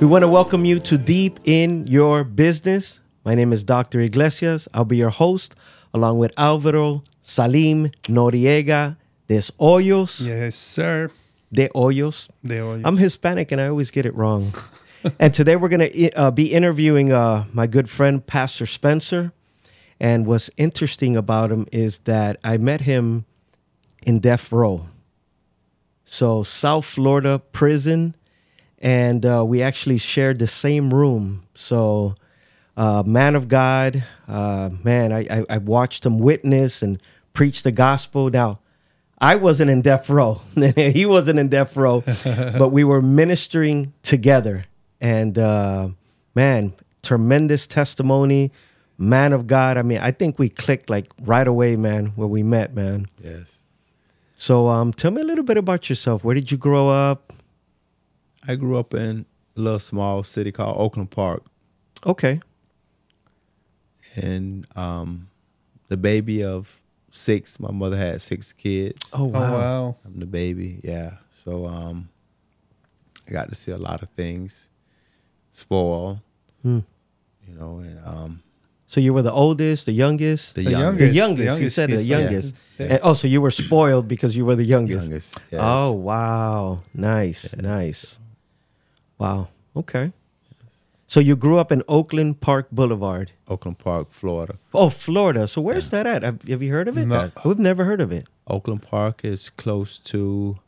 We 0.00 0.06
want 0.06 0.22
to 0.22 0.28
welcome 0.28 0.64
you 0.64 0.78
to 0.78 0.96
Deep 0.96 1.40
in 1.44 1.88
Your 1.88 2.22
Business. 2.22 3.00
My 3.24 3.34
name 3.34 3.52
is 3.52 3.64
Dr. 3.64 3.98
Iglesias. 3.98 4.68
I'll 4.72 4.84
be 4.84 4.96
your 4.96 5.10
host 5.10 5.56
along 5.92 6.20
with 6.20 6.32
Alvaro 6.38 7.02
Salim 7.20 7.90
Noriega 8.04 8.96
de 9.26 9.38
Hoyos. 9.58 10.24
Yes, 10.24 10.54
sir. 10.54 11.10
De 11.52 11.68
Hoyos. 11.70 12.28
De 12.44 12.58
Hoyos. 12.58 12.82
I'm 12.84 12.96
Hispanic 12.96 13.50
and 13.50 13.60
I 13.60 13.66
always 13.66 13.90
get 13.90 14.06
it 14.06 14.14
wrong. 14.14 14.52
and 15.18 15.34
today 15.34 15.56
we're 15.56 15.68
going 15.68 15.90
to 15.90 16.12
uh, 16.12 16.30
be 16.30 16.52
interviewing 16.52 17.12
uh, 17.12 17.46
my 17.52 17.66
good 17.66 17.90
friend, 17.90 18.24
Pastor 18.24 18.66
Spencer. 18.66 19.32
And 19.98 20.26
what's 20.26 20.48
interesting 20.56 21.16
about 21.16 21.50
him 21.50 21.66
is 21.72 21.98
that 22.04 22.38
I 22.44 22.56
met 22.56 22.82
him 22.82 23.24
in 24.06 24.20
death 24.20 24.52
row. 24.52 24.86
So, 26.04 26.44
South 26.44 26.86
Florida 26.86 27.40
prison. 27.40 28.14
And 28.80 29.26
uh, 29.26 29.44
we 29.46 29.62
actually 29.62 29.98
shared 29.98 30.38
the 30.38 30.46
same 30.46 30.94
room. 30.94 31.42
So, 31.54 32.14
uh, 32.76 33.02
man 33.04 33.34
of 33.34 33.48
God, 33.48 34.04
uh, 34.28 34.70
man, 34.84 35.12
I, 35.12 35.26
I, 35.28 35.44
I 35.50 35.58
watched 35.58 36.06
him 36.06 36.18
witness 36.20 36.80
and 36.80 37.02
preach 37.32 37.64
the 37.64 37.72
gospel. 37.72 38.30
Now, 38.30 38.60
I 39.20 39.34
wasn't 39.34 39.70
in 39.70 39.82
death 39.82 40.08
row. 40.08 40.40
he 40.76 41.04
wasn't 41.06 41.40
in 41.40 41.48
death 41.48 41.76
row, 41.76 42.04
but 42.24 42.68
we 42.68 42.84
were 42.84 43.02
ministering 43.02 43.92
together. 44.02 44.64
And 45.00 45.36
uh, 45.36 45.88
man, 46.36 46.74
tremendous 47.02 47.66
testimony, 47.66 48.52
man 48.96 49.32
of 49.32 49.46
God. 49.48 49.76
I 49.76 49.82
mean, 49.82 49.98
I 49.98 50.12
think 50.12 50.38
we 50.38 50.48
clicked 50.48 50.88
like 50.88 51.06
right 51.22 51.48
away, 51.48 51.74
man, 51.74 52.06
where 52.14 52.28
we 52.28 52.44
met, 52.44 52.74
man. 52.74 53.06
Yes. 53.22 53.62
So, 54.36 54.68
um, 54.68 54.92
tell 54.92 55.10
me 55.10 55.20
a 55.20 55.24
little 55.24 55.44
bit 55.44 55.56
about 55.56 55.88
yourself. 55.88 56.22
Where 56.22 56.34
did 56.34 56.52
you 56.52 56.58
grow 56.58 56.88
up? 56.88 57.32
I 58.48 58.56
grew 58.56 58.78
up 58.78 58.94
in 58.94 59.26
a 59.56 59.60
little 59.60 59.78
small 59.78 60.22
city 60.22 60.50
called 60.52 60.76
Oakland 60.80 61.10
Park, 61.10 61.44
Okay. 62.06 62.40
and 64.16 64.66
um, 64.76 65.28
the 65.88 65.96
baby 65.96 66.42
of 66.42 66.80
six. 67.10 67.60
My 67.60 67.70
mother 67.70 67.96
had 67.96 68.20
six 68.22 68.52
kids. 68.52 69.10
Oh 69.12 69.24
oh 69.24 69.26
wow. 69.26 69.52
wow. 69.54 69.96
I'm 70.04 70.18
the 70.18 70.26
baby. 70.26 70.80
Yeah. 70.82 71.12
So 71.44 71.66
um, 71.66 72.08
I 73.28 73.32
got 73.32 73.48
to 73.48 73.54
see 73.54 73.70
a 73.72 73.76
lot 73.78 74.02
of 74.02 74.08
things 74.10 74.70
spoil. 75.50 76.20
Hmm. 76.62 76.80
You 77.46 77.54
know, 77.54 77.78
and 77.78 78.00
um, 78.04 78.42
So 78.86 79.00
you 79.00 79.12
were 79.14 79.22
the 79.22 79.32
oldest, 79.32 79.86
the 79.86 79.92
youngest, 79.92 80.54
the, 80.54 80.64
The 80.64 80.70
youngest. 80.70 80.98
the 81.12 81.16
youngest. 81.16 81.36
the 81.38 81.42
you 81.44 81.50
youngest 81.50 81.74
said 81.76 81.90
the 81.90 81.96
kid. 81.96 82.06
youngest. 82.06 82.54
Yes. 82.78 82.90
And, 82.90 83.00
oh, 83.02 83.14
so 83.14 83.26
you 83.28 83.40
were 83.40 83.50
spoiled 83.50 84.06
because 84.08 84.36
you 84.36 84.44
were 84.44 84.56
the 84.56 84.64
youngest. 84.64 85.06
youngest. 85.08 85.38
Yes. 85.50 85.60
Oh 85.62 85.92
wow, 85.92 86.80
nice, 86.94 87.44
Yes. 87.44 87.56
nice. 87.62 88.18
Wow. 89.18 89.48
Okay. 89.76 90.12
So 91.06 91.20
you 91.20 91.36
grew 91.36 91.58
up 91.58 91.72
in 91.72 91.82
Oakland 91.88 92.40
Park 92.40 92.68
Boulevard. 92.70 93.32
Oakland 93.48 93.78
Park, 93.78 94.10
Florida. 94.10 94.58
Oh, 94.74 94.90
Florida. 94.90 95.48
So 95.48 95.62
where's 95.62 95.88
that 95.90 96.06
at? 96.06 96.22
Have, 96.22 96.42
have 96.42 96.62
you 96.62 96.70
heard 96.70 96.86
of 96.86 96.98
it? 96.98 97.06
No. 97.06 97.30
We've 97.44 97.58
never 97.58 97.84
heard 97.84 98.02
of 98.02 98.12
it. 98.12 98.28
Oakland 98.46 98.82
Park 98.82 99.24
is 99.24 99.48
close 99.48 99.96
to 99.98 100.58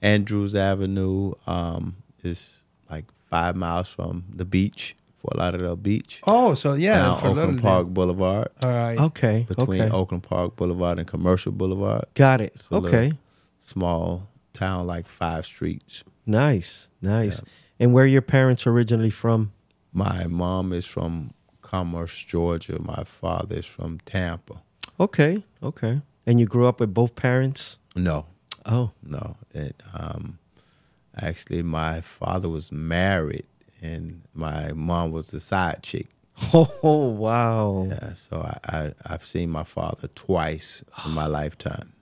Andrews 0.00 0.54
Avenue. 0.54 1.32
Um, 1.46 1.96
is 2.22 2.62
like 2.90 3.04
five 3.28 3.56
miles 3.56 3.88
from 3.88 4.24
the 4.34 4.46
beach, 4.46 4.96
Fort 5.18 5.36
Lauderdale 5.36 5.76
Beach. 5.76 6.22
Oh, 6.26 6.54
so 6.54 6.72
yeah. 6.72 6.94
down 6.94 7.18
for 7.18 7.26
Oakland 7.26 7.38
Lauderdale. 7.38 7.62
Park 7.62 7.86
Boulevard, 7.88 8.48
All 8.62 8.70
right. 8.70 8.98
Okay. 8.98 9.44
between 9.46 9.82
okay. 9.82 9.94
Oakland 9.94 10.22
Park 10.22 10.56
Boulevard 10.56 10.98
and 10.98 11.06
Commercial 11.06 11.52
Boulevard. 11.52 12.06
Got 12.14 12.40
it. 12.40 12.52
It's 12.54 12.70
a 12.70 12.76
Okay. 12.76 13.12
Small 13.58 14.28
town, 14.54 14.86
like 14.86 15.08
five 15.08 15.44
streets. 15.44 16.04
Nice. 16.24 16.88
Nice. 17.02 17.42
And 17.78 17.92
where 17.92 18.06
your 18.06 18.22
parents 18.22 18.66
originally 18.66 19.10
from? 19.10 19.52
My 19.92 20.26
mom 20.26 20.72
is 20.72 20.86
from 20.86 21.34
Commerce, 21.62 22.16
Georgia. 22.22 22.80
My 22.80 23.04
father 23.04 23.56
is 23.56 23.66
from 23.66 23.98
Tampa. 24.04 24.62
Okay. 25.00 25.42
Okay. 25.62 26.00
And 26.26 26.38
you 26.40 26.46
grew 26.46 26.66
up 26.66 26.80
with 26.80 26.94
both 26.94 27.14
parents? 27.14 27.78
No, 27.96 28.26
Oh. 28.66 28.92
no. 29.02 29.36
It, 29.52 29.82
um, 29.92 30.38
actually, 31.20 31.62
my 31.62 32.00
father 32.00 32.48
was 32.48 32.72
married, 32.72 33.44
and 33.82 34.22
my 34.34 34.72
mom 34.72 35.10
was 35.12 35.28
the 35.30 35.40
side 35.40 35.82
chick. 35.82 36.06
Oh, 36.52 37.08
wow. 37.10 37.86
Yeah, 37.88 38.14
so 38.14 38.38
I, 38.40 38.58
I 38.76 38.92
I've 39.06 39.26
seen 39.26 39.50
my 39.50 39.64
father 39.64 40.08
twice 40.14 40.82
in 41.04 41.12
my 41.12 41.26
lifetime, 41.38 41.92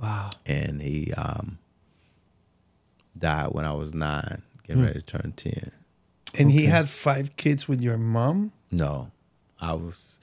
Wow. 0.00 0.30
and 0.46 0.80
he 0.82 1.12
um, 1.14 1.58
died 3.18 3.48
when 3.52 3.64
I 3.64 3.72
was 3.72 3.94
nine, 3.94 4.42
getting 4.74 4.84
ready 4.84 5.00
to 5.02 5.06
turn 5.18 5.32
ten. 5.32 5.72
And 6.38 6.50
he 6.50 6.64
had 6.66 6.88
five 6.88 7.36
kids 7.36 7.68
with 7.68 7.80
your 7.82 7.98
mom. 7.98 8.52
No, 8.70 9.10
I 9.60 9.74
was 9.74 10.18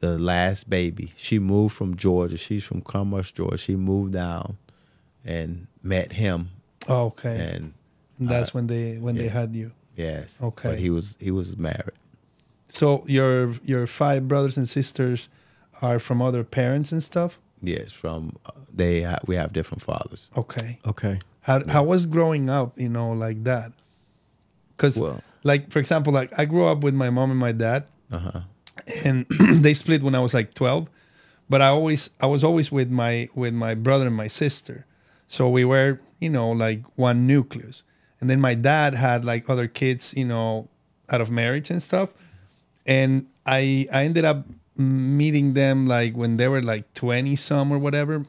the 0.00 0.18
last 0.18 0.68
baby. 0.68 1.12
She 1.16 1.38
moved 1.38 1.74
from 1.74 1.96
Georgia. 1.96 2.36
She's 2.36 2.64
from 2.64 2.80
Commerce, 2.82 3.30
Georgia. 3.30 3.56
She 3.58 3.76
moved 3.76 4.12
down 4.12 4.58
and 5.24 5.66
met 5.82 6.12
him, 6.12 6.50
Oh, 6.88 7.06
okay. 7.06 7.50
and 7.54 7.74
And 8.18 8.28
that's 8.28 8.52
when 8.54 8.66
they 8.66 8.96
when 8.98 9.14
they 9.16 9.28
had 9.28 9.54
you. 9.54 9.72
yes, 9.96 10.38
Okay. 10.42 10.68
But 10.70 10.78
he 10.78 10.90
was 10.90 11.16
he 11.20 11.30
was 11.30 11.56
married. 11.56 11.96
So 12.68 13.02
your 13.06 13.52
your 13.64 13.86
five 13.86 14.28
brothers 14.28 14.56
and 14.56 14.68
sisters 14.68 15.28
are 15.82 15.98
from 15.98 16.20
other 16.22 16.44
parents 16.44 16.92
and 16.92 17.02
stuff. 17.02 17.38
Yes, 17.62 17.92
from 17.92 18.36
uh, 18.46 18.52
they 18.72 19.02
ha- 19.02 19.18
we 19.26 19.36
have 19.36 19.52
different 19.52 19.82
fathers. 19.82 20.30
Okay. 20.36 20.78
Okay. 20.86 21.18
How 21.42 21.66
how 21.66 21.84
was 21.84 22.06
growing 22.06 22.48
up? 22.50 22.78
You 22.78 22.88
know, 22.88 23.12
like 23.12 23.44
that. 23.44 23.72
Because 24.76 24.98
Well, 24.98 25.22
like 25.42 25.70
for 25.70 25.78
example, 25.78 26.12
like 26.12 26.36
I 26.38 26.44
grew 26.44 26.66
up 26.66 26.80
with 26.82 26.94
my 26.94 27.10
mom 27.10 27.30
and 27.30 27.40
my 27.40 27.52
dad. 27.52 27.84
uh 28.12 28.18
huh. 28.18 28.40
and 29.04 29.26
they 29.64 29.74
split 29.74 30.02
when 30.02 30.14
I 30.14 30.20
was 30.20 30.34
like 30.34 30.54
12 30.54 30.88
but 31.48 31.60
I 31.60 31.66
always 31.68 32.10
I 32.20 32.26
was 32.26 32.42
always 32.42 32.72
with 32.72 32.90
my 32.90 33.28
with 33.34 33.52
my 33.54 33.74
brother 33.74 34.06
and 34.06 34.16
my 34.16 34.26
sister 34.28 34.86
so 35.26 35.48
we 35.48 35.64
were 35.64 36.00
you 36.18 36.30
know 36.30 36.50
like 36.50 36.82
one 36.96 37.26
nucleus 37.26 37.82
and 38.20 38.30
then 38.30 38.40
my 38.40 38.54
dad 38.54 38.94
had 38.94 39.24
like 39.24 39.50
other 39.50 39.68
kids 39.68 40.14
you 40.16 40.24
know 40.24 40.68
out 41.08 41.20
of 41.20 41.30
marriage 41.30 41.70
and 41.70 41.82
stuff 41.82 42.14
and 42.86 43.26
I 43.46 43.86
I 43.92 44.04
ended 44.04 44.24
up 44.24 44.46
meeting 44.76 45.52
them 45.54 45.86
like 45.86 46.14
when 46.16 46.36
they 46.36 46.48
were 46.48 46.62
like 46.62 46.92
20 46.94 47.36
some 47.36 47.70
or 47.70 47.78
whatever 47.78 48.24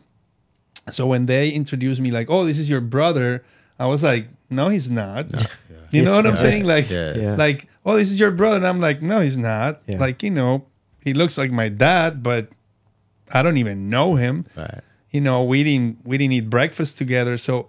so 0.89 1.05
when 1.05 1.25
they 1.27 1.49
introduced 1.49 2.01
me 2.01 2.09
like 2.11 2.29
oh 2.29 2.43
this 2.45 2.57
is 2.57 2.69
your 2.69 2.81
brother 2.81 3.43
I 3.79 3.85
was 3.87 4.03
like 4.03 4.27
no 4.49 4.69
he's 4.69 4.89
not 4.89 5.27
you 5.91 6.03
know 6.03 6.15
what 6.15 6.25
I'm 6.25 6.37
saying 6.37 6.65
like 6.65 6.89
Yeah. 6.89 7.35
like, 7.37 7.67
oh, 7.85 7.97
this 7.97 8.11
is 8.11 8.17
your 8.19 8.31
brother. 8.31 8.55
And 8.55 8.65
I'm 8.65 8.79
like, 8.79 9.01
no, 9.01 9.19
he's 9.19 9.37
not. 9.37 9.81
Yeah. 9.87 9.97
Like, 9.97 10.23
you 10.23 10.29
know, 10.29 10.67
he 11.03 11.13
looks 11.13 11.37
like 11.37 11.51
my 11.51 11.67
dad, 11.67 12.23
but 12.23 12.47
I 13.33 13.41
don't 13.43 13.57
even 13.57 13.89
know 13.89 14.15
him. 14.15 14.45
Right. 14.55 14.79
You 15.09 15.19
know, 15.19 15.43
we 15.43 15.63
didn't 15.65 15.99
we 16.05 16.17
didn't 16.17 16.31
eat 16.31 16.49
breakfast 16.49 16.97
together. 16.97 17.35
So 17.35 17.67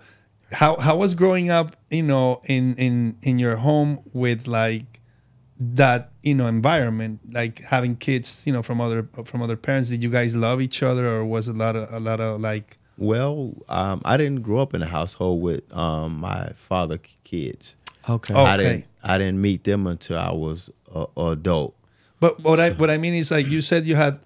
how 0.53 0.77
how 0.77 0.97
was 0.99 1.15
growing 1.15 1.51
up, 1.51 1.75
you 1.91 2.03
know, 2.05 2.41
in 2.45 2.77
in 2.77 3.17
in 3.23 3.41
your 3.41 3.57
home 3.57 3.99
with 4.13 4.47
like 4.47 5.01
that, 5.59 6.13
you 6.23 6.35
know, 6.35 6.47
environment, 6.47 7.21
like 7.33 7.61
having 7.63 7.97
kids, 7.97 8.43
you 8.47 8.53
know, 8.53 8.63
from 8.63 8.81
other 8.81 9.09
from 9.25 9.43
other 9.43 9.57
parents. 9.57 9.89
Did 9.91 10.03
you 10.05 10.11
guys 10.11 10.37
love 10.37 10.61
each 10.61 10.81
other 10.83 11.09
or 11.09 11.25
was 11.25 11.49
it 11.49 11.57
a 11.57 11.59
lot 11.59 11.75
of 11.75 11.93
a 11.93 11.99
lot 11.99 12.21
of 12.21 12.41
like 12.41 12.79
Well, 13.03 13.55
um, 13.69 14.01
I 14.05 14.17
didn't 14.17 14.43
grow 14.43 14.61
up 14.63 14.75
in 14.75 14.83
a 14.83 14.87
household 14.87 15.43
with 15.43 15.63
um, 15.77 16.21
my 16.21 16.51
father 16.55 16.99
kids. 17.25 17.75
Okay. 18.09 18.33
I 18.33 18.55
Okay. 18.55 18.63
didn't. 18.63 18.85
I 19.03 19.19
didn't 19.19 19.41
meet 19.41 19.65
them 19.65 19.89
until 19.89 20.19
I 20.19 20.31
was 20.33 20.71
a, 20.95 21.07
a 21.17 21.31
adult. 21.31 21.75
but 22.21 22.39
what 22.45 22.61
I 22.61 22.71
what 22.71 22.91
I 22.91 22.99
mean 22.99 23.15
is 23.15 23.33
like 23.33 23.49
you 23.49 23.61
said 23.61 23.85
you 23.85 23.97
had 23.97 24.21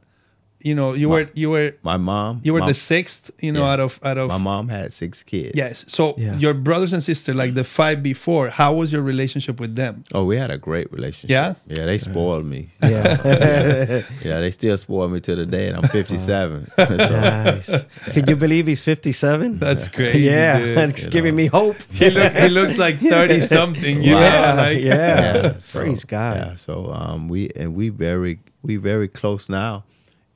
you 0.68 0.74
know, 0.78 0.88
you 1.02 1.08
were 1.14 1.26
you 1.42 1.48
were 1.54 1.68
My 1.82 1.96
mom. 2.10 2.32
you 2.46 2.52
were 2.54 2.64
my, 2.64 2.68
the 2.72 2.74
sixth, 2.92 3.22
you 3.46 3.52
know, 3.52 3.64
Yeah. 3.64 3.72
out 3.72 3.80
of 3.86 3.92
out 4.08 4.18
of 4.22 4.26
My 4.28 4.38
mom 4.50 4.64
had 4.68 4.92
six 4.92 5.22
kids. 5.22 5.54
Yes. 5.62 5.84
So 5.96 6.02
Yeah. 6.18 6.36
your 6.44 6.54
brothers 6.68 6.92
and 6.96 7.02
sister, 7.10 7.30
like 7.42 7.52
the 7.60 7.64
five 7.78 7.98
before, 8.12 8.46
how 8.60 8.70
was 8.80 8.88
your 8.94 9.02
relationship 9.12 9.56
with 9.60 9.72
them? 9.82 9.94
Oh, 10.16 10.24
we 10.30 10.36
had 10.42 10.50
a 10.50 10.58
great 10.68 10.88
relationship. 10.92 11.30
Yeah? 11.30 11.54
Yeah, 11.74 11.84
they 11.90 11.98
spoiled 11.98 12.46
me. 12.54 12.62
Yeah. 12.82 14.02
Yeah, 14.28 14.40
they 14.40 14.50
still 14.50 14.76
spoil 14.86 15.08
me 15.08 15.20
to 15.28 15.32
the 15.36 15.46
day, 15.56 15.68
and 15.68 15.76
I'm 15.78 15.88
57. 15.88 16.66
So, 16.76 17.20
nice. 17.20 17.70
Can 18.14 18.22
you 18.30 18.36
believe 18.36 18.66
he's 18.66 18.82
57? 18.82 19.58
That's 19.58 19.86
crazy. 19.88 20.20
yeah. 20.20 20.58
dude. 20.58 20.78
It's 20.90 21.04
you 21.04 21.10
giving 21.16 21.34
know. 21.36 21.42
me 21.42 21.46
hope. 21.58 21.76
he 22.00 22.10
look 22.10 22.32
he 22.32 22.48
looks 22.58 22.76
like 22.84 22.96
thirty 22.98 23.40
something. 23.40 23.96
You 24.02 24.14
yeah. 24.16 24.54
know, 24.54 24.62
like 24.62 24.80
yeah. 24.80 25.58
so, 25.58 25.80
Praise 25.80 26.04
God. 26.04 26.36
Yeah, 26.36 26.56
so 26.56 26.74
um, 27.00 27.28
we 27.28 27.50
and 27.60 27.68
we 27.80 27.86
very 28.06 28.38
we 28.62 28.76
very 28.76 29.08
close 29.20 29.48
now, 29.62 29.84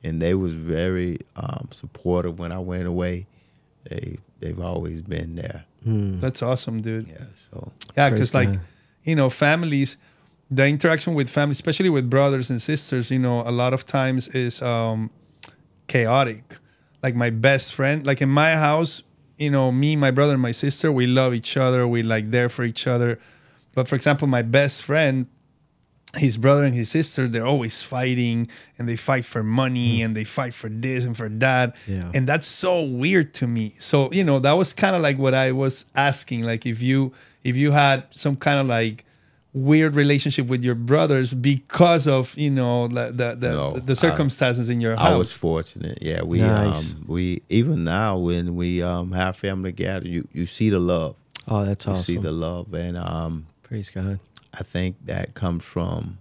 and 0.03 0.21
they 0.21 0.33
was 0.33 0.53
very 0.53 1.19
um, 1.35 1.67
supportive 1.71 2.39
when 2.39 2.51
I 2.51 2.59
went 2.59 2.87
away. 2.87 3.27
They 3.89 4.17
they've 4.39 4.59
always 4.59 5.01
been 5.01 5.35
there. 5.35 5.65
that's 6.19 6.41
awesome, 6.43 6.81
dude. 6.81 7.07
Yeah, 7.07 7.25
so 7.51 7.71
Yeah, 7.97 8.09
because 8.09 8.33
like 8.33 8.49
you 9.03 9.15
know, 9.15 9.29
families, 9.29 9.97
the 10.49 10.67
interaction 10.67 11.13
with 11.13 11.29
families, 11.29 11.57
especially 11.57 11.89
with 11.89 12.09
brothers 12.09 12.49
and 12.49 12.61
sisters, 12.61 13.09
you 13.09 13.19
know, 13.19 13.41
a 13.41 13.51
lot 13.51 13.73
of 13.73 13.85
times 13.85 14.27
is 14.29 14.61
um 14.61 15.09
chaotic. 15.87 16.57
Like 17.03 17.15
my 17.15 17.31
best 17.31 17.73
friend, 17.73 18.05
like 18.05 18.21
in 18.21 18.29
my 18.29 18.51
house, 18.55 19.01
you 19.37 19.49
know, 19.49 19.71
me, 19.71 19.95
my 19.95 20.11
brother, 20.11 20.33
and 20.33 20.41
my 20.41 20.51
sister, 20.51 20.91
we 20.91 21.07
love 21.07 21.33
each 21.33 21.57
other. 21.57 21.87
We 21.87 22.03
like 22.03 22.29
there 22.29 22.47
for 22.47 22.63
each 22.63 22.85
other. 22.85 23.19
But 23.73 23.87
for 23.87 23.95
example, 23.95 24.27
my 24.27 24.43
best 24.43 24.83
friend, 24.83 25.25
his 26.17 26.35
brother 26.37 26.65
and 26.65 26.75
his 26.75 26.89
sister, 26.89 27.27
they're 27.27 27.45
always 27.45 27.81
fighting 27.81 28.47
and 28.77 28.87
they 28.87 28.97
fight 28.97 29.23
for 29.23 29.43
money 29.43 30.01
and 30.01 30.15
they 30.15 30.25
fight 30.25 30.53
for 30.53 30.67
this 30.69 31.05
and 31.05 31.15
for 31.15 31.29
that. 31.29 31.75
Yeah. 31.87 32.11
And 32.13 32.27
that's 32.27 32.47
so 32.47 32.81
weird 32.83 33.33
to 33.35 33.47
me. 33.47 33.75
So, 33.79 34.11
you 34.11 34.23
know, 34.23 34.39
that 34.39 34.53
was 34.53 34.73
kind 34.73 34.95
of 34.95 35.01
like 35.01 35.17
what 35.17 35.33
I 35.33 35.51
was 35.53 35.85
asking. 35.95 36.43
Like 36.43 36.65
if 36.65 36.81
you 36.81 37.13
if 37.43 37.55
you 37.55 37.71
had 37.71 38.03
some 38.11 38.35
kind 38.35 38.59
of 38.59 38.67
like 38.67 39.05
weird 39.53 39.95
relationship 39.95 40.47
with 40.47 40.63
your 40.63 40.75
brothers 40.75 41.33
because 41.33 42.07
of, 42.07 42.37
you 42.37 42.49
know, 42.49 42.87
the 42.89 43.11
the 43.11 43.35
the, 43.35 43.49
No, 43.51 43.71
the 43.79 43.95
circumstances 43.95 44.69
in 44.69 44.81
your 44.81 44.95
house 44.97 45.13
I 45.13 45.15
was 45.15 45.31
fortunate. 45.31 45.99
Yeah, 46.01 46.23
we 46.23 46.39
Nice. 46.39 46.91
um 46.93 47.05
we 47.07 47.41
even 47.47 47.85
now 47.85 48.17
when 48.17 48.55
we 48.55 48.81
um 48.83 49.13
have 49.13 49.37
family 49.37 49.71
together, 49.71 50.07
you 50.07 50.27
you 50.33 50.45
see 50.45 50.69
the 50.69 50.79
love. 50.79 51.15
Oh, 51.47 51.63
that's 51.63 51.87
awesome. 51.87 51.97
You 52.15 52.19
see 52.19 52.21
the 52.21 52.33
love, 52.33 52.73
and 52.73 52.97
um 52.97 53.47
Praise 53.63 53.89
God. 53.89 54.19
I 54.53 54.63
think 54.63 54.95
that 55.05 55.33
comes 55.33 55.63
from 55.63 56.17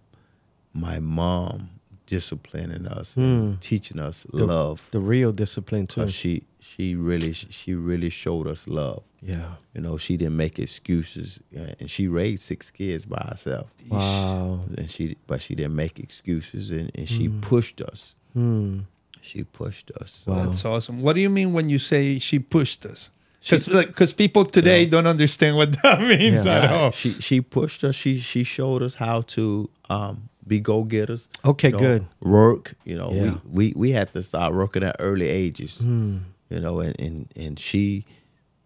my 0.72 0.98
mom 1.00 1.70
disciplining 2.06 2.86
us 2.86 3.16
and 3.16 3.60
teaching 3.60 3.98
us 4.00 4.26
love. 4.32 4.88
The 4.90 5.00
real 5.00 5.32
discipline 5.32 5.86
too. 5.86 6.00
'Cause 6.02 6.14
she 6.14 6.42
she 6.58 6.94
really 6.94 7.32
she 7.32 7.74
really 7.74 8.10
showed 8.10 8.46
us 8.46 8.66
love. 8.68 9.02
yeah. 9.22 9.54
You 9.74 9.80
know, 9.82 9.96
she 9.98 10.16
didn't 10.16 10.36
make 10.36 10.58
excuses, 10.58 11.38
uh, 11.56 11.74
and 11.80 11.90
she 11.90 12.08
raised 12.08 12.42
six 12.42 12.70
kids 12.70 13.04
by 13.06 13.22
herself. 13.30 13.68
Wow. 13.88 14.60
And 14.78 14.90
she, 14.90 15.16
but 15.26 15.40
she 15.40 15.54
didn't 15.54 15.74
make 15.76 16.00
excuses, 16.00 16.70
and, 16.70 16.90
and 16.94 17.08
she 17.08 17.28
pushed 17.28 17.80
us. 17.82 18.14
Hmm. 18.32 18.80
She 19.20 19.44
pushed 19.44 19.90
us. 20.00 20.24
Wow. 20.26 20.44
That's 20.46 20.64
awesome. 20.64 21.02
What 21.02 21.14
do 21.14 21.20
you 21.20 21.28
mean 21.30 21.52
when 21.52 21.68
you 21.68 21.78
say 21.78 22.18
she 22.18 22.38
pushed 22.38 22.86
us? 22.86 23.10
Because 23.40 23.68
like, 23.68 24.16
people 24.16 24.44
today 24.44 24.84
don't 24.86 25.06
understand 25.06 25.56
what 25.56 25.80
that 25.82 26.00
means 26.18 26.44
Yeah. 26.44 26.58
at 26.64 26.70
all. 26.72 26.90
She 26.90 27.10
she 27.10 27.40
pushed 27.40 27.82
us. 27.84 27.94
She 27.94 28.18
she 28.18 28.44
showed 28.44 28.82
us 28.82 28.96
how 28.96 29.22
to 29.22 29.70
um, 29.88 30.28
be 30.46 30.60
go 30.60 30.84
getters. 30.84 31.26
Okay, 31.44 31.70
good. 31.70 32.04
Work. 32.20 32.74
You 32.84 32.96
know, 32.96 33.12
Yeah. 33.12 33.34
we, 33.44 33.68
we 33.68 33.72
we 33.76 33.90
had 33.92 34.12
to 34.12 34.22
start 34.22 34.54
working 34.54 34.82
at 34.82 34.96
early 34.98 35.28
ages. 35.28 35.78
Hmm. 35.78 36.18
You 36.50 36.60
know, 36.60 36.80
and, 36.80 36.98
and 37.00 37.28
and 37.36 37.58
she 37.58 38.04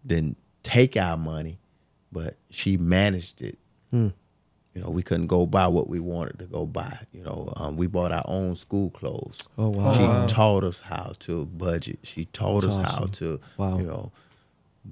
didn't 0.05 0.37
take 0.63 0.97
our 0.97 1.15
money, 1.17 1.59
but 2.11 2.35
she 2.49 2.75
managed 2.77 3.41
it. 3.41 3.57
Hmm. 3.91 4.09
You 4.73 4.81
know, 4.81 4.89
we 4.89 5.03
couldn't 5.03 5.27
go 5.27 5.45
buy 5.45 5.67
what 5.67 5.87
we 5.87 6.01
wanted 6.01 6.39
to 6.39 6.45
go 6.45 6.65
buy. 6.65 6.97
You 7.13 7.23
know, 7.23 7.53
um, 7.55 7.77
we 7.77 7.87
bought 7.87 8.11
our 8.11 8.25
own 8.25 8.57
school 8.57 8.89
clothes. 8.89 9.37
Oh 9.57 9.69
wow. 9.69 9.93
She 9.93 10.01
wow. 10.03 10.25
taught 10.27 10.65
us 10.65 10.81
how 10.81 11.13
to 11.19 11.45
budget. 11.45 11.99
She 12.03 12.25
taught 12.25 12.63
That's 12.63 12.79
us 12.79 12.95
how 12.95 13.05
to, 13.05 13.39
Wow. 13.57 13.77
you 13.77 13.85
know, 13.85 14.11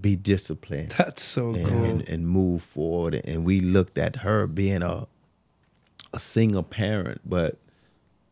be 0.01 0.16
disciplined 0.16 0.92
That's 0.98 1.22
so 1.24 1.54
and, 1.54 1.68
cool. 1.68 1.84
and, 1.84 2.10
and 2.10 2.28
move 2.28 2.62
forward. 2.63 3.22
And 3.25 3.45
we 3.45 3.60
looked 3.60 3.98
at 3.98 4.18
her 4.18 4.48
being 4.48 4.81
a 4.81 5.07
a 6.13 6.19
single 6.19 6.62
parent, 6.63 7.22
but 7.25 7.57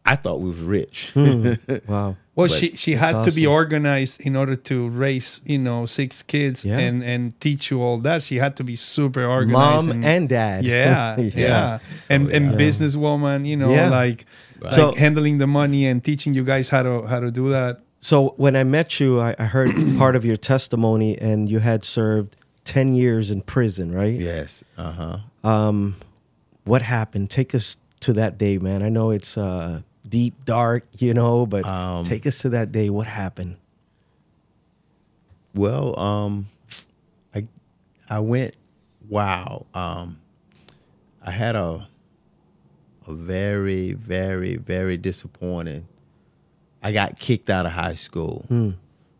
I 0.06 0.16
thought 0.16 0.40
we 0.42 0.48
was 0.50 0.60
rich. 0.62 1.12
Hmm. 1.16 1.52
Wow. 1.88 2.16
Well, 2.34 2.48
But 2.48 2.56
she 2.56 2.76
she 2.78 2.94
had 2.96 3.24
to 3.26 3.32
be 3.32 3.46
organized 3.46 4.22
in 4.26 4.38
order 4.38 4.56
to 4.56 4.88
raise 4.88 5.42
you 5.46 5.60
know 5.60 5.86
six 5.86 6.24
kids 6.24 6.64
Yeah. 6.64 6.80
and 6.80 7.04
and 7.04 7.38
teach 7.42 7.70
you 7.70 7.82
all 7.82 7.98
that. 8.00 8.22
She 8.24 8.38
had 8.38 8.56
to 8.56 8.64
be 8.64 8.76
super 8.78 9.26
organized. 9.26 9.88
Mom 9.88 10.04
and 10.04 10.30
dad. 10.30 10.64
yeah, 10.64 11.20
yeah, 11.20 11.80
and 12.10 12.32
and 12.32 12.52
yeah. 12.52 12.58
businesswoman. 12.58 13.46
You 13.46 13.58
know, 13.58 13.74
Yeah. 13.74 13.90
like 13.90 14.26
like 14.62 14.74
So- 14.74 14.94
handling 14.94 15.40
the 15.40 15.48
money 15.48 15.86
and 15.86 16.02
teaching 16.04 16.34
you 16.34 16.44
guys 16.46 16.70
how 16.70 16.84
to 16.84 17.02
how 17.06 17.20
to 17.20 17.32
do 17.32 17.50
that. 17.50 17.82
So 18.04 18.30
when 18.38 18.56
I 18.56 18.64
met 18.64 19.00
you, 19.00 19.22
I, 19.22 19.36
I 19.38 19.46
heard 19.46 19.70
part 19.98 20.16
of 20.16 20.26
your 20.26 20.36
testimony, 20.36 21.18
and 21.18 21.50
you 21.50 21.60
had 21.60 21.84
served 21.84 22.36
ten 22.66 22.94
years 22.96 23.30
in 23.32 23.42
prison, 23.42 23.94
right? 23.94 24.20
yes. 24.20 24.64
Uh 24.78 24.92
huh. 24.92 25.48
Um, 25.50 25.96
what 26.64 26.82
happened? 26.82 27.30
Take 27.30 27.54
us 27.56 27.78
to 28.02 28.14
that 28.14 28.38
day, 28.38 28.58
man. 28.58 28.82
I 28.84 28.90
know 28.90 29.12
it's 29.12 29.38
uh, 29.38 29.82
deep, 30.08 30.46
dark, 30.46 30.86
you 30.98 31.14
know, 31.14 31.46
but 31.46 31.66
Um, 31.66 32.04
take 32.04 32.26
us 32.26 32.40
to 32.40 32.50
that 32.50 32.72
day. 32.72 32.90
What 32.90 33.08
happened? 33.08 33.58
Well, 35.54 35.98
um, 36.00 36.48
I 37.36 37.46
I 38.10 38.20
went. 38.20 38.56
Wow. 39.10 39.66
Um, 39.74 40.20
I 41.24 41.32
had 41.32 41.56
a 41.56 41.88
a 43.08 43.14
very, 43.14 43.94
very, 43.94 44.56
very 44.58 44.98
disappointing. 44.98 45.88
I 46.84 46.92
got 46.92 47.20
kicked 47.20 47.50
out 47.50 47.66
of 47.66 47.72
high 47.74 47.94
school 47.96 48.46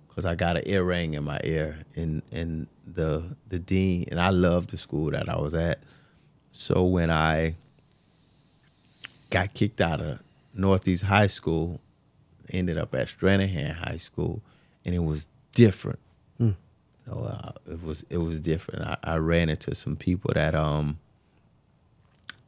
because 0.08 0.26
I 0.26 0.36
got 0.36 0.58
an 0.58 0.64
earring 0.66 1.14
in 1.14 1.24
my 1.24 1.40
ear, 1.44 1.78
and 1.96 2.22
and 2.32 2.68
the 2.86 3.36
the 3.48 3.60
dean 3.60 4.06
and 4.12 4.20
I 4.20 4.30
loved 4.30 4.72
the 4.72 4.78
school 4.78 5.12
that 5.12 5.30
I 5.30 5.38
was 5.40 5.54
at. 5.54 5.80
So 6.52 6.84
when 6.84 7.10
I 7.10 7.56
got 9.30 9.54
kicked 9.54 9.80
out 9.80 10.02
of 10.02 10.20
Northeast 10.54 11.04
High 11.06 11.28
School, 11.28 11.80
ended 12.50 12.78
up 12.78 12.94
at 12.94 13.08
Stranahan 13.08 13.74
High 13.76 13.98
School, 13.98 14.42
and 14.84 14.94
it 14.94 15.04
was 15.04 15.28
different. 15.54 16.00
You 17.08 17.14
know, 17.16 17.22
uh, 17.22 17.52
it 17.72 17.84
was 17.84 18.04
it 18.10 18.18
was 18.18 18.42
different. 18.42 18.86
I, 18.86 18.98
I 19.04 19.16
ran 19.18 19.50
into 19.50 19.74
some 19.76 19.96
people 19.96 20.32
that 20.34 20.56
um 20.56 21.00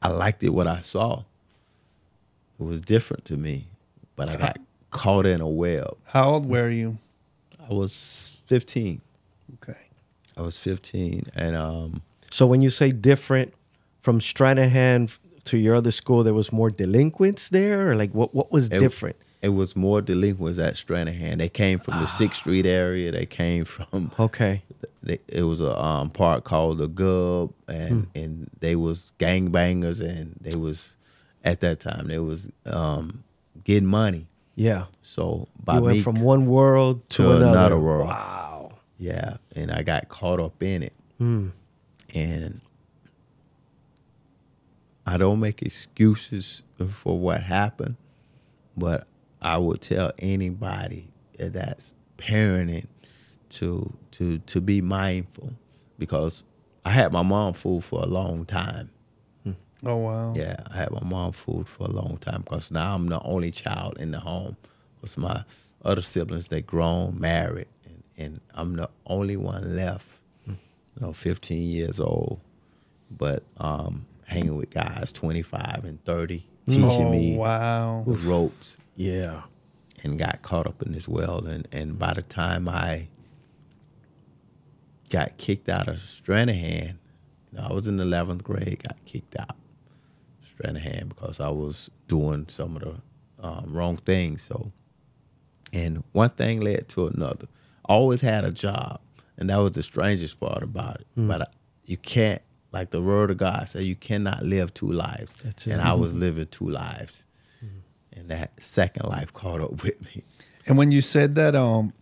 I 0.01 0.09
liked 0.09 0.43
it 0.43 0.49
what 0.49 0.67
I 0.67 0.81
saw. 0.81 1.23
It 2.59 2.63
was 2.63 2.81
different 2.81 3.25
to 3.25 3.37
me, 3.37 3.67
but 4.15 4.29
I 4.29 4.35
got 4.35 4.57
caught 4.93 5.25
in 5.25 5.41
a 5.41 5.47
web. 5.49 5.97
How 6.05 6.29
old 6.31 6.45
were 6.45 6.69
you? 6.69 6.97
I 7.69 7.73
was 7.73 8.37
15. 8.45 9.01
Okay. 9.55 9.79
I 10.37 10.41
was 10.41 10.57
15, 10.57 11.27
and 11.35 11.55
um 11.55 12.01
So 12.31 12.47
when 12.47 12.61
you 12.61 12.69
say 12.69 12.91
different 12.91 13.53
from 14.01 14.19
Stranahan 14.19 15.15
to 15.45 15.57
your 15.57 15.75
other 15.75 15.91
school, 15.91 16.23
there 16.23 16.33
was 16.33 16.51
more 16.51 16.69
delinquents 16.69 17.49
there, 17.49 17.89
or 17.89 17.95
like 17.95 18.11
what? 18.13 18.33
What 18.33 18.51
was 18.51 18.69
It- 18.69 18.79
different? 18.79 19.15
it 19.41 19.49
was 19.49 19.75
more 19.75 20.01
delinquents 20.01 20.57
at 20.59 20.75
Stranahan. 20.75 21.37
They 21.37 21.49
came 21.49 21.77
from 21.79 21.99
the 21.99 22.07
Sixth 22.07 22.39
Street 22.39 22.65
area. 22.65 23.11
They 23.11 23.25
came 23.25 23.65
from 23.65 24.11
Okay. 24.27 24.61
they, 25.03 25.19
it 25.27 25.43
was 25.43 25.59
a 25.59 25.73
um, 25.77 26.09
park 26.11 26.43
called 26.45 26.77
the 26.77 26.87
Gub, 26.87 27.51
and 27.67 28.07
and 28.15 28.49
they 28.61 28.75
was 28.75 29.11
gangbangers, 29.19 29.99
and 29.99 30.35
they 30.41 30.55
was 30.57 30.93
at 31.43 31.59
that 31.59 31.79
time 31.81 32.07
they 32.07 32.19
was 32.19 32.49
um, 32.65 33.23
getting 33.65 33.89
money. 33.89 34.25
Yeah. 34.55 34.85
So 35.01 35.47
by 35.63 35.77
You 35.77 35.81
went 35.81 36.01
from 36.03 36.21
one 36.21 36.45
world 36.45 37.09
to, 37.11 37.23
to 37.23 37.29
another. 37.31 37.45
another 37.45 37.79
world. 37.79 38.07
Wow. 38.07 38.69
yeah, 38.97 39.37
and 39.55 39.71
I 39.71 39.83
got 39.83 40.09
caught 40.09 40.39
up 40.39 40.61
in 40.61 40.83
it, 40.83 40.93
hmm. 41.17 41.49
and 42.13 42.61
I 45.05 45.17
don't 45.17 45.39
make 45.39 45.61
excuses 45.61 46.63
for 46.89 47.19
what 47.19 47.41
happened, 47.41 47.97
but 48.77 49.07
I 49.41 49.57
would 49.57 49.81
tell 49.81 50.11
anybody 50.19 51.09
that's 51.37 51.93
parenting 52.17 52.87
to 53.49 53.97
to 54.11 54.39
to 54.39 54.61
be 54.61 54.81
mindful 54.81 55.53
because 55.99 56.43
I 56.85 56.91
had 56.91 57.11
my 57.11 57.21
mom 57.21 57.53
fooled 57.53 57.83
for 57.83 58.01
a 58.01 58.05
long 58.05 58.45
time. 58.45 58.89
Oh 59.85 59.97
wow. 59.97 60.33
Yeah, 60.35 60.55
I 60.71 60.77
had 60.77 60.91
my 60.91 61.03
mom 61.03 61.31
food 61.33 61.67
for 61.67 61.85
a 61.85 61.91
long 61.91 62.17
time 62.21 62.41
because 62.41 62.71
now 62.71 62.95
I'm 62.95 63.07
the 63.07 63.21
only 63.21 63.51
child 63.51 63.97
in 63.99 64.11
the 64.11 64.19
home. 64.19 64.55
Because 64.95 65.17
my 65.17 65.43
other 65.83 66.01
siblings 66.01 66.47
they 66.47 66.61
grown, 66.61 67.19
married, 67.19 67.67
and, 67.85 68.03
and 68.17 68.41
I'm 68.53 68.75
the 68.77 68.89
only 69.05 69.35
one 69.37 69.75
left. 69.75 70.07
You 70.47 70.57
know, 71.07 71.11
15 71.13 71.69
years 71.69 71.99
old, 71.99 72.39
but 73.11 73.41
um, 73.57 74.05
hanging 74.27 74.55
with 74.55 74.69
guys 74.69 75.11
25 75.11 75.85
and 75.85 76.03
30, 76.05 76.45
teaching 76.67 76.85
Oh 76.85 77.09
me 77.11 77.35
wow. 77.35 78.03
the 78.05 78.13
ropes, 78.29 78.77
Yeah. 78.95 79.41
and 80.03 80.19
got 80.19 80.43
caught 80.43 80.67
up 80.67 80.81
in 80.83 80.91
this 80.93 81.07
world. 81.09 81.47
And 81.47 81.67
and 81.71 81.97
by 81.97 82.13
the 82.13 82.21
time 82.21 82.69
I 82.69 83.07
got 85.09 85.37
kicked 85.37 85.67
out 85.67 85.87
of 85.87 85.95
Stranahan, 85.97 86.95
you 87.51 87.57
know, 87.59 87.67
I 87.69 87.73
was 87.73 87.87
in 87.87 87.97
11th 87.97 88.43
grade, 88.43 88.83
got 88.87 88.97
kicked 89.05 89.35
out. 89.39 89.55
Stranahan 90.57 91.09
because 91.09 91.39
I 91.39 91.49
was 91.49 91.89
doing 92.07 92.47
some 92.49 92.75
of 92.77 92.81
the 92.83 92.95
um, 93.45 93.73
wrong 93.73 93.97
things. 93.97 94.41
So, 94.43 94.71
and 95.71 96.03
one 96.11 96.29
thing 96.29 96.61
led 96.61 96.87
to 96.89 97.07
another. 97.07 97.47
I 97.87 97.93
always 97.93 98.21
had 98.21 98.45
a 98.45 98.51
job, 98.51 99.01
and 99.37 99.49
that 99.49 99.57
was 99.57 99.71
the 99.73 99.83
strangest 99.83 100.39
part 100.39 100.63
about 100.63 101.01
it. 101.01 101.07
But 101.17 101.41
I, 101.41 101.45
you 101.85 101.97
can't, 101.97 102.41
like 102.71 102.91
the 102.91 103.01
word 103.01 103.31
of 103.31 103.37
God 103.37 103.67
said, 103.69 103.83
you 103.83 103.95
cannot 103.95 104.43
live 104.43 104.73
two 104.73 104.91
lives. 104.91 105.31
That's 105.43 105.67
it. 105.67 105.71
and 105.71 105.81
I 105.81 105.93
was 105.93 106.13
living 106.13 106.47
two 106.47 106.69
lives, 106.69 107.23
and 108.15 108.29
that 108.29 108.61
second 108.61 109.07
life 109.09 109.33
caught 109.33 109.59
up 109.61 109.71
with 109.83 110.01
me. 110.01 110.23
And 110.65 110.77
when 110.77 110.91
you 110.91 111.01
said 111.01 111.35
that 111.35 111.55
um 111.55 111.93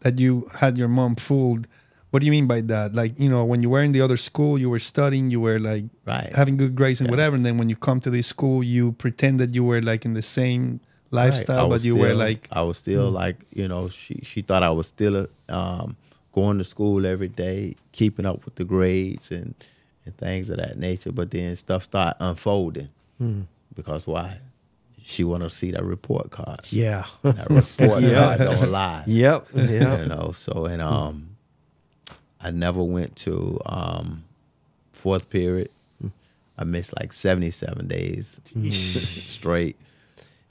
that 0.00 0.18
you 0.18 0.50
had 0.54 0.76
your 0.76 0.88
mom 0.88 1.14
fooled, 1.14 1.68
what 2.12 2.20
do 2.20 2.26
you 2.26 2.30
mean 2.30 2.46
by 2.46 2.60
that? 2.60 2.94
Like, 2.94 3.18
you 3.18 3.28
know, 3.28 3.44
when 3.44 3.60
you 3.62 3.70
were 3.70 3.82
in 3.82 3.92
the 3.92 4.00
other 4.02 4.16
school, 4.16 4.58
you 4.58 4.70
were 4.70 4.78
studying, 4.78 5.30
you 5.30 5.40
were 5.40 5.58
like 5.58 5.84
Right. 6.06 6.30
having 6.34 6.56
good 6.56 6.74
grades 6.76 7.00
and 7.00 7.08
Yeah. 7.08 7.12
whatever, 7.14 7.34
and 7.36 7.44
then 7.44 7.56
when 7.58 7.68
you 7.68 7.76
come 7.76 7.98
to 8.00 8.10
this 8.10 8.26
school, 8.28 8.62
you 8.62 8.92
pretend 8.92 9.40
that 9.40 9.54
you 9.56 9.64
were 9.64 9.82
like 9.82 10.04
in 10.04 10.12
the 10.14 10.22
same 10.22 10.78
lifestyle, 11.10 11.58
I 11.66 11.68
but 11.68 11.68
was 11.82 11.86
you 11.86 11.96
were 11.96 12.14
like 12.14 12.46
I 12.52 12.62
was 12.62 12.78
still 12.78 13.10
like 13.10 13.36
you 13.52 13.66
know 13.66 13.88
she 13.88 14.20
she 14.24 14.40
thought 14.42 14.62
I 14.62 14.70
was 14.70 14.86
still 14.86 15.26
um, 15.48 15.96
going 16.32 16.56
to 16.58 16.64
school 16.64 17.04
every 17.04 17.28
day, 17.28 17.74
keeping 17.92 18.24
up 18.26 18.44
with 18.44 18.54
the 18.54 18.64
grades 18.64 19.30
and 19.30 19.54
and 20.04 20.16
things 20.16 20.50
of 20.50 20.56
that 20.58 20.76
nature. 20.78 21.12
But 21.12 21.30
then 21.30 21.54
stuff 21.56 21.82
started 21.84 22.16
unfolding 22.20 22.88
Hmm. 23.18 23.42
because 23.74 24.06
why? 24.06 24.38
She 25.04 25.24
want 25.24 25.42
to 25.42 25.50
see 25.50 25.70
that 25.72 25.84
report 25.84 26.30
card. 26.30 26.60
Yeah. 26.70 27.04
That 27.22 27.50
report 27.50 28.02
Yeah. 28.08 28.36
card 28.36 28.38
don't 28.38 28.70
lie. 28.70 29.02
yep. 29.06 29.46
You 29.54 29.62
Yeah. 29.64 30.04
know. 30.06 30.32
So 30.32 30.66
and 30.66 30.80
um, 30.80 31.28
I 32.42 32.50
never 32.50 32.82
went 32.82 33.16
to 33.16 33.60
um, 33.66 34.24
fourth 34.92 35.30
period. 35.30 35.70
I 36.58 36.64
missed 36.64 36.92
like 37.00 37.12
seventy 37.12 37.50
seven 37.50 37.88
days 37.88 38.40
straight. 39.26 39.76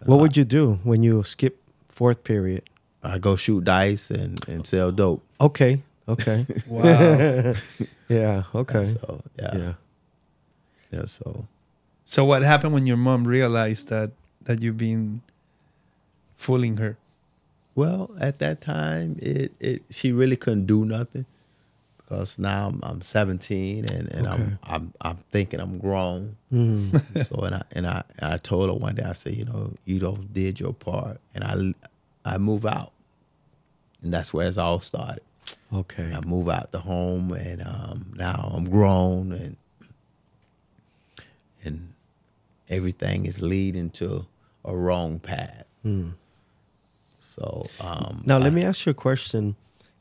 What 0.05 0.19
would 0.19 0.35
you 0.35 0.43
do 0.45 0.79
when 0.83 1.03
you 1.03 1.23
skip 1.23 1.57
fourth 1.89 2.23
period? 2.23 2.63
I 3.03 3.17
go 3.19 3.35
shoot 3.35 3.63
dice 3.63 4.09
and, 4.11 4.39
and 4.47 4.65
sell 4.65 4.91
dope. 4.91 5.23
Okay. 5.39 5.81
Okay. 6.07 6.45
Wow. 6.67 7.53
yeah. 8.09 8.43
Okay. 8.53 8.85
So 8.85 9.21
yeah, 9.39 9.55
Yeah. 9.57 9.73
yeah. 10.91 11.05
So 11.05 11.45
so 12.05 12.25
what 12.25 12.41
happened 12.41 12.73
when 12.73 12.87
your 12.87 12.97
mom 12.97 13.25
realized 13.27 13.89
that 13.89 14.11
that 14.43 14.61
you've 14.61 14.77
been 14.77 15.21
fooling 16.37 16.77
her? 16.77 16.97
well, 17.73 18.11
at 18.19 18.39
that 18.39 18.59
time, 18.61 19.15
it 19.21 19.53
it 19.59 19.83
she 19.89 20.11
really 20.11 20.35
couldn't 20.35 20.65
do 20.65 20.83
nothing 20.83 21.25
because 22.11 22.37
now 22.37 22.67
I'm, 22.67 22.79
I'm 22.83 23.01
17 23.01 23.85
and, 23.85 24.11
and 24.13 24.27
Okay. 24.27 24.43
I'm 24.43 24.59
I'm 24.63 24.93
I'm 24.99 25.17
thinking 25.31 25.61
I'm 25.61 25.77
grown. 25.79 26.35
Mm. 26.51 27.25
so 27.27 27.35
and 27.45 27.55
I 27.55 27.63
and 27.71 27.87
I 27.87 28.03
and 28.19 28.33
I 28.33 28.37
told 28.37 28.69
her 28.69 28.75
one 28.75 28.95
day 28.95 29.03
I 29.03 29.13
said, 29.13 29.33
you 29.35 29.45
know, 29.45 29.73
you 29.85 29.97
don't 29.99 30.33
did 30.33 30.59
your 30.59 30.73
part, 30.73 31.21
and 31.33 31.43
I 31.45 32.33
I 32.33 32.37
move 32.37 32.65
out, 32.65 32.91
and 34.03 34.13
that's 34.13 34.33
where 34.33 34.45
it's 34.47 34.57
all 34.57 34.81
started. 34.81 35.23
Okay. 35.73 36.11
I 36.13 36.19
move 36.25 36.49
out 36.49 36.71
the 36.73 36.79
home, 36.81 37.31
and 37.31 37.61
um, 37.65 38.11
now 38.17 38.51
I'm 38.53 38.69
grown, 38.69 39.31
and 39.31 39.55
and 41.63 41.93
everything 42.69 43.25
is 43.25 43.41
leading 43.41 43.89
to 43.91 44.25
a 44.65 44.75
wrong 44.75 45.19
path. 45.19 45.63
Mm. 45.85 46.15
So 47.21 47.67
um, 47.79 48.23
Now, 48.25 48.37
let 48.37 48.51
I- 48.51 48.55
me 48.55 48.63
ask 48.65 48.85
you 48.85 48.89
a 48.91 48.93
question. 48.93 49.55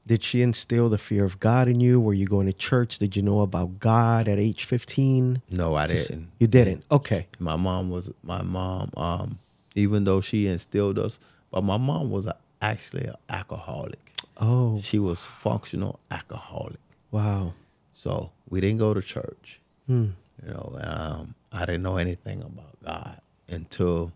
Did 0.06 0.22
she 0.22 0.42
instill 0.42 0.88
the 0.88 0.98
fear 0.98 1.24
of 1.24 1.38
God 1.38 1.68
in 1.68 1.78
you? 1.80 2.00
Were 2.00 2.14
you 2.14 2.26
going 2.26 2.46
to 2.46 2.52
church? 2.52 2.98
Did 2.98 3.16
you 3.16 3.22
know 3.22 3.40
about 3.42 3.78
God 3.78 4.26
at 4.28 4.38
age 4.38 4.64
15? 4.64 5.42
No, 5.50 5.74
I 5.74 5.86
Just- 5.86 6.08
didn't. 6.08 6.30
You 6.40 6.46
didn't? 6.46 6.84
Okay. 6.90 7.26
My 7.38 7.56
mom 7.56 7.90
was 7.90 8.10
my 8.22 8.42
mom. 8.42 8.90
Um, 8.96 9.38
even 9.76 10.04
though 10.04 10.20
she 10.20 10.46
instilled 10.48 10.98
us, 10.98 11.20
but 11.52 11.62
my 11.62 11.76
mom 11.76 12.10
was 12.10 12.26
a, 12.26 12.34
actually 12.60 13.04
an 13.06 13.14
alcoholic. 13.28 13.98
Oh, 14.38 14.80
She 14.80 14.98
was 14.98 15.22
functional 15.24 16.00
alcoholic. 16.10 16.80
wow. 17.10 17.52
So 17.92 18.30
we 18.48 18.60
didn't 18.60 18.78
go 18.78 18.94
to 18.94 19.02
church. 19.02 19.60
Hmm. 19.86 20.08
You 20.44 20.52
know, 20.54 20.78
um, 20.80 21.34
I 21.52 21.66
didn't 21.66 21.82
know 21.82 21.98
anything 21.98 22.40
about 22.42 22.82
God 22.82 23.20
until 23.48 24.12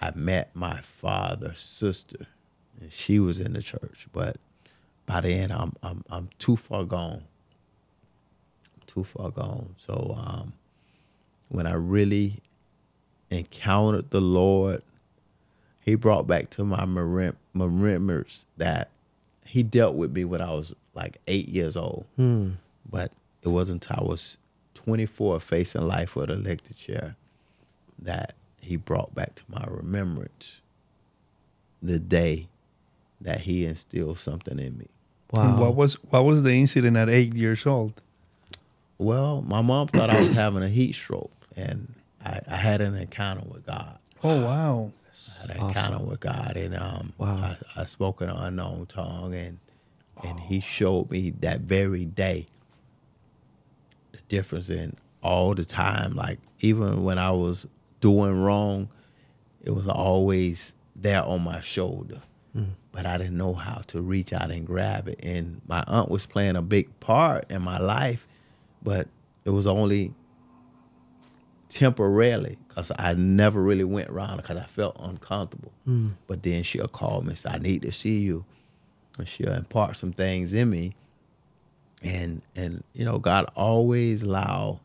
I 0.00 0.10
met 0.16 0.50
my 0.54 0.80
father's 0.80 1.60
sister, 1.60 2.26
and 2.80 2.92
she 2.92 3.20
was 3.20 3.38
in 3.38 3.52
the 3.52 3.62
church. 3.62 4.08
But 4.12 4.38
by 5.10 5.20
then, 5.22 5.50
I'm 5.50 5.72
I'm 5.82 6.04
I'm 6.08 6.28
too 6.38 6.56
far 6.56 6.84
gone. 6.84 7.24
Too 8.86 9.02
far 9.02 9.30
gone. 9.30 9.74
So 9.76 10.16
um, 10.16 10.52
when 11.48 11.66
I 11.66 11.74
really 11.74 12.36
encountered 13.30 14.10
the 14.10 14.20
Lord, 14.20 14.82
He 15.80 15.96
brought 15.96 16.28
back 16.28 16.50
to 16.50 16.64
my 16.64 16.84
remem- 16.84 17.34
remembrance 17.54 18.46
that 18.56 18.90
He 19.44 19.64
dealt 19.64 19.96
with 19.96 20.12
me 20.12 20.24
when 20.24 20.40
I 20.40 20.52
was 20.52 20.74
like 20.94 21.18
eight 21.26 21.48
years 21.48 21.76
old. 21.76 22.06
Hmm. 22.14 22.50
But 22.88 23.10
it 23.42 23.48
wasn't 23.48 23.84
until 23.88 24.04
I 24.04 24.08
was 24.08 24.38
24 24.74 25.40
facing 25.40 25.82
life 25.82 26.14
with 26.14 26.30
a 26.30 26.34
electric 26.34 26.78
chair 26.78 27.16
that 27.98 28.34
he 28.60 28.76
brought 28.76 29.14
back 29.14 29.34
to 29.34 29.42
my 29.48 29.64
remembrance 29.68 30.60
the 31.82 31.98
day 31.98 32.48
that 33.20 33.42
he 33.42 33.66
instilled 33.66 34.18
something 34.18 34.58
in 34.58 34.78
me. 34.78 34.86
Wow. 35.32 35.50
And 35.50 35.60
what 35.60 35.74
was 35.76 35.94
what 36.10 36.24
was 36.24 36.42
the 36.42 36.52
incident 36.52 36.96
at 36.96 37.08
eight 37.08 37.34
years 37.34 37.64
old? 37.66 38.00
Well, 38.98 39.42
my 39.42 39.62
mom 39.62 39.88
thought 39.88 40.10
I 40.10 40.18
was 40.20 40.32
having 40.32 40.62
a 40.62 40.68
heat 40.68 40.92
stroke, 40.94 41.32
and 41.56 41.94
I, 42.24 42.40
I 42.48 42.56
had 42.56 42.80
an 42.80 42.96
encounter 42.96 43.46
with 43.48 43.64
God. 43.66 43.98
Oh 44.22 44.44
wow. 44.44 44.92
I 45.38 45.40
had 45.42 45.50
an 45.50 45.56
Awesome. 45.62 45.68
encounter 45.68 46.04
with 46.06 46.20
God, 46.20 46.56
and 46.56 46.74
um, 46.76 47.12
Wow. 47.18 47.54
I, 47.76 47.82
I 47.82 47.86
spoke 47.86 48.20
in 48.22 48.28
an 48.28 48.36
unknown 48.36 48.86
tongue, 48.86 49.34
and 49.34 49.58
and 50.22 50.38
He 50.40 50.60
showed 50.60 51.10
me 51.10 51.30
that 51.40 51.60
very 51.60 52.04
day 52.04 52.46
the 54.12 54.18
difference 54.28 54.68
in 54.68 54.94
all 55.22 55.54
the 55.54 55.64
time. 55.64 56.12
Like 56.14 56.38
even 56.60 57.04
when 57.04 57.18
I 57.18 57.30
was 57.30 57.66
doing 58.00 58.42
wrong, 58.42 58.88
it 59.62 59.70
was 59.70 59.88
always 59.88 60.72
there 60.96 61.22
on 61.22 61.42
my 61.42 61.60
shoulder, 61.60 62.20
but 62.92 63.06
I 63.06 63.18
didn't 63.18 63.36
know 63.36 63.54
how 63.54 63.82
to 63.88 64.02
reach 64.02 64.32
out 64.32 64.50
and 64.50 64.66
grab 64.66 65.08
it. 65.08 65.20
And 65.22 65.60
my 65.68 65.84
aunt 65.86 66.10
was 66.10 66.26
playing 66.26 66.56
a 66.56 66.62
big 66.62 66.98
part 67.00 67.50
in 67.50 67.62
my 67.62 67.78
life, 67.78 68.26
but 68.82 69.08
it 69.44 69.50
was 69.50 69.66
only 69.66 70.12
temporarily 71.68 72.58
because 72.68 72.90
I 72.98 73.14
never 73.14 73.62
really 73.62 73.84
went 73.84 74.10
around 74.10 74.38
because 74.38 74.56
I 74.56 74.64
felt 74.64 74.96
uncomfortable. 74.98 75.72
But 76.26 76.42
then 76.42 76.62
she'll 76.62 76.88
call 76.88 77.20
me 77.22 77.28
and 77.30 77.38
say, 77.38 77.50
I 77.50 77.58
need 77.58 77.82
to 77.82 77.92
see 77.92 78.18
you. 78.18 78.44
And 79.18 79.28
she'll 79.28 79.52
impart 79.52 79.96
some 79.96 80.12
things 80.12 80.52
in 80.52 80.70
me. 80.70 80.92
And 82.02 82.42
and 82.56 82.82
you 82.94 83.04
know, 83.04 83.18
God 83.18 83.46
always 83.54 84.22
allow 84.22 84.80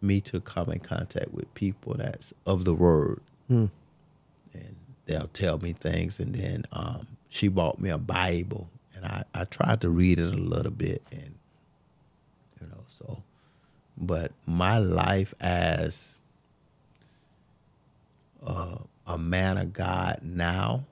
me 0.00 0.20
to 0.22 0.40
come 0.40 0.70
in 0.70 0.78
contact 0.80 1.32
with 1.32 1.52
people 1.54 1.94
that's 1.94 2.32
of 2.46 2.64
the 2.64 2.74
word. 2.74 3.20
Hmm. 3.48 3.66
They'll 5.06 5.28
tell 5.28 5.58
me 5.58 5.72
things 5.72 6.20
and 6.20 6.34
then 6.34 6.64
um, 6.72 7.06
she 7.28 7.48
bought 7.48 7.78
me 7.80 7.90
a 7.90 7.98
Bible 7.98 8.68
and 8.94 9.04
I, 9.04 9.24
I 9.34 9.44
tried 9.44 9.80
to 9.82 9.90
read 9.90 10.18
it 10.18 10.32
a 10.32 10.36
little 10.36 10.72
bit 10.72 11.02
and 11.10 11.34
you 12.60 12.66
know, 12.68 12.84
so 12.86 13.22
but 13.96 14.32
my 14.46 14.78
life 14.78 15.34
as 15.40 16.18
uh, 18.46 18.78
a 19.06 19.18
man 19.18 19.58
of 19.58 19.72
God 19.72 20.20
now, 20.22 20.84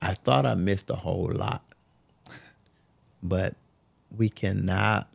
I 0.00 0.14
thought 0.14 0.46
I 0.46 0.54
missed 0.54 0.90
a 0.90 0.96
whole 0.96 1.30
lot. 1.32 1.62
But 3.22 3.54
we 4.14 4.28
cannot 4.28 5.08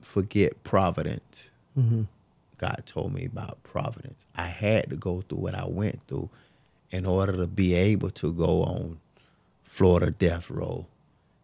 forget 0.00 0.62
providence. 0.64 1.50
Mhm. 1.78 2.06
God 2.58 2.82
told 2.86 3.12
me 3.12 3.24
about 3.24 3.62
providence. 3.62 4.26
I 4.36 4.46
had 4.46 4.90
to 4.90 4.96
go 4.96 5.20
through 5.20 5.38
what 5.38 5.54
I 5.54 5.66
went 5.66 6.02
through 6.06 6.30
in 6.90 7.06
order 7.06 7.32
to 7.32 7.46
be 7.46 7.74
able 7.74 8.10
to 8.10 8.32
go 8.32 8.62
on 8.62 8.98
Florida 9.64 10.10
death 10.10 10.50
row 10.50 10.86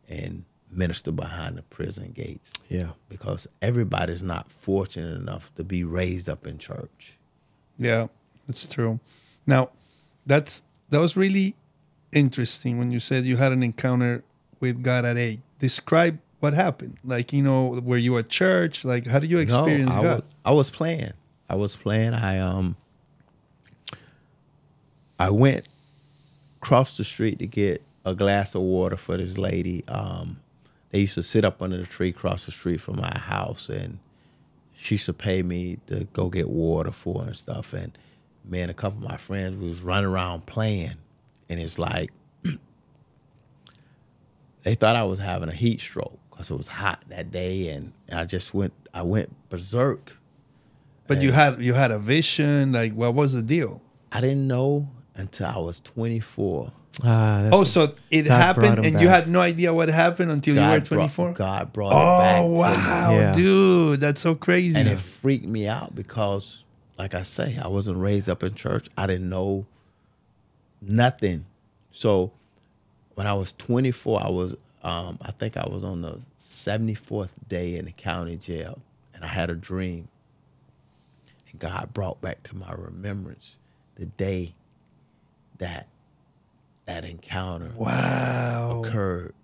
and 0.09 0.45
minister 0.71 1.11
behind 1.11 1.57
the 1.57 1.63
prison 1.63 2.13
gates 2.15 2.53
Yeah. 2.69 2.91
because 3.09 3.49
everybody's 3.61 4.23
not 4.23 4.53
fortunate 4.53 5.17
enough 5.21 5.53
to 5.57 5.65
be 5.65 5.83
raised 5.83 6.29
up 6.29 6.47
in 6.47 6.59
church. 6.59 7.17
Yeah, 7.79 8.07
that's 8.47 8.69
true. 8.69 9.01
Now, 9.47 9.71
that's 10.27 10.63
that 10.91 10.99
was 10.99 11.17
really 11.17 11.57
interesting 12.13 12.79
when 12.79 12.93
you 12.93 13.01
said 13.01 13.25
you 13.25 13.37
had 13.37 13.51
an 13.53 13.63
encounter 13.63 14.23
with 14.61 14.83
God 14.83 15.05
at 15.05 15.17
eight. 15.17 15.41
Describe 15.59 16.19
what 16.41 16.55
happened. 16.55 16.97
Like, 17.05 17.33
you 17.33 17.43
know, 17.43 17.81
were 17.85 17.99
you 17.99 18.19
at 18.19 18.29
church? 18.29 18.85
Like, 18.85 19.07
how 19.07 19.19
did 19.19 19.31
you 19.31 19.39
experience 19.39 19.91
no, 19.91 20.01
I 20.01 20.03
God? 20.03 20.15
Was, 20.17 20.23
I 20.45 20.53
was 20.53 20.71
playing. 20.71 21.13
I 21.49 21.55
was 21.55 21.77
playing. 21.77 22.15
I 22.15 22.39
um 22.39 22.77
I 25.19 25.31
went 25.31 25.69
across 26.63 26.97
the 26.97 27.05
street 27.05 27.39
to 27.41 27.47
get 27.47 27.83
a 28.05 28.15
glass 28.15 28.55
of 28.55 28.63
water 28.63 28.97
for 28.97 29.17
this 29.17 29.37
lady. 29.37 29.85
Um 29.87 30.41
they 30.91 31.01
used 31.01 31.15
to 31.15 31.23
sit 31.23 31.45
up 31.45 31.63
under 31.63 31.77
the 31.77 31.87
tree 31.87 32.09
across 32.09 32.47
the 32.47 32.53
street 32.53 32.81
from 32.81 32.97
my 32.97 33.17
house 33.17 33.69
and 33.69 33.99
she 34.75 34.95
used 34.95 35.07
to 35.07 35.13
pay 35.13 35.43
me 35.43 35.79
to 35.87 36.05
go 36.13 36.29
get 36.31 36.49
water 36.49 36.91
for 36.91 37.23
her 37.23 37.29
and 37.29 37.37
stuff. 37.37 37.75
And 37.75 37.97
me 38.45 38.61
and 38.61 38.71
a 38.71 38.75
couple 38.75 39.05
of 39.05 39.09
my 39.09 39.19
friends 39.19 39.57
we 39.57 39.69
was 39.69 39.83
running 39.83 40.09
around 40.09 40.47
playing 40.47 40.95
and 41.49 41.61
it's 41.61 41.79
like 41.79 42.11
they 44.63 44.75
thought 44.75 44.97
I 44.97 45.05
was 45.05 45.19
having 45.19 45.49
a 45.49 45.55
heat 45.55 45.81
stroke 45.81 46.20
because 46.41 46.51
it 46.53 46.57
was 46.57 46.69
hot 46.69 47.05
that 47.09 47.31
day, 47.31 47.69
and 47.69 47.93
I 48.11 48.25
just 48.25 48.55
went. 48.55 48.73
I 48.95 49.03
went 49.03 49.31
berserk. 49.51 50.17
But 51.07 51.21
you 51.21 51.33
had 51.33 51.63
you 51.63 51.75
had 51.75 51.91
a 51.91 51.99
vision. 51.99 52.73
Like, 52.73 52.95
what 52.95 53.15
was 53.15 53.35
the 53.35 53.43
deal? 53.43 53.83
I 54.11 54.23
didn't 54.23 54.47
know 54.49 54.89
until 55.15 55.47
I 55.49 55.59
was 55.59 55.81
24. 55.81 56.73
Ah, 57.05 57.49
oh, 57.53 57.65
so 57.65 57.95
it 58.11 58.23
God 58.23 58.37
happened, 58.41 58.79
him 58.79 58.85
and 58.85 59.01
you 59.01 59.09
had 59.09 59.29
no 59.29 59.41
idea 59.41 59.73
what 59.73 59.89
happened 59.89 60.31
until 60.31 60.55
you 60.55 60.61
were 60.61 60.79
God 60.81 60.87
twenty 60.87 61.01
brought, 61.03 61.11
four. 61.13 61.33
God 61.33 61.73
brought 61.73 61.93
it 61.93 62.21
back. 62.21 62.41
Oh 62.43 62.47
to 62.47 62.53
me. 62.53 62.59
wow, 62.59 63.13
Yeah. 63.13 63.33
dude, 63.33 64.01
that's 64.01 64.21
so 64.21 64.35
crazy. 64.35 64.79
and 64.79 64.89
it 64.89 64.99
freaked 64.99 65.47
me 65.47 65.69
out 65.69 65.95
because, 65.95 66.65
like 66.99 67.15
I 67.15 67.23
say, 67.23 67.59
I 67.63 67.69
wasn't 67.69 67.99
raised 67.99 68.29
up 68.29 68.43
in 68.43 68.55
church. 68.55 68.89
I 68.97 69.07
didn't 69.07 69.29
know 69.29 69.67
nothing. 70.83 71.45
So 71.93 72.33
when 73.15 73.27
I 73.27 73.35
was 73.35 73.53
24, 73.53 74.23
I 74.23 74.29
was 74.31 74.57
um, 74.83 75.19
I 75.23 75.31
think 75.33 75.57
I 75.57 75.69
was 75.69 75.85
on 75.85 76.03
the 76.03 76.21
74th 76.39 77.33
day 77.49 77.77
in 77.77 77.85
the 77.85 77.93
county 77.93 78.37
jail, 78.37 78.81
and 79.15 79.25
I 79.25 79.29
had 79.29 79.51
a 79.51 79.55
dream. 79.55 80.09
And 81.51 81.61
God 81.61 81.93
brought 81.93 82.21
back 82.21 82.43
to 82.45 82.57
my 82.57 82.73
remembrance 82.73 83.59
the 83.97 84.07
day 84.07 84.55
that 85.59 85.89
that 86.87 87.05
encounter 87.05 87.73
Wow. 87.77 88.83
occurred, 88.85 89.35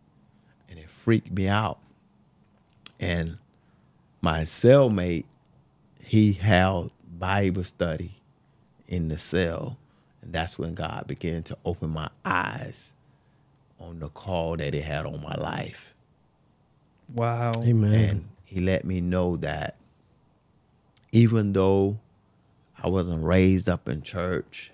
and 0.68 0.78
it 0.78 0.88
freaked 0.90 1.30
me 1.30 1.46
out. 1.48 1.78
And 2.98 3.38
my 4.20 4.40
cellmate, 4.40 5.26
he 6.02 6.32
held 6.32 6.90
Bible 7.18 7.62
study 7.64 8.12
in 8.88 9.08
the 9.08 9.18
cell, 9.18 9.76
and 10.22 10.32
that's 10.32 10.58
when 10.58 10.74
God 10.74 11.04
began 11.06 11.42
to 11.44 11.58
open 11.64 11.90
my 11.90 12.08
eyes 12.24 12.92
on 13.80 13.98
the 14.00 14.08
call 14.08 14.56
that 14.56 14.74
He 14.74 14.80
had 14.80 15.06
on 15.06 15.22
my 15.22 15.34
life, 15.34 15.94
Wow. 17.14 17.52
Amen. 17.62 17.94
and 17.94 18.24
He 18.44 18.60
let 18.60 18.84
me 18.84 19.00
know 19.00 19.36
that 19.38 19.76
even 21.12 21.52
though 21.52 21.98
I 22.82 22.88
wasn't 22.88 23.24
raised 23.24 23.68
up 23.68 23.88
in 23.88 24.02
church 24.02 24.72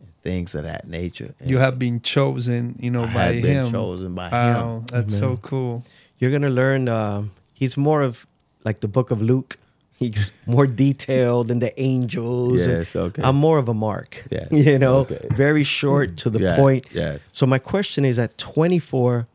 and 0.00 0.10
things 0.22 0.54
of 0.54 0.64
that 0.64 0.86
nature, 0.88 1.34
You 1.44 1.58
have 1.58 1.78
been 1.78 2.00
chosen, 2.00 2.76
you 2.80 2.90
know, 2.90 3.04
I 3.04 3.14
by 3.14 3.22
had 3.32 3.42
been 3.42 3.64
him. 3.66 3.72
chosen 3.72 4.14
by 4.14 4.30
Wow, 4.30 4.78
Him. 4.78 4.86
that's 4.86 5.16
so 5.18 5.36
cool. 5.36 5.84
You're 6.18 6.30
gonna 6.32 6.48
learn. 6.50 6.88
Um, 6.88 7.30
he's 7.54 7.76
more 7.76 8.02
of 8.02 8.26
like 8.64 8.80
the 8.80 8.88
Book 8.88 9.10
of 9.10 9.22
Luke. 9.22 9.56
He's 9.98 10.30
more 10.46 10.66
detailed 10.68 11.48
than 11.48 11.58
the 11.58 11.72
angels. 11.80 12.64
Yes, 12.66 12.94
okay. 12.94 13.20
I'm 13.22 13.34
more 13.36 13.58
of 13.58 13.68
a 13.68 13.74
Mark. 13.74 14.24
Yes, 14.30 14.46
You 14.66 14.78
know, 14.78 14.98
okay. 15.00 15.26
very 15.34 15.64
short 15.64 16.16
to 16.18 16.30
the 16.30 16.40
Yeah, 16.40 16.56
point. 16.56 16.86
yeah. 16.92 17.18
So 17.32 17.46
my 17.46 17.58
question 17.58 18.04
is, 18.04 18.16
at 18.18 18.38
24, 18.38 19.26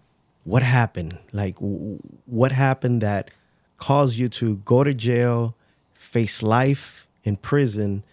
what 0.45 0.63
happened? 0.63 1.17
Like, 1.33 1.55
w- 1.55 1.99
what 2.25 2.51
happened 2.53 3.01
that 3.01 3.29
caused 3.77 4.17
you 4.17 4.29
to 4.29 4.57
go 4.63 4.83
to 4.85 4.93
jail, 4.93 5.53
face 5.93 6.41
life 6.41 7.07
in 7.25 7.35
prison 7.35 8.03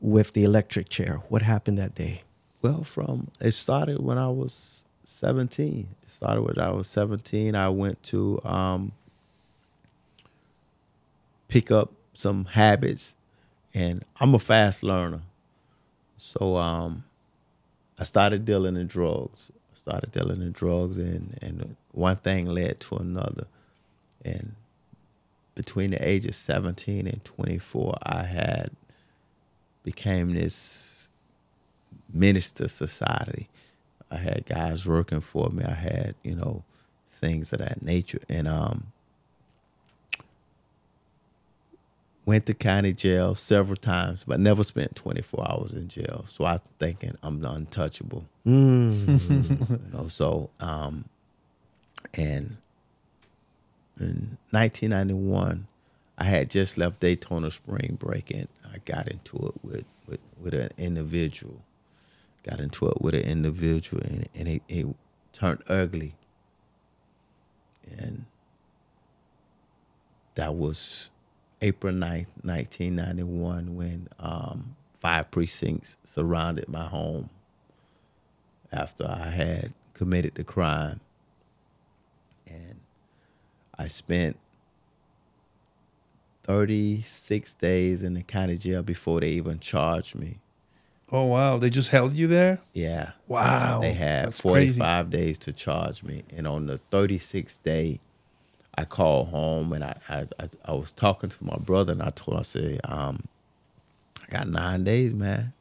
with 0.00 0.32
the 0.32 0.42
electric 0.42 0.88
chair? 0.88 1.22
What 1.28 1.42
happened 1.42 1.78
that 1.78 1.94
day? 1.94 2.22
Well, 2.62 2.82
from 2.82 3.28
it 3.40 3.52
started 3.52 4.00
when 4.02 4.18
I 4.18 4.28
was 4.28 4.84
17. 5.04 5.86
It 6.02 6.10
started 6.10 6.42
when 6.42 6.58
I 6.58 6.70
was 6.72 6.88
17. 6.88 7.54
I 7.54 7.68
went 7.68 8.02
to 8.04 8.40
um, 8.44 8.92
pick 11.52 11.70
up 11.70 11.92
some 12.14 12.46
habits, 12.46 13.14
and 13.74 14.02
I'm 14.18 14.34
a 14.34 14.38
fast 14.38 14.82
learner. 14.82 15.20
So 16.16 16.56
um, 16.56 17.04
I 17.98 18.04
started 18.04 18.46
dealing 18.46 18.76
in 18.76 18.86
drugs. 18.86 19.50
Started 19.74 20.12
dealing 20.12 20.40
in 20.40 20.52
drugs, 20.52 20.96
and 20.96 21.38
and 21.42 21.76
one 21.90 22.16
thing 22.16 22.46
led 22.46 22.80
to 22.80 22.96
another, 22.96 23.46
and 24.24 24.54
between 25.54 25.90
the 25.90 26.08
ages 26.08 26.36
17 26.36 27.06
and 27.06 27.22
24, 27.22 27.98
I 28.02 28.22
had 28.22 28.70
became 29.82 30.32
this 30.32 31.10
minister 32.14 32.68
society. 32.68 33.48
I 34.10 34.16
had 34.16 34.46
guys 34.46 34.86
working 34.86 35.20
for 35.20 35.50
me. 35.50 35.64
I 35.64 35.74
had, 35.74 36.14
you 36.22 36.34
know, 36.34 36.64
things 37.10 37.52
of 37.52 37.58
that 37.58 37.82
nature. 37.82 38.20
And 38.30 38.48
um 38.48 38.92
went 42.24 42.46
to 42.46 42.54
county 42.54 42.92
jail 42.92 43.34
several 43.34 43.76
times, 43.76 44.24
but 44.24 44.38
never 44.38 44.62
spent 44.64 44.94
24 44.94 45.50
hours 45.50 45.72
in 45.72 45.88
jail. 45.88 46.24
So 46.28 46.44
I'm 46.44 46.60
thinking 46.78 47.16
I'm 47.22 47.44
untouchable. 47.44 48.28
Mm. 48.46 49.68
You 49.92 49.98
know, 49.98 50.08
so 50.08 50.50
um 50.60 51.06
and 52.14 52.56
in 53.98 54.38
1991, 54.50 55.66
I 56.18 56.24
had 56.24 56.50
just 56.50 56.76
left 56.76 57.00
Daytona 57.00 57.50
Spring 57.50 57.96
Break 57.98 58.30
and 58.30 58.48
I 58.64 58.78
got 58.84 59.08
into 59.08 59.36
it 59.36 59.54
with, 59.62 59.84
with, 60.06 60.20
with 60.40 60.54
an 60.54 60.70
individual. 60.76 61.62
Got 62.42 62.60
into 62.60 62.88
it 62.88 63.00
with 63.00 63.14
an 63.14 63.22
individual 63.22 64.02
and, 64.02 64.28
and 64.34 64.48
it, 64.48 64.62
it 64.68 64.86
turned 65.32 65.62
ugly. 65.68 66.14
And 67.96 68.26
that 70.34 70.54
was 70.54 71.10
April 71.62 71.94
9th, 71.94 72.28
1991, 72.42 73.76
when 73.76 74.08
um, 74.18 74.74
five 75.00 75.30
precincts 75.30 75.96
surrounded 76.04 76.68
my 76.68 76.86
home 76.86 77.30
after 78.72 79.06
I 79.08 79.28
had 79.30 79.72
committed 79.94 80.34
the 80.34 80.44
crime. 80.44 81.00
And 82.48 82.80
I 83.78 83.86
spent 83.86 84.36
36 86.44 87.54
days 87.54 88.02
in 88.02 88.14
the 88.14 88.22
county 88.22 88.56
jail 88.56 88.82
before 88.82 89.20
they 89.20 89.30
even 89.30 89.60
charged 89.60 90.16
me. 90.16 90.38
Oh 91.12 91.24
wow, 91.24 91.58
they 91.58 91.70
just 91.70 91.90
held 91.90 92.14
you 92.14 92.26
there. 92.26 92.58
Yeah. 92.72 93.12
Wow, 93.28 93.80
They 93.82 93.92
had 93.92 94.26
that's 94.26 94.40
crazy. 94.40 94.78
45 94.80 95.10
days 95.10 95.38
to 95.38 95.52
charge 95.52 96.02
me. 96.02 96.24
And 96.34 96.46
on 96.46 96.66
the 96.66 96.80
36th 96.90 97.62
day, 97.62 98.00
I 98.74 98.84
called 98.84 99.28
home 99.28 99.72
and 99.72 99.84
I, 99.84 99.96
I, 100.08 100.26
I, 100.38 100.48
I 100.64 100.72
was 100.72 100.92
talking 100.92 101.28
to 101.28 101.44
my 101.44 101.56
brother 101.56 101.92
and 101.92 102.02
I 102.02 102.10
told 102.10 102.36
him, 102.36 102.40
I 102.40 102.42
said, 102.42 102.80
um, 102.84 103.24
I 104.22 104.30
got 104.30 104.48
nine 104.48 104.84
days, 104.84 105.12
man. 105.12 105.52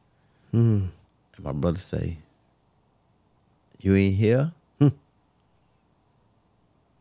Mm. 0.54 0.88
And 1.36 1.46
my 1.46 1.52
brother 1.52 1.80
say, 1.80 2.18
You 3.80 3.96
ain't 3.96 4.16
here? 4.16 4.52
Hmm. 4.80 4.90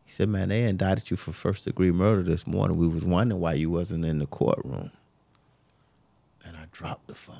He 0.05 0.11
said, 0.11 0.29
Man, 0.29 0.49
they 0.49 0.63
indicted 0.63 1.11
you 1.11 1.17
for 1.17 1.31
first 1.31 1.65
degree 1.65 1.91
murder 1.91 2.23
this 2.23 2.45
morning. 2.45 2.77
We 2.77 2.87
was 2.87 3.05
wondering 3.05 3.39
why 3.39 3.53
you 3.53 3.69
wasn't 3.69 4.05
in 4.05 4.19
the 4.19 4.27
courtroom. 4.27 4.91
And 6.45 6.57
I 6.57 6.65
dropped 6.71 7.07
the 7.07 7.15
phone. 7.15 7.37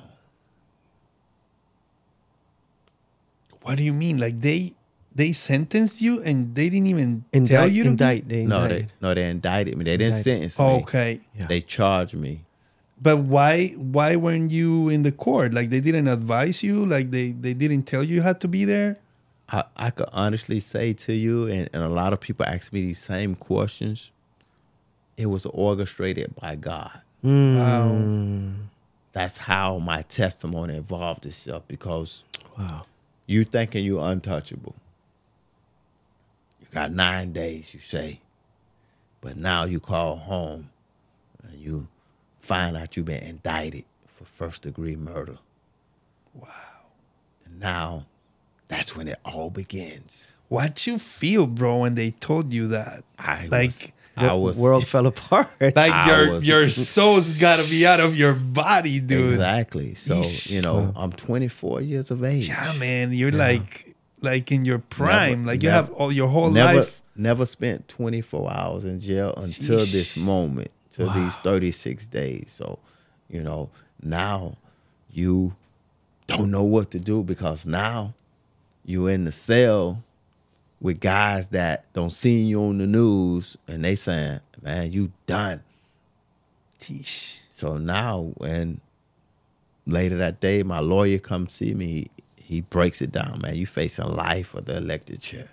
What 3.62 3.76
do 3.76 3.84
you 3.84 3.92
mean? 3.92 4.18
Like 4.18 4.40
they 4.40 4.74
they 5.14 5.32
sentenced 5.32 6.00
you 6.00 6.22
and 6.22 6.54
they 6.54 6.68
didn't 6.70 6.86
even 6.88 7.24
tell 7.46 7.68
you 7.68 7.82
to 7.84 7.90
indict, 7.90 8.28
be? 8.28 8.36
they 8.36 8.46
No, 8.46 8.62
indicted. 8.64 8.88
they 8.88 9.06
no, 9.06 9.14
they 9.14 9.28
indicted 9.30 9.76
me. 9.78 9.84
They 9.84 9.96
didn't 9.96 10.14
Indicted. 10.16 10.24
sentence 10.24 10.58
me. 10.58 10.64
Oh, 10.64 10.76
okay. 10.80 11.20
Yeah. 11.38 11.46
They 11.46 11.60
charged 11.60 12.14
me. 12.14 12.44
But 13.00 13.18
why 13.18 13.68
why 13.76 14.16
weren't 14.16 14.50
you 14.52 14.88
in 14.88 15.02
the 15.02 15.12
court? 15.12 15.52
Like 15.52 15.70
they 15.70 15.80
didn't 15.80 16.08
advise 16.08 16.62
you? 16.62 16.86
Like 16.86 17.10
they 17.10 17.32
they 17.32 17.52
didn't 17.54 17.82
tell 17.82 18.02
you 18.04 18.16
you 18.16 18.22
had 18.22 18.38
to 18.40 18.48
be 18.48 18.64
there? 18.64 18.98
I, 19.48 19.64
I 19.76 19.90
could 19.90 20.08
honestly 20.12 20.60
say 20.60 20.92
to 20.94 21.12
you, 21.12 21.46
and, 21.46 21.68
and 21.74 21.82
a 21.82 21.88
lot 21.88 22.12
of 22.14 22.20
people 22.20 22.46
ask 22.46 22.72
me 22.72 22.80
these 22.80 23.00
same 23.00 23.34
questions. 23.34 24.10
It 25.18 25.26
was 25.26 25.44
orchestrated 25.46 26.34
by 26.36 26.54
God. 26.56 27.02
Mm. 27.22 28.54
That's 29.12 29.36
how 29.38 29.78
my 29.78 30.02
testimony 30.02 30.76
evolved 30.76 31.26
itself 31.26 31.64
because 31.68 32.24
Wow. 32.58 32.84
you 33.26 33.44
thinking 33.44 33.84
you're 33.84 34.04
untouchable. 34.06 34.74
Got 36.72 36.92
nine 36.92 37.32
days, 37.32 37.74
you 37.74 37.80
say, 37.80 38.20
but 39.20 39.36
now 39.36 39.64
you 39.64 39.78
call 39.80 40.16
home 40.16 40.70
and 41.42 41.58
you 41.58 41.88
find 42.40 42.76
out 42.76 42.96
you've 42.96 43.06
been 43.06 43.22
indicted 43.22 43.84
for 44.06 44.24
first 44.24 44.62
degree 44.62 44.96
murder. 44.96 45.38
Wow. 46.34 46.48
And 47.46 47.60
now 47.60 48.06
that's 48.68 48.96
when 48.96 49.06
it 49.08 49.18
all 49.24 49.50
begins. 49.50 50.28
What 50.48 50.86
you 50.86 50.98
feel, 50.98 51.46
bro, 51.46 51.78
when 51.78 51.94
they 51.94 52.10
told 52.12 52.52
you 52.52 52.68
that? 52.68 53.04
I 53.18 53.46
Like, 53.50 53.66
was, 53.68 53.92
I 54.16 54.26
The 54.28 54.36
was 54.36 54.58
world 54.58 54.86
fell 54.88 55.06
apart. 55.06 55.48
Like 55.60 55.76
I 55.76 56.06
your 56.24 56.30
was- 56.34 56.46
your 56.46 56.68
soul's 56.68 57.34
gotta 57.34 57.68
be 57.68 57.86
out 57.86 58.00
of 58.00 58.16
your 58.16 58.32
body, 58.34 58.98
dude. 59.00 59.30
Exactly. 59.32 59.94
So 59.94 60.14
Yeesh. 60.16 60.50
you 60.50 60.62
know, 60.62 60.92
I'm 60.96 61.12
24 61.12 61.82
years 61.82 62.10
of 62.10 62.24
age. 62.24 62.48
Yeah, 62.48 62.72
man. 62.78 63.12
You're 63.12 63.32
like 63.32 63.91
like 64.22 64.50
in 64.52 64.64
your 64.64 64.78
prime. 64.78 65.44
like 65.44 65.62
you 65.62 65.68
never- 65.68 65.86
have 65.86 65.94
all 65.94 66.12
your 66.12 66.28
whole 66.28 66.50
never, 66.50 66.78
life. 66.80 67.00
never 67.16 67.44
spent 67.46 67.88
24 67.88 68.50
hours 68.52 68.84
in 68.84 69.00
jail 69.00 69.34
until 69.36 69.78
this 69.78 70.16
moment, 70.16 70.70
to 70.92 71.08
these 71.10 71.36
36 71.36 72.06
days. 72.06 72.52
So, 72.52 72.78
you 73.28 73.42
know, 73.42 73.70
now 74.02 74.56
you 75.10 75.54
don't 76.26 76.50
know 76.50 76.62
what 76.62 76.90
to 76.92 77.00
do 77.00 77.22
because 77.22 77.66
now 77.66 78.14
you're 78.84 79.10
in 79.10 79.24
the 79.24 79.32
cell 79.32 80.02
with 80.80 81.00
guys 81.00 81.48
that 81.48 81.84
don't 81.92 82.10
see 82.10 82.42
you 82.42 82.60
on 82.62 82.78
the 82.78 82.86
news 82.86 83.56
and 83.68 83.84
they 83.84 83.94
saying, 83.96 84.40
man, 84.62 84.92
you 84.92 85.12
done. 85.26 85.62
Sheesh. 86.80 87.36
So 87.48 87.76
now 87.76 88.32
and 88.40 88.80
later 89.86 90.16
that 90.18 90.40
day 90.40 90.62
my 90.62 90.80
lawyer 90.80 91.18
come 91.18 91.48
see 91.48 91.74
me, 91.74 92.08
he, 92.52 92.56
he 92.56 92.60
breaks 92.60 93.00
it 93.02 93.12
down, 93.12 93.40
man. 93.42 93.54
You 93.56 93.66
facing 93.66 94.06
life 94.06 94.54
or 94.54 94.60
the 94.60 94.76
electric 94.76 95.20
chair. 95.20 95.48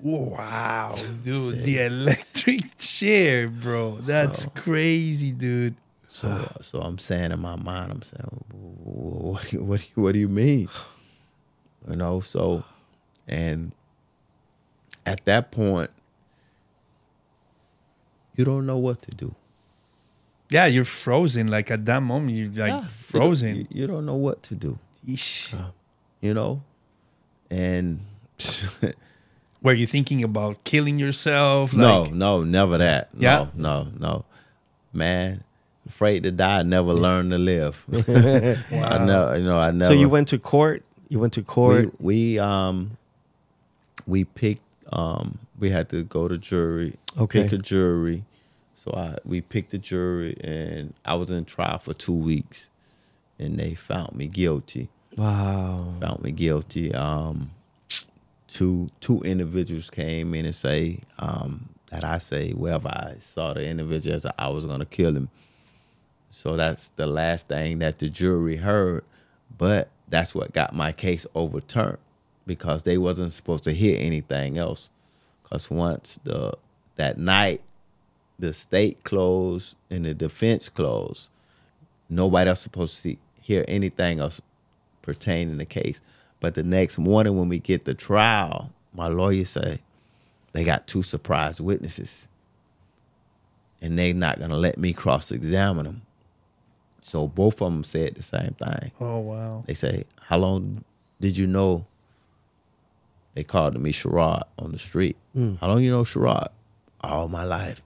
Wow, 0.00 0.94
dude. 1.24 1.62
The 1.62 1.84
electric 1.84 2.78
chair, 2.78 3.48
bro. 3.48 3.96
That's 3.96 4.46
crazy, 4.46 5.32
dude. 5.32 5.74
So 6.06 6.50
so 6.62 6.80
I'm 6.80 6.98
saying 6.98 7.32
in 7.32 7.40
my 7.40 7.56
mind, 7.56 7.92
I'm 7.92 8.02
saying, 8.02 8.44
"Wh- 8.50 8.82
wh- 8.82 9.24
what 9.24 9.42
do 9.48 9.56
you, 9.56 9.62
what 9.64 9.80
do 9.80 9.86
you, 9.94 10.02
what 10.02 10.12
do 10.12 10.18
you 10.18 10.28
mean? 10.28 10.68
You 11.88 11.96
know, 11.96 12.20
so 12.20 12.64
and 13.28 13.72
at 15.06 15.24
that 15.26 15.50
point, 15.52 15.90
you 18.36 18.44
don't 18.44 18.66
know 18.66 18.78
what 18.78 19.02
to 19.02 19.10
do. 19.12 19.34
Yeah, 20.48 20.66
you're 20.66 20.84
frozen. 20.84 21.46
Like 21.48 21.70
at 21.70 21.84
that 21.86 22.02
moment, 22.02 22.36
you're 22.36 22.48
like 22.48 22.56
Yeah, 22.56 22.64
you 22.76 22.80
don't- 22.80 22.90
frozen. 22.90 23.56
You, 23.56 23.66
you 23.70 23.86
don't 23.86 24.06
know 24.06 24.16
what 24.16 24.42
to 24.44 24.54
do. 24.54 24.78
Yeesh. 25.06 25.54
Uh, 25.54 25.70
You 26.20 26.34
know, 26.34 26.62
and 27.50 28.00
Were 29.62 29.72
you 29.74 29.86
thinking 29.86 30.22
about 30.24 30.64
killing 30.64 30.98
yourself? 30.98 31.74
no, 31.74 32.02
Like, 32.02 32.12
no, 32.12 32.42
never 32.44 32.78
that. 32.78 33.08
Yeah? 33.16 33.48
No, 33.54 33.84
no, 33.84 33.90
no. 33.98 34.24
Man, 34.92 35.44
afraid 35.86 36.22
to 36.24 36.30
die, 36.30 36.62
never 36.62 36.92
learn 36.94 37.30
to 37.30 37.38
live. 37.38 37.84
I 37.92 38.98
know, 39.06 39.34
you 39.34 39.44
know, 39.44 39.58
I 39.58 39.70
never. 39.70 39.92
So 39.92 39.98
you 40.00 40.08
went 40.08 40.28
to 40.28 40.38
court. 40.38 40.82
You 41.08 41.18
went 41.18 41.32
to 41.34 41.42
court. 41.42 41.92
we 42.00 42.38
um 42.38 42.96
we 44.06 44.24
picked 44.24 44.62
um 44.92 45.38
we 45.58 45.70
had 45.70 45.88
to 45.90 46.02
go 46.04 46.26
to 46.28 46.38
jury 46.38 46.94
Okay. 47.18 47.42
pick 47.42 47.52
a 47.52 47.58
jury 47.58 48.24
so 48.74 48.92
i 48.96 49.16
we 49.24 49.40
picked 49.40 49.74
a 49.74 49.78
jury 49.78 50.36
and 50.42 50.94
i 51.04 51.14
was 51.14 51.30
in 51.30 51.44
trial 51.44 51.78
for 51.78 51.92
two 51.94 52.14
weeks 52.14 52.70
and 53.38 53.58
they 53.58 53.74
found 53.74 54.14
me 54.16 54.26
guilty 54.26 54.88
wow. 55.16 55.94
found 56.00 56.22
me 56.22 56.32
guilty. 56.32 56.94
Um 56.94 57.50
two 58.50 58.90
two 59.00 59.20
individuals 59.22 59.90
came 59.90 60.34
in 60.34 60.44
and 60.44 60.54
say 60.54 60.98
um 61.20 61.68
that 61.90 62.02
i 62.02 62.18
say 62.18 62.50
wherever 62.50 62.88
i 62.88 63.14
saw 63.20 63.54
the 63.54 63.64
individual 63.64 64.16
as 64.16 64.26
i 64.38 64.48
was 64.48 64.66
going 64.66 64.80
to 64.80 64.86
kill 64.86 65.14
him. 65.14 65.28
So 66.32 66.56
that's 66.56 66.88
the 66.90 67.06
last 67.06 67.48
thing 67.48 67.78
that 67.78 67.98
the 67.98 68.08
jury 68.08 68.56
heard 68.56 69.04
but 69.56 69.88
that's 70.08 70.34
what 70.34 70.52
got 70.52 70.74
my 70.74 70.92
case 70.92 71.26
overturned 71.34 71.98
because 72.46 72.82
they 72.82 72.98
wasn't 72.98 73.32
supposed 73.32 73.64
to 73.64 73.72
hear 73.72 73.96
anything 73.98 74.58
else. 74.58 74.90
Because 75.42 75.70
once 75.70 76.18
the 76.24 76.54
that 76.96 77.18
night 77.18 77.62
the 78.38 78.52
state 78.52 79.04
closed 79.04 79.76
and 79.90 80.04
the 80.04 80.14
defense 80.14 80.68
closed 80.68 81.30
nobody 82.08 82.48
else 82.48 82.60
supposed 82.60 82.94
to 82.94 83.00
see, 83.00 83.18
hear 83.40 83.64
anything 83.68 84.18
else 84.18 84.40
pertaining 85.02 85.52
to 85.52 85.58
the 85.58 85.64
case 85.64 86.00
but 86.40 86.54
the 86.54 86.62
next 86.62 86.98
morning 86.98 87.36
when 87.36 87.48
we 87.48 87.58
get 87.58 87.84
the 87.84 87.94
trial 87.94 88.72
my 88.94 89.06
lawyer 89.08 89.44
say 89.44 89.78
they 90.52 90.64
got 90.64 90.86
two 90.86 91.02
surprise 91.02 91.60
witnesses 91.60 92.26
and 93.80 93.98
they 93.98 94.12
not 94.12 94.38
going 94.38 94.50
to 94.50 94.56
let 94.56 94.76
me 94.78 94.92
cross-examine 94.92 95.84
them 95.86 96.02
so 97.02 97.26
both 97.26 97.62
of 97.62 97.72
them 97.72 97.82
said 97.84 98.14
the 98.14 98.22
same 98.22 98.54
thing 98.58 98.92
Oh 99.00 99.18
wow. 99.20 99.64
they 99.66 99.74
say, 99.74 100.04
How 100.22 100.36
long 100.38 100.84
did 101.20 101.36
you 101.36 101.46
know? 101.46 101.86
They 103.34 103.42
called 103.44 103.78
me 103.80 103.92
Sherrod 103.92 104.42
on 104.58 104.72
the 104.72 104.78
street. 104.78 105.16
Hmm. 105.32 105.54
How 105.56 105.68
long 105.68 105.82
you 105.82 105.90
know 105.90 106.02
Sherrod? 106.02 106.48
All 107.00 107.28
my 107.28 107.44
life. 107.44 107.80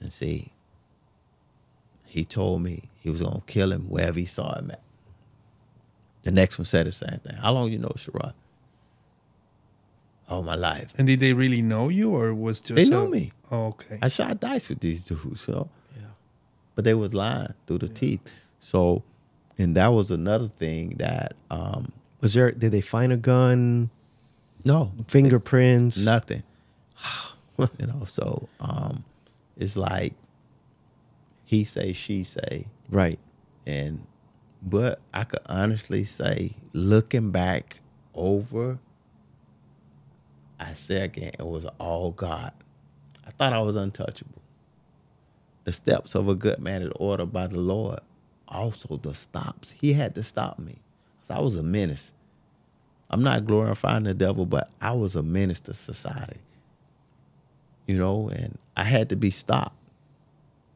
And 0.00 0.12
see, 0.12 0.52
he 2.06 2.24
told 2.24 2.62
me 2.62 2.84
he 3.00 3.10
was 3.10 3.22
gonna 3.22 3.42
kill 3.46 3.72
him 3.72 3.88
wherever 3.90 4.18
he 4.18 4.26
saw 4.26 4.56
him 4.58 4.70
at. 4.70 4.80
The 6.24 6.30
next 6.30 6.58
one 6.58 6.64
said 6.64 6.86
the 6.86 6.92
same 6.92 7.20
thing. 7.22 7.36
How 7.36 7.52
long 7.52 7.70
you 7.70 7.78
know 7.78 7.92
Sherrod? 7.96 8.32
All 10.28 10.42
my 10.42 10.54
life. 10.54 10.94
And 10.96 11.06
did 11.06 11.20
they 11.20 11.34
really 11.34 11.60
know 11.62 11.88
you, 11.90 12.14
or 12.14 12.32
was 12.34 12.60
just 12.60 12.74
They 12.76 12.84
a- 12.84 12.90
know 12.90 13.06
me. 13.06 13.32
Oh, 13.50 13.66
okay. 13.68 13.98
I 14.00 14.08
shot 14.08 14.40
dice 14.40 14.68
with 14.70 14.80
these 14.80 15.04
dudes, 15.04 15.46
you 15.46 15.54
know. 15.54 15.68
Yeah. 15.96 16.02
But 16.74 16.84
they 16.84 16.94
was 16.94 17.12
lying 17.14 17.52
through 17.66 17.78
the 17.78 17.88
teeth. 17.88 18.20
So 18.58 19.02
and 19.58 19.76
that 19.76 19.88
was 19.88 20.10
another 20.10 20.48
thing 20.48 20.96
that 20.98 21.34
um 21.50 21.92
Was 22.22 22.34
there? 22.34 22.50
Did 22.52 22.72
they 22.72 22.80
find 22.80 23.12
a 23.12 23.16
gun? 23.16 23.90
no 24.64 24.92
Fingerprints? 25.08 25.98
nothing 25.98 26.42
you 27.58 27.86
know 27.86 28.02
so 28.06 28.48
um 28.60 29.04
it's 29.58 29.76
like 29.76 30.14
he 31.44 31.64
say 31.64 31.92
she 31.92 32.24
say 32.24 32.66
Right. 32.88 33.18
and 33.66 34.06
but 34.64 34.98
i 35.12 35.24
could 35.24 35.42
honestly 35.46 36.02
say 36.04 36.52
looking 36.72 37.30
back 37.30 37.76
over 38.14 38.78
i 40.58 40.74
again 40.88 41.32
it 41.38 41.46
was 41.46 41.66
all 41.78 42.10
god. 42.12 42.52
I 43.26 43.30
thought 43.30 43.52
i 43.52 43.60
was 43.60 43.76
untouchable. 43.76 44.42
The 45.64 45.72
steps 45.72 46.14
of 46.14 46.28
a 46.28 46.34
good 46.34 46.58
man 46.58 46.82
is 46.82 46.92
ordered 46.96 47.32
by 47.32 47.46
the 47.46 47.58
lord 47.58 48.00
also 48.48 48.96
the 48.96 49.14
stops. 49.14 49.72
He 49.72 49.92
had 49.94 50.14
to 50.14 50.22
stop 50.22 50.58
me. 50.58 50.76
I 51.30 51.40
was 51.40 51.56
a 51.56 51.62
menace. 51.62 52.12
I'm 53.10 53.22
not 53.22 53.46
glorifying 53.46 54.04
the 54.04 54.14
devil 54.14 54.46
but 54.46 54.70
i 54.80 54.92
was 54.92 55.16
a 55.16 55.22
menace 55.22 55.60
to 55.60 55.74
society. 55.74 56.40
You 57.86 57.98
know 57.98 58.28
and 58.28 58.58
i 58.76 58.84
had 58.84 59.10
to 59.10 59.16
be 59.16 59.30
stopped. 59.30 59.76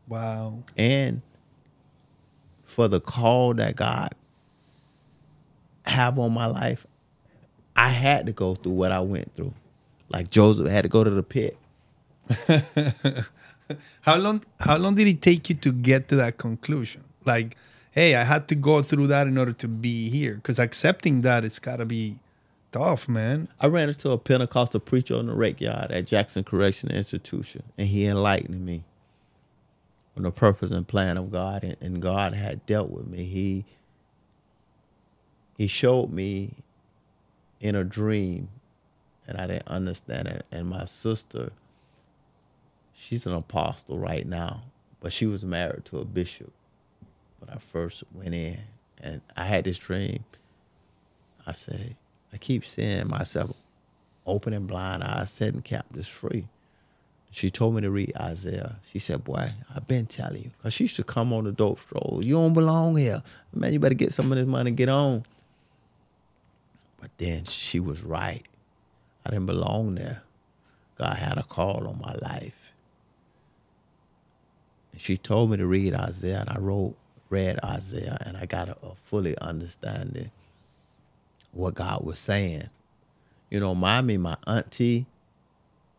Wow. 0.08 0.62
and 0.76 1.22
for 2.78 2.86
the 2.86 3.00
call 3.00 3.54
that 3.54 3.74
God 3.74 4.14
have 5.84 6.16
on 6.16 6.32
my 6.32 6.46
life, 6.46 6.86
I 7.74 7.88
had 7.88 8.26
to 8.26 8.32
go 8.32 8.54
through 8.54 8.74
what 8.74 8.92
I 8.92 9.00
went 9.00 9.34
through. 9.34 9.52
Like 10.10 10.30
Joseph 10.30 10.68
had 10.68 10.82
to 10.82 10.88
go 10.88 11.02
to 11.02 11.10
the 11.10 11.24
pit. 11.24 11.58
How 14.02 14.14
long? 14.14 14.44
How 14.60 14.76
long 14.76 14.94
did 14.94 15.08
it 15.08 15.20
take 15.20 15.48
you 15.50 15.56
to 15.56 15.72
get 15.72 16.06
to 16.10 16.16
that 16.16 16.38
conclusion? 16.38 17.02
Like, 17.24 17.56
hey, 17.90 18.14
I 18.14 18.22
had 18.22 18.46
to 18.46 18.54
go 18.54 18.80
through 18.80 19.08
that 19.08 19.26
in 19.26 19.36
order 19.38 19.54
to 19.54 19.66
be 19.66 20.08
here. 20.08 20.34
Because 20.34 20.60
accepting 20.60 21.22
that, 21.22 21.44
it's 21.44 21.58
got 21.58 21.78
to 21.78 21.84
be 21.84 22.20
tough, 22.70 23.08
man. 23.08 23.48
I 23.58 23.66
ran 23.66 23.88
into 23.88 24.12
a 24.12 24.18
Pentecostal 24.18 24.78
preacher 24.78 25.16
on 25.16 25.26
the 25.26 25.34
rec 25.34 25.60
yard 25.60 25.90
at 25.90 26.06
Jackson 26.06 26.44
Correctional 26.44 26.96
Institution, 26.96 27.64
and 27.76 27.88
he 27.88 28.06
enlightened 28.06 28.64
me 28.64 28.84
on 30.18 30.24
the 30.24 30.32
purpose 30.32 30.72
and 30.72 30.86
plan 30.86 31.16
of 31.16 31.30
God, 31.30 31.64
and, 31.64 31.76
and 31.80 32.02
God 32.02 32.34
had 32.34 32.66
dealt 32.66 32.90
with 32.90 33.06
me. 33.06 33.24
He 33.24 33.64
he 35.56 35.66
showed 35.66 36.12
me 36.12 36.54
in 37.60 37.74
a 37.76 37.84
dream, 37.84 38.48
and 39.26 39.38
I 39.38 39.46
didn't 39.46 39.68
understand 39.68 40.28
it. 40.28 40.46
And 40.52 40.68
my 40.68 40.84
sister, 40.86 41.52
she's 42.94 43.26
an 43.26 43.32
apostle 43.32 43.98
right 43.98 44.26
now, 44.26 44.62
but 45.00 45.12
she 45.12 45.26
was 45.26 45.44
married 45.44 45.84
to 45.86 45.98
a 45.98 46.04
bishop 46.04 46.52
when 47.40 47.50
I 47.50 47.58
first 47.58 48.04
went 48.12 48.34
in, 48.34 48.58
and 49.02 49.20
I 49.36 49.46
had 49.46 49.64
this 49.64 49.78
dream. 49.78 50.24
I 51.46 51.52
say, 51.52 51.96
I 52.32 52.36
keep 52.38 52.64
seeing 52.64 53.08
myself 53.08 53.52
opening 54.26 54.66
blind 54.66 55.02
eyes, 55.04 55.30
setting 55.30 55.62
captives 55.62 56.08
free. 56.08 56.46
She 57.30 57.50
told 57.50 57.74
me 57.74 57.82
to 57.82 57.90
read 57.90 58.12
Isaiah. 58.16 58.76
She 58.82 58.98
said, 58.98 59.24
Boy, 59.24 59.50
I've 59.74 59.86
been 59.86 60.06
telling 60.06 60.44
you. 60.44 60.50
Because 60.56 60.72
she 60.72 60.84
used 60.84 60.96
to 60.96 61.04
come 61.04 61.32
on 61.32 61.44
the 61.44 61.52
dope 61.52 61.80
strolls. 61.80 62.24
You 62.24 62.34
don't 62.34 62.54
belong 62.54 62.96
here. 62.96 63.22
Man, 63.52 63.72
you 63.72 63.78
better 63.78 63.94
get 63.94 64.12
some 64.12 64.32
of 64.32 64.38
this 64.38 64.46
money 64.46 64.70
and 64.70 64.76
get 64.76 64.88
on. 64.88 65.24
But 67.00 67.10
then 67.18 67.44
she 67.44 67.80
was 67.80 68.02
right. 68.02 68.46
I 69.24 69.30
didn't 69.30 69.46
belong 69.46 69.96
there. 69.96 70.22
God 70.96 71.16
had 71.16 71.38
a 71.38 71.42
call 71.42 71.86
on 71.86 72.00
my 72.00 72.14
life. 72.14 72.72
And 74.92 75.00
she 75.00 75.16
told 75.16 75.50
me 75.50 75.58
to 75.58 75.66
read 75.66 75.94
Isaiah, 75.94 76.40
and 76.40 76.50
I 76.50 76.58
wrote, 76.58 76.96
read 77.30 77.60
Isaiah, 77.62 78.18
and 78.24 78.36
I 78.36 78.46
got 78.46 78.68
a, 78.68 78.76
a 78.82 78.94
fully 79.02 79.36
understanding 79.38 80.30
what 81.52 81.74
God 81.74 82.04
was 82.04 82.18
saying. 82.18 82.70
You 83.50 83.60
know, 83.60 83.74
mommy, 83.74 84.16
my 84.16 84.36
auntie, 84.46 85.06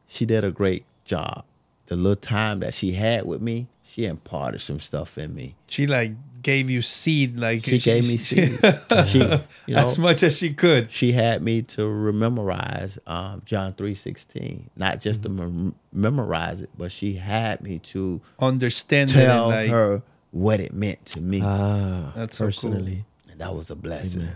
she 0.08 0.26
did 0.26 0.44
a 0.44 0.52
great 0.52 0.86
job. 1.10 1.44
The 1.88 1.96
little 1.96 2.16
time 2.16 2.60
that 2.60 2.74
she 2.76 2.92
had 2.94 3.26
with 3.26 3.42
me, 3.42 3.68
she 3.84 4.06
imparted 4.06 4.62
some 4.62 4.80
stuff 4.80 5.18
in 5.18 5.34
me. 5.34 5.56
She 5.68 5.88
like 5.88 6.12
gave 6.44 6.70
you 6.70 6.82
seed, 6.84 7.40
like 7.40 7.64
She 7.66 7.80
gave 7.80 8.08
me 8.08 8.16
seed. 8.30 8.60
She, 9.08 9.18
you 9.18 9.26
know, 9.76 9.86
as 9.88 9.98
much 9.98 10.22
as 10.22 10.38
she 10.38 10.54
could. 10.54 10.92
she 10.92 11.14
had 11.14 11.42
me 11.42 11.64
to 11.64 12.14
memorize 12.14 13.00
um, 13.08 13.42
John 13.44 13.74
three 13.74 13.96
sixteen, 13.96 14.70
not 14.76 15.02
just 15.02 15.24
to 15.24 15.30
mem- 15.30 15.74
memorize 15.92 16.62
it, 16.62 16.70
but 16.78 16.92
she 16.92 17.16
had 17.16 17.62
me 17.62 17.80
to 17.80 18.22
Understand 18.40 19.10
tell 19.10 19.50
and 19.52 19.56
like 19.56 19.70
her 19.72 20.04
what 20.32 20.60
it 20.60 20.74
meant 20.74 21.04
to 21.08 21.22
me, 21.22 21.42
Ah, 21.44 22.14
That's 22.16 22.38
so 22.38 22.44
cool. 22.44 22.48
personally. 22.50 23.04
and 23.32 23.42
that 23.42 23.56
was 23.56 23.72
a 23.72 23.76
blessing. 23.76 24.22
Amen. 24.22 24.36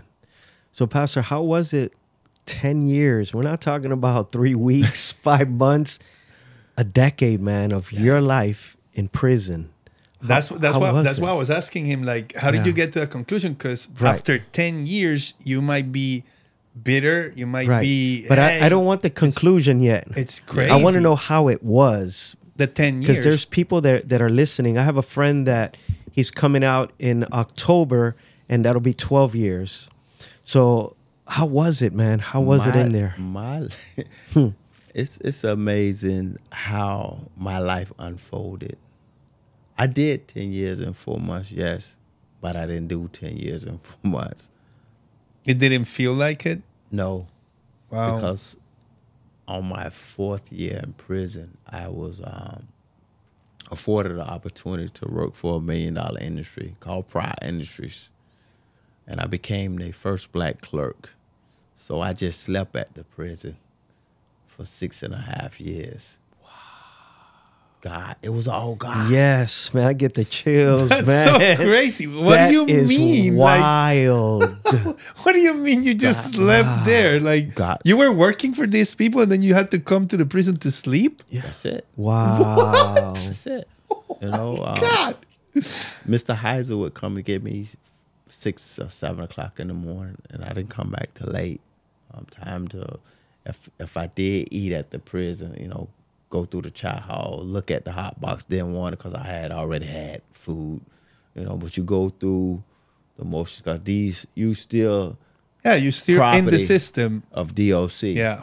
So, 0.72 0.88
Pastor, 0.88 1.22
how 1.22 1.40
was 1.42 1.72
it 1.72 1.92
10 2.46 2.82
years? 2.82 3.32
We're 3.32 3.44
not 3.44 3.60
talking 3.60 3.92
about 3.92 4.32
three 4.32 4.54
weeks, 4.70 5.12
five 5.12 5.48
months, 5.48 6.00
a 6.76 6.84
decade, 6.84 7.40
man, 7.40 7.72
of 7.72 7.92
your 7.92 8.20
life 8.20 8.76
in 8.94 9.08
prison. 9.08 9.70
That's 10.22 10.48
How- 10.48 10.56
that's 10.56 10.74
how 10.76 10.80
why 10.80 11.02
that's 11.02 11.18
it? 11.18 11.22
why 11.22 11.30
I 11.30 11.34
was 11.34 11.50
asking 11.50 11.86
him 11.86 12.02
like 12.04 12.34
how 12.36 12.50
did 12.50 12.58
Yeah. 12.62 12.66
you 12.66 12.72
get 12.72 12.92
to 12.94 13.00
that 13.00 13.10
conclusion 13.10 13.52
because 13.52 13.88
Right. 14.00 14.14
after 14.14 14.38
10 14.52 14.86
years 14.86 15.34
you 15.44 15.60
might 15.60 15.92
be 15.92 16.24
bitter 16.82 17.32
you 17.36 17.46
might 17.46 17.68
Right. 17.68 17.82
be 17.82 18.26
but 18.26 18.38
"Hey, 18.38 18.60
I, 18.62 18.66
I 18.66 18.68
don't 18.68 18.84
want 18.86 19.02
the 19.02 19.10
conclusion 19.10 19.80
yet. 19.80 20.04
it's 20.16 20.40
crazy 20.40 20.70
I 20.70 20.76
want 20.76 20.94
to 20.94 21.00
know 21.00 21.14
how 21.14 21.48
it 21.48 21.62
was 21.62 22.34
the 22.56 22.66
10 22.66 23.02
years. 23.02 23.06
because 23.18 23.24
there's 23.24 23.44
people 23.44 23.80
that, 23.82 24.08
that 24.08 24.22
are 24.22 24.30
listening. 24.30 24.78
I 24.78 24.82
have 24.82 24.96
a 24.96 25.02
friend 25.02 25.46
that 25.46 25.76
he's 26.10 26.30
coming 26.30 26.64
out 26.64 26.92
in 26.98 27.26
October, 27.32 28.14
and 28.48 28.64
that'll 28.64 28.80
be 28.80 28.94
12 28.94 29.34
years. 29.34 29.88
So, 30.42 30.94
how 31.26 31.46
was 31.46 31.82
it, 31.82 31.92
man? 31.92 32.20
How 32.20 32.40
was 32.40 32.64
it 32.66 32.74
in 32.76 32.90
there? 32.90 33.14
My, 33.18 33.68
it's 34.94 35.18
it's 35.18 35.44
amazing 35.44 36.38
how 36.52 37.28
my 37.36 37.58
life 37.58 37.92
unfolded. 37.98 38.78
I 39.76 39.86
did 39.88 40.28
ten 40.28 40.52
years 40.52 40.78
and 40.80 40.96
four 40.96 41.18
months, 41.18 41.50
yes, 41.50 41.96
but 42.40 42.54
I 42.56 42.66
didn't 42.66 42.88
do 42.88 43.08
ten 43.12 43.36
years 43.36 43.64
and 43.64 43.80
four 43.82 44.10
months. 44.10 44.50
It 45.44 45.58
didn't 45.58 45.84
feel 45.86 46.14
like 46.14 46.46
it. 46.46 46.62
No, 46.90 47.26
Wow. 47.90 48.14
because 48.16 48.56
on 49.46 49.66
my 49.68 49.90
fourth 49.90 50.50
year 50.52 50.80
in 50.82 50.92
prison, 50.94 51.58
I 51.68 51.88
was 51.88 52.20
um, 52.24 52.68
afforded 53.70 54.16
the 54.16 54.22
opportunity 54.26 54.88
to 54.90 55.08
work 55.12 55.34
for 55.34 55.56
a 55.58 55.60
million 55.60 55.94
dollar 55.94 56.20
industry 56.20 56.76
called 56.80 57.08
Pride 57.08 57.34
Industries, 57.42 58.08
and 59.06 59.20
I 59.20 59.26
became 59.26 59.76
the 59.76 59.90
first 59.92 60.32
black 60.32 60.60
clerk. 60.60 61.10
So 61.74 62.00
I 62.00 62.12
just 62.12 62.40
slept 62.40 62.76
at 62.76 62.94
the 62.94 63.02
prison 63.04 63.56
for 64.56 64.64
six 64.64 65.02
and 65.02 65.12
a 65.14 65.18
half 65.18 65.60
years. 65.60 66.18
Wow. 66.42 66.48
God, 67.80 68.16
it 68.22 68.30
was 68.30 68.48
all 68.48 68.74
God. 68.76 69.10
Yes, 69.10 69.74
man, 69.74 69.86
I 69.86 69.92
get 69.92 70.14
the 70.14 70.24
chills, 70.24 70.88
That's 70.88 71.06
man. 71.06 71.56
so 71.56 71.62
crazy. 71.64 72.06
What 72.06 72.36
That 72.36 72.50
do 72.50 72.54
you 72.66 72.86
mean? 72.86 73.36
Like, 73.36 73.60
Wild. 73.60 74.42
what 75.22 75.32
do 75.32 75.38
you 75.38 75.54
mean 75.54 75.82
you 75.82 75.94
just 75.94 76.34
slept 76.34 76.84
there? 76.86 77.20
Like 77.20 77.54
God. 77.54 77.78
you 77.84 77.96
were 77.96 78.12
working 78.12 78.54
for 78.54 78.66
these 78.66 78.94
people 78.94 79.20
and 79.20 79.30
then 79.30 79.42
you 79.42 79.54
had 79.54 79.70
to 79.72 79.78
come 79.78 80.06
to 80.08 80.16
the 80.16 80.24
prison 80.26 80.56
to 80.58 80.70
sleep? 80.70 81.22
Yeah. 81.28 81.42
That's 81.42 81.64
it. 81.64 81.86
wow. 81.96 82.94
That's 82.94 83.46
it. 83.46 83.68
You 84.22 84.30
know, 84.30 84.58
um, 84.64 84.76
God. 84.80 85.16
Mr. 85.56 86.36
Heiser 86.36 86.78
would 86.78 86.94
come 86.94 87.16
and 87.16 87.24
get 87.24 87.42
me 87.42 87.66
six 88.28 88.78
or 88.78 88.88
seven 88.88 89.22
o'clock 89.24 89.60
in 89.60 89.68
the 89.68 89.74
morning, 89.74 90.16
and 90.30 90.44
I 90.44 90.48
didn't 90.52 90.70
come 90.70 90.90
back 90.90 91.14
till 91.14 91.28
late. 91.28 91.60
Um, 92.12 92.26
time 92.30 92.66
to, 92.68 92.98
if 93.46 93.70
if 93.78 93.96
I 93.96 94.06
did 94.08 94.48
eat 94.50 94.72
at 94.72 94.90
the 94.90 94.98
prison, 94.98 95.56
you 95.60 95.68
know, 95.68 95.88
go 96.30 96.44
through 96.44 96.62
the 96.62 96.70
chow 96.70 96.98
hall, 97.00 97.40
look 97.44 97.70
at 97.70 97.84
the 97.84 97.92
hot 97.92 98.20
box. 98.20 98.44
Didn't 98.44 98.72
want 98.74 98.94
it 98.94 98.98
because 98.98 99.14
I 99.14 99.24
had 99.24 99.52
already 99.52 99.86
had 99.86 100.22
food, 100.32 100.80
you 101.34 101.44
know. 101.44 101.56
But 101.56 101.76
you 101.76 101.82
go 101.84 102.08
through 102.10 102.62
the 103.18 103.24
motions 103.24 103.62
because 103.62 103.80
these 103.84 104.26
you 104.34 104.54
still 104.54 105.16
Yeah, 105.64 105.74
you're 105.76 105.92
still 105.92 106.22
in 106.32 106.46
the 106.46 106.58
system. 106.58 107.22
of 107.32 107.54
DOC. 107.54 108.02
Yeah. 108.02 108.42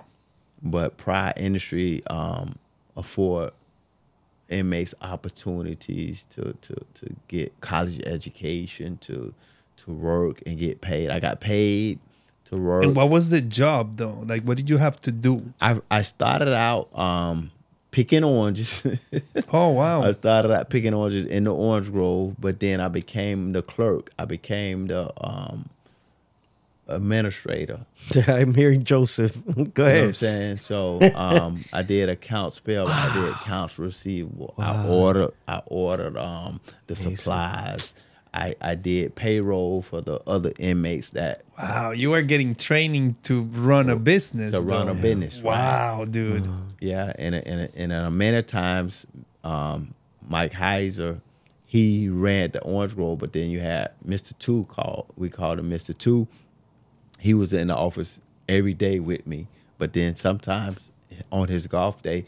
but 0.62 0.98
Pride 0.98 1.34
Industry 1.38 2.02
um, 2.08 2.56
afford 2.96 3.52
inmates 4.50 4.94
opportunities 5.02 6.26
to, 6.30 6.54
to 6.62 6.76
to 6.96 7.16
get 7.28 7.60
college 7.62 8.02
education, 8.06 8.98
to 9.00 9.34
to 9.78 9.92
work 9.92 10.42
and 10.46 10.60
get 10.60 10.82
paid. 10.82 11.10
I 11.10 11.20
got 11.20 11.40
paid 11.40 12.00
to 12.52 12.58
work. 12.58 12.84
And 12.84 12.96
what 12.96 13.10
was 13.10 13.30
the 13.30 13.42
job 13.42 13.98
though? 13.98 14.24
Like 14.26 14.44
what 14.44 14.58
did 14.58 14.70
you 14.70 14.78
have 14.78 15.00
to 15.02 15.12
do? 15.12 15.54
I 15.60 15.80
I 15.90 16.02
started 16.04 16.54
out 16.54 16.96
um, 16.98 17.52
picking 17.92 18.24
oranges. 18.24 18.86
Oh 19.54 19.70
wow. 19.70 20.04
I 20.04 20.12
started 20.12 20.52
out 20.52 20.70
picking 20.70 20.94
oranges 20.94 21.26
in 21.26 21.44
the 21.44 21.54
orange 21.54 21.92
grove, 21.92 22.36
but 22.40 22.60
then 22.60 22.80
I 22.80 22.88
became 22.88 23.52
the 23.52 23.62
clerk. 23.62 24.12
I 24.18 24.26
became 24.26 24.88
the 24.88 25.12
um, 25.26 25.66
administrator. 26.88 27.86
I'm 28.28 28.54
hearing 28.54 28.84
Joseph. 28.84 29.38
Go 29.74 29.88
You 29.88 29.94
know 29.94 30.00
what 30.00 30.08
I'm 30.08 30.14
saying? 30.14 30.58
So 30.58 31.02
um, 31.16 31.64
I 31.74 31.82
did 31.82 32.10
accounts 32.10 32.60
payable, 32.60 32.92
I 32.92 33.14
did 33.14 33.30
accounts 33.30 33.78
receivable. 33.80 34.54
I 34.58 34.88
ordered 34.88 35.32
I 35.48 35.62
ordered 35.66 36.18
um, 36.18 36.62
the 36.88 36.96
supplies. 36.96 37.94
I, 38.34 38.56
I 38.62 38.76
did 38.76 39.16
payroll 39.16 39.82
for 39.82 40.00
the 40.00 40.22
other 40.26 40.54
inmates 40.58 41.10
that 41.12 41.42
wow, 41.58 41.92
you 41.92 42.14
are 42.14 42.22
getting 42.22 42.56
training 42.56 43.18
to 43.24 43.44
run 43.44 43.90
a 43.90 43.98
business. 43.98 44.54
to 44.54 44.62
run 44.62 44.86
though. 44.86 44.94
a 44.94 44.96
business. 44.96 45.36
right? 45.38 45.44
Wow, 45.44 46.06
dude. 46.06 46.48
Yeah, 46.80 47.12
and 47.20 47.36
and 47.36 47.70
and 47.76 47.92
uh, 47.92 48.10
many 48.10 48.42
times, 48.42 49.06
um, 49.44 49.94
Mike 50.30 50.54
Heiser, 50.54 51.20
he 51.66 52.08
ran 52.08 52.52
the 52.52 52.62
Orange 52.62 52.96
Grove, 52.96 53.20
but 53.20 53.34
then 53.34 53.50
you 53.50 53.60
had 53.60 53.92
Mister 54.04 54.34
Two 54.36 54.64
called. 54.70 55.08
We 55.18 55.30
called 55.30 55.60
him 55.60 55.68
Mister 55.70 55.92
Two. 55.92 56.28
He 57.20 57.34
was 57.34 57.52
in 57.52 57.68
the 57.68 57.76
office 57.76 58.22
every 58.48 58.74
day 58.74 59.00
with 59.00 59.28
me, 59.28 59.48
but 59.78 59.92
then 59.94 60.16
sometimes 60.16 60.90
on 61.32 61.50
his 61.50 61.68
golf 61.68 62.02
day, 62.02 62.26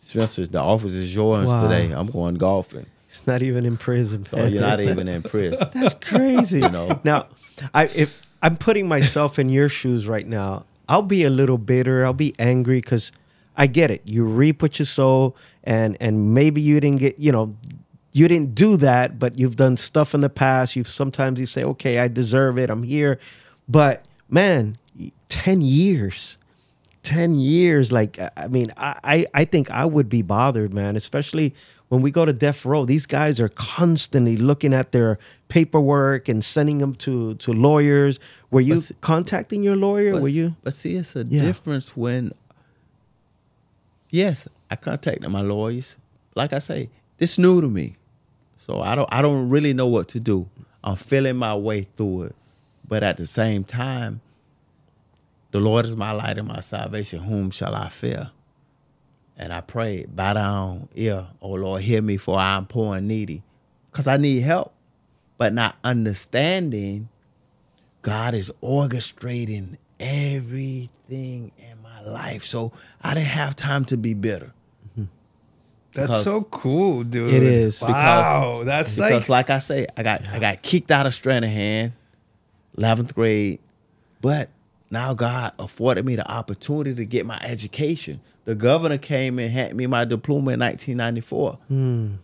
Spencer, 0.00 0.46
the 0.46 0.58
office 0.60 0.94
is 0.94 1.14
yours 1.14 1.46
Wow. 1.48 1.62
today. 1.68 1.92
I'm 1.92 2.06
going 2.06 2.34
golfing, 2.36 2.86
It's 3.14 3.28
not 3.28 3.42
even 3.42 3.64
in 3.64 3.76
prison. 3.76 4.24
so 4.24 4.44
you're 4.44 4.60
not 4.60 4.80
even 4.80 5.06
in 5.06 5.22
prison. 5.22 5.68
That's 5.72 5.94
crazy. 5.94 6.58
You 6.58 6.68
know. 6.68 7.00
Now, 7.04 7.28
I 7.72 7.84
if 7.84 8.26
I'm 8.42 8.56
putting 8.56 8.88
myself 8.88 9.38
in 9.38 9.50
your 9.50 9.68
shoes 9.68 10.08
right 10.08 10.26
now, 10.26 10.64
I'll 10.88 11.02
be 11.02 11.22
a 11.22 11.30
little 11.30 11.56
bitter. 11.56 12.04
I'll 12.04 12.12
be 12.12 12.34
angry 12.40 12.80
because 12.80 13.12
I 13.56 13.68
get 13.68 13.92
it. 13.92 14.02
You 14.04 14.24
reap 14.24 14.62
what 14.62 14.80
you 14.80 14.84
sow, 14.84 15.36
and 15.62 15.96
and 16.00 16.34
maybe 16.34 16.60
you 16.60 16.80
didn't 16.80 16.98
get 16.98 17.20
you 17.20 17.30
know 17.30 17.54
you 18.10 18.26
didn't 18.26 18.56
do 18.56 18.76
that, 18.78 19.16
but 19.20 19.38
you've 19.38 19.54
done 19.54 19.76
stuff 19.76 20.12
in 20.12 20.18
the 20.18 20.28
past. 20.28 20.74
You've 20.74 20.88
sometimes 20.88 21.38
you 21.38 21.46
say, 21.46 21.62
okay, 21.62 22.00
I 22.00 22.08
deserve 22.08 22.58
it. 22.58 22.68
I'm 22.68 22.82
here, 22.82 23.20
but 23.68 24.04
man, 24.28 24.76
ten 25.28 25.60
years. 25.60 26.36
10 27.02 27.34
years 27.34 27.92
like 27.92 28.18
i 28.34 28.48
mean 28.48 28.72
I, 28.78 28.98
I 29.04 29.26
i 29.34 29.44
think 29.44 29.70
i 29.70 29.84
would 29.84 30.08
be 30.08 30.22
bothered 30.22 30.72
man 30.72 30.96
especially 30.96 31.54
when 31.88 32.02
we 32.02 32.10
go 32.10 32.24
to 32.24 32.32
death 32.32 32.64
row 32.64 32.84
these 32.84 33.06
guys 33.06 33.38
are 33.40 33.48
constantly 33.50 34.36
looking 34.36 34.72
at 34.74 34.92
their 34.92 35.18
paperwork 35.48 36.28
and 36.28 36.44
sending 36.44 36.78
them 36.78 36.94
to 36.94 37.34
to 37.36 37.52
lawyers 37.52 38.18
were 38.50 38.60
you 38.60 38.74
But 38.74 38.78
s- 38.78 38.92
contacting 39.00 39.62
your 39.62 39.76
lawyer 39.76 40.12
But, 40.12 40.22
were 40.22 40.28
you 40.28 40.56
but 40.64 40.74
see, 40.74 40.96
it's 40.96 41.14
a 41.16 41.24
Yeah. 41.28 41.42
difference 41.42 41.96
when. 41.96 42.32
Yes, 44.10 44.46
I 44.70 44.76
contacted 44.76 45.28
my 45.30 45.40
lawyers. 45.40 45.96
Like 46.36 46.52
I 46.52 46.58
say, 46.60 46.88
this 47.18 47.38
new 47.38 47.60
to 47.60 47.68
me, 47.68 47.94
so 48.56 48.80
I 48.80 48.94
don't. 48.94 49.08
I 49.12 49.22
don't 49.22 49.48
really 49.48 49.72
know 49.72 49.86
what 49.86 50.08
to 50.08 50.20
do. 50.20 50.48
I'm 50.82 50.96
feeling 50.96 51.36
my 51.36 51.54
way 51.56 51.88
through 51.96 52.22
it, 52.22 52.36
but 52.86 53.02
at 53.02 53.16
the 53.16 53.26
same 53.26 53.64
time, 53.64 54.20
the 55.50 55.60
Lord 55.60 55.86
is 55.86 55.96
my 55.96 56.12
light 56.12 56.38
and 56.38 56.48
my 56.48 56.60
salvation. 56.60 57.20
Whom 57.20 57.50
shall 57.50 57.74
I 57.74 57.88
fear? 57.88 58.30
And 59.36 59.52
I 59.52 59.60
prayed, 59.62 60.14
bow 60.14 60.34
down, 60.34 60.88
ear, 60.94 61.26
oh 61.42 61.50
Lord, 61.52 61.82
hear 61.82 62.00
me, 62.00 62.16
for 62.16 62.38
I 62.38 62.56
am 62.56 62.66
poor 62.66 62.96
and 62.96 63.08
needy, 63.08 63.42
because 63.90 64.06
I 64.06 64.16
need 64.16 64.40
help, 64.40 64.72
but 65.38 65.52
not 65.52 65.76
understanding 65.82 67.08
God 68.02 68.34
is 68.34 68.52
orchestrating 68.62 69.76
everything 69.98 71.50
in 71.58 71.82
my 71.82 72.00
life. 72.02 72.44
So 72.44 72.72
I 73.02 73.14
didn't 73.14 73.26
have 73.28 73.56
time 73.56 73.84
to 73.86 73.96
be 73.96 74.14
bitter. 74.14 74.52
That's 75.94 76.08
Because- 76.08 76.24
so 76.24 76.42
cool, 76.42 77.04
dude. 77.04 77.32
It 77.32 77.42
is. 77.44 77.80
Wow, 77.80 78.62
that's 78.64 78.96
Because 78.96 79.28
like 79.28 79.48
like 79.48 79.50
I 79.50 79.60
say, 79.60 79.86
I 79.96 80.02
got 80.02 80.28
I 80.28 80.40
got 80.40 80.60
kicked 80.60 80.90
out 80.90 81.06
of 81.06 81.12
Stranahan, 81.12 81.92
11th 82.76 83.14
grade, 83.14 83.60
but 84.20 84.48
now 84.90 85.14
God 85.14 85.52
afforded 85.56 86.04
me 86.04 86.16
the 86.16 86.28
opportunity 86.28 86.94
to 86.96 87.04
get 87.04 87.26
my 87.26 87.38
education. 87.44 88.20
The 88.44 88.54
governor 88.54 88.98
came 88.98 89.38
and 89.38 89.50
handed 89.50 89.76
me 89.76 89.86
my 89.86 90.04
diploma 90.04 90.52
in 90.52 90.60
1994. 90.60 91.58
Hmm. 91.68 92.14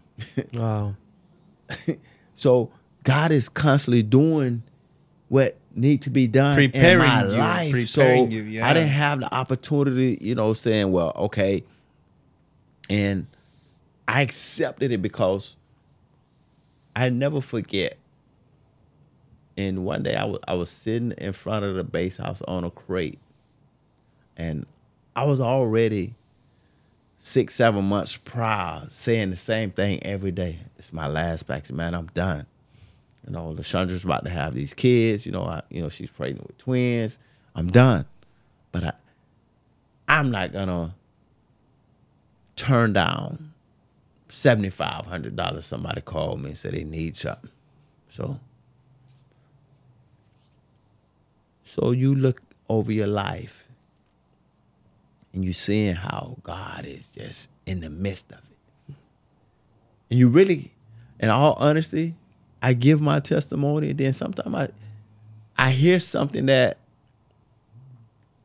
wow 0.55 0.95
So 2.35 2.71
God 3.05 3.33
is 3.33 3.49
constantly 3.49 4.03
doing 4.03 4.63
what 5.29 5.57
need 5.75 6.03
to 6.03 6.11
be 6.11 6.27
done 6.27 6.57
Preparing 6.57 7.03
in 7.03 7.09
my 7.09 7.23
you, 7.25 7.29
life. 7.31 7.71
preparing 7.73 7.87
so 7.87 8.35
you, 8.35 8.43
yeah. 8.43 8.69
I 8.69 8.75
didn't 8.75 8.89
have 8.91 9.21
the 9.21 9.33
opportunity, 9.33 10.19
you 10.21 10.35
know, 10.35 10.53
saying, 10.53 10.91
well, 10.91 11.13
okay. 11.17 11.63
And 12.89 13.27
I 14.09 14.23
accepted 14.23 14.91
it 14.91 15.01
because 15.01 15.57
I 16.97 17.09
never 17.11 17.41
forget. 17.41 17.97
And 19.57 19.85
one 19.85 20.03
day 20.03 20.17
I 20.17 20.25
was 20.25 20.41
I 20.49 20.55
was 20.55 20.71
sitting 20.71 21.13
in 21.13 21.33
front 21.33 21.65
of 21.65 21.77
the 21.77 21.85
base 21.85 22.17
house 22.17 22.43
on 22.49 22.65
a 22.65 22.71
crate. 22.71 23.19
And 24.37 24.67
I 25.15 25.25
was 25.25 25.41
already 25.41 26.15
six, 27.19 27.55
seven 27.55 27.85
months 27.85 28.17
prior 28.17 28.87
saying 28.89 29.31
the 29.31 29.37
same 29.37 29.71
thing 29.71 30.03
every 30.03 30.31
day. 30.31 30.59
It's 30.79 30.93
my 30.93 31.07
last 31.07 31.47
vaccine, 31.47 31.77
man. 31.77 31.95
I'm 31.95 32.07
done. 32.07 32.47
You 33.27 33.33
know, 33.33 33.55
Lashandra's 33.55 34.05
about 34.05 34.25
to 34.25 34.31
have 34.31 34.55
these 34.55 34.73
kids. 34.73 35.27
You 35.27 35.33
know, 35.33 35.45
I, 35.45 35.63
you 35.69 35.83
know, 35.83 35.89
she's 35.89 36.11
pregnant 36.11 36.47
with 36.47 36.59
twins. 36.59 37.19
I'm 37.55 37.71
done. 37.71 38.07
But 38.73 38.85
I, 38.85 38.93
I'm 40.09 40.31
not 40.31 40.53
gonna 40.53 40.95
turn 42.57 42.93
down 42.93 43.53
seventy 44.29 44.71
five 44.71 45.07
hundred 45.07 45.37
dollars. 45.37 45.67
Somebody 45.67 46.01
called 46.01 46.41
me 46.41 46.49
and 46.51 46.59
said 46.59 46.73
they 46.73 46.85
need 46.85 47.17
something. 47.17 47.51
So, 48.09 48.41
so 51.65 51.91
you 51.91 52.15
look 52.15 52.41
over 52.69 52.91
your 52.91 53.07
life 53.07 53.67
and 55.33 55.45
you're 55.45 55.53
seeing 55.53 55.95
how 55.95 56.37
God 56.43 56.85
is 56.85 57.13
just 57.15 57.51
in 57.67 57.81
the 57.81 57.91
midst 57.91 58.31
of 58.33 58.39
it. 58.39 58.95
And 60.11 60.19
you 60.19 60.29
really, 60.29 60.73
in 61.19 61.31
all 61.31 61.55
honesty, 61.55 62.15
I 62.63 62.73
give 62.73 63.01
my 63.01 63.21
testimony, 63.21 63.91
and 63.91 63.99
then 63.99 64.13
sometimes 64.13 64.55
I 64.55 64.69
I 65.57 65.71
hear 65.73 66.01
something 66.01 66.47
that 66.47 66.79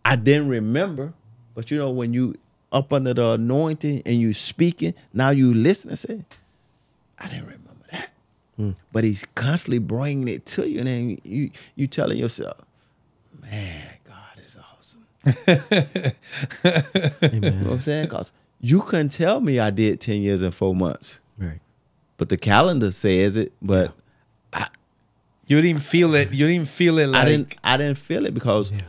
I 0.04 0.16
didn't 0.16 0.50
remember, 0.50 1.14
but 1.54 1.72
you 1.72 1.78
know, 1.78 1.90
when 1.90 2.14
you 2.14 2.36
up 2.76 2.92
under 2.92 3.14
the 3.14 3.32
anointing 3.32 4.04
and 4.06 4.20
you 4.20 4.34
speaking. 4.34 4.94
Now 5.14 5.30
you 5.30 5.54
listen 5.54 5.92
and 5.92 6.00
say, 6.00 6.26
I 7.18 7.28
didn't 7.28 7.46
remember 7.46 7.86
that. 7.92 8.12
Hmm. 8.58 8.72
But 8.92 9.06
he's 9.06 9.26
constantly 9.34 9.80
bringing 9.80 10.28
it 10.28 10.46
to 10.48 10.70
you, 10.70 10.80
and 10.80 10.88
then 10.88 11.18
you 11.24 11.52
you 11.76 11.88
telling 11.88 12.18
yourself, 12.18 12.58
man, 13.42 13.88
God 13.88 13.94
is 13.94 13.94
awesome. 13.94 13.95
You 16.66 17.40
know 17.40 17.52
what 17.52 17.72
I'm 17.74 17.80
saying? 17.80 18.06
Because 18.06 18.32
you 18.62 18.82
couldn't 18.82 19.10
tell 19.10 19.40
me 19.42 19.60
I 19.60 19.70
did 19.70 20.00
10 20.00 20.22
years 20.22 20.42
and 20.42 20.54
four 20.54 20.76
months, 20.76 21.20
right. 21.38 21.60
but 22.18 22.30
the 22.30 22.38
calendar 22.38 22.92
says 22.92 23.36
it. 23.36 23.52
But 23.62 23.94
You 25.48 25.62
didn't 25.62 25.84
feel 25.84 26.16
it. 26.16 26.34
You 26.34 26.48
didn't 26.48 26.70
feel 26.70 26.98
it 26.98 27.08
like 27.08 27.22
I 27.22 27.26
didn't. 27.26 27.56
I 27.64 27.78
didn't 27.78 28.00
feel 28.00 28.26
it 28.26 28.34
because 28.34 28.72
Yeah. 28.72 28.82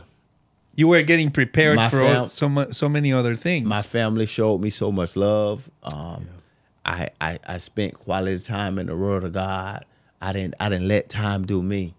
you 0.75 0.87
were 0.87 1.03
getting 1.03 1.29
prepared 1.29 1.77
for 1.91 1.99
fam- 1.99 2.29
so 2.29 2.49
mu- 2.49 2.71
so 2.73 2.89
many 2.89 3.13
other 3.13 3.35
things. 3.35 3.67
my 3.67 3.83
family 3.83 4.25
showed 4.25 4.61
me 4.61 4.71
so 4.71 4.91
much 4.91 5.15
love. 5.15 5.69
Um, 5.83 6.27
I, 6.83 7.09
I 7.21 7.37
I 7.47 7.57
spent 7.59 7.93
quality 7.93 8.39
time 8.39 8.79
in 8.79 8.87
the 8.87 8.95
Word 8.97 9.23
of 9.23 9.33
God. 9.33 9.85
I 10.19 10.33
didn't 10.33 10.55
I 10.59 10.69
didn't 10.69 10.87
let 10.87 11.09
time 11.09 11.45
do 11.45 11.61
me. 11.61 11.93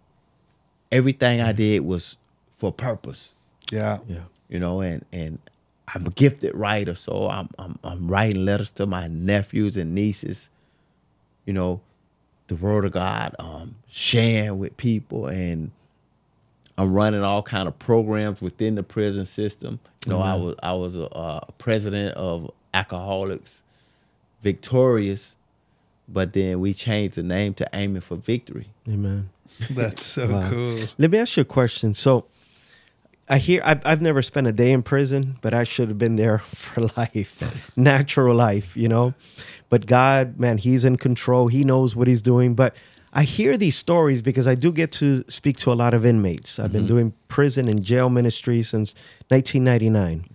Everything 0.90 1.40
I 1.40 1.52
did 1.52 1.82
was 1.84 2.16
for 2.50 2.72
purpose, 2.72 3.36
yeah. 3.72 3.98
Yeah. 4.08 4.20
you 4.48 4.58
know. 4.58 4.80
And 4.80 5.04
and 5.12 5.38
I'm 5.94 6.06
a 6.06 6.10
gifted 6.10 6.54
writer, 6.54 6.94
so 6.94 7.28
I'm 7.28 7.48
I'm, 7.58 7.76
I'm 7.84 8.08
writing 8.08 8.44
letters 8.44 8.70
to 8.72 8.86
my 8.86 9.06
nephews 9.08 9.76
and 9.76 9.94
nieces. 9.94 10.50
You 11.46 11.52
know, 11.54 11.80
the 12.48 12.56
Word 12.56 12.84
of 12.84 12.92
God, 12.92 13.34
um, 13.38 13.76
sharing 13.88 14.58
with 14.58 14.76
people, 14.76 15.26
and 15.28 15.70
I'm 16.76 16.92
running 16.92 17.22
all 17.24 17.42
kind 17.42 17.66
of 17.68 17.78
programs 17.78 18.40
within 18.42 18.74
the 18.74 18.82
prison 18.82 19.24
system. 19.26 19.80
You 20.06 20.12
know, 20.12 20.20
I 20.20 20.34
was 20.34 20.54
I 20.62 20.72
was 20.74 20.96
a, 20.96 21.08
uh 21.08 21.40
president 21.58 22.16
of 22.16 22.50
Alcoholics 22.74 23.62
Victorious, 24.42 25.34
but 26.08 26.32
then 26.32 26.60
we 26.60 26.72
changed 26.74 27.16
the 27.16 27.22
name 27.22 27.54
to 27.54 27.68
Aiming 27.72 28.02
for 28.02 28.16
Victory. 28.16 28.68
Amen. 28.88 29.30
That's 29.70 30.04
so 30.04 30.28
Wow. 30.30 30.48
cool. 30.50 30.78
Let 30.98 31.10
me 31.10 31.18
ask 31.18 31.36
you 31.36 31.40
a 31.40 31.44
question. 31.44 31.94
So, 31.94 32.26
I 33.28 33.38
hear 33.38 33.60
I've, 33.64 33.84
I've 33.84 34.00
never 34.00 34.22
spent 34.22 34.46
a 34.46 34.52
day 34.52 34.72
in 34.72 34.82
prison, 34.82 35.36
but 35.40 35.52
I 35.52 35.64
should 35.64 35.88
have 35.88 35.98
been 35.98 36.16
there 36.16 36.38
for 36.38 36.82
life, 36.96 37.76
natural 37.76 38.34
life, 38.34 38.76
you 38.76 38.88
know. 38.88 39.14
But 39.68 39.86
God, 39.86 40.38
man, 40.38 40.58
He's 40.58 40.84
in 40.84 40.96
control. 40.96 41.48
He 41.48 41.64
knows 41.64 41.94
what 41.94 42.08
He's 42.08 42.22
doing. 42.22 42.54
But 42.54 42.76
I 43.12 43.24
hear 43.24 43.56
these 43.56 43.76
stories 43.76 44.22
because 44.22 44.48
I 44.48 44.54
do 44.54 44.72
get 44.72 44.92
to 44.92 45.24
speak 45.28 45.56
to 45.58 45.72
a 45.72 45.74
lot 45.74 45.94
of 45.94 46.04
inmates. 46.04 46.58
I've 46.58 46.72
been 46.72 46.82
mm-hmm. 46.82 46.88
doing 46.88 47.14
prison 47.28 47.68
and 47.68 47.82
jail 47.82 48.08
ministry 48.08 48.62
since 48.62 48.94
1999, 49.28 50.26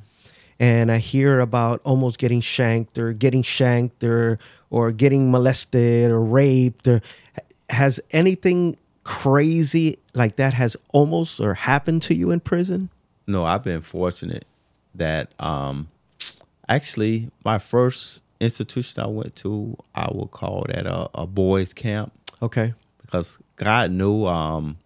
and 0.59 0.91
I 0.91 0.97
hear 0.97 1.39
about 1.39 1.81
almost 1.83 2.19
getting 2.19 2.41
shanked 2.41 2.97
or 2.97 3.13
getting 3.13 3.43
shanked 3.43 4.03
or 4.03 4.39
or 4.69 4.91
getting 4.91 5.31
molested 5.31 6.11
or 6.11 6.21
raped. 6.21 6.87
Or 6.87 7.01
has 7.69 7.99
anything 8.11 8.77
crazy 9.03 9.97
like 10.13 10.35
that 10.37 10.53
has 10.53 10.77
almost 10.93 11.39
or 11.39 11.53
happened 11.53 12.01
to 12.03 12.15
you 12.15 12.31
in 12.31 12.39
prison? 12.39 12.89
No, 13.27 13.43
I've 13.43 13.63
been 13.63 13.81
fortunate 13.81 14.45
that 14.95 15.33
um 15.39 15.87
actually 16.69 17.29
my 17.43 17.59
first 17.59 18.21
institution 18.39 19.01
I 19.03 19.07
went 19.07 19.35
to, 19.37 19.75
I 19.95 20.09
would 20.11 20.31
call 20.31 20.65
that 20.69 20.85
a, 20.85 21.09
a 21.15 21.25
boys 21.27 21.73
camp 21.73 22.11
Okay. 22.41 22.73
because 23.01 23.37
God 23.55 23.91
knew 23.91 24.25
um 24.25 24.77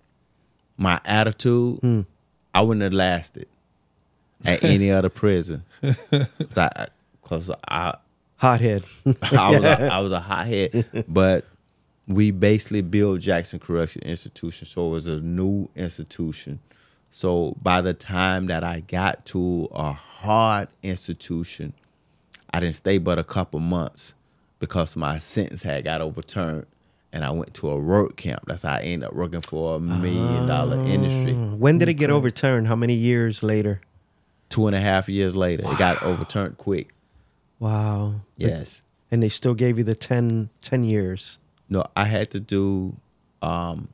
my 0.78 1.00
attitude, 1.06 2.06
I 2.54 2.62
wouldn't 2.62 2.84
have 2.84 2.94
lasted 2.94 3.48
at 4.46 4.64
any 4.64 4.92
other 4.98 5.10
prison. 5.10 5.64
Cause 5.82 6.58
I, 6.58 6.88
cause 7.24 7.52
I 7.68 7.96
Hothead. 8.40 8.84
I 9.32 9.50
was 9.52 9.64
a, 9.66 9.92
I 9.92 10.00
was 10.02 10.12
a 10.12 10.20
hothead, 10.20 11.06
but 11.08 11.46
we 12.08 12.32
basically 12.32 12.82
built 12.82 13.20
Jackson 13.20 13.60
Correction 13.60 14.02
Institution, 14.04 14.66
so 14.66 14.88
it 14.88 14.92
was 14.92 15.08
a 15.08 15.20
new 15.20 15.70
institution. 15.76 16.60
So 17.12 17.56
by 17.62 17.82
the 17.82 17.94
time 17.94 18.48
that 18.48 18.64
I 18.64 18.82
got 18.82 19.26
to 19.28 19.68
a 19.72 19.92
hard 19.92 20.70
institution, 20.84 21.74
I 22.54 22.60
didn't 22.60 22.76
stay 22.76 22.98
but 22.98 23.20
a 23.20 23.24
couple 23.24 23.60
months 23.60 24.14
because 24.60 24.96
my 24.96 25.20
sentence 25.20 25.64
had 25.64 25.84
got 25.84 26.02
overturned, 26.02 26.66
and 27.12 27.26
I 27.26 27.32
went 27.32 27.54
to 27.56 27.70
a 27.70 27.78
work 27.78 28.16
camp. 28.16 28.44
That's 28.48 28.64
how 28.64 28.76
I 28.76 28.82
ended 28.82 29.10
up 29.10 29.14
working 29.14 29.42
for 29.42 29.76
a 29.76 29.80
million 29.80 30.48
dollar 30.48 30.78
ah, 30.78 30.86
industry. 30.86 31.34
when 31.34 31.78
did 31.78 31.90
it 31.90 31.96
get 31.96 32.10
overturned? 32.10 32.68
How 32.68 32.76
many 32.76 32.94
years 32.94 33.44
later? 33.44 33.82
Two 34.50 34.68
and 34.68 34.76
a 34.76 34.80
half 34.80 35.10
years 35.10 35.36
later, 35.36 35.64
it 35.70 35.78
got 35.78 36.02
overturned 36.04 36.58
quick. 36.58 36.90
Wow. 37.60 38.22
But- 38.38 38.50
Yes. 38.50 38.82
And 39.10 39.24
they 39.24 39.30
still 39.30 39.54
gave 39.54 39.78
you 39.78 39.86
the 39.86 39.96
10, 39.96 40.50
10 40.62 40.84
years. 40.84 41.40
No, 41.70 41.84
I 41.96 42.06
had 42.06 42.32
to 42.32 42.40
do 42.40 42.96
um, 43.42 43.90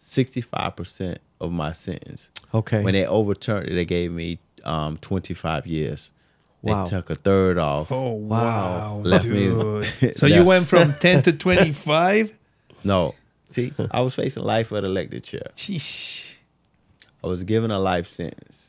65% 0.00 1.16
of 1.40 1.52
my 1.52 1.72
sentence. 1.72 2.30
Okay. 2.54 2.82
When 2.82 2.94
they 2.94 3.06
overturned 3.06 3.68
it, 3.68 3.74
they 3.74 3.84
gave 3.84 4.12
me 4.12 4.38
um, 4.64 4.96
25 4.98 5.66
years. 5.66 6.10
Wow. 6.62 6.84
They 6.84 6.90
took 6.90 7.08
a 7.08 7.14
third 7.14 7.56
off. 7.56 7.90
Oh 7.90 8.10
wow, 8.12 8.96
Wow. 8.98 9.02
Left 9.02 9.24
me- 9.24 9.44
dude! 9.44 10.16
so 10.18 10.26
you 10.26 10.44
went 10.52 10.66
from 10.68 10.92
ten 10.92 11.22
to 11.22 11.32
twenty 11.32 11.72
five. 11.72 12.36
No. 12.84 13.14
See, 13.48 13.72
I 13.90 14.02
was 14.02 14.14
facing 14.14 14.42
life 14.42 14.70
with 14.70 14.84
electric 14.84 15.24
chair. 15.24 15.46
Sheesh. 15.56 16.36
I 17.24 17.28
was 17.28 17.44
given 17.44 17.70
a 17.70 17.78
life 17.78 18.06
sentence. 18.06 18.68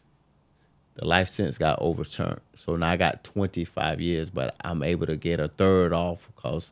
The 0.96 1.06
life 1.06 1.28
sentence 1.28 1.58
got 1.58 1.80
overturned. 1.82 2.40
So 2.56 2.78
now 2.78 2.90
I 2.92 2.96
got 2.98 3.24
25 3.26 4.00
years, 4.00 4.30
but 4.30 4.56
I'm 4.64 4.84
able 4.84 5.06
to 5.08 5.18
get 5.18 5.40
a 5.42 5.50
third 5.50 5.92
off 5.94 6.28
because 6.34 6.72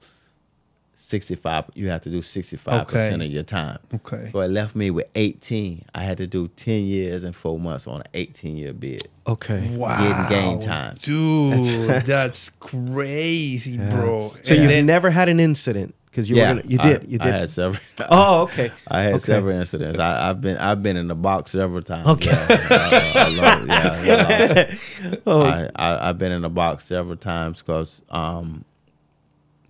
65, 1.01 1.65
you 1.75 1.87
have 1.89 2.01
to 2.01 2.09
do 2.09 2.19
65% 2.19 2.81
Okay. 2.81 3.13
of 3.13 3.21
your 3.31 3.43
time. 3.43 3.79
Okay. 3.95 4.27
So 4.31 4.41
it 4.41 4.49
left 4.49 4.75
me 4.75 4.91
with 4.91 5.09
18. 5.15 5.83
I 5.95 6.03
had 6.03 6.17
to 6.17 6.27
do 6.27 6.49
10 6.49 6.83
years 6.83 7.23
and 7.23 7.33
four 7.33 7.57
months 7.57 7.87
on 7.87 8.01
an 8.01 8.07
18 8.13 8.57
year 8.57 8.73
bid. 8.73 9.07
okay. 9.25 9.69
Wow, 9.77 10.27
Getting 10.29 10.37
game 10.49 10.59
time. 10.59 10.97
dude. 11.01 11.53
That's- 11.87 12.05
That's, 12.05 12.49
crazy, 12.59 13.77
bro. 13.77 14.33
So 14.43 14.53
And 14.55 14.63
you've 14.69 14.85
never 14.85 15.09
had 15.09 15.29
an 15.29 15.39
incident 15.39 15.95
because 16.11 16.29
you 16.29 16.35
were 16.35 16.41
gonna, 16.41 16.63
you 16.65 16.77
did 16.77 17.01
I, 17.01 17.05
you 17.05 17.17
did 17.17 17.21
I 17.21 17.31
had 17.31 17.49
several. 17.49 17.81
oh, 18.09 18.41
okay. 18.43 18.69
I 18.89 19.01
had 19.03 19.13
Okay. 19.13 19.19
several 19.23 19.55
incidents. 19.55 19.99
I, 19.99 20.29
I've 20.29 20.41
been 20.41 20.57
I've 20.57 20.83
been 20.83 20.97
in 20.97 21.07
the 21.07 21.15
box 21.15 21.51
several 21.51 21.81
times. 21.81 22.07
Okay. 22.09 22.31
Yeah, 22.31 22.67
I- 22.69 23.13
I 23.15 23.29
love 23.35 23.63
it. 23.63 23.67
Yeah, 23.69 24.03
yeah, 24.03 24.27
I 24.27 24.63
lost. 24.67 25.21
Oh, 25.27 25.41
I, 25.43 25.69
I 25.75 26.09
I've 26.09 26.17
been 26.17 26.31
in 26.33 26.41
the 26.41 26.49
box 26.49 26.85
several 26.85 27.15
times 27.15 27.61
because 27.61 28.01
um, 28.09 28.65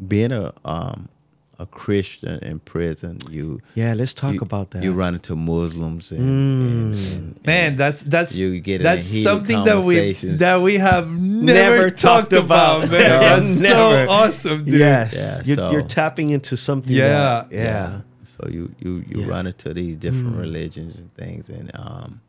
being 0.08 0.32
a 0.32 0.54
um 0.66 1.08
a 1.60 1.66
Christian 1.66 2.40
in 2.42 2.60
prison, 2.60 3.18
you 3.30 3.60
yeah. 3.76 3.94
Let's 3.94 4.14
talk 4.14 4.34
you, 4.36 4.40
about 4.42 4.72
that. 4.72 4.82
You 4.82 4.94
run 4.94 5.14
into 5.16 5.36
Muslims 5.36 6.12
and, 6.12 6.22
Mm. 6.22 7.16
and, 7.18 7.36
and- 7.36 7.46
Man, 7.46 7.76
that's 7.76 8.02
that's 8.04 8.34
You 8.36 8.60
get 8.62 8.80
in 8.82 8.84
that's 8.84 9.06
something 9.24 9.66
that 9.66 9.84
we 9.84 10.14
that 10.38 10.62
we 10.62 10.76
have 10.76 11.12
never, 11.12 11.54
Never 11.76 11.90
talked 11.90 12.32
talked 12.32 12.34
about, 12.34 12.86
about. 12.86 12.92
man. 12.92 13.20
That's 13.22 13.62
never. 13.62 14.06
so 14.06 14.12
awesome, 14.12 14.64
dude. 14.66 14.76
yes. 14.80 15.14
Yeah, 15.16 15.42
you're, 15.46 15.58
so- 15.58 15.72
you're 15.72 15.82
tapping 15.88 16.30
into 16.30 16.56
something. 16.56 16.92
Yeah. 16.96 17.10
that- 17.50 17.52
yeah. 17.52 18.02
So 18.24 18.48
you 18.50 18.74
you 18.80 19.04
you 19.10 19.20
Yeah. 19.20 19.26
Mm. 19.26 19.30
run 19.30 19.48
into 19.48 19.74
these 19.74 19.98
different 19.98 20.38
religions 20.38 20.98
and 20.98 21.14
things, 21.16 21.50
and 21.50 21.72
um, 21.76 22.22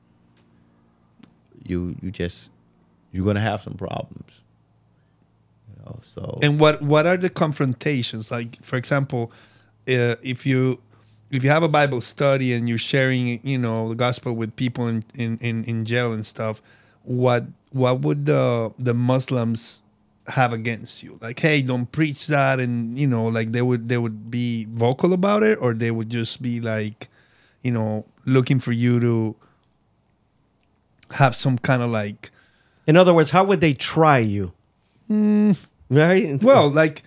you 1.64 1.94
you 2.02 2.10
just 2.10 2.50
you're 3.12 3.24
gonna 3.24 3.40
have 3.40 3.62
some 3.62 3.74
problems. 3.74 4.40
Know, 5.90 5.98
so 6.02 6.38
And 6.42 6.60
what 6.60 6.82
what 6.82 7.06
are 7.06 7.16
the 7.16 7.30
confrontations? 7.30 8.30
Like, 8.30 8.62
for 8.62 8.76
example, 8.76 9.32
uh, 9.88 10.16
if 10.22 10.46
you 10.46 10.78
if 11.30 11.42
you 11.44 11.50
have 11.50 11.62
a 11.62 11.68
Bible 11.68 12.00
study 12.00 12.52
and 12.54 12.68
you're 12.68 12.78
sharing, 12.78 13.40
you 13.46 13.58
know, 13.58 13.88
the 13.88 13.94
gospel 13.94 14.34
with 14.34 14.54
people 14.56 14.88
in, 14.88 15.04
in, 15.14 15.38
in, 15.38 15.64
in 15.64 15.84
jail 15.84 16.12
and 16.12 16.24
stuff, 16.26 16.62
what 17.02 17.44
what 17.70 18.00
would 18.00 18.26
the 18.26 18.72
the 18.78 18.94
Muslims 18.94 19.80
have 20.26 20.52
against 20.52 21.02
you? 21.02 21.18
Like, 21.20 21.40
hey, 21.40 21.62
don't 21.62 21.90
preach 21.90 22.26
that, 22.28 22.60
and 22.60 22.98
you 22.98 23.06
know, 23.06 23.26
like 23.26 23.52
they 23.52 23.62
would 23.62 23.88
they 23.88 23.98
would 23.98 24.30
be 24.30 24.66
vocal 24.70 25.12
about 25.12 25.42
it, 25.42 25.58
or 25.60 25.74
they 25.74 25.90
would 25.90 26.10
just 26.10 26.42
be 26.42 26.60
like, 26.60 27.08
you 27.62 27.72
know, 27.72 28.04
looking 28.26 28.60
for 28.60 28.72
you 28.72 29.00
to 29.00 29.34
have 31.12 31.34
some 31.34 31.58
kind 31.58 31.82
of 31.82 31.90
like 31.90 32.30
In 32.86 32.96
other 32.96 33.14
words, 33.14 33.30
how 33.30 33.44
would 33.44 33.60
they 33.60 33.72
try 33.74 34.18
you? 34.18 34.52
Right. 35.90 36.42
well 36.42 36.70
like 36.70 37.02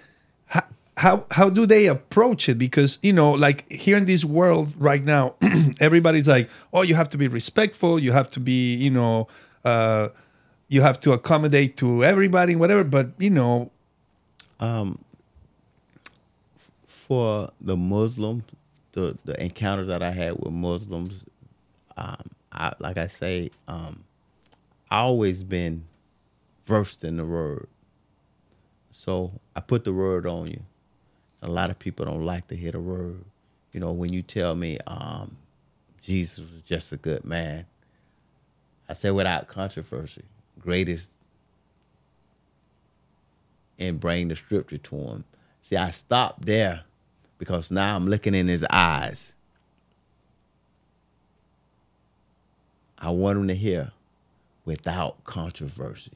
how, 0.98 1.26
how 1.32 1.50
do 1.50 1.66
they 1.66 1.88
approach 1.88 2.50
it 2.50 2.56
because 2.56 3.00
you 3.02 3.14
know 3.14 3.32
like 3.32 3.72
here 3.72 3.98
in 3.98 4.06
this 4.06 4.26
world 4.26 4.74
right 4.78 5.04
now 5.04 5.36
everybody's 5.80 6.28
like 6.28 6.50
oh 6.74 6.82
you 6.82 6.94
have 6.96 7.10
to 7.10 7.18
be 7.18 7.28
respectful 7.28 7.98
you 7.98 8.12
have 8.12 8.30
to 8.32 8.40
be 8.40 8.76
you 8.76 8.90
know 8.90 9.28
uh 9.66 10.10
you 10.68 10.82
have 10.82 11.00
to 11.00 11.14
accommodate 11.14 11.78
to 11.78 12.04
everybody 12.04 12.56
whatever 12.56 12.84
but 12.84 13.10
you 13.18 13.30
know 13.30 13.72
um, 14.64 15.04
for 16.88 17.50
the 17.60 17.76
Muslim, 17.76 18.44
the 18.94 19.18
the 19.26 19.42
encounters 19.44 19.88
that 19.88 20.02
I 20.02 20.12
had 20.12 20.40
with 20.40 20.54
Muslims, 20.54 21.26
um, 21.98 22.24
I 22.52 22.72
like 22.80 22.98
I 22.98 23.08
say, 23.08 23.52
um, 23.68 24.06
I 24.90 25.00
always 25.00 25.44
been 25.44 25.86
versed 26.66 27.04
in 27.04 27.18
the 27.18 27.26
word. 27.26 27.68
So 28.94 29.32
I 29.56 29.60
put 29.60 29.86
the 29.86 29.94
word 29.94 30.28
on 30.28 30.48
you. 30.48 30.62
A 31.42 31.48
lot 31.48 31.72
of 31.72 31.80
people 31.80 32.06
don't 32.06 32.24
like 32.24 32.48
to 32.50 32.56
hear 32.56 32.72
the 32.72 32.80
word. 32.80 33.26
You 33.72 33.80
know, 33.80 33.92
when 33.92 34.14
you 34.14 34.22
tell 34.22 34.56
me 34.56 34.78
um, 34.86 35.36
Jesus 36.00 36.40
was 36.40 36.62
just 36.62 36.92
a 36.92 36.98
good 36.98 37.26
man, 37.26 37.66
I 38.88 38.94
say 38.94 39.10
without 39.12 39.48
controversy, 39.48 40.24
greatest 40.60 41.12
and 43.80 44.00
bring 44.00 44.28
the 44.28 44.36
scripture 44.36 44.78
to 44.78 44.96
him. 44.96 45.26
See, 45.62 45.76
I 45.76 45.90
stopped 45.90 46.46
there 46.46 46.84
because 47.40 47.72
now 47.72 47.96
I'm 47.96 48.08
looking 48.08 48.36
in 48.36 48.48
his 48.48 48.64
eyes. 48.70 49.34
I 53.00 53.10
want 53.10 53.40
him 53.40 53.48
to 53.48 53.56
hear 53.56 53.92
without 54.66 55.24
controversy. 55.24 56.12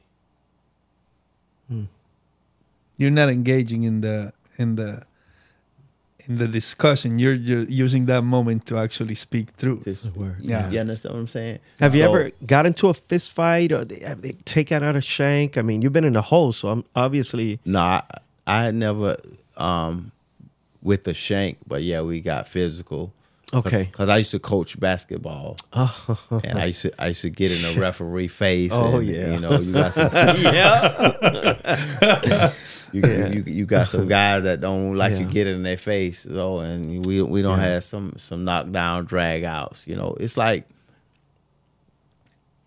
You're 2.98 3.10
not 3.10 3.30
engaging 3.30 3.84
in 3.84 4.02
the 4.02 4.32
in 4.58 4.76
the 4.76 5.04
in 6.28 6.36
the 6.36 6.46
discussion. 6.46 7.18
You're, 7.18 7.34
you're 7.34 7.62
using 7.62 8.06
that 8.06 8.22
moment 8.22 8.66
to 8.66 8.76
actually 8.76 9.14
speak 9.14 9.56
truth. 9.56 9.84
This- 9.84 10.04
word. 10.04 10.36
Yeah. 10.40 10.68
You 10.68 10.80
understand 10.80 11.14
what 11.14 11.20
I'm 11.20 11.26
saying? 11.28 11.58
Have 11.80 11.94
you 11.94 12.02
ever 12.02 12.32
got 12.44 12.66
into 12.66 12.88
a 12.88 12.94
fist 12.94 13.32
fight 13.32 13.72
or 13.72 13.84
they, 13.84 14.04
have 14.04 14.20
they 14.20 14.32
take 14.44 14.70
out 14.70 14.82
a 14.94 15.00
shank? 15.00 15.56
I 15.56 15.62
mean, 15.62 15.80
you've 15.80 15.92
been 15.92 16.04
in 16.04 16.12
the 16.12 16.22
hole, 16.22 16.52
so 16.52 16.68
I'm 16.68 16.84
obviously. 16.94 17.60
No, 17.64 17.80
I, 17.80 18.02
I 18.46 18.64
had 18.64 18.74
never 18.74 19.16
um, 19.56 20.12
with 20.82 21.04
the 21.04 21.14
shank, 21.14 21.58
but 21.66 21.82
yeah, 21.82 22.02
we 22.02 22.20
got 22.20 22.46
physical. 22.46 23.14
Okay. 23.54 23.84
Because 23.84 24.08
I 24.10 24.18
used 24.18 24.32
to 24.32 24.38
coach 24.38 24.78
basketball, 24.78 25.56
Oh, 25.72 26.18
and 26.44 26.58
I 26.58 26.66
used 26.66 26.82
to 26.82 26.92
I 27.02 27.08
used 27.08 27.22
to 27.22 27.30
get 27.30 27.50
in 27.50 27.62
the 27.74 27.80
referee 27.80 28.28
face. 28.28 28.72
Oh, 28.74 28.96
and, 28.98 29.06
yeah. 29.06 29.32
you 29.34 29.40
know 29.40 29.58
you 29.58 29.72
got 29.72 29.94
some 29.94 30.10
yeah. 30.12 30.92
you, 32.92 33.00
Yeah. 33.02 33.26
you, 33.28 33.42
you 33.46 33.64
got 33.66 33.88
some 33.88 34.06
guys 34.06 34.42
that 34.42 34.60
don't 34.60 34.94
like 34.96 35.12
you 35.14 35.20
Yeah. 35.26 35.32
get 35.32 35.46
in 35.46 35.62
their 35.62 35.78
face, 35.78 36.20
so 36.30 36.58
and 36.58 37.04
we 37.06 37.22
we 37.22 37.40
don't 37.40 37.58
Yeah. 37.58 37.64
have 37.66 37.84
some 37.84 38.12
some 38.18 38.44
knockdown 38.44 39.06
drag 39.06 39.44
outs. 39.44 39.86
You 39.86 39.96
know, 39.96 40.14
it's 40.20 40.36
like 40.36 40.68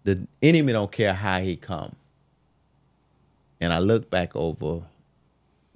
the 0.04 0.28
enemy 0.42 0.74
don't 0.74 0.92
care 0.92 1.14
how 1.14 1.40
he 1.42 1.56
come. 1.56 1.96
And 3.60 3.72
I 3.72 3.78
look 3.80 4.10
back 4.10 4.36
over 4.36 4.82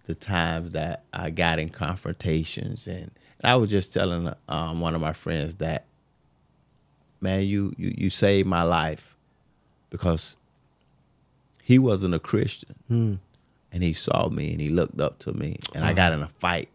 the 0.07 0.15
times 0.15 0.71
that 0.71 1.03
I 1.13 1.29
got 1.29 1.59
in 1.59 1.69
confrontations, 1.69 2.87
and, 2.87 3.11
and 3.45 3.51
I 3.51 3.57
was 3.57 3.69
just 3.69 3.93
telling 3.93 4.33
um, 4.49 4.79
one 4.79 4.95
of 4.95 5.01
my 5.01 5.13
friends 5.13 5.55
that, 5.57 5.85
man, 7.21 7.43
you 7.43 7.73
you 7.77 7.93
you 7.95 8.09
saved 8.09 8.47
my 8.47 8.63
life 8.63 9.15
because 9.91 10.35
he 11.61 11.77
wasn't 11.77 12.15
a 12.15 12.19
Christian 12.19 12.73
Hmm. 12.87 13.13
and 13.71 13.83
he 13.83 13.93
saw 13.93 14.29
me 14.29 14.51
and 14.51 14.59
he 14.59 14.69
looked 14.69 14.99
up 14.99 15.19
to 15.19 15.33
me 15.33 15.57
and 15.75 15.83
I 15.85 15.93
got 15.93 16.11
in 16.13 16.21
a 16.23 16.27
fight 16.27 16.69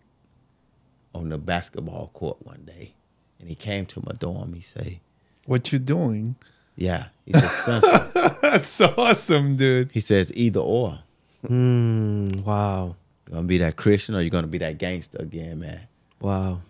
on 1.13 1.29
the 1.29 1.39
basketball 1.39 2.11
court 2.15 2.39
one 2.47 2.63
day 2.65 2.95
and 3.41 3.49
he 3.49 3.55
came 3.57 3.85
to 3.87 4.01
my 4.07 4.13
dorm 4.19 4.53
he 4.55 4.61
say 4.61 5.01
What 5.47 5.73
you 5.73 5.79
doing? 5.81 6.37
yeah 6.77 7.07
he 7.27 7.33
said 7.33 7.51
Spencer 7.51 8.11
That's 8.43 8.81
awesome, 8.81 9.57
dude. 9.57 9.91
he 9.93 10.01
says 10.01 10.31
either 10.37 10.61
or 10.61 11.01
Mm, 11.47 12.45
wow. 12.45 12.95
you're 13.27 13.35
gonna 13.37 13.47
be 13.49 13.59
that 13.59 13.77
Christian 13.77 14.15
or 14.15 14.21
you're 14.21 14.31
gonna 14.31 14.47
be 14.47 14.59
that 14.59 14.79
gangster 14.79 15.19
again 15.21 15.59
man 15.61 15.81
Wow. 16.21 16.61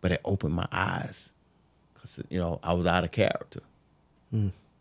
but 0.00 0.12
it 0.12 0.20
opened 0.24 0.54
my 0.54 0.68
eyes 0.70 1.32
because 1.94 2.20
you 2.28 2.38
know 2.38 2.60
I 2.62 2.72
was 2.74 2.86
out 2.86 3.04
of 3.04 3.10
character 3.12 3.60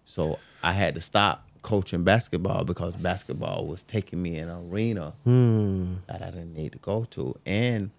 so 0.05 0.37
I 0.61 0.73
had 0.73 0.95
to 0.95 1.01
stop 1.01 1.47
coaching 1.61 2.03
basketball 2.03 2.63
because 2.65 2.93
basketball 2.95 3.65
was 3.65 3.83
taking 3.83 4.21
me 4.21 4.37
in 4.37 4.49
an 4.49 4.69
arena 4.71 5.13
Hmm. 5.23 5.95
that 6.07 6.21
I 6.21 6.25
didn't 6.25 6.53
need 6.53 6.73
to 6.73 6.77
go 6.77 7.05
to. 7.11 7.35
And 7.45 7.89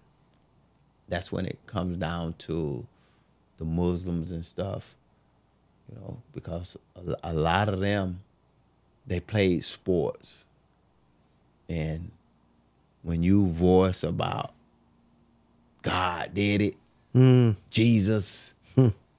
that's 1.09 1.31
when 1.31 1.45
it 1.45 1.57
comes 1.65 1.97
down 1.97 2.35
to 2.39 2.85
the 3.57 3.65
Muslims 3.65 4.29
and 4.31 4.45
stuff, 4.45 4.95
you 5.91 5.99
know, 5.99 6.21
because 6.33 6.77
a, 6.95 7.15
a 7.23 7.33
lot 7.33 7.67
of 7.69 7.79
them, 7.79 8.21
they 9.07 9.19
played 9.19 9.63
sports. 9.65 10.45
And 11.67 12.11
when 13.01 13.23
you 13.23 13.47
voice 13.47 14.03
about 14.03 14.53
God 15.87 16.33
did 16.33 16.61
it, 16.61 16.75
Hmm. 17.13 17.51
Jesus, 17.69 18.53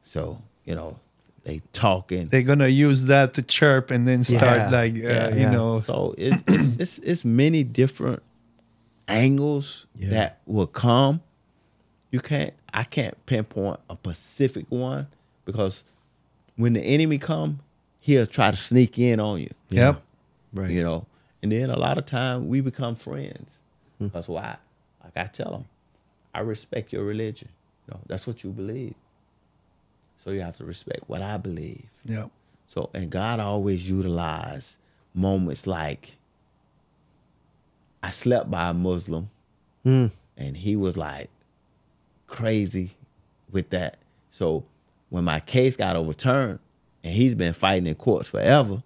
so, 0.02 0.40
you 0.64 0.74
know, 0.74 0.98
they 1.44 1.60
talking. 1.72 2.28
They're 2.28 2.42
gonna 2.42 2.68
use 2.68 3.06
that 3.06 3.34
to 3.34 3.42
chirp 3.42 3.90
and 3.90 4.06
then 4.06 4.22
start 4.24 4.58
Yeah. 4.58 4.70
like 4.70 4.94
uh, 4.94 4.98
Yeah. 4.98 5.34
you 5.34 5.40
Yeah. 5.42 5.50
know. 5.50 5.80
So 5.80 6.14
it's 6.18 6.42
it's, 6.46 6.68
it's 6.78 6.98
it's 7.00 7.24
many 7.24 7.64
different 7.64 8.22
angles 9.06 9.86
Yeah. 9.98 10.10
that 10.10 10.38
will 10.46 10.66
come. 10.66 11.20
You 12.10 12.20
can't 12.20 12.54
I 12.72 12.84
can't 12.84 13.14
pinpoint 13.26 13.80
a 13.88 13.94
specific 13.96 14.66
one 14.68 15.06
because 15.44 15.84
when 16.56 16.74
the 16.74 16.80
enemy 16.82 17.18
come, 17.18 17.60
he'll 18.00 18.26
try 18.26 18.50
to 18.50 18.56
sneak 18.56 18.98
in 18.98 19.20
on 19.20 19.40
you. 19.40 19.50
Yep. 19.70 20.02
Right. 20.52 20.70
You 20.70 20.82
know, 20.82 21.06
and 21.42 21.50
then 21.52 21.70
a 21.70 21.78
lot 21.78 21.98
of 21.98 22.04
time 22.06 22.48
we 22.48 22.60
become 22.60 22.94
friends. 22.96 23.58
That's 24.00 24.28
why, 24.28 24.56
like 25.02 25.16
I 25.16 25.24
tell 25.24 25.50
them, 25.50 25.64
I 26.34 26.40
respect 26.40 26.92
your 26.92 27.04
religion. 27.04 27.48
You 27.86 27.94
know, 27.94 28.00
that's 28.06 28.26
what 28.26 28.44
you 28.44 28.50
believe. 28.50 28.94
So 30.18 30.30
you 30.30 30.40
have 30.40 30.56
to 30.58 30.64
respect 30.64 31.04
what 31.08 31.22
I 31.22 31.36
believe. 31.36 31.84
Yep. 32.04 32.30
So 32.66 32.90
and 32.94 33.08
God 33.10 33.40
always 33.40 33.88
utilized 33.88 34.76
moments 35.14 35.66
like 35.66 36.16
I 38.02 38.10
slept 38.10 38.50
by 38.50 38.70
a 38.70 38.74
Muslim 38.74 39.30
Hmm. 39.84 40.06
and 40.36 40.56
he 40.56 40.76
was 40.76 40.96
like 40.96 41.30
crazy 42.26 42.90
with 43.50 43.70
that. 43.70 43.96
So 44.30 44.64
when 45.08 45.24
my 45.24 45.40
case 45.40 45.76
got 45.76 45.96
overturned 45.96 46.58
and 47.02 47.12
he's 47.14 47.34
been 47.34 47.52
fighting 47.54 47.86
in 47.86 47.94
courts 47.94 48.28
forever, 48.28 48.82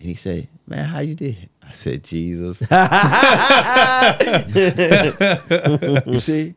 and 0.00 0.08
he 0.08 0.14
said, 0.14 0.48
Man, 0.66 0.84
how 0.86 1.00
you 1.00 1.14
did? 1.14 1.36
I 1.62 1.72
said, 1.72 2.02
Jesus. 2.02 2.60
you 6.06 6.20
see, 6.20 6.54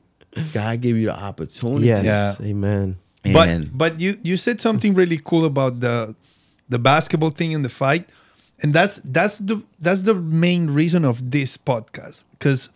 God 0.54 0.82
give 0.82 0.98
you 0.98 1.08
the 1.08 1.16
opportunity. 1.16 1.88
Yes. 1.88 2.04
Yeah. 2.04 2.48
Amen. 2.48 2.98
But 3.24 3.50
And- 3.50 3.78
but 3.78 4.00
you 4.00 4.18
you 4.24 4.38
said 4.38 4.60
something 4.60 4.94
really 4.94 5.20
cool 5.24 5.46
about 5.46 5.80
the 5.80 6.16
the 6.70 6.80
basketball 6.80 7.30
thing 7.32 7.54
and 7.54 7.64
the 7.64 7.70
fight, 7.70 8.10
and 8.62 8.74
that's 8.74 8.98
that's 9.06 9.38
the 9.38 9.64
that's 9.80 10.02
the 10.02 10.16
main 10.16 10.70
reason 10.72 11.06
of 11.06 11.32
this 11.32 11.58
podcast 11.58 12.26
because 12.32 12.70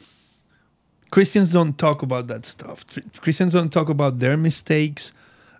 Christians 1.11 1.51
don't 1.51 1.77
talk 1.77 2.01
about 2.01 2.27
that 2.27 2.45
stuff. 2.45 2.85
Christians 3.21 3.53
don't 3.53 3.71
talk 3.73 3.89
about 3.89 4.19
their 4.19 4.37
mistakes, 4.37 5.11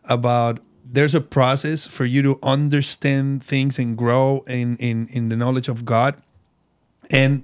about 0.05 0.59
there's 0.91 1.15
a 1.15 1.21
process 1.21 1.85
for 1.87 2.05
you 2.05 2.21
to 2.23 2.39
understand 2.43 3.43
things 3.43 3.79
and 3.79 3.97
grow 3.97 4.43
in 4.47 4.77
in 4.77 5.07
in 5.11 5.29
the 5.29 5.35
knowledge 5.35 5.67
of 5.67 5.83
God, 5.85 6.15
and 7.09 7.43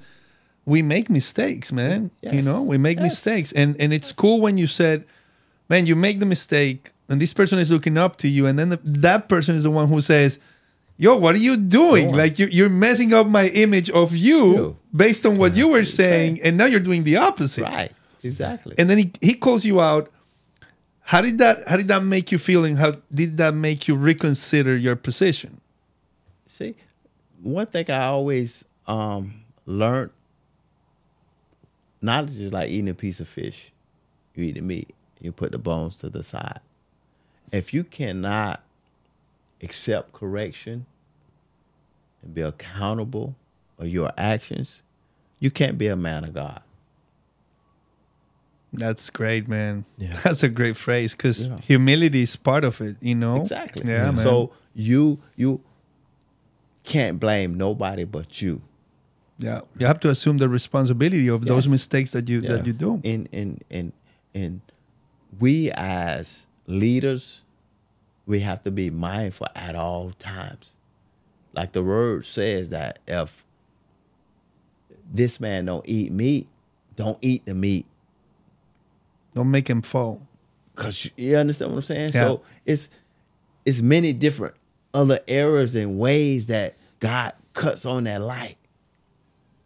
we 0.65 0.81
make 0.81 1.09
mistakes, 1.09 1.71
man. 1.71 2.11
You 2.21 2.41
know, 2.41 2.63
we 2.63 2.77
make 2.77 2.97
Yes. 2.97 3.03
mistakes, 3.03 3.51
and 3.51 3.75
and 3.79 3.93
it's 3.93 4.11
cool 4.11 4.39
when 4.41 4.57
you 4.57 4.67
said, 4.67 5.03
man, 5.69 5.85
you 5.85 5.95
make 5.95 6.19
the 6.19 6.25
mistake, 6.25 6.91
and 7.09 7.21
this 7.21 7.33
person 7.33 7.59
is 7.59 7.69
looking 7.71 7.97
up 7.97 8.15
to 8.17 8.27
you, 8.27 8.45
and 8.47 8.57
then 8.57 8.69
the, 8.69 8.79
that 8.83 9.27
person 9.27 9.55
is 9.55 9.63
the 9.63 9.71
one 9.71 9.87
who 9.87 10.01
says. 10.01 10.39
Yo, 10.95 11.17
what 11.17 11.33
are 11.33 11.39
you 11.39 11.57
doing? 11.57 12.05
Doing. 12.05 12.15
Like 12.15 12.37
you, 12.37 12.45
you're 12.45 12.69
messing 12.69 13.13
up 13.13 13.25
my 13.25 13.47
image 13.47 13.89
of 13.89 14.15
you, 14.15 14.45
You. 14.53 14.77
based 14.95 15.25
on 15.25 15.37
what 15.37 15.55
you 15.55 15.67
were 15.67 15.83
saying, 15.83 16.35
saying. 16.35 16.43
and 16.45 16.55
now 16.55 16.65
you're 16.65 16.79
doing 16.79 17.03
the 17.03 17.17
opposite 17.17 17.63
Right. 17.63 17.91
Exactly. 18.23 18.75
and 18.77 18.87
then 18.87 18.99
he, 18.99 19.11
he 19.19 19.33
calls 19.33 19.65
you 19.65 19.81
out 19.81 20.11
how 21.03 21.21
did 21.21 21.37
that 21.37 21.67
how 21.67 21.77
did 21.77 21.87
that 21.87 22.03
make 22.03 22.31
you 22.31 22.37
feel 22.37 22.65
and 22.65 22.77
how 22.77 22.93
did 23.13 23.37
that 23.37 23.53
make 23.53 23.87
you 23.87 23.95
reconsider 23.95 24.75
your 24.75 24.95
position 24.95 25.59
See, 26.53 26.75
one 27.41 27.65
thing 27.65 27.89
I 27.89 28.05
always 28.05 28.63
um, 28.85 29.41
learned 29.65 30.11
knowledge 31.99 32.37
is 32.37 32.53
like 32.53 32.69
eating 32.69 32.89
a 32.89 32.93
piece 32.93 33.19
of 33.19 33.27
fish. 33.27 33.71
You 34.35 34.43
eat 34.43 34.51
the 34.53 34.61
meat, 34.61 34.93
you 35.19 35.31
put 35.31 35.51
the 35.51 35.57
bones 35.57 35.97
to 35.97 36.11
the 36.11 36.21
side. 36.21 36.59
If 37.51 37.73
you 37.73 37.83
cannot 37.83 38.61
accept 39.63 40.13
correction 40.13 40.85
and 42.21 42.35
be 42.35 42.41
accountable 42.41 43.35
of 43.79 43.87
your 43.87 44.11
actions, 44.15 44.83
you 45.39 45.49
can't 45.49 45.79
be 45.79 45.87
a 45.87 45.95
man 45.95 46.23
of 46.23 46.35
God. 46.35 46.61
That's 48.73 49.09
great 49.09 49.47
man 49.47 49.85
Yeah. 49.97 50.17
that's 50.23 50.43
a 50.43 50.49
great 50.49 50.75
phrase 50.75 51.13
because 51.15 51.45
Yeah. 51.47 51.57
humility 51.61 52.21
is 52.23 52.35
part 52.35 52.63
of 52.63 52.81
it 52.81 52.95
you 53.01 53.15
know 53.15 53.41
Exactly. 53.41 53.89
yeah 53.89 54.11
man 54.11 54.17
So 54.25 54.51
you 54.73 55.19
you 55.35 55.61
can't 56.83 57.19
blame 57.19 57.53
nobody 57.55 58.03
but 58.03 58.41
you. 58.41 58.61
yeah 59.37 59.61
you 59.77 59.85
have 59.85 59.99
to 60.01 60.09
assume 60.09 60.37
the 60.39 60.49
responsibility 60.49 61.27
of 61.29 61.45
those 61.45 61.67
mistakes 61.67 62.11
that 62.11 62.27
you 62.29 62.41
that 62.41 62.65
you 62.65 62.73
do 62.73 62.99
And 63.03 63.29
and 63.31 63.63
and 63.69 63.91
and 64.33 64.61
we 65.39 65.71
as 65.71 66.45
leaders, 66.67 67.41
we 68.25 68.39
have 68.41 68.63
to 68.63 68.71
be 68.71 68.89
mindful 68.89 69.47
at 69.55 69.75
all 69.75 70.11
times. 70.19 70.77
like 71.53 71.71
the 71.73 71.83
word 71.83 72.25
says 72.25 72.69
that 72.69 72.97
if 73.07 73.43
this 75.13 75.39
man 75.39 75.65
don't 75.65 75.85
eat 75.87 76.11
meat, 76.11 76.47
don't 76.95 77.17
eat 77.21 77.45
the 77.45 77.53
meat. 77.53 77.85
Don't 79.35 79.51
make 79.51 79.67
him 79.69 79.81
fall. 79.81 80.27
Cause 80.75 81.09
you 81.17 81.37
understand 81.37 81.71
what 81.71 81.77
I'm 81.77 81.83
saying? 81.83 82.11
Yeah. 82.13 82.21
So 82.21 82.41
it's 82.65 82.89
it's 83.65 83.81
many 83.81 84.11
different 84.13 84.55
other 84.93 85.19
errors 85.27 85.75
and 85.75 85.97
ways 85.99 86.47
that 86.47 86.75
God 86.99 87.33
cuts 87.53 87.85
on 87.85 88.05
that 88.05 88.21
light. 88.21 88.57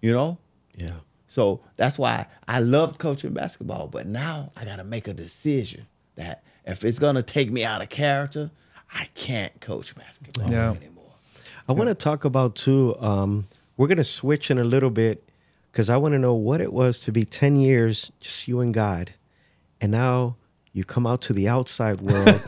You 0.01 0.11
know? 0.13 0.37
Yeah. 0.75 0.91
So 1.27 1.61
that's 1.75 1.97
why 1.97 2.27
I 2.47 2.59
loved 2.59 2.99
coaching 2.99 3.31
basketball, 3.33 3.87
but 3.87 4.05
now 4.07 4.51
I 4.55 4.65
gotta 4.65 4.83
make 4.83 5.07
a 5.07 5.13
decision 5.13 5.87
that 6.15 6.43
if 6.65 6.83
it's 6.83 6.99
gonna 6.99 7.23
take 7.23 7.51
me 7.51 7.63
out 7.63 7.81
of 7.81 7.89
character, 7.89 8.51
I 8.93 9.05
can't 9.15 9.59
coach 9.61 9.95
basketball 9.95 10.49
Yeah. 10.51 10.71
anymore. 10.71 11.03
I 11.69 11.73
want 11.73 11.89
to 11.89 11.95
talk 11.95 12.23
about 12.25 12.55
too. 12.55 12.95
Um, 12.99 13.47
we're 13.75 13.87
gonna 13.87 14.03
switch 14.03 14.49
in 14.51 14.57
a 14.57 14.63
little 14.63 14.89
bit 14.89 15.23
because 15.71 15.89
I 15.89 15.97
want 15.97 16.13
to 16.13 16.19
know 16.19 16.33
what 16.33 16.61
it 16.61 16.71
was 16.73 17.01
to 17.01 17.11
be 17.11 17.23
ten 17.25 17.57
years 17.57 18.11
just 18.19 18.47
you 18.47 18.61
and 18.61 18.73
God, 18.73 19.11
and 19.81 19.91
now 19.91 20.35
you 20.73 20.83
come 20.83 21.07
out 21.07 21.21
to 21.23 21.33
the 21.33 21.47
outside 21.47 22.01
world 22.01 22.41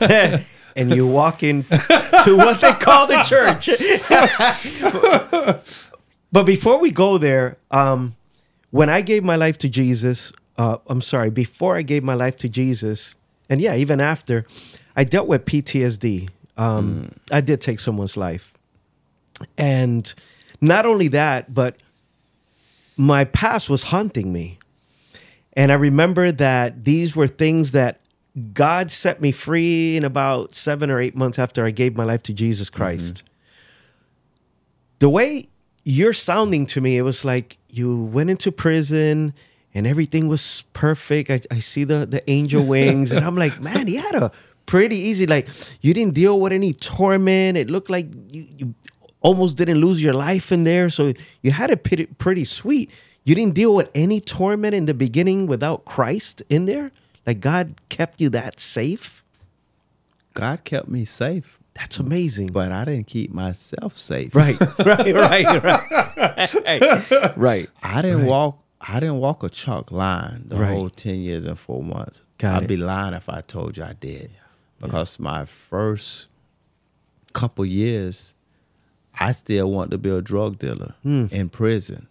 and 0.76 0.94
you 0.94 1.06
walk 1.06 1.42
in 1.42 1.64
to 1.64 2.36
what 2.36 2.60
they 2.60 2.72
call 2.72 3.06
the 3.06 3.22
church. 3.22 3.68
but 6.32 6.44
before 6.44 6.78
we 6.80 6.90
go 6.90 7.18
there, 7.18 7.56
um, 7.70 8.14
when 8.70 8.88
I 8.88 9.00
gave 9.00 9.24
my 9.24 9.36
life 9.36 9.58
to 9.58 9.68
Jesus, 9.68 10.32
uh, 10.56 10.78
I'm 10.86 11.02
sorry, 11.02 11.30
before 11.30 11.76
I 11.76 11.82
gave 11.82 12.04
my 12.04 12.14
life 12.14 12.36
to 12.38 12.48
Jesus, 12.48 13.16
and 13.48 13.60
yeah, 13.60 13.74
even 13.74 14.00
after, 14.00 14.46
I 14.94 15.04
dealt 15.04 15.26
with 15.26 15.44
PTSD. 15.44 16.28
Um, 16.56 17.12
I 17.32 17.40
did 17.40 17.60
take 17.60 17.80
someone's 17.80 18.16
life. 18.16 18.54
And 19.58 20.12
not 20.60 20.86
only 20.86 21.08
that, 21.08 21.52
but 21.52 21.76
my 22.96 23.24
past 23.24 23.68
was 23.68 23.84
haunting 23.84 24.32
me. 24.32 24.58
And 25.54 25.72
I 25.72 25.74
remember 25.74 26.30
that 26.32 26.84
these 26.84 27.16
were 27.16 27.26
things 27.26 27.72
that 27.72 28.00
God 28.54 28.90
set 28.90 29.20
me 29.20 29.32
free 29.32 29.96
in 29.96 30.04
about 30.04 30.54
seven 30.54 30.90
or 30.90 31.00
eight 31.00 31.16
months 31.16 31.38
after 31.38 31.64
I 31.66 31.72
gave 31.72 31.96
my 31.96 32.04
life 32.04 32.22
to 32.24 32.32
Jesus 32.32 32.70
mm-hmm. 32.70 32.76
Christ. 32.76 33.22
The 35.00 35.08
way 35.08 35.48
you're 35.82 36.12
sounding 36.12 36.66
to 36.66 36.80
me, 36.80 36.96
it 36.96 37.02
was 37.02 37.24
like 37.24 37.58
you 37.68 38.04
went 38.04 38.30
into 38.30 38.52
prison 38.52 39.34
and 39.74 39.86
everything 39.86 40.28
was 40.28 40.64
perfect. 40.72 41.30
I, 41.30 41.40
I 41.50 41.58
see 41.58 41.84
the, 41.84 42.06
the 42.06 42.28
angel 42.30 42.64
wings, 42.64 43.12
and 43.12 43.24
I'm 43.24 43.36
like, 43.36 43.60
man, 43.60 43.86
he 43.86 43.96
had 43.96 44.14
a 44.14 44.30
pretty 44.66 44.96
easy, 44.96 45.26
like, 45.26 45.48
you 45.80 45.94
didn't 45.94 46.14
deal 46.14 46.38
with 46.38 46.52
any 46.52 46.72
torment. 46.72 47.56
It 47.56 47.70
looked 47.70 47.90
like 47.90 48.06
you, 48.28 48.46
you 48.56 48.74
almost 49.20 49.56
didn't 49.56 49.80
lose 49.80 50.02
your 50.02 50.14
life 50.14 50.52
in 50.52 50.64
there. 50.64 50.90
So 50.90 51.12
you 51.42 51.50
had 51.50 51.70
it 51.70 51.82
pretty, 51.82 52.06
pretty 52.06 52.44
sweet. 52.44 52.90
You 53.30 53.36
didn't 53.36 53.54
deal 53.54 53.72
with 53.76 53.88
any 53.94 54.20
torment 54.20 54.74
in 54.74 54.86
the 54.86 54.92
beginning 54.92 55.46
without 55.46 55.84
Christ 55.84 56.42
in 56.48 56.64
there. 56.64 56.90
Like 57.24 57.38
God 57.38 57.74
kept 57.88 58.20
you 58.20 58.28
that 58.30 58.58
safe. 58.58 59.22
God 60.34 60.64
kept 60.64 60.88
me 60.88 61.04
safe, 61.04 61.56
That's 61.74 62.00
amazing. 62.00 62.48
but 62.48 62.72
I 62.72 62.84
didn't 62.84 63.06
keep 63.06 63.30
myself 63.32 63.96
safe. 63.96 64.34
right, 64.34 64.58
right, 64.84 65.14
right, 65.14 66.54
right, 66.64 67.36
right. 67.36 67.68
I 67.84 68.02
didn't 68.02 68.26
walk. 68.26 68.64
I 68.80 68.98
didn't 68.98 69.18
walk 69.18 69.44
a 69.44 69.48
chalk 69.48 69.92
line 69.92 70.48
the 70.48 70.56
Right. 70.56 70.72
whole 70.72 70.90
ten 70.90 71.20
years 71.20 71.44
and 71.44 71.56
four 71.56 71.84
months. 71.84 72.22
Got 72.38 72.56
I'd 72.56 72.62
it. 72.64 72.68
be 72.68 72.76
lying 72.78 73.14
if 73.14 73.28
I 73.28 73.42
told 73.42 73.76
you 73.76 73.84
I 73.84 73.92
did, 73.92 74.32
because 74.80 75.20
my 75.20 75.44
first 75.44 76.26
couple 77.32 77.64
years, 77.64 78.34
I 79.20 79.30
still 79.30 79.70
want 79.70 79.92
to 79.92 79.98
be 79.98 80.10
a 80.10 80.20
drug 80.20 80.58
dealer 80.58 80.94
Hmm. 81.04 81.26
in 81.30 81.48
prison. 81.48 82.08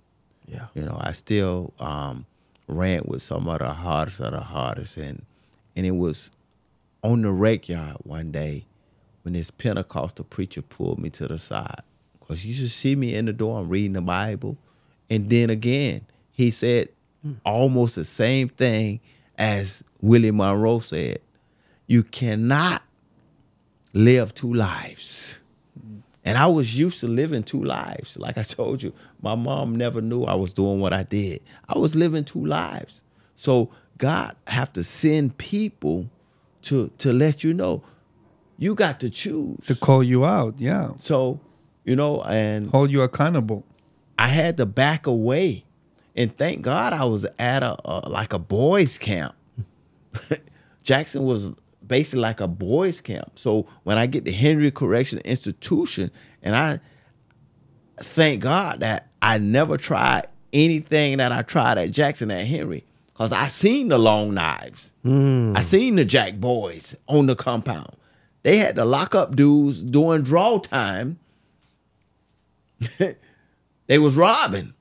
Yeah, 0.50 0.68
You 0.74 0.84
know, 0.84 0.97
I 1.00 1.12
still 1.12 1.74
um, 1.80 2.26
ran 2.68 3.04
with 3.06 3.22
some 3.22 3.47
of 3.47 3.60
the 3.60 3.72
hardest 3.72 4.20
of 4.20 4.32
the 4.32 4.39
hardest, 4.39 4.97
and 4.97 5.26
and 5.76 5.86
it 5.86 5.91
was 5.91 6.32
on 7.04 7.22
the 7.22 7.32
rec 7.32 7.70
yard 7.70 7.97
one 8.04 8.32
day 8.32 8.66
when 9.22 9.34
this 9.34 9.52
Pentecostal 9.52 10.26
preacher 10.26 10.62
pulled 10.62 11.00
me 11.00 11.10
to 11.12 11.28
the 11.28 11.38
side 11.38 11.82
because 12.20 12.45
you 12.45 12.54
should 12.54 12.72
see 12.72 12.95
me 12.95 13.14
in 13.16 13.26
the 13.26 13.34
door. 13.34 13.60
I'm 13.60 13.70
reading 13.70 13.93
the 13.93 14.02
Bible, 14.02 14.58
and 15.10 15.30
then 15.30 15.50
again 15.50 16.06
he 16.32 16.52
said 16.52 16.89
almost 17.45 17.95
the 17.95 18.06
same 18.06 18.50
thing 18.50 19.02
as 19.38 19.84
Willie 20.02 20.32
Monroe 20.32 20.80
said: 20.80 21.20
"You 21.86 22.04
cannot 22.04 22.82
live 23.93 24.34
two 24.34 24.54
lives." 24.54 25.41
And 26.30 26.38
I 26.38 26.46
was 26.46 26.78
used 26.78 27.00
to 27.00 27.08
living 27.08 27.42
two 27.42 27.64
lives. 27.64 28.16
Like 28.16 28.38
I 28.38 28.44
told 28.44 28.84
you, 28.84 28.94
my 29.20 29.34
mom 29.34 29.76
never 29.76 30.00
knew 30.00 30.26
I 30.26 30.36
was 30.36 30.54
doing 30.54 30.80
what 30.80 30.94
I 30.94 31.02
did. 31.02 31.42
I 31.68 31.80
was 31.80 31.96
living 31.96 32.24
two 32.24 32.46
lives. 32.46 33.04
So 33.36 33.72
God 33.98 34.36
have 34.46 34.72
to 34.74 34.84
send 34.84 35.40
people 35.40 36.08
to 36.62 36.92
to 37.00 37.12
let 37.12 37.44
you 37.44 37.56
know 37.56 37.82
you 38.60 38.76
got 38.76 39.00
to 39.00 39.10
choose. 39.10 39.66
To 39.66 39.76
call 39.76 40.04
you 40.04 40.24
out, 40.24 40.62
yeah. 40.62 40.92
So, 41.00 41.40
you 41.84 41.96
know, 41.96 42.22
and 42.22 42.68
Hold 42.68 42.92
you 42.92 43.02
accountable. 43.02 43.66
I 44.20 44.28
had 44.28 44.58
to 44.58 44.68
back 44.68 45.08
away. 45.08 45.66
And 46.16 46.38
thank 46.38 46.62
God 46.62 46.94
I 46.94 47.06
was 47.06 47.26
at 47.40 47.64
a, 47.64 47.76
a 47.86 48.08
like 48.08 48.34
a 48.34 48.40
boys 48.40 49.00
camp. 49.00 49.34
Jackson 50.84 51.24
was 51.24 51.50
basically 51.90 52.22
like 52.22 52.40
a 52.40 52.48
boys 52.48 53.02
camp. 53.02 53.38
So 53.38 53.68
when 53.84 53.98
I 53.98 54.06
get 54.06 54.24
to 54.24 54.32
Hendry 54.32 54.72
Correction 54.72 55.20
Institution, 55.26 56.12
and 56.42 56.56
I 56.56 56.80
thank 57.98 58.42
God 58.42 58.80
that 58.80 59.10
I 59.22 59.38
never 59.40 59.76
tried 59.78 60.28
anything 60.54 61.18
that 61.18 61.34
I 61.34 61.42
tried 61.42 61.78
at 61.78 61.92
Jackson 61.92 62.32
at 62.32 62.46
Hendry. 62.46 62.86
Cause 63.14 63.34
I 63.34 63.50
seen 63.50 63.90
the 63.90 63.98
long 63.98 64.34
knives. 64.34 64.94
Hmm. 65.04 65.54
I 65.58 65.60
seen 65.60 65.96
the 65.96 66.06
Jack 66.06 66.36
boys 66.36 66.96
on 67.08 67.26
the 67.26 67.36
compound. 67.36 67.92
They 68.44 68.58
had 68.58 68.78
to 68.78 68.86
lock 68.86 69.14
up 69.14 69.36
dudes 69.36 69.82
during 69.82 70.22
draw 70.22 70.60
time. 70.60 71.20
they 73.88 74.00
was 74.00 74.16
robbing. 74.16 74.74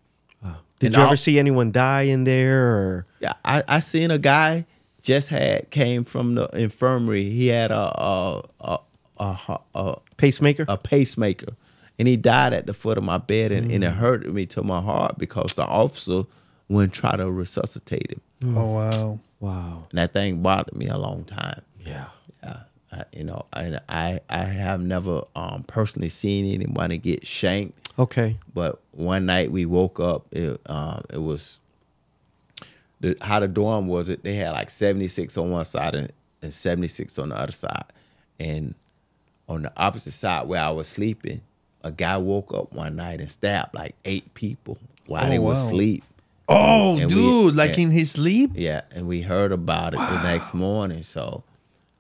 Did 0.79 0.87
And 0.89 0.97
you 0.97 1.03
ever 1.03 1.17
see 1.17 1.41
anyone 1.41 1.73
die 1.73 2.03
in 2.03 2.23
there? 2.23 2.69
Or 2.69 3.07
Yeah, 3.19 3.33
I, 3.45 3.65
I 3.67 3.81
seen 3.81 4.13
a 4.13 4.19
guy 4.19 4.65
just 5.09 5.31
had 5.31 5.71
came 5.71 6.05
from 6.05 6.35
the 6.35 6.49
infirmary. 6.49 7.31
He 7.31 7.47
had 7.47 7.71
a 7.71 7.77
a 7.77 8.43
a 8.61 8.79
a, 9.17 9.59
a, 9.75 9.97
pacemaker? 10.19 10.67
a 10.69 10.77
pacemaker, 10.77 11.55
and 11.99 12.07
he 12.07 12.17
died 12.19 12.53
at 12.53 12.67
the 12.67 12.75
foot 12.75 12.99
of 12.99 13.05
my 13.05 13.17
bed, 13.17 13.51
and, 13.51 13.73
and 13.73 13.83
it 13.83 13.91
hurt 13.91 14.27
me 14.33 14.45
to 14.47 14.63
my 14.63 14.83
heart 14.83 15.17
because 15.19 15.55
the 15.55 15.65
officer 15.65 16.25
wouldn't 16.69 16.93
try 16.93 17.17
to 17.17 17.31
resuscitate 17.31 18.13
him, 18.13 18.55
Oh 18.57 18.75
wow. 18.75 19.21
wow. 19.41 19.87
and 19.91 19.99
that 19.99 20.13
thing 20.13 20.43
bothered 20.43 20.77
me 20.77 20.87
a 20.89 20.99
long 20.99 21.25
time. 21.25 21.63
Yeah. 21.85 22.09
Yeah, 22.43 22.61
I, 22.93 23.05
you 23.13 23.25
know, 23.25 23.47
and 23.55 23.81
I 23.89 24.21
I 24.29 24.45
have 24.45 24.83
never 24.83 25.25
um, 25.35 25.65
personally 25.67 26.11
seen 26.11 26.53
anybody 26.55 26.99
get 26.99 27.27
shanked. 27.27 27.89
Okay. 27.99 28.37
But 28.55 28.81
one 28.93 29.25
night 29.27 29.51
we 29.51 29.65
woke 29.65 29.99
up. 29.99 30.27
It 30.33 30.61
um, 30.67 31.01
it 31.13 31.23
was 31.23 31.61
the 33.01 33.17
how 33.21 33.41
the 33.41 33.49
dorm 33.49 33.87
was. 33.89 34.09
It 34.09 34.23
they 34.23 34.35
had 34.35 34.51
like 34.53 34.71
seventy 34.71 35.09
six 35.09 35.37
on 35.37 35.51
one 35.51 35.65
side 35.65 35.95
and, 35.95 36.13
and 36.43 36.53
seventy 36.53 36.89
six 36.89 37.19
on 37.19 37.29
the 37.31 37.41
other 37.41 37.53
side, 37.53 37.85
and 38.41 38.75
on 39.49 39.63
the 39.63 39.73
opposite 39.77 40.13
side 40.13 40.47
where 40.49 40.63
I 40.63 40.71
was 40.71 40.89
sleeping, 40.89 41.41
a 41.83 41.91
guy 41.93 42.17
woke 42.19 42.53
up 42.53 42.73
one 42.73 42.97
night 42.97 43.21
and 43.21 43.31
stabbed 43.31 43.75
like 43.75 43.95
eight 44.05 44.35
people 44.35 44.79
while 45.07 45.25
Oh, 45.27 45.29
they 45.29 45.39
wow. 45.39 45.53
asleep. 45.53 46.05
Oh, 46.51 46.97
And 46.99 47.09
we- 47.09 47.15
dude, 47.15 47.57
like 47.57 47.77
yeah. 47.77 47.85
in 47.85 47.91
his 47.91 48.11
sleep? 48.13 48.53
Yeah, 48.55 48.81
and 48.91 49.07
we 49.07 49.21
heard 49.23 49.53
about 49.53 49.95
it 49.95 49.99
the 49.99 50.23
next 50.23 50.55
morning. 50.55 51.03
So, 51.03 51.45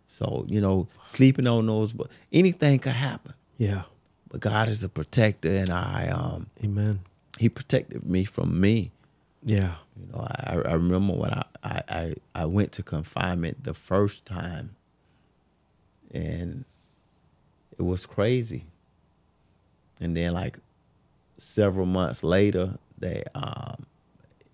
so 0.06 0.44
you 0.48 0.60
know, 0.60 0.88
sleeping 1.04 1.46
on 1.46 1.66
those, 1.66 1.92
but 1.92 2.08
anything 2.32 2.78
could 2.78 2.92
happen. 2.92 3.34
Yeah. 3.58 3.82
But 4.30 4.40
God 4.40 4.68
is 4.68 4.82
a 4.82 4.88
protector, 4.90 5.50
and 5.50 5.70
I 5.70 6.08
um 6.08 6.48
Amen. 6.62 7.00
He 7.38 7.48
protected 7.48 8.04
me 8.04 8.24
from 8.24 8.60
me. 8.60 8.90
Yeah. 9.44 9.74
You 9.98 10.12
know, 10.12 10.26
I, 10.30 10.62
I 10.64 10.72
remember 10.74 11.14
when 11.14 11.32
I, 11.32 11.44
I, 11.62 12.14
I, 12.34 12.44
went 12.46 12.72
to 12.72 12.82
confinement 12.82 13.64
the 13.64 13.74
first 13.74 14.24
time, 14.24 14.76
and 16.12 16.64
it 17.76 17.82
was 17.82 18.06
crazy. 18.06 18.64
And 20.00 20.16
then, 20.16 20.34
like 20.34 20.58
several 21.36 21.86
months 21.86 22.22
later, 22.22 22.78
they 22.96 23.24
um, 23.34 23.86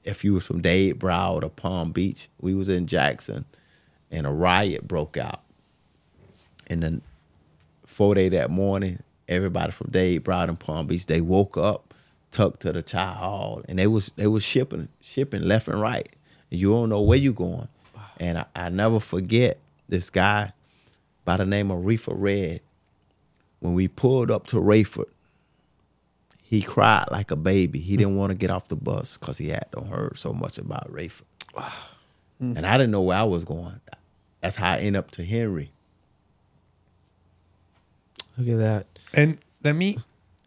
if 0.04 0.24
you 0.24 0.34
was 0.34 0.46
from 0.46 0.62
Dade 0.62 0.98
Broward 0.98 1.42
or 1.42 1.50
Palm 1.50 1.92
Beach, 1.92 2.28
we 2.40 2.54
was 2.54 2.68
in 2.68 2.86
Jackson, 2.86 3.44
and 4.10 4.26
a 4.26 4.30
riot 4.30 4.86
broke 4.86 5.16
out. 5.16 5.42
And 6.66 6.82
then, 6.82 7.02
four 7.84 8.14
day 8.14 8.28
that 8.30 8.50
morning, 8.50 9.02
everybody 9.28 9.72
from 9.72 9.90
Dade 9.90 10.24
Broward 10.24 10.48
and 10.48 10.60
Palm 10.60 10.86
Beach, 10.86 11.06
they 11.06 11.20
woke 11.20 11.56
up, 11.58 11.83
tucked 12.34 12.60
to 12.62 12.72
the 12.72 12.82
child 12.82 13.16
hall, 13.16 13.62
and 13.68 13.78
they 13.78 13.86
was 13.86 14.12
they 14.16 14.26
was 14.26 14.42
shipping 14.42 14.88
shipping 15.00 15.42
left 15.42 15.68
and 15.68 15.80
right. 15.80 16.08
And 16.50 16.60
you 16.60 16.70
don't 16.70 16.90
know 16.90 17.00
where 17.00 17.16
you 17.18 17.32
going. 17.32 17.68
And 18.18 18.38
I, 18.38 18.44
I 18.54 18.68
never 18.68 19.00
forget 19.00 19.58
this 19.88 20.10
guy 20.10 20.52
by 21.24 21.38
the 21.38 21.46
name 21.46 21.70
of 21.70 21.84
Reefer 21.84 22.14
Red. 22.14 22.60
When 23.60 23.74
we 23.74 23.88
pulled 23.88 24.30
up 24.30 24.46
to 24.48 24.56
Raiford, 24.56 25.10
he 26.42 26.60
cried 26.60 27.06
like 27.10 27.30
a 27.30 27.36
baby. 27.36 27.78
He 27.80 27.94
hmm. 27.94 27.98
didn't 27.98 28.16
want 28.16 28.30
to 28.30 28.34
get 28.34 28.50
off 28.50 28.68
the 28.68 28.76
bus 28.76 29.16
because 29.16 29.38
he 29.38 29.48
had 29.48 29.66
heard 29.88 30.18
so 30.18 30.32
much 30.32 30.58
about 30.58 30.92
Raiford. 30.92 31.22
and 32.40 32.58
hmm. 32.58 32.64
I 32.64 32.76
didn't 32.76 32.90
know 32.90 33.02
where 33.02 33.16
I 33.16 33.24
was 33.24 33.44
going. 33.44 33.80
That's 34.40 34.56
how 34.56 34.72
I 34.72 34.78
end 34.78 34.96
up 34.96 35.10
to 35.12 35.24
Hendry. 35.24 35.70
Look 38.36 38.48
at 38.48 38.58
that. 38.58 38.86
And 39.14 39.38
let 39.62 39.74
me 39.74 39.96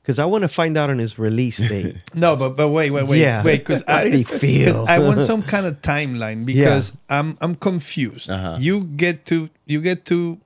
Because 0.08 0.20
I 0.20 0.26
want 0.26 0.43
to 0.43 0.47
find 0.47 0.78
out 0.78 0.89
on 0.89 0.99
his 0.99 1.20
release 1.20 1.58
date. 1.70 1.97
No, 2.16 2.38
but 2.38 2.55
but 2.55 2.70
wait, 2.70 2.91
wait, 2.91 3.08
wait, 3.08 3.20
Yeah. 3.20 3.43
wait, 3.43 3.58
because 3.60 3.84
How 3.88 3.97
I 3.97 4.03
did 4.05 4.14
he 4.14 4.24
'cause 4.24 4.39
feel? 4.39 4.86
I 4.88 4.99
want 4.99 5.20
some 5.20 5.41
kind 5.41 5.66
of 5.66 5.82
timeline 5.82 6.45
because 6.45 6.93
I'm 7.10 7.38
I'm 7.41 7.55
confused. 7.55 8.30
Uh-huh. 8.32 8.55
You 8.58 8.86
get 8.86 9.26
to 9.26 9.49
you 9.66 9.82
get 9.82 10.05
to 10.05 10.39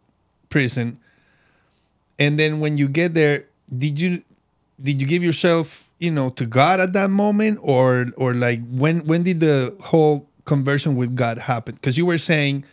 prison, 0.49 0.97
and 2.19 2.39
then 2.39 2.59
when 2.59 2.77
you 2.77 2.87
get 2.87 3.13
there, 3.13 3.45
did 3.69 4.01
you 4.01 4.23
did 4.81 4.99
you 4.99 5.05
give 5.05 5.23
yourself 5.23 5.91
you 5.99 6.09
know 6.09 6.31
to 6.31 6.45
God 6.47 6.79
at 6.79 6.93
that 6.93 7.11
moment, 7.11 7.59
or 7.61 8.07
or 8.17 8.33
like 8.33 8.59
when 8.71 9.05
when 9.05 9.21
did 9.21 9.41
the 9.41 9.75
whole 9.79 10.25
conversion 10.45 10.95
with 10.95 11.15
God 11.15 11.37
happen? 11.37 11.75
Because 11.75 11.97
you 11.99 12.05
were 12.07 12.17
saying. 12.17 12.65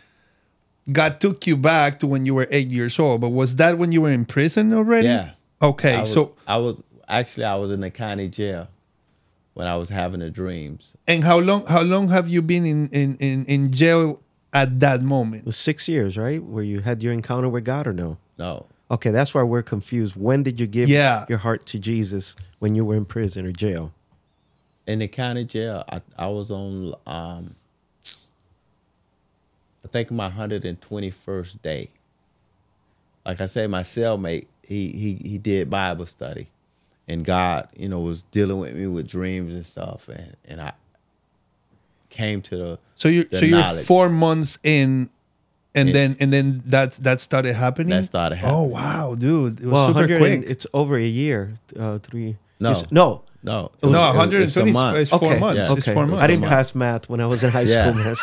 God 0.91 1.19
took 1.21 1.45
you 1.45 1.55
back 1.55 1.99
to 1.99 2.07
when 2.07 2.25
you 2.25 2.33
were 2.33 2.47
eight 2.49 2.71
years 2.71 2.97
old, 2.97 3.21
but 3.21 3.29
was 3.29 3.57
that 3.57 3.77
when 3.77 3.91
you 3.91 4.01
were 4.01 4.09
in 4.09 4.25
prison 4.25 4.73
already? 4.73 5.05
Yeah. 5.07 5.33
Okay, 5.61 5.95
I 5.95 6.01
was, 6.01 6.13
so 6.13 6.35
I 6.47 6.57
was 6.57 6.83
actually 7.07 7.43
I 7.45 7.55
was 7.55 7.71
in 7.71 7.81
the 7.81 7.91
county 7.91 8.29
jail 8.29 8.67
when 9.53 9.67
I 9.67 9.75
was 9.75 9.89
having 9.89 10.21
the 10.21 10.29
dreams. 10.29 10.93
And 11.07 11.23
how 11.23 11.39
long 11.39 11.65
how 11.65 11.81
long 11.81 12.09
have 12.09 12.29
you 12.29 12.41
been 12.41 12.65
in 12.65 12.87
in 12.89 13.17
in, 13.17 13.45
in 13.45 13.71
jail 13.73 14.21
at 14.53 14.79
that 14.79 15.01
It 15.01 15.03
moment? 15.03 15.45
was 15.45 15.57
six 15.57 15.87
years, 15.89 16.17
right? 16.17 16.41
Where 16.41 16.63
you 16.63 16.81
had 16.81 17.03
your 17.03 17.11
encounter 17.13 17.49
with 17.49 17.65
God 17.65 17.87
or 17.87 17.93
no? 17.93 18.17
No, 18.37 18.67
Okay, 18.89 19.11
that's 19.11 19.33
why 19.35 19.43
we're 19.43 19.61
confused. 19.61 20.15
When 20.15 20.43
did 20.43 20.59
you 20.59 20.65
give 20.67 20.87
Yeah. 20.89 21.25
your 21.27 21.39
heart 21.39 21.65
to 21.67 21.77
Jesus 21.79 22.35
when 22.59 22.73
you 22.73 22.85
were 22.85 22.95
in 22.95 23.05
prison 23.05 23.45
or 23.45 23.51
jail? 23.51 23.91
in 24.87 24.97
the 24.99 25.07
county 25.07 25.45
jail, 25.45 25.83
I, 25.87 26.01
I 26.17 26.27
was 26.29 26.49
on, 26.49 26.95
um, 27.05 27.53
I 29.85 29.87
think 29.87 30.09
my 30.09 30.29
hundred 30.29 30.65
and 30.65 30.79
twenty 30.81 31.11
first 31.11 31.61
day. 31.61 31.89
Like 33.25 33.39
I 33.41 33.45
said, 33.45 33.69
my 33.69 33.83
cellmate, 33.83 34.47
he 34.69 34.91
he 34.93 35.29
he 35.29 35.37
did 35.37 35.69
Bible 35.69 36.05
study, 36.05 36.47
and 37.07 37.25
God, 37.25 37.67
you 37.75 37.89
know, 37.89 37.99
was 37.99 38.23
dealing 38.23 38.59
with 38.59 38.73
me 38.75 38.87
with 38.87 39.07
dreams 39.07 39.53
and 39.53 39.65
stuff, 39.65 40.07
and 40.07 40.35
and 40.45 40.61
I 40.61 40.71
came 42.09 42.41
to 42.43 42.55
the 42.57 42.79
So 42.95 43.07
you 43.09 43.23
the 43.25 43.39
so 43.39 43.45
you're 43.45 43.63
four 43.83 44.07
months 44.09 44.57
in, 44.63 45.09
and 45.75 45.89
Yeah. 45.89 45.93
then 45.93 46.17
and 46.21 46.31
then 46.31 46.61
that 46.65 46.91
that 47.03 47.19
started 47.19 47.55
happening. 47.55 47.89
That 47.89 48.05
started 48.05 48.37
happening. 48.37 48.59
Oh 48.59 48.63
wow, 48.63 49.15
dude, 49.15 49.59
it 49.59 49.65
was 49.65 49.73
Well, 49.73 49.87
super 49.93 50.17
quick. 50.17 50.43
it's 50.47 50.65
over 50.73 50.95
a 50.95 51.01
year. 51.21 51.55
Uh, 51.77 51.97
three. 51.99 52.37
No. 52.61 52.71
it's- 52.71 52.91
no. 52.91 53.23
no, 53.41 53.71
It 53.81 53.85
was- 53.87 53.93
no, 53.93 54.11
it 54.11 54.15
was- 54.17 54.33
it's 54.33 54.57
a 54.57 54.61
120 54.65 54.69
is, 54.69 54.73
month. 54.75 54.97
is 54.97 55.09
four 55.09 55.31
Okay. 55.31 55.39
months. 55.39 55.57
Yeah. 55.57 55.71
It's 55.71 55.87
Okay. 55.87 55.93
four 55.93 56.05
months. 56.07 56.21
I 56.23 56.27
didn't 56.27 56.43
pass 56.49 56.75
math 56.75 57.09
when 57.09 57.21
I 57.21 57.25
was 57.25 57.41
in 57.43 57.49
high 57.51 57.61
Yeah. 57.61 57.89
school, 57.91 58.03
man. 58.03 58.15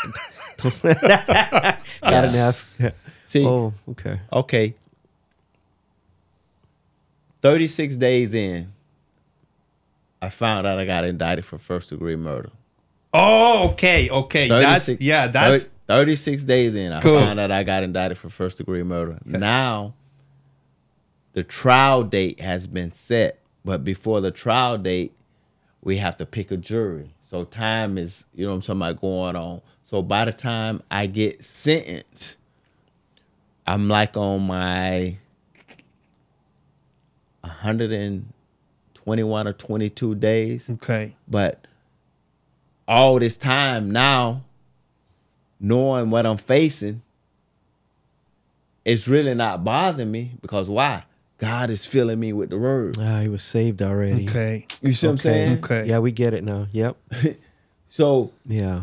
Got 2.03 2.25
an 2.25 2.35
F. 2.35 2.75
Yeah. 2.79 2.91
See, 3.25 3.45
Oh, 3.47 3.73
okay. 3.91 4.21
okay. 4.33 4.75
36 7.47 7.97
days 7.97 8.35
in, 8.35 8.73
I 10.21 10.31
found 10.31 10.67
out 10.67 10.79
I 10.79 10.85
got 10.85 11.05
indicted 11.05 11.45
for 11.45 11.59
first 11.59 11.91
degree 11.91 12.17
murder. 12.17 12.51
Oh, 13.15 13.71
okay, 13.73 14.11
okay. 14.11 14.49
That's 14.49 14.89
yeah. 15.01 15.29
That's 15.29 15.65
thir- 15.65 15.71
36 15.87 16.43
days 16.43 16.75
in, 16.75 16.93
I 16.93 17.01
Cool. 17.01 17.21
found 17.21 17.39
out 17.39 17.51
I 17.53 17.63
got 17.63 17.85
indicted 17.85 18.19
for 18.19 18.29
first 18.29 18.59
degree 18.59 18.83
murder. 18.83 19.19
Now, 19.25 19.95
the 21.35 21.45
trial 21.45 22.03
date 22.03 22.41
has 22.41 22.67
been 22.67 22.91
set, 22.93 23.39
but 23.65 23.85
before 23.85 24.21
the 24.21 24.33
trial 24.33 24.77
date, 24.79 25.13
we 25.83 25.99
have 25.99 26.17
to 26.17 26.27
pick 26.27 26.51
a 26.51 26.57
jury. 26.57 27.15
So 27.23 27.45
time 27.45 27.97
is, 27.97 28.25
you 28.35 28.45
know 28.45 28.51
what 28.51 28.57
I'm 28.57 28.63
talking 28.63 28.83
about, 28.83 29.01
going 29.01 29.37
on. 29.37 29.61
So 29.85 30.03
by 30.03 30.25
the 30.25 30.33
time 30.33 30.83
I 30.91 31.07
get 31.07 31.45
sentenced, 31.45 32.39
I'm 33.69 33.89
like 33.89 34.17
on 34.17 34.47
my 34.49 35.19
121 37.49 39.49
or 39.49 39.53
22 39.53 40.15
days. 40.15 40.71
okay. 40.71 41.15
But 41.29 41.67
all 42.89 43.19
this 43.19 43.37
time 43.37 43.91
now, 43.91 44.45
knowing 45.61 46.11
what 46.11 46.27
I'm 46.27 46.37
facing, 46.37 47.03
it's 48.85 49.09
really 49.09 49.35
not 49.35 49.65
bothering 49.65 50.11
me 50.11 50.33
because 50.41 50.69
why? 50.69 51.05
God 51.39 51.71
is 51.71 51.85
filling 51.85 52.19
me 52.21 52.33
with 52.33 52.51
the 52.51 52.59
word. 52.59 52.97
Ah, 52.99 53.21
he 53.21 53.29
was 53.29 53.43
saved 53.43 53.83
already. 53.83 54.27
Okay. 54.29 54.67
You 54.81 54.95
see 54.95 55.07
what 55.07 55.13
I'm 55.13 55.19
saying? 55.19 55.59
Okay. 55.59 55.85
Yeah, 55.87 55.99
we 55.99 56.13
get 56.13 56.33
it 56.35 56.45
now. 56.45 56.67
Yep. 56.73 56.97
So 57.89 58.31
Yeah. 58.45 58.83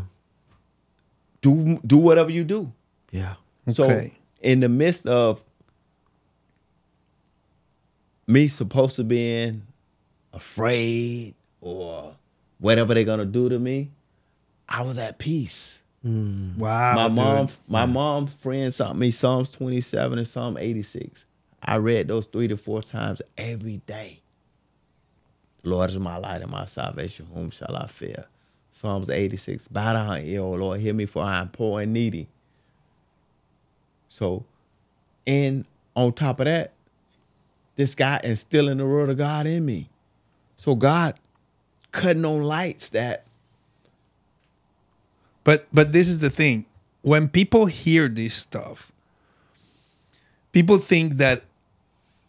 do 1.42 1.80
do 1.86 1.98
whatever 1.98 2.32
you 2.32 2.44
do. 2.44 2.72
Yeah. 3.12 3.36
Okay. 3.68 3.74
So 3.74 4.10
in 4.42 4.60
the 4.60 4.70
midst 4.70 5.06
of 5.06 5.44
me 8.28 8.48
supposed 8.48 8.96
to 8.96 9.04
being 9.04 9.64
afraid 10.32 11.36
or 11.62 12.16
whatever 12.60 12.94
they're 12.94 13.04
gonna 13.04 13.26
do 13.26 13.50
to 13.50 13.60
me, 13.60 13.92
I 14.68 14.82
was 14.82 14.98
at 14.98 15.20
peace. 15.20 15.82
Mm. 16.06 16.58
Wow. 16.58 16.96
my 16.96 17.08
dude. 17.08 17.16
mom, 17.16 17.50
my 17.68 17.86
mom 17.86 18.28
friend 18.28 18.74
sent 18.74 18.98
me 18.98 19.12
Psalms 19.12 19.50
27 19.50 20.18
and 20.18 20.28
Psalm 20.28 20.58
86. 20.58 21.26
I 21.62 21.78
read 21.78 22.10
those 22.10 22.26
three 22.26 22.50
to 22.50 22.58
four 22.58 22.82
times 22.82 23.22
every 23.38 23.78
day. 23.86 24.20
Lord 25.64 25.90
is 25.90 26.00
my 26.00 26.18
light 26.18 26.42
and 26.42 26.52
my 26.52 26.66
salvation. 26.66 27.28
Whom 27.34 27.50
shall 27.52 27.74
I 27.76 27.88
fear? 27.88 28.26
Psalms 28.74 29.10
86. 29.10 29.70
Bow 29.70 29.94
down, 29.94 30.22
ear, 30.24 30.42
O 30.42 30.52
Lord, 30.52 30.82
hear 30.82 30.94
me, 30.94 31.06
for 31.06 31.24
I 31.24 31.40
am 31.40 31.50
poor 31.50 31.82
and 31.82 31.94
needy. 31.94 32.28
So, 34.10 34.44
and 35.26 35.64
on 35.96 36.12
top 36.12 36.42
of 36.42 36.46
that, 36.46 36.73
this 37.76 37.96
guy 37.96 38.20
instilling 38.24 38.78
the 38.78 38.86
word 38.86 39.10
of 39.10 39.18
God 39.18 39.48
in 39.48 39.66
me. 39.66 39.90
So 40.58 40.76
God 40.76 41.16
cutting 41.92 42.26
on 42.26 42.44
lights 42.44 42.90
that 42.90 43.26
But 45.44 45.68
but 45.74 45.92
this 45.92 46.10
is 46.10 46.20
the 46.20 46.30
thing. 46.30 46.66
When 47.02 47.28
people 47.28 47.66
hear 47.66 48.08
this 48.08 48.34
stuff, 48.34 48.92
people 50.52 50.78
think 50.78 51.16
that 51.16 51.44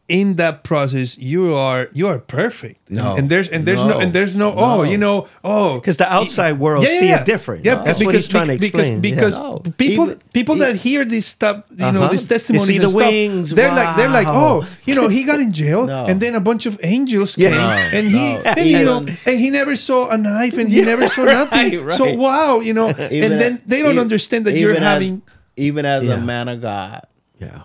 in 0.06 0.36
that 0.36 0.64
process 0.64 1.16
you 1.16 1.54
are 1.54 1.88
you 1.94 2.06
are 2.06 2.18
perfect. 2.18 2.90
No. 2.90 3.16
And 3.16 3.30
there's 3.30 3.48
and 3.48 3.64
there's 3.64 3.80
no, 3.82 3.88
No. 3.96 3.98
and 4.00 4.12
there's 4.12 4.36
no, 4.36 4.52
oh, 4.52 4.76
No. 4.76 4.82
you 4.82 4.98
know, 4.98 5.26
oh 5.42 5.80
Because 5.80 5.96
the 5.96 6.04
outside 6.12 6.58
world 6.60 6.84
see 6.84 7.08
it 7.08 7.24
different. 7.24 7.64
Yeah, 7.64 7.76
That's 7.82 8.04
what 8.04 8.14
he's 8.14 8.28
trying 8.28 8.48
to 8.48 8.58
because, 8.58 8.80
explain. 8.92 9.00
Because 9.00 9.36
Yeah. 9.38 9.42
No. 9.42 9.58
people 9.78 10.04
Even- 10.12 10.18
people 10.34 10.56
that 10.56 10.76
hear 10.76 11.06
this 11.06 11.24
stuff, 11.24 11.64
you 11.70 11.76
know, 11.90 12.02
Uh-huh. 12.04 12.08
this 12.12 12.26
They 12.26 12.34
testimony, 12.36 12.64
see 12.66 12.78
the 12.78 12.90
wings, 12.92 13.50
they're 13.56 13.72
like 13.72 13.96
they're 13.96 14.12
like, 14.12 14.28
oh, 14.28 14.66
you 14.84 14.94
know, 14.94 15.08
he 15.08 15.24
got 15.24 15.40
in 15.40 15.52
jail, 15.56 15.86
No. 15.94 16.04
and 16.04 16.20
then 16.20 16.34
a 16.34 16.40
bunch 16.40 16.66
of 16.66 16.76
angels 16.84 17.38
Yeah. 17.38 17.48
came, 17.48 17.58
No, 17.64 17.70
and 17.96 18.04
he, 18.12 18.24
no. 18.34 18.40
and 18.60 18.66
you 18.68 18.84
know, 18.84 18.98
and 19.24 19.36
he 19.40 19.48
never 19.48 19.74
saw 19.74 20.10
a 20.10 20.18
knife, 20.18 20.58
and 20.60 20.68
he 20.68 20.82
never 20.82 21.06
saw 21.08 21.24
nothing. 21.40 21.80
right, 21.82 21.96
So 21.96 22.12
wow, 22.12 22.60
you 22.60 22.74
know, 22.76 22.88
and 23.24 23.40
then 23.40 23.62
they 23.66 23.80
don't 23.80 23.98
understand 23.98 24.44
that 24.44 24.52
you're 24.60 24.76
having. 24.78 25.22
even 25.56 25.86
as 25.88 26.04
Yeah. 26.04 26.14
a 26.14 26.20
man 26.20 26.48
of 26.52 26.60
God, 26.60 27.06
Yeah. 27.40 27.62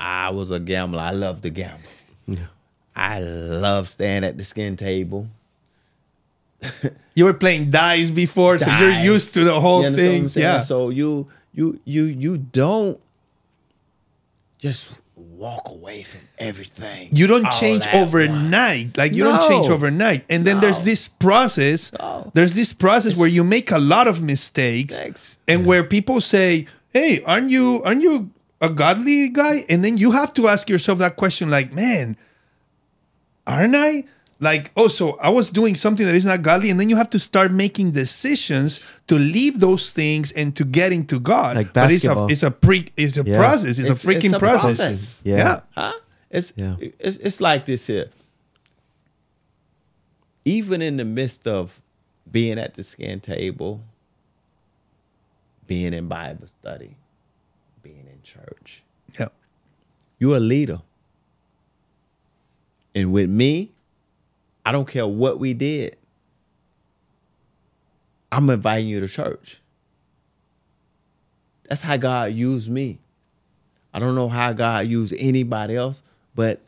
I 0.00 0.30
was 0.30 0.50
a 0.50 0.58
gambler. 0.58 1.00
I 1.00 1.10
love 1.10 1.42
to 1.42 1.50
gamble. 1.50 1.90
Yeah. 2.26 2.46
I 2.96 3.20
love 3.20 3.88
staying 3.88 4.24
at 4.24 4.38
the 4.38 4.44
skin 4.44 4.76
table. 4.76 5.28
You 7.14 7.24
were 7.24 7.34
playing 7.34 7.68
dice 7.70 8.08
before, 8.08 8.56
so 8.58 8.70
you're 8.78 8.92
used 8.92 9.34
to 9.34 9.44
the 9.44 9.60
whole 9.60 9.80
You 9.82 9.88
understand 9.88 10.22
what 10.22 10.32
thing. 10.32 10.42
Yeah. 10.42 10.60
So 10.60 10.88
you 10.88 11.26
you 11.52 11.78
you 11.84 12.04
you 12.04 12.38
don't 12.38 12.98
just 14.58 14.92
walk 15.16 15.68
away 15.68 16.02
from 16.02 16.20
everything. 16.38 17.10
you 17.12 17.26
don't 17.26 17.50
change 17.50 17.86
overnight. 17.92 18.96
Like 18.96 19.14
you 19.14 19.24
don't 19.24 19.46
change 19.50 19.68
overnight. 19.68 20.24
And 20.30 20.46
then 20.46 20.60
there's 20.60 20.80
this 20.82 21.08
process. 21.08 21.92
No. 21.98 22.30
There's 22.32 22.54
this 22.54 22.72
process 22.72 23.16
where 23.16 23.28
you 23.28 23.42
make 23.44 23.70
a 23.70 23.78
lot 23.78 24.06
of 24.06 24.22
mistakes, 24.22 24.96
Thanks. 24.96 25.36
and 25.48 25.66
where 25.66 25.82
people 25.84 26.20
say, 26.22 26.66
"Hey, 26.94 27.22
aren't 27.24 27.50
you 27.50 27.82
aren't 27.84 28.02
you 28.02 28.30
a 28.60 28.68
godly 28.70 29.28
guy?" 29.28 29.64
And 29.68 29.84
then 29.84 29.98
you 29.98 30.12
have 30.12 30.32
to 30.34 30.48
ask 30.48 30.68
yourself 30.68 30.98
that 30.98 31.16
question, 31.16 31.50
like, 31.50 31.72
"Man, 31.72 32.16
aren't 33.46 33.74
I?" 33.74 34.04
Like, 34.42 34.72
oh, 34.74 34.88
so 34.88 35.18
I 35.20 35.28
was 35.28 35.50
doing 35.50 35.74
something 35.74 36.06
that 36.06 36.14
is 36.14 36.24
not 36.24 36.40
godly, 36.40 36.70
and 36.70 36.80
then 36.80 36.88
you 36.88 36.96
have 36.96 37.10
to 37.10 37.18
start 37.18 37.52
making 37.52 37.90
decisions 37.90 38.80
to 39.06 39.16
leave 39.16 39.60
those 39.60 39.92
things 39.92 40.32
and 40.32 40.56
to 40.56 40.64
get 40.64 40.92
into 40.94 41.18
God. 41.18 41.56
Like 41.56 41.74
but 41.74 41.92
it's 41.92 42.06
a 42.06 42.24
it's 42.30 42.42
a 42.42 42.50
pre 42.50 42.86
it's 42.96 43.18
a 43.18 43.22
Yeah. 43.22 43.36
process. 43.36 43.78
It's, 43.78 43.90
a 43.90 43.92
freaking 43.92 44.38
process. 44.38 44.76
process. 44.78 45.20
Yeah. 45.24 45.36
yeah. 45.36 45.60
Huh? 45.76 45.92
It's, 46.30 46.54
Yeah. 46.56 46.76
it's 46.98 47.18
it's 47.18 47.40
like 47.42 47.66
this 47.66 47.86
here. 47.86 48.08
Even 50.46 50.80
in 50.80 50.96
the 50.96 51.04
midst 51.04 51.46
of 51.46 51.82
being 52.30 52.58
at 52.58 52.74
the 52.74 52.82
skin 52.82 53.20
table, 53.20 53.82
being 55.66 55.92
in 55.92 56.08
Bible 56.08 56.48
study, 56.60 56.86
being 56.86 56.88
in 56.88 56.99
church, 58.34 58.82
Yeah. 59.18 59.28
you're 60.18 60.36
a 60.36 60.40
leader. 60.40 60.80
And 62.94 63.12
with 63.12 63.30
me, 63.30 63.70
I 64.64 64.72
don't 64.72 64.86
care 64.88 65.06
what 65.06 65.38
we 65.38 65.54
did. 65.54 65.96
I'm 68.32 68.48
inviting 68.50 68.88
you 68.88 69.00
to 69.00 69.08
church. 69.08 69.60
That's 71.68 71.82
how 71.82 71.96
God 71.96 72.32
used 72.32 72.68
me. 72.70 72.98
I 73.92 73.98
don't 73.98 74.14
know 74.14 74.28
how 74.28 74.52
God 74.52 74.86
used 74.86 75.14
anybody 75.18 75.76
else, 75.76 76.02
but 76.34 76.60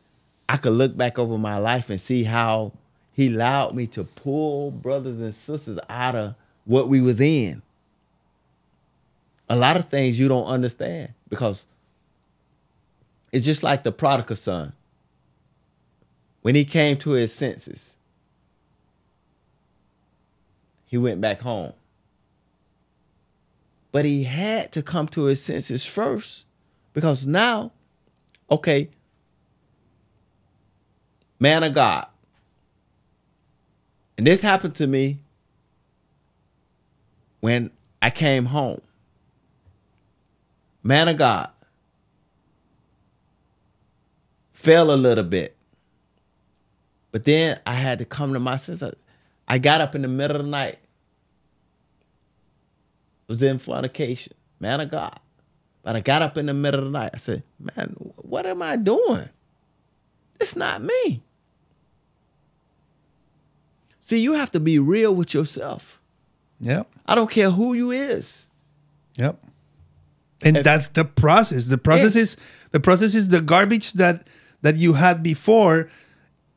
I 0.49 0.57
could 0.57 0.73
look 0.73 0.95
back 0.95 1.17
over 1.19 1.37
my 1.37 1.57
life 1.57 1.89
and 1.89 1.99
see 1.99 2.23
how 2.23 2.73
he 3.13 3.33
allowed 3.33 3.75
me 3.75 3.87
to 3.87 4.03
pull 4.03 4.71
brothers 4.71 5.19
and 5.19 5.33
sisters 5.33 5.79
out 5.89 6.15
of 6.15 6.35
what 6.65 6.89
we 6.89 6.99
was 7.01 7.19
in. 7.21 7.61
A 9.53 9.55
lot 9.55 9.77
of 9.77 9.87
things 9.87 10.19
you 10.19 10.27
don't 10.27 10.47
understand 10.47 11.13
because 11.29 11.67
it's 13.31 13.45
just 13.45 13.61
like 13.61 13.83
the 13.83 13.91
prodigal 13.91 14.35
son. 14.35 14.73
When 16.41 16.55
he 16.55 16.65
came 16.65 16.97
to 16.97 17.11
his 17.11 17.31
senses, 17.31 17.95
he 20.87 20.97
went 20.97 21.21
back 21.21 21.41
home. 21.41 21.73
But 23.91 24.05
he 24.05 24.23
had 24.23 24.71
to 24.71 24.81
come 24.81 25.07
to 25.09 25.25
his 25.25 25.39
senses 25.39 25.85
first 25.85 26.47
because 26.93 27.27
now, 27.27 27.73
okay, 28.49 28.89
man 31.39 31.63
of 31.63 31.75
God. 31.75 32.07
And 34.17 34.25
this 34.25 34.41
happened 34.41 34.73
to 34.77 34.87
me 34.87 35.19
when 37.39 37.69
I 38.01 38.09
came 38.09 38.45
home. 38.45 38.81
Man 40.83 41.07
of 41.07 41.17
God 41.17 41.49
fell 44.51 44.91
a 44.91 44.95
little 44.95 45.23
bit. 45.23 45.55
But 47.11 47.23
then 47.23 47.59
I 47.65 47.73
had 47.73 47.99
to 47.99 48.05
come 48.05 48.33
to 48.33 48.39
my 48.39 48.57
senses. 48.57 48.95
I 49.47 49.57
got 49.57 49.81
up 49.81 49.95
in 49.95 50.01
the 50.01 50.07
middle 50.07 50.37
of 50.37 50.43
the 50.43 50.49
night. 50.49 50.79
Was 53.27 53.41
in 53.41 53.57
fornication. 53.59 54.33
Man 54.59 54.81
of 54.81 54.91
God. 54.91 55.19
But 55.83 55.95
I 55.95 55.99
got 55.99 56.21
up 56.21 56.37
in 56.37 56.45
the 56.45 56.53
middle 56.53 56.79
of 56.79 56.85
the 56.85 56.91
night. 56.91 57.11
I 57.13 57.17
said, 57.17 57.43
man, 57.59 57.95
what 58.15 58.45
am 58.45 58.61
I 58.61 58.77
doing? 58.77 59.29
It's 60.39 60.55
not 60.55 60.81
me. 60.81 61.21
See, 63.99 64.19
you 64.19 64.33
have 64.33 64.51
to 64.51 64.59
be 64.59 64.79
real 64.79 65.13
with 65.15 65.33
yourself. 65.33 66.01
Yep. 66.59 66.87
I 67.05 67.15
don't 67.15 67.29
care 67.29 67.49
who 67.49 67.73
you 67.73 67.91
is. 67.91 68.47
Yep. 69.17 69.37
And 70.43 70.57
If- 70.57 70.63
that's 70.63 70.89
the 70.89 71.05
process. 71.05 71.67
The 71.67 71.77
process 71.77 72.15
is 72.15 72.37
the 72.71 72.79
process 72.79 73.15
is 73.15 73.29
the 73.29 73.41
garbage 73.41 73.93
that 73.93 74.27
that 74.61 74.75
you 74.77 74.93
had 74.93 75.23
before. 75.23 75.89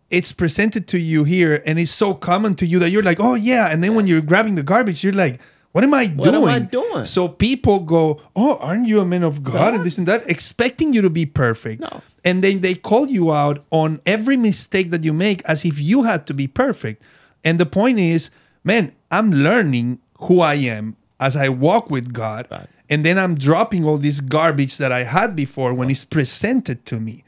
It's 0.09 0.33
presented 0.33 0.87
to 0.89 0.99
you 0.99 1.25
here, 1.25 1.63
and 1.67 1.79
it's 1.79 1.91
so 1.91 2.15
common 2.15 2.55
to 2.57 2.67
you 2.67 2.79
that 2.79 2.91
you're 2.91 3.03
like, 3.03 3.19
"Oh 3.19 3.35
yeah," 3.35 3.73
and 3.73 3.83
then 3.83 3.95
when 3.97 4.07
you're 4.07 4.21
grabbing 4.21 4.55
the 4.55 4.63
garbage, 4.63 5.03
you're 5.03 5.13
like, 5.13 5.41
"What 5.73 5.83
am 5.83 5.93
I 5.93 6.07
doing? 6.07 6.17
What 6.19 6.29
am 6.35 6.43
doing?" 6.43 6.49
I 6.55 6.59
doing? 6.61 7.05
So 7.05 7.27
people 7.27 7.81
go, 7.81 8.21
"Oh, 8.37 8.55
aren't 8.59 8.87
you 8.87 9.01
a 9.01 9.05
man 9.05 9.25
of 9.25 9.43
God?" 9.43 9.53
God. 9.55 9.75
and 9.75 9.85
this 9.85 9.99
and 9.99 10.07
that, 10.07 10.23
expecting 10.31 10.93
you 10.93 11.03
to 11.03 11.11
be 11.11 11.27
perfect. 11.27 11.83
No. 11.83 12.03
And 12.25 12.43
then 12.43 12.61
they 12.61 12.75
call 12.75 13.09
you 13.09 13.33
out 13.33 13.65
on 13.71 14.01
every 14.07 14.37
mistake 14.37 14.91
that 14.91 15.03
you 15.03 15.13
make 15.13 15.43
as 15.45 15.65
if 15.65 15.81
you 15.81 16.05
had 16.05 16.27
to 16.27 16.35
be 16.35 16.47
perfect. 16.47 17.03
And 17.45 17.59
the 17.59 17.67
point 17.67 17.99
is, 17.99 18.31
man, 18.63 18.93
I'm 19.11 19.31
learning 19.33 19.99
who 20.21 20.41
I 20.41 20.55
am 20.55 20.97
as 21.19 21.37
I 21.37 21.49
walk 21.49 21.91
with 21.91 22.13
God. 22.13 22.47
Right. 22.51 22.67
And 22.89 23.05
then 23.05 23.19
I'm 23.19 23.35
dropping 23.35 23.85
all 23.85 23.99
this 23.99 24.21
garbage 24.21 24.79
that 24.79 24.93
I 24.93 25.03
had 25.05 25.35
before 25.35 25.75
when 25.75 25.91
it's 25.91 26.05
presented 26.05 26.85
to 26.87 27.01
me. 27.01 27.25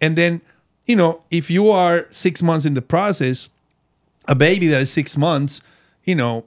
And 0.00 0.16
then, 0.16 0.40
you 0.86 0.96
know, 0.96 1.22
if 1.30 1.50
you 1.50 1.70
are 1.70 2.06
six 2.10 2.42
months 2.42 2.64
in 2.64 2.74
the 2.74 2.82
process, 2.82 3.50
a 4.26 4.34
baby 4.34 4.66
that 4.68 4.80
is 4.80 4.90
six 4.90 5.16
months, 5.16 5.60
you 6.04 6.14
know, 6.14 6.44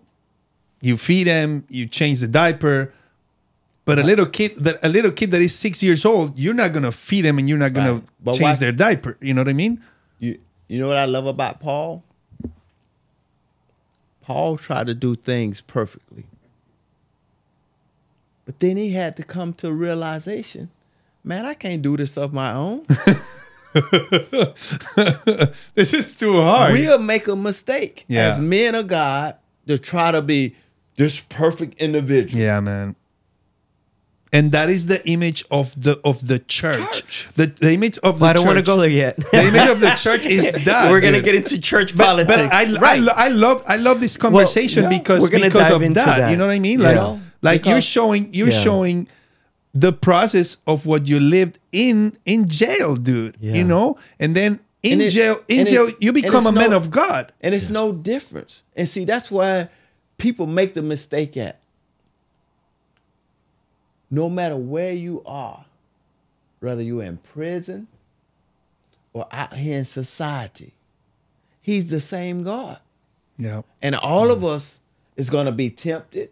you 0.81 0.97
feed 0.97 1.27
them, 1.27 1.65
you 1.69 1.85
change 1.87 2.21
the 2.21 2.27
diaper. 2.27 2.91
But 3.85 3.99
a 3.99 4.03
little 4.03 4.25
kid 4.25 4.57
that 4.57 4.83
a 4.83 4.89
little 4.89 5.11
kid 5.11 5.29
that 5.31 5.41
is 5.43 5.53
six 5.53 5.83
years 5.83 6.05
old, 6.05 6.37
you're 6.39 6.55
not 6.55 6.73
gonna 6.73 6.91
feed 6.91 7.23
him 7.23 7.37
and 7.37 7.47
you're 7.47 7.59
not 7.59 7.73
gonna 7.73 8.01
Right. 8.23 8.33
Change 8.33 8.41
watch- 8.41 8.59
their 8.59 8.71
diaper. 8.71 9.15
You 9.21 9.35
know 9.35 9.41
what 9.41 9.49
I 9.49 9.53
mean? 9.53 9.79
You 10.19 10.39
you 10.67 10.79
know 10.79 10.87
what 10.87 10.97
I 10.97 11.05
love 11.05 11.27
about 11.27 11.59
Paul? 11.59 12.03
Paul 14.23 14.57
tried 14.57 14.87
to 14.87 14.95
do 14.95 15.13
things 15.13 15.61
perfectly. 15.61 16.25
But 18.45 18.59
then 18.59 18.77
he 18.77 18.91
had 18.91 19.17
to 19.17 19.23
come 19.23 19.53
to 19.55 19.67
a 19.69 19.73
realization, 19.73 20.69
man, 21.23 21.45
I 21.45 21.53
can't 21.55 21.81
do 21.81 21.97
this 21.97 22.17
of 22.17 22.31
my 22.33 22.53
own. 22.53 22.85
This 25.75 25.93
is 25.93 26.15
too 26.15 26.41
hard. 26.41 26.73
we'll 26.73 26.99
make 26.99 27.27
a 27.27 27.35
mistake 27.35 28.05
Yeah. 28.07 28.29
as 28.29 28.39
men 28.39 28.75
of 28.75 28.87
God 28.87 29.35
to 29.67 29.77
try 29.77 30.11
to 30.11 30.21
be 30.21 30.55
this 30.95 31.19
perfect 31.19 31.81
individual. 31.81 32.41
Yeah, 32.41 32.59
man. 32.61 32.95
And 34.31 34.51
that 34.51 34.69
is 34.69 34.87
the 34.87 35.05
image 35.07 35.43
of 35.49 35.73
the 35.81 35.99
of 36.03 36.27
the 36.27 36.39
church. 36.39 36.77
Church. 37.03 37.29
The, 37.35 37.45
the 37.47 37.71
image 37.73 37.97
of 37.99 38.19
the 38.19 38.25
But 38.25 38.29
I 38.31 38.33
don't 38.33 38.45
want 38.45 38.57
to 38.57 38.63
go 38.63 38.75
there 38.77 38.89
yet. 38.89 39.15
The 39.17 39.45
image 39.47 39.69
of 39.69 39.79
the 39.79 39.91
church 39.91 40.25
is 40.25 40.51
that. 40.65 40.91
We're 40.91 40.99
gonna 40.99 41.17
dude. 41.17 41.25
get 41.25 41.35
into 41.35 41.59
church 41.59 41.95
But, 41.95 42.05
politics. 42.05 42.35
but 42.35 42.53
I, 42.53 42.63
I, 42.63 42.79
right. 42.79 42.99
lo- 43.01 43.13
I 43.15 43.27
love 43.29 43.63
I 43.67 43.75
love 43.77 44.01
this 44.01 44.17
conversation 44.17 44.83
yeah, 44.83 44.89
because 44.89 45.21
we're 45.21 45.29
gonna 45.29 45.45
because 45.45 45.61
dive 45.63 45.73
of 45.73 45.81
into 45.83 45.99
that, 46.01 46.17
that. 46.17 46.31
You 46.31 46.37
know 46.37 46.47
what 46.47 46.53
I 46.55 46.59
mean? 46.59 46.81
Yeah. 46.81 47.17
Like 47.45 47.63
Well, 47.63 47.75
you're 47.75 47.81
showing 47.81 48.33
you're 48.33 48.49
Yeah. 48.49 48.63
showing 48.63 49.07
the 49.73 49.93
process 49.93 50.57
of 50.65 50.85
what 50.85 51.07
you 51.07 51.19
lived 51.19 51.59
in 51.71 52.17
in 52.25 52.47
jail, 52.49 52.95
dude. 52.95 53.37
Yeah. 53.39 53.53
You 53.53 53.63
know, 53.63 53.97
and 54.19 54.35
then 54.35 54.59
in 54.81 54.93
And 54.93 55.01
it- 55.03 55.11
jail 55.11 55.43
in 55.47 55.59
and 55.59 55.67
it- 55.67 55.71
jail 55.71 55.91
you 55.99 56.11
become 56.11 56.45
a 56.45 56.49
it's 56.49 56.57
man 56.57 56.73
of 56.73 56.89
God. 56.89 57.31
And 57.41 57.53
it's 57.53 57.69
no 57.69 57.93
difference. 57.93 58.63
And 58.75 58.89
see, 58.89 59.05
that's 59.05 59.29
why 59.29 59.69
people 60.17 60.47
make 60.47 60.73
the 60.73 60.81
mistake 60.81 61.37
at. 61.37 61.59
No 64.09 64.29
matter 64.29 64.55
where 64.55 64.93
you 64.93 65.21
are, 65.25 65.65
whether 66.61 66.81
you're 66.81 67.03
in 67.03 67.17
prison 67.17 67.87
or 69.13 69.27
out 69.31 69.53
here 69.55 69.77
in 69.79 69.85
society, 69.85 70.73
He's 71.61 71.87
the 71.87 71.99
same 71.99 72.43
God. 72.43 72.79
Yeah. 73.37 73.63
And 73.81 73.95
all 73.95 74.31
of 74.31 74.39
mm. 74.39 74.55
us 74.55 74.79
is 75.15 75.29
going 75.29 75.47
to 75.47 75.51
be 75.51 75.69
tempted. 75.69 76.29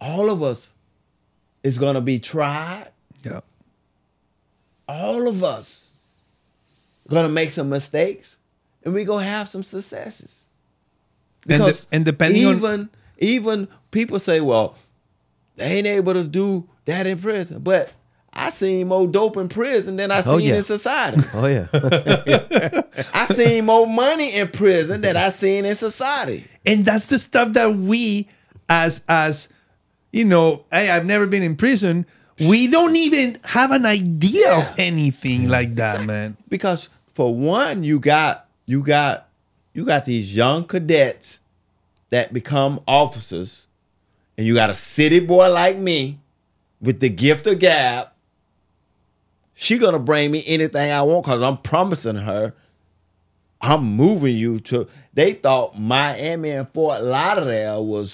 All 0.00 0.30
of 0.30 0.42
us 0.42 0.70
is 1.62 1.78
going 1.78 1.94
to 1.94 2.00
be 2.00 2.18
tried. 2.18 2.88
Yeah. 3.24 3.40
All 4.88 5.28
of 5.28 5.44
us 5.44 5.90
going 7.08 7.26
to 7.26 7.32
make 7.32 7.50
some 7.50 7.68
mistakes 7.68 8.38
and 8.84 8.94
we're 8.94 9.04
going 9.04 9.24
to 9.24 9.30
have 9.30 9.48
some 9.48 9.62
successes. 9.62 10.44
And 11.48 11.62
de- 11.62 11.86
and 11.92 12.04
depending 12.04 12.46
on- 12.46 12.56
even 12.56 12.90
even 13.18 13.68
people 13.90 14.18
say, 14.18 14.40
well, 14.40 14.76
they 15.56 15.66
ain't 15.66 15.86
able 15.86 16.14
to 16.14 16.26
do 16.26 16.68
that 16.86 17.06
in 17.06 17.18
prison. 17.18 17.60
But 17.60 17.92
I 18.32 18.50
seen 18.50 18.88
more 18.88 19.06
dope 19.06 19.36
in 19.36 19.48
prison 19.48 19.96
than 19.96 20.10
I 20.10 20.20
oh, 20.20 20.22
seen 20.22 20.30
Oh, 20.32 20.36
yeah. 20.38 20.54
in 20.56 20.62
society. 20.62 21.22
oh 21.34 21.46
yeah. 21.46 22.80
I 23.12 23.26
seen 23.34 23.66
more 23.66 23.86
money 23.86 24.34
in 24.34 24.48
prison 24.48 25.00
than 25.02 25.16
I 25.16 25.28
seen 25.30 25.64
in 25.66 25.74
society. 25.74 26.44
and 26.64 26.84
that's 26.84 27.06
the 27.06 27.18
stuff 27.18 27.52
that 27.54 27.74
we 27.76 28.28
as 28.68 29.02
as 29.08 29.48
you 30.12 30.24
know 30.24 30.64
hey 30.72 30.90
i've 30.90 31.06
never 31.06 31.26
been 31.26 31.42
in 31.42 31.56
prison. 31.56 32.06
We 32.48 32.68
don't 32.68 32.96
even 32.96 33.38
have 33.44 33.70
an 33.70 33.84
idea 33.84 34.48
Yeah. 34.48 34.60
of 34.70 34.78
anything 34.78 35.48
like 35.48 35.74
that 35.74 36.06
man. 36.06 36.38
Because 36.48 36.88
for 37.12 37.34
one 37.34 37.84
you 37.84 38.00
got 38.00 38.46
you 38.64 38.82
got 38.82 39.28
you 39.74 39.84
got 39.84 40.06
these 40.06 40.34
young 40.34 40.64
cadets 40.64 41.40
that 42.08 42.32
become 42.32 42.80
officers 42.88 43.66
and 44.38 44.46
you 44.46 44.54
got 44.54 44.70
a 44.70 44.74
city 44.74 45.20
boy 45.20 45.50
like 45.50 45.76
me 45.76 46.18
with 46.80 47.00
the 47.00 47.10
gift 47.10 47.46
of 47.46 47.58
gab. 47.58 48.08
She 49.52 49.76
gonna 49.76 49.98
bring 49.98 50.30
me 50.30 50.42
anything 50.46 50.90
i 50.90 51.02
want 51.02 51.26
because 51.26 51.42
i'm 51.42 51.58
promising 51.58 52.16
her 52.16 52.54
i'm 53.60 53.84
moving 53.84 54.34
you 54.34 54.58
to 54.60 54.88
they 55.12 55.34
thought 55.34 55.78
miami 55.78 56.48
and 56.50 56.66
fort 56.72 57.02
lauderdale 57.02 57.84
was 57.84 58.10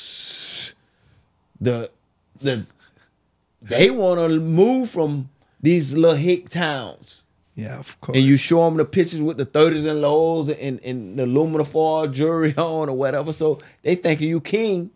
the 1.60 1.90
the 2.40 2.66
they 3.62 3.90
want 3.90 4.20
to 4.20 4.40
move 4.40 4.90
from 4.90 5.28
these 5.60 5.94
little 5.94 6.16
hick 6.16 6.48
towns 6.48 7.22
yeah 7.54 7.78
of 7.78 7.98
course 8.00 8.16
and 8.16 8.24
you 8.24 8.36
show 8.36 8.64
them 8.66 8.76
the 8.76 8.84
pictures 8.84 9.22
with 9.22 9.38
the 9.38 9.46
30s 9.46 9.88
and 9.88 10.00
lows 10.02 10.48
and, 10.50 10.78
and 10.84 11.18
the 11.18 11.24
aluminum 11.24 11.66
foil 11.66 12.06
jewelry 12.06 12.54
on 12.58 12.88
or 12.88 12.96
whatever. 12.96 13.32
So 13.32 13.58
they 13.82 13.94
thinking 13.94 14.28
you 14.28 14.40
king. 14.40 14.90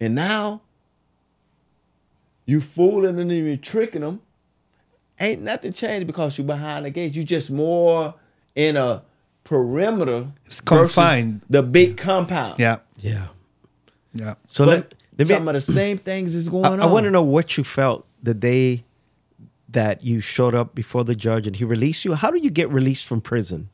And 0.00 0.14
now 0.14 0.60
you 2.44 2.60
fooling 2.60 3.16
them 3.16 3.30
and 3.30 3.46
you 3.46 3.56
tricking 3.56 4.02
them. 4.02 4.20
Ain't 5.18 5.42
nothing 5.42 5.72
changed 5.72 6.06
because 6.06 6.36
you 6.36 6.44
behind 6.44 6.84
the 6.84 6.90
gates. 6.90 7.16
You 7.16 7.24
just 7.24 7.50
more 7.50 8.14
in 8.54 8.76
a 8.76 9.02
perimeter. 9.44 10.32
It's 10.44 10.60
versus 10.60 10.94
confined. 10.94 11.42
The 11.48 11.62
big 11.62 11.96
compound. 11.96 12.58
yeah 12.58 12.78
yeah. 12.98 13.28
Yeah 14.14 14.34
So 14.48 14.64
But 14.64 14.70
let, 14.70 14.94
let 15.18 15.28
me, 15.28 15.34
some 15.34 15.48
of 15.48 15.54
the 15.54 15.60
same 15.60 15.98
things 15.98 16.34
is 16.34 16.48
I, 16.48 16.50
going 16.50 16.64
on. 16.64 16.80
I 16.80 16.86
want 16.86 17.04
to 17.04 17.10
know 17.10 17.22
what 17.22 17.56
you 17.56 17.64
felt 17.64 18.06
the 18.22 18.34
day 18.34 18.84
that 19.68 20.02
you 20.04 20.20
showed 20.20 20.54
up 20.54 20.74
before 20.74 21.04
the 21.04 21.14
judge 21.14 21.46
and 21.46 21.56
he 21.56 21.64
released 21.64 22.04
you. 22.04 22.14
How 22.14 22.30
do 22.30 22.38
you 22.38 22.50
get 22.50 22.68
released 22.70 23.06
from 23.06 23.20
prison? 23.20 23.70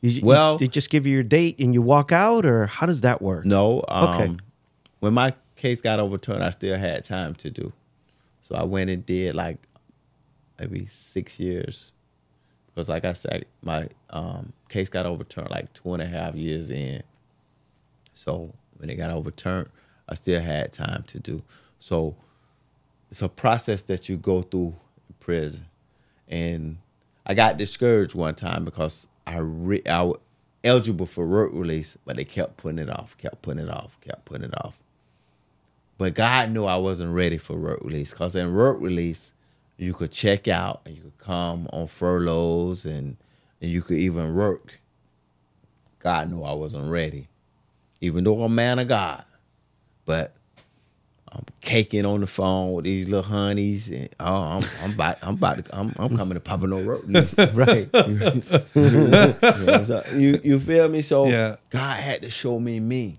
You, 0.00 0.10
you- 0.10 0.24
Well- 0.24 0.56
they 0.58 0.66
just 0.68 0.88
give 0.90 1.06
you 1.06 1.12
your 1.14 1.22
date 1.22 1.58
and 1.58 1.74
you 1.74 1.82
walk 1.82 2.10
out, 2.10 2.46
or 2.46 2.66
how 2.66 2.86
does 2.86 3.02
that 3.02 3.20
work? 3.20 3.44
No. 3.44 3.84
Um, 3.88 4.08
Okay. 4.08 4.36
When 5.00 5.14
my 5.14 5.34
case 5.56 5.80
got 5.80 5.98
overturned, 6.00 6.42
I 6.42 6.50
still 6.50 6.78
had 6.78 7.04
time 7.04 7.34
to 7.36 7.50
do. 7.50 7.72
So 8.40 8.54
I 8.54 8.64
went 8.64 8.90
and 8.90 9.04
did 9.04 9.34
like 9.34 9.58
maybe 10.58 10.86
six 10.86 11.38
years. 11.40 11.92
Because 12.66 12.88
like 12.88 13.04
I 13.04 13.12
said, 13.14 13.44
my 13.62 13.88
um, 14.10 14.52
case 14.68 14.88
got 14.88 15.06
overturned 15.06 15.50
like 15.50 15.72
two 15.72 15.92
and 15.92 16.02
a 16.02 16.06
half 16.06 16.34
years 16.34 16.70
in. 16.70 17.02
So 18.12 18.54
when 18.80 18.90
it 18.90 18.96
got 18.96 19.10
overturned, 19.10 19.68
I 20.08 20.16
still 20.16 20.40
had 20.40 20.72
time 20.72 21.04
to 21.08 21.20
do. 21.20 21.42
So 21.78 22.16
it's 23.10 23.22
a 23.22 23.28
process 23.28 23.82
that 23.82 24.08
you 24.08 24.16
go 24.16 24.42
through 24.42 24.76
in 25.08 25.14
prison. 25.20 25.66
And 26.28 26.78
I 27.26 27.34
got 27.34 27.58
discouraged 27.58 28.14
one 28.14 28.34
time 28.36 28.64
because 28.64 29.06
I 29.26 29.38
re- 29.38 29.84
I 29.86 30.02
was 30.02 30.18
eligible 30.64 31.06
for 31.06 31.26
work 31.26 31.52
release, 31.54 31.98
but 32.04 32.16
they 32.16 32.24
kept 32.24 32.58
putting 32.58 32.78
it 32.78 32.90
off, 32.90 33.16
kept 33.18 33.42
putting 33.42 33.64
it 33.64 33.70
off, 33.70 33.98
kept 34.00 34.24
putting 34.26 34.44
it 34.44 34.54
off. 34.64 34.80
But 35.98 36.14
God 36.14 36.52
knew 36.52 36.64
I 36.66 36.76
wasn't 36.76 37.14
ready 37.14 37.38
for 37.38 37.58
work 37.58 37.80
release 37.82 38.12
because 38.12 38.36
in 38.36 38.54
work 38.54 38.78
release, 38.80 39.32
you 39.78 39.94
could 39.94 40.12
check 40.12 40.48
out 40.48 40.82
and 40.86 40.96
you 40.96 41.02
could 41.02 41.18
come 41.18 41.68
on 41.72 41.88
furloughs 41.88 42.86
and, 42.86 43.16
and 43.60 43.70
you 43.70 43.82
could 43.82 43.98
even 43.98 44.34
work. 44.34 44.80
God 46.00 46.30
knew 46.30 46.42
I 46.42 46.52
wasn't 46.54 46.90
ready, 46.90 47.28
even 48.00 48.24
though 48.24 48.36
I'm 48.42 48.52
a 48.52 48.54
man 48.54 48.78
of 48.78 48.88
God. 48.88 49.24
But 50.04 50.34
I'm 51.32 51.44
caking 51.60 52.04
on 52.06 52.20
the 52.20 52.26
phone 52.26 52.72
with 52.72 52.84
these 52.84 53.08
little 53.08 53.22
honeys, 53.22 53.88
and 53.90 54.08
oh, 54.18 54.34
I'm 54.34 54.64
I'm 54.82 54.92
about 54.92 55.18
I'm 55.22 55.34
about 55.34 55.64
to 55.64 55.78
I'm 55.78 55.94
I'm 55.98 56.16
coming 56.16 56.34
to 56.34 56.40
Papa 56.40 56.66
No 56.66 56.80
release. 56.80 57.34
Right. 57.54 57.88
You, 58.74 58.90
know, 58.90 59.84
so 59.84 60.02
you 60.14 60.40
you 60.42 60.58
feel 60.58 60.88
me? 60.88 61.02
So 61.02 61.26
Yeah. 61.26 61.56
God 61.70 61.98
had 61.98 62.22
to 62.22 62.30
show 62.30 62.58
me 62.58 62.80
me 62.80 63.18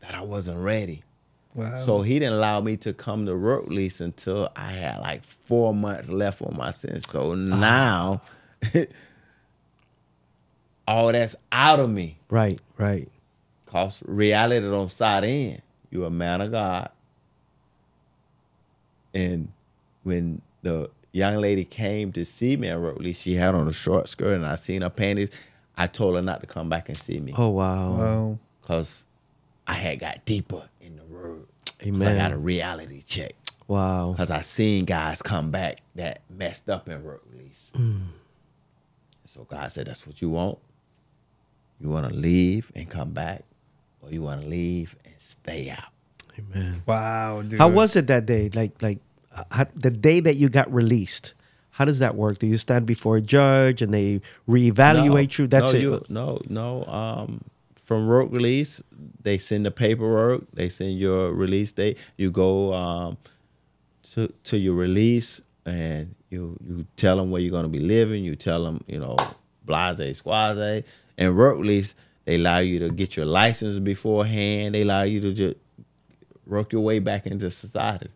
that 0.00 0.14
I 0.14 0.22
wasn't 0.22 0.58
ready. 0.58 1.02
Wow. 1.54 1.80
So 1.84 2.02
he 2.02 2.18
didn't 2.18 2.34
allow 2.34 2.60
me 2.60 2.76
to 2.78 2.92
come 2.92 3.26
to 3.26 3.36
work 3.36 3.66
release 3.66 4.00
until 4.00 4.50
I 4.54 4.72
had 4.72 5.00
like 5.00 5.24
four 5.24 5.74
months 5.74 6.10
left 6.10 6.42
on 6.42 6.56
my 6.56 6.70
sentence. 6.70 7.06
So 7.08 7.32
ah. 7.32 7.34
now 7.34 8.22
all 10.86 11.12
that's 11.12 11.36
out 11.50 11.80
of 11.80 11.88
me. 11.88 12.18
right. 12.28 12.60
Right. 12.76 13.08
Cause 13.70 14.02
reality 14.04 14.66
don't 14.68 14.90
start 14.90 15.22
in. 15.22 15.62
You're 15.92 16.08
a 16.08 16.10
man 16.10 16.40
of 16.40 16.50
God. 16.50 16.90
And 19.14 19.52
when 20.02 20.42
the 20.62 20.90
young 21.12 21.36
lady 21.36 21.64
came 21.64 22.10
to 22.12 22.24
see 22.24 22.56
me 22.56 22.66
at 22.68 22.80
work 22.80 22.98
release, 22.98 23.20
she 23.20 23.34
had 23.34 23.54
on 23.54 23.68
a 23.68 23.72
short 23.72 24.08
skirt 24.08 24.34
and 24.34 24.44
I 24.44 24.56
seen 24.56 24.82
her 24.82 24.90
panties. 24.90 25.30
I 25.76 25.86
told 25.86 26.16
her 26.16 26.22
not 26.22 26.40
to 26.40 26.48
come 26.48 26.68
back 26.68 26.88
and 26.88 26.96
see 26.98 27.20
me. 27.20 27.32
Oh 27.36 27.48
wow. 27.50 27.92
wow. 27.96 28.38
Cause 28.62 29.04
I 29.68 29.74
had 29.74 30.00
got 30.00 30.24
deeper 30.24 30.68
in 30.80 30.96
the 30.96 31.04
word. 31.04 31.46
'Cause 31.78 31.86
Amen. 31.88 32.08
I 32.18 32.20
got 32.20 32.32
a 32.32 32.38
reality 32.38 33.02
check. 33.02 33.34
Wow. 33.68 34.14
Cause 34.16 34.30
I 34.32 34.40
seen 34.40 34.84
guys 34.84 35.22
come 35.22 35.52
back 35.52 35.80
that 35.94 36.22
messed 36.28 36.68
up 36.68 36.88
in 36.88 37.04
work 37.04 37.22
release. 37.32 37.70
Mm. 37.76 38.00
So 39.24 39.44
God 39.44 39.70
said, 39.70 39.86
"That's 39.86 40.04
what 40.08 40.20
you 40.20 40.28
want. 40.30 40.58
You 41.80 41.88
want 41.88 42.08
to 42.08 42.14
leave 42.14 42.72
and 42.74 42.90
come 42.90 43.12
back, 43.12 43.44
or 44.02 44.10
you 44.10 44.22
want 44.22 44.42
to 44.42 44.46
leave 44.46 44.96
and 45.04 45.14
stay 45.18 45.70
out." 45.70 45.92
Amen. 46.38 46.82
Wow, 46.86 47.42
dude. 47.42 47.58
How 47.58 47.68
was 47.68 47.96
it 47.96 48.06
that 48.06 48.26
day? 48.26 48.50
Like 48.52 48.80
like 48.82 49.00
uh, 49.34 49.44
how, 49.50 49.66
the 49.74 49.90
day 49.90 50.20
that 50.20 50.36
you 50.36 50.48
got 50.48 50.72
released. 50.72 51.34
How 51.70 51.84
does 51.84 52.00
that 52.00 52.14
work? 52.14 52.38
Do 52.38 52.46
you 52.46 52.58
stand 52.58 52.84
before 52.84 53.16
a 53.16 53.20
judge 53.22 53.80
and 53.80 53.94
they 53.94 54.20
reevaluate 54.46 55.38
you? 55.38 55.46
That's 55.46 55.72
no, 55.72 55.78
it. 55.78 55.82
You, 55.82 56.04
no, 56.10 56.40
no. 56.48 56.84
Um, 56.84 57.40
from 57.74 58.06
work 58.06 58.28
release, 58.30 58.82
they 59.22 59.38
send 59.38 59.64
the 59.66 59.70
paperwork. 59.70 60.44
They 60.52 60.68
send 60.68 60.98
your 60.98 61.32
release 61.32 61.72
date. 61.72 61.98
You 62.16 62.30
go 62.30 62.74
um, 62.74 63.18
to 64.12 64.28
to 64.44 64.58
your 64.58 64.74
release, 64.74 65.40
and 65.64 66.14
you 66.28 66.56
you 66.66 66.86
tell 66.96 67.16
them 67.16 67.30
where 67.30 67.40
you're 67.40 67.50
gonna 67.50 67.68
be 67.68 67.80
living. 67.80 68.24
You 68.24 68.36
tell 68.36 68.62
them, 68.62 68.80
you 68.86 68.98
know, 68.98 69.16
blase 69.64 70.18
squaze. 70.18 70.84
And 71.18 71.36
work 71.36 71.58
release, 71.58 71.94
they 72.30 72.36
allow 72.36 72.58
you 72.58 72.78
to 72.78 72.90
get 72.90 73.16
your 73.16 73.26
license 73.26 73.80
beforehand. 73.80 74.72
They 74.76 74.82
allow 74.82 75.02
you 75.02 75.20
to 75.20 75.32
just 75.32 75.56
work 76.46 76.72
your 76.72 76.80
way 76.80 77.00
back 77.00 77.26
into 77.26 77.50
society. 77.50 78.06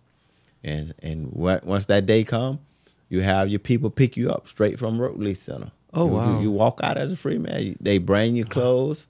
And 0.62 0.94
and 1.02 1.32
what, 1.32 1.64
once 1.64 1.86
that 1.86 2.06
day 2.06 2.22
come, 2.22 2.60
you 3.08 3.22
have 3.22 3.48
your 3.48 3.58
people 3.58 3.90
pick 3.90 4.16
you 4.16 4.30
up 4.30 4.46
straight 4.46 4.78
from 4.78 5.00
release 5.00 5.42
center. 5.42 5.72
Oh, 5.92 6.04
You- 6.04 6.10
you- 6.12 6.16
wow. 6.16 6.40
You, 6.42 6.50
walk 6.52 6.78
out 6.84 6.96
as 6.96 7.10
a 7.10 7.16
free 7.16 7.38
man. 7.38 7.76
They 7.80 7.98
bring 7.98 8.36
you 8.36 8.44
clothes. 8.44 9.08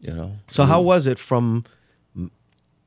You 0.00 0.12
know. 0.14 0.32
So 0.48 0.64
how 0.64 0.80
was 0.80 1.08
it 1.08 1.18
from 1.18 1.64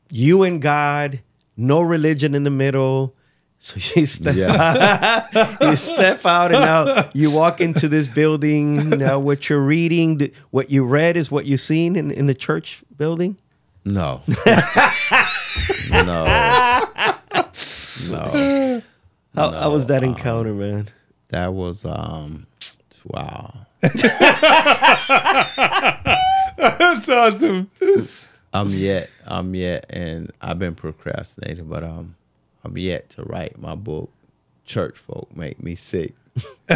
you 0.09 0.43
and 0.43 0.61
God, 0.61 1.19
no 1.57 1.81
religion 1.81 2.33
in 2.33 2.43
the 2.43 2.49
middle? 2.49 3.13
So 3.59 3.77
you 3.99 4.05
step 4.05 4.35
Yeah. 4.35 5.25
out, 5.33 5.61
you 5.61 5.75
step 5.75 6.25
out, 6.25 6.51
and 6.51 6.61
now 6.61 7.09
you 7.13 7.31
walk 7.31 7.59
into 7.61 7.87
this 7.87 8.07
building. 8.07 8.89
Now, 8.91 9.17
what 9.19 9.49
you're 9.49 9.61
reading, 9.63 10.31
what 10.51 10.69
you 10.69 10.85
read, 10.85 11.17
is 11.17 11.31
what 11.31 11.45
you've 11.45 11.61
seen 11.61 11.95
in, 11.95 12.11
in 12.11 12.27
the 12.27 12.33
church 12.35 12.83
building. 12.95 13.37
No. 13.83 14.21
no. 15.89 16.25
No. 18.09 18.81
How, 19.35 19.51
how 19.51 19.69
was 19.71 19.87
that 19.87 20.01
No, 20.03 20.09
encounter, 20.09 20.53
man? 20.53 20.89
That 21.29 21.53
was 21.53 21.85
um 21.85 22.45
wow. 23.05 23.65
That's 26.57 27.09
awesome. 27.09 27.69
I'm 28.53 28.69
yet 28.69 29.09
I'm 29.25 29.53
yet 29.55 29.85
and 29.89 30.31
I've 30.41 30.59
been 30.59 30.75
procrastinating, 30.75 31.65
but 31.65 31.83
um 31.83 32.15
I'm 32.65 32.77
yet 32.77 33.09
to 33.11 33.23
write 33.23 33.59
my 33.59 33.75
book. 33.75 34.11
Church 34.65 34.97
folk 34.97 35.29
make 35.37 35.61
me 35.61 35.75
sick. 35.75 36.15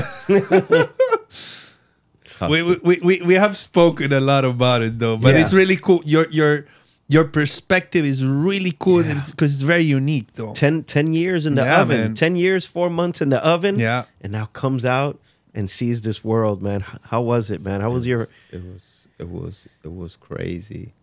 we, 2.50 2.62
we, 2.84 3.00
we, 3.04 3.22
we 3.22 3.34
have 3.34 3.58
spoken 3.58 4.14
a 4.14 4.20
lot 4.20 4.46
about 4.46 4.82
it 4.82 5.00
though, 5.00 5.18
but 5.18 5.36
Yeah. 5.36 5.42
it's 5.42 5.54
really 5.54 5.76
cool. 5.76 6.02
Your 6.06 6.28
your 6.30 6.66
your 7.08 7.26
perspective 7.26 8.06
is 8.06 8.24
really 8.26 8.74
cool 8.78 9.02
because 9.04 9.54
it's 9.56 9.64
very 9.64 9.82
unique 9.82 10.34
though. 10.34 10.54
10, 10.54 10.84
10 10.84 11.14
years 11.14 11.46
in 11.48 11.56
the 11.56 11.64
Yeah, 11.64 11.82
oven, 11.82 12.00
man. 12.02 12.14
10 12.14 12.36
years, 12.36 12.68
four 12.68 12.88
months 12.90 13.20
in 13.20 13.30
the 13.30 13.44
oven. 13.44 13.80
Yeah. 13.80 14.04
And 14.22 14.32
now 14.32 14.46
comes 14.46 14.86
out 14.86 15.20
and 15.56 15.68
sees 15.70 16.04
this 16.04 16.24
world, 16.24 16.62
man. 16.62 16.82
How 17.10 17.22
was 17.22 17.50
it, 17.50 17.64
man? 17.64 17.82
How 17.82 17.90
was 17.90 18.06
your. 18.06 18.28
it 18.52 18.64
was 18.64 19.08
it 19.18 19.28
was 19.30 19.68
it 19.84 19.94
was 19.94 20.16
crazy 20.16 20.94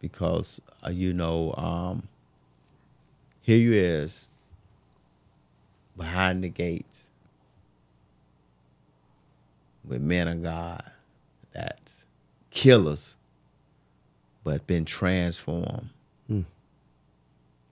because 0.00 0.60
uh, 0.84 0.88
you 0.90 1.12
know 1.12 1.52
um 1.58 2.08
here 3.46 3.58
you 3.58 3.74
is 3.74 4.26
behind 5.96 6.42
the 6.42 6.48
gates 6.48 7.10
with 9.84 10.02
men 10.02 10.26
of 10.26 10.42
God 10.42 10.82
that's 11.52 12.06
killers 12.50 13.16
but 14.42 14.66
been 14.66 14.84
transformed. 14.84 15.90
Hmm. 16.26 16.40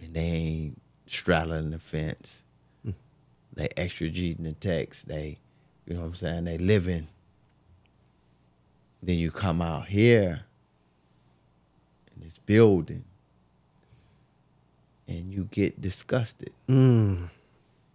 And 0.00 0.14
they 0.14 0.20
ain't 0.20 0.82
straddling 1.08 1.70
the 1.70 1.80
fence. 1.80 2.44
Hmm. 2.84 2.92
They 3.54 3.66
exegeting 3.76 4.44
the 4.44 4.52
text. 4.52 5.08
They 5.08 5.38
you 5.86 5.94
know 5.94 6.02
what 6.02 6.06
I'm 6.06 6.14
saying? 6.14 6.44
They 6.44 6.56
living. 6.56 7.08
Then 9.02 9.18
you 9.18 9.32
come 9.32 9.60
out 9.60 9.88
here 9.88 10.44
in 12.14 12.22
this 12.22 12.38
building 12.38 13.06
and 15.08 15.32
you 15.32 15.44
get 15.50 15.80
disgusted. 15.80 16.50
Mm, 16.68 17.28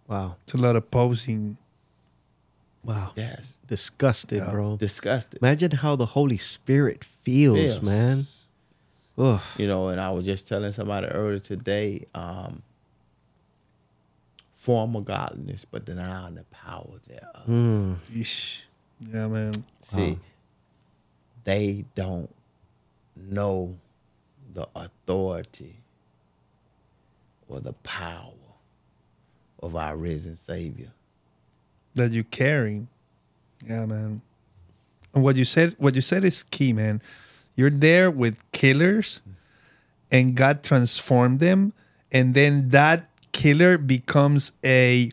wow. 0.08 0.36
It's 0.44 0.54
a 0.54 0.58
lot 0.58 0.76
of 0.76 0.90
posing. 0.90 1.56
Wow. 2.84 3.12
Yes. 3.16 3.52
Disgusted, 3.66 4.38
Yeah. 4.38 4.50
bro. 4.50 4.76
Disgusted. 4.76 5.40
Imagine 5.42 5.72
how 5.72 5.96
the 5.96 6.06
Holy 6.06 6.36
Spirit 6.38 7.04
feels, 7.04 7.58
Feels. 7.58 7.82
man. 7.82 8.26
Ugh. 9.18 9.40
You 9.58 9.68
know, 9.68 9.88
and 9.88 10.00
I 10.00 10.10
was 10.10 10.24
just 10.24 10.48
telling 10.48 10.72
somebody 10.72 11.06
earlier 11.08 11.40
today, 11.40 12.06
um, 12.14 12.62
form 14.56 14.94
of 14.96 15.04
godliness, 15.04 15.64
but 15.70 15.84
denying 15.84 16.34
the 16.36 16.44
power 16.44 17.00
thereof. 17.06 17.46
Mm. 17.46 17.96
Yeesh. 18.12 18.60
Yeah, 19.00 19.26
man. 19.28 19.52
See, 19.82 20.12
Wow. 20.12 20.18
they 21.44 21.84
don't 21.94 22.34
know 23.16 23.76
the 24.52 24.68
authority 24.74 25.76
or 27.50 27.60
the 27.60 27.72
power 27.72 28.32
of 29.62 29.74
our 29.76 29.96
risen 29.96 30.36
Savior. 30.36 30.92
That 31.94 32.12
you 32.12 32.24
carry. 32.24 32.86
Yeah, 33.66 33.84
man. 33.86 34.22
And 35.12 35.24
what 35.24 35.36
you 35.36 35.44
said 35.44 35.74
what 35.78 35.94
you 35.96 36.00
said 36.00 36.24
is 36.24 36.42
key, 36.44 36.72
man. 36.72 37.02
You're 37.56 37.68
there 37.70 38.10
with 38.10 38.40
killers 38.52 39.20
and 40.10 40.34
God 40.34 40.62
transformed 40.62 41.40
them 41.40 41.72
and 42.12 42.34
then 42.34 42.68
that 42.70 43.08
killer 43.32 43.76
becomes 43.76 44.52
a 44.64 45.10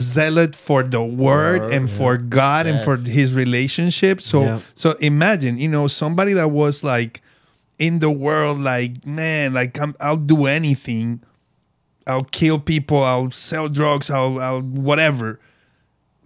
zealot 0.00 0.54
for 0.54 0.82
the 0.82 1.02
word 1.02 1.62
Word, 1.62 1.72
and 1.72 1.90
for 1.90 2.16
God 2.16 2.66
and 2.66 2.80
for 2.80 2.96
his 2.96 3.34
relationship. 3.34 4.22
So 4.22 4.44
Yeah. 4.44 4.60
so 4.74 4.92
imagine, 5.00 5.58
you 5.58 5.68
know, 5.68 5.88
somebody 5.88 6.32
that 6.34 6.50
was 6.50 6.84
like 6.84 7.22
in 7.80 7.98
the 7.98 8.10
world, 8.10 8.60
like 8.60 9.04
man, 9.06 9.54
like 9.54 9.80
I'm, 9.80 9.96
I'll 9.98 10.16
do 10.18 10.46
anything. 10.46 11.22
I'll 12.06 12.24
kill 12.24 12.58
people. 12.60 13.02
I'll 13.02 13.30
sell 13.30 13.68
drugs. 13.68 14.10
I'll, 14.10 14.38
I'll 14.38 14.60
whatever. 14.62 15.40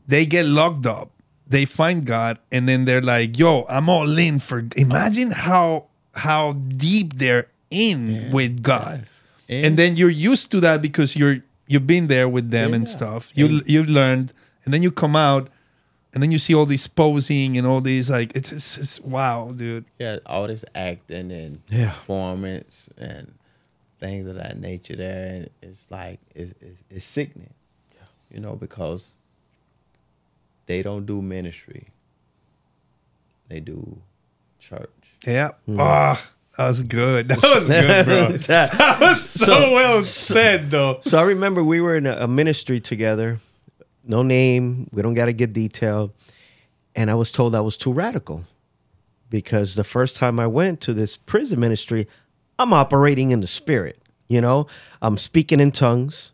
They 0.06 0.26
get 0.26 0.44
locked 0.46 0.84
up. 0.86 1.10
They 1.46 1.64
find 1.64 2.04
God, 2.04 2.38
and 2.50 2.68
then 2.68 2.84
they're 2.86 3.02
like, 3.02 3.38
"Yo, 3.38 3.64
I'm 3.68 3.88
all 3.88 4.18
in 4.18 4.38
for." 4.40 4.64
Imagine 4.76 5.30
how 5.30 5.86
how 6.14 6.52
deep 6.54 7.18
they're 7.18 7.48
in 7.70 8.30
with 8.32 8.62
God, 8.62 9.00
Yes. 9.00 9.22
and, 9.48 9.66
And- 9.66 9.78
then 9.78 9.96
you're 9.96 10.10
used 10.32 10.50
to 10.52 10.60
that 10.60 10.82
because 10.82 11.14
you're 11.16 11.38
you've 11.68 11.86
been 11.86 12.06
there 12.08 12.28
with 12.28 12.50
them 12.50 12.74
and 12.74 12.88
stuff. 12.88 13.30
You 13.34 13.62
you 13.66 13.84
learned, 13.84 14.32
and 14.64 14.72
then 14.74 14.82
you 14.82 14.90
come 14.90 15.14
out, 15.16 15.48
and 16.14 16.22
then 16.22 16.30
you 16.30 16.38
see 16.38 16.54
all 16.54 16.64
these 16.64 16.86
posing 16.86 17.58
and 17.58 17.66
all 17.66 17.80
these 17.82 18.08
like 18.08 18.34
it's, 18.36 18.52
it's, 18.52 18.78
it's 18.78 19.00
wow, 19.00 19.50
dude. 19.54 19.84
Yeah, 19.98 20.18
all 20.26 20.46
this 20.46 20.64
acting 20.74 21.30
and 21.32 21.60
Yeah. 21.68 21.90
performance 21.90 22.88
and 22.96 23.34
things 24.00 24.26
of 24.28 24.36
that 24.36 24.58
nature 24.58 24.96
there. 24.96 25.34
And 25.34 25.50
it's 25.62 25.90
like, 25.90 26.20
it's, 26.34 26.54
it's, 26.60 26.82
it's 26.90 27.04
sickening, 27.04 27.52
you 28.30 28.38
know, 28.40 28.54
because 28.54 29.16
they 30.66 30.82
don't 30.82 31.04
do 31.04 31.20
ministry, 31.20 31.86
they 33.48 33.60
do 33.60 33.98
church. 34.58 34.88
Yeah. 35.26 35.50
Ah, 35.78 36.22
that 36.56 36.68
was 36.68 36.82
good. 36.84 37.28
That 37.34 37.42
was 37.42 37.68
good, 37.68 38.06
bro. 38.06 38.32
That 38.36 39.00
was 39.00 39.28
so, 39.28 39.44
So- 39.46 39.72
well 39.72 40.04
said, 40.04 40.70
though. 40.70 40.98
So 41.02 41.18
I 41.18 41.22
remember 41.22 41.62
we 41.64 41.80
were 41.80 41.96
in 41.96 42.06
a, 42.06 42.12
a 42.20 42.28
ministry 42.28 42.78
together. 42.80 43.40
No 44.06 44.22
name. 44.22 44.88
We 44.92 45.02
don't 45.02 45.14
got 45.14 45.26
to 45.26 45.32
get 45.32 45.52
detailed. 45.52 46.12
And 46.94 47.10
I 47.10 47.14
was 47.14 47.32
told 47.32 47.54
I 47.54 47.60
was 47.60 47.76
too 47.76 47.92
radical 47.92 48.44
because 49.30 49.74
the 49.74 49.84
first 49.84 50.16
time 50.16 50.38
I 50.38 50.46
went 50.46 50.80
to 50.82 50.92
this 50.92 51.16
prison 51.16 51.58
ministry, 51.58 52.06
I'm 52.58 52.72
operating 52.72 53.30
in 53.30 53.40
the 53.40 53.46
spirit. 53.46 54.00
You 54.28 54.40
know, 54.40 54.66
I'm 55.02 55.18
speaking 55.18 55.60
in 55.60 55.70
tongues, 55.70 56.32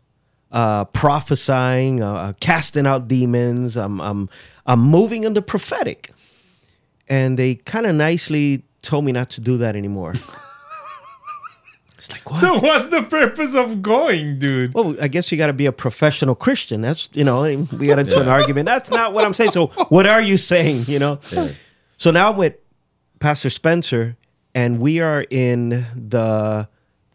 uh, 0.51 0.85
prophesying, 0.85 2.01
uh, 2.01 2.33
casting 2.39 2.85
out 2.85 3.07
demons. 3.07 3.75
I'm 3.75 3.99
I'm 3.99 4.29
I'm 4.65 4.79
moving 4.79 5.23
in 5.23 5.33
the 5.33 5.41
prophetic. 5.41 6.11
And 7.07 7.37
they 7.37 7.55
kind 7.55 7.85
of 7.85 7.95
nicely 7.95 8.63
told 8.81 9.03
me 9.03 9.11
not 9.11 9.29
to 9.31 9.41
do 9.41 9.57
that 9.57 9.75
anymore. 9.75 10.13
it's 12.01 12.11
like 12.11 12.27
what? 12.29 12.35
So, 12.39 12.59
what's 12.59 12.87
the 12.89 13.03
purpose 13.03 13.55
of 13.55 13.83
going, 13.83 14.39
dude? 14.39 14.73
Well, 14.73 14.95
I 14.99 15.07
guess 15.07 15.31
you 15.31 15.37
got 15.37 15.47
to 15.47 15.53
be 15.53 15.67
a 15.67 15.71
professional 15.71 16.33
Christian. 16.33 16.81
That's 16.81 17.09
you 17.13 17.23
know, 17.23 17.41
we 17.77 17.85
got 17.87 17.99
into 17.99 18.19
an 18.19 18.27
argument. 18.27 18.65
That's 18.65 18.89
not 18.89 19.13
what 19.13 19.23
I'm 19.23 19.35
saying. 19.35 19.51
So, 19.51 19.67
what 19.89 20.07
are 20.07 20.21
you 20.21 20.37
saying? 20.37 20.83
You 20.87 20.99
know. 20.99 21.19
Yes. 21.31 21.71
So 21.97 22.09
now 22.09 22.31
with 22.31 22.55
Pastor 23.19 23.51
Spencer, 23.51 24.17
and 24.55 24.79
we 24.79 24.99
are 24.99 25.23
in 25.29 25.85
the 25.95 26.67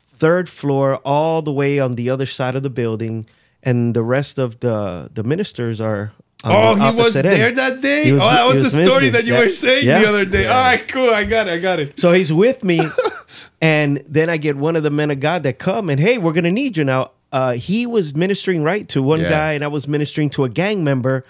third 0.06 0.48
floor, 0.48 0.96
all 1.04 1.42
the 1.42 1.52
way 1.52 1.80
on 1.80 1.94
the 1.94 2.08
other 2.08 2.26
side 2.26 2.54
of 2.54 2.62
the 2.62 2.70
building, 2.70 3.26
and 3.64 3.94
the 3.96 4.04
rest 4.04 4.38
of 4.38 4.60
the 4.60 5.10
the 5.12 5.24
ministers 5.24 5.80
are. 5.80 6.12
Oh, 6.44 6.74
he 6.76 6.80
was 6.80 7.16
opposite 7.16 7.22
their 7.22 7.48
end. 7.48 7.56
that 7.56 7.80
day? 7.80 8.12
Was- 8.12 8.22
oh, 8.22 8.30
that 8.30 8.46
was, 8.46 8.62
was 8.62 8.72
the 8.74 8.84
story 8.84 9.04
me. 9.04 9.10
that 9.10 9.24
you 9.24 9.32
Yeah. 9.32 9.40
were 9.40 9.50
saying 9.50 9.84
Yeah. 9.86 10.00
the 10.02 10.08
other 10.08 10.24
day. 10.24 10.42
Yeah. 10.44 10.56
All 10.56 10.62
right, 10.64 10.86
cool. 10.86 11.10
I 11.10 11.24
got 11.24 11.48
it. 11.48 11.54
I 11.54 11.58
got 11.58 11.80
it. 11.80 11.98
So 11.98 12.12
he's 12.12 12.32
with 12.32 12.62
me, 12.62 12.78
and 13.60 14.02
then 14.08 14.28
I 14.30 14.36
get 14.36 14.56
one 14.56 14.76
of 14.76 14.82
the 14.82 14.90
men 14.90 15.10
of 15.10 15.20
God 15.20 15.42
that 15.44 15.58
come 15.58 15.90
and 15.90 15.98
hey, 16.00 16.18
we're 16.18 16.32
gonna 16.32 16.50
need 16.50 16.76
you 16.76 16.84
now. 16.84 17.10
Uh, 17.32 17.52
he 17.54 17.86
was 17.86 18.14
ministering 18.14 18.62
right 18.62 18.88
to 18.88 19.02
one 19.02 19.20
Yeah. 19.20 19.28
guy, 19.28 19.52
and 19.52 19.64
I 19.64 19.66
was 19.68 19.86
ministering 19.88 20.30
to 20.30 20.44
a 20.44 20.48
gang 20.48 20.84
member, 20.84 21.24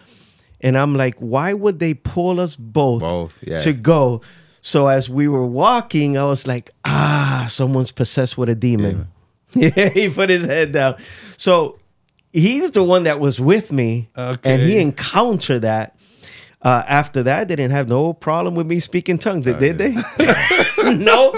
and 0.61 0.77
I'm 0.77 0.95
like, 0.95 1.17
why 1.19 1.53
would 1.53 1.79
they 1.79 1.95
pull 1.95 2.39
us 2.39 2.55
both, 2.57 3.01
Both, 3.01 3.43
yes. 3.47 3.65
to 3.65 3.73
go? 3.73 4.21
So 4.61 4.89
as 4.89 5.09
we 5.09 5.27
were 5.29 5.47
walking, 5.47 6.19
I 6.19 6.25
was 6.25 6.47
like, 6.47 6.71
ah, 6.85 7.47
someone's 7.49 7.93
possessed 7.93 8.37
with 8.37 8.49
a 8.49 8.55
demon. 8.55 9.09
Yeah, 9.55 9.89
he 9.95 10.11
put 10.11 10.29
his 10.29 10.45
head 10.45 10.73
down. 10.73 10.97
So 11.37 11.79
he's 12.33 12.73
the 12.73 12.83
one 12.85 13.05
that 13.05 13.19
was 13.21 13.41
with 13.41 13.73
me, 13.73 14.09
and 14.15 14.61
he 14.63 14.79
encountered 14.79 15.63
that. 15.63 15.96
Uh, 16.67 16.83
after 16.89 17.23
that, 17.23 17.47
they 17.47 17.55
didn't 17.55 17.71
have 17.71 17.89
no 17.89 18.13
problem 18.13 18.57
with 18.57 18.67
me 18.67 18.81
speaking 18.81 19.19
tongues, 19.19 19.45
did, 19.45 19.61
did 19.61 19.79
they? 19.79 19.95
no, 20.97 21.33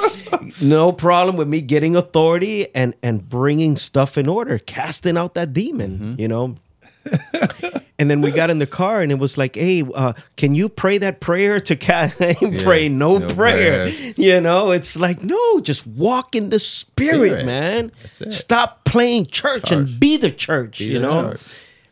no 0.62 0.90
problem 0.90 1.36
with 1.36 1.46
me 1.46 1.60
getting 1.60 1.94
authority 1.94 2.74
and 2.74 2.94
and 3.02 3.28
bringing 3.28 3.76
stuff 3.76 4.16
in 4.16 4.26
order, 4.26 4.58
casting 4.58 5.18
out 5.18 5.34
that 5.34 5.52
demon. 5.52 6.16
You 6.18 6.28
know. 6.28 6.56
and 7.98 8.10
then 8.10 8.22
we 8.22 8.30
got 8.30 8.48
in 8.48 8.58
the 8.58 8.66
car, 8.66 9.02
and 9.02 9.12
it 9.12 9.18
was 9.18 9.36
like, 9.36 9.56
"Hey, 9.56 9.84
uh, 9.94 10.14
can 10.38 10.54
you 10.54 10.70
pray 10.70 10.96
that 10.96 11.20
prayer 11.20 11.60
to 11.60 11.76
cast?" 11.76 12.16
Pray 12.16 12.88
no, 12.88 13.18
no 13.18 13.26
prayer. 13.26 13.90
prayers. 13.90 14.18
You 14.18 14.40
know, 14.40 14.70
it's 14.70 14.98
like 14.98 15.22
no, 15.22 15.60
just 15.60 15.86
walk 15.86 16.36
in 16.36 16.48
the 16.48 16.58
spirit, 16.58 17.42
Spirit. 17.42 17.44
man. 17.44 17.92
Stop 18.10 18.86
playing 18.86 19.26
church, 19.26 19.70
and 19.72 20.00
be 20.00 20.16
the 20.16 20.30
church. 20.30 20.78
Be 20.78 20.86
you 20.86 21.00
the 21.00 21.06
know. 21.06 21.30
church. 21.32 21.42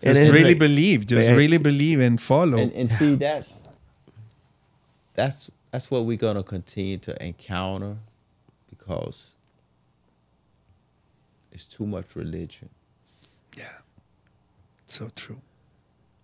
And 0.02 0.14
Just 0.14 0.20
it's 0.20 0.32
really 0.34 0.50
like- 0.50 0.58
believe. 0.58 1.06
Just 1.06 1.26
Yeah. 1.28 1.34
really 1.34 1.58
believe 1.58 2.00
and 2.00 2.20
follow. 2.20 2.58
and, 2.58 2.72
and 2.72 2.92
see 2.92 3.14
that's 3.26 3.68
that's 5.14 5.50
that's 5.70 5.90
what 5.90 6.04
we're 6.04 6.16
gonna 6.18 6.42
continue 6.42 6.98
to 6.98 7.24
encounter 7.24 7.96
because 8.68 9.34
it's 11.52 11.64
too 11.64 11.86
much 11.86 12.14
religion 12.14 12.68
yeah. 13.56 13.72
So 14.86 15.10
true. 15.16 15.40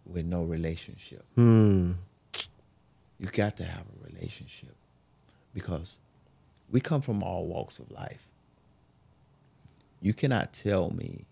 with 0.05 0.27
no 0.27 0.45
relationship. 0.45 1.25
Hmm. 1.35 1.93
You 3.19 3.29
got 3.29 3.57
to 3.57 3.65
have 3.65 3.87
a 3.87 4.07
relationship 4.13 4.75
because 5.55 5.97
we 6.71 6.81
come 6.81 7.01
from 7.01 7.23
all 7.23 7.47
walks 7.47 7.79
of 7.79 7.91
life. 7.91 8.29
You 10.03 10.13
cannot 10.13 10.53
tell 10.53 10.91
me 10.91 11.25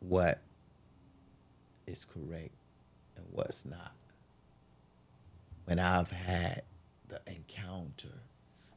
what 0.00 0.40
is 1.86 2.04
correct 2.04 2.52
and 3.16 3.24
what's 3.30 3.64
not. 3.64 3.92
When 5.64 5.78
I've 5.78 6.10
had 6.10 6.62
the 7.08 7.20
encounter. 7.26 8.20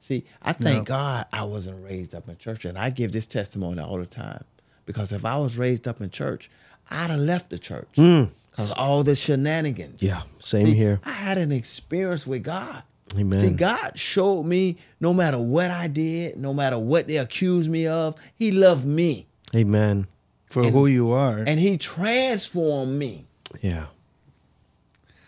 See, 0.01 0.25
I 0.41 0.53
thank 0.53 0.87
Yeah. 0.87 0.95
God 0.95 1.25
I 1.31 1.43
wasn't 1.43 1.83
raised 1.83 2.15
up 2.15 2.27
in 2.29 2.37
church. 2.37 2.65
And 2.65 2.77
I 2.77 2.89
give 2.89 3.11
this 3.11 3.27
testimony 3.27 3.81
all 3.81 3.97
the 3.97 4.07
time. 4.07 4.43
Because 4.85 5.11
if 5.11 5.23
I 5.25 5.37
was 5.37 5.57
raised 5.57 5.87
up 5.87 6.01
in 6.01 6.09
church, 6.09 6.49
I'd 6.89 7.11
have 7.11 7.19
left 7.19 7.49
the 7.49 7.59
church. 7.59 7.89
Hmm. 7.95 8.25
Because 8.49 8.71
all 8.73 9.03
the 9.03 9.15
shenanigans. 9.15 10.01
Yeah, 10.01 10.23
same 10.39 10.65
See, 10.67 10.73
here. 10.73 10.99
I 11.05 11.11
had 11.11 11.37
an 11.37 11.51
experience 11.51 12.25
with 12.27 12.43
God. 12.43 12.83
Amen. 13.17 13.39
See, 13.39 13.49
God 13.51 13.97
showed 13.97 14.43
me 14.43 14.77
no 14.99 15.13
matter 15.13 15.39
what 15.39 15.71
I 15.71 15.87
did, 15.87 16.37
no 16.37 16.53
matter 16.53 16.77
what 16.77 17.07
they 17.07 17.17
accused 17.17 17.69
me 17.69 17.87
of, 17.87 18.15
He 18.35 18.51
loved 18.51 18.85
me. 18.85 19.27
Amen. 19.55 20.07
For 20.49 20.63
who 20.63 20.87
you 20.87 21.11
are. 21.11 21.37
And 21.39 21.59
He 21.59 21.77
transformed 21.77 22.97
me 22.97 23.25
Yeah. 23.61 23.85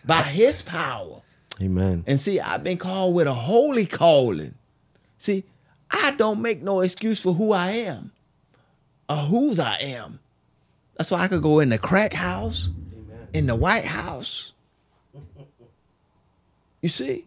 by 0.04 0.22
His 0.22 0.62
power. 0.62 1.22
Amen. 1.60 2.02
And 2.06 2.20
see, 2.20 2.40
I've 2.40 2.64
been 2.64 2.78
called 2.78 3.14
with 3.14 3.26
a 3.28 3.34
holy 3.34 3.86
calling. 3.86 4.54
See, 5.18 5.44
I 5.90 6.10
don't 6.12 6.42
make 6.42 6.60
no 6.62 6.80
excuse 6.80 7.20
for 7.20 7.34
who 7.34 7.52
I 7.52 7.70
am 7.70 8.10
or 9.08 9.16
whose 9.16 9.60
I 9.60 9.76
am. 9.76 10.18
That's 10.96 11.10
why 11.10 11.20
I 11.20 11.28
could 11.28 11.42
go 11.42 11.60
in 11.60 11.68
the 11.68 11.78
crack 11.78 12.12
house, 12.12 12.70
in 13.32 13.46
the 13.46 13.54
White 13.54 13.84
House. 13.84 14.52
You 16.80 16.88
see? 16.88 17.26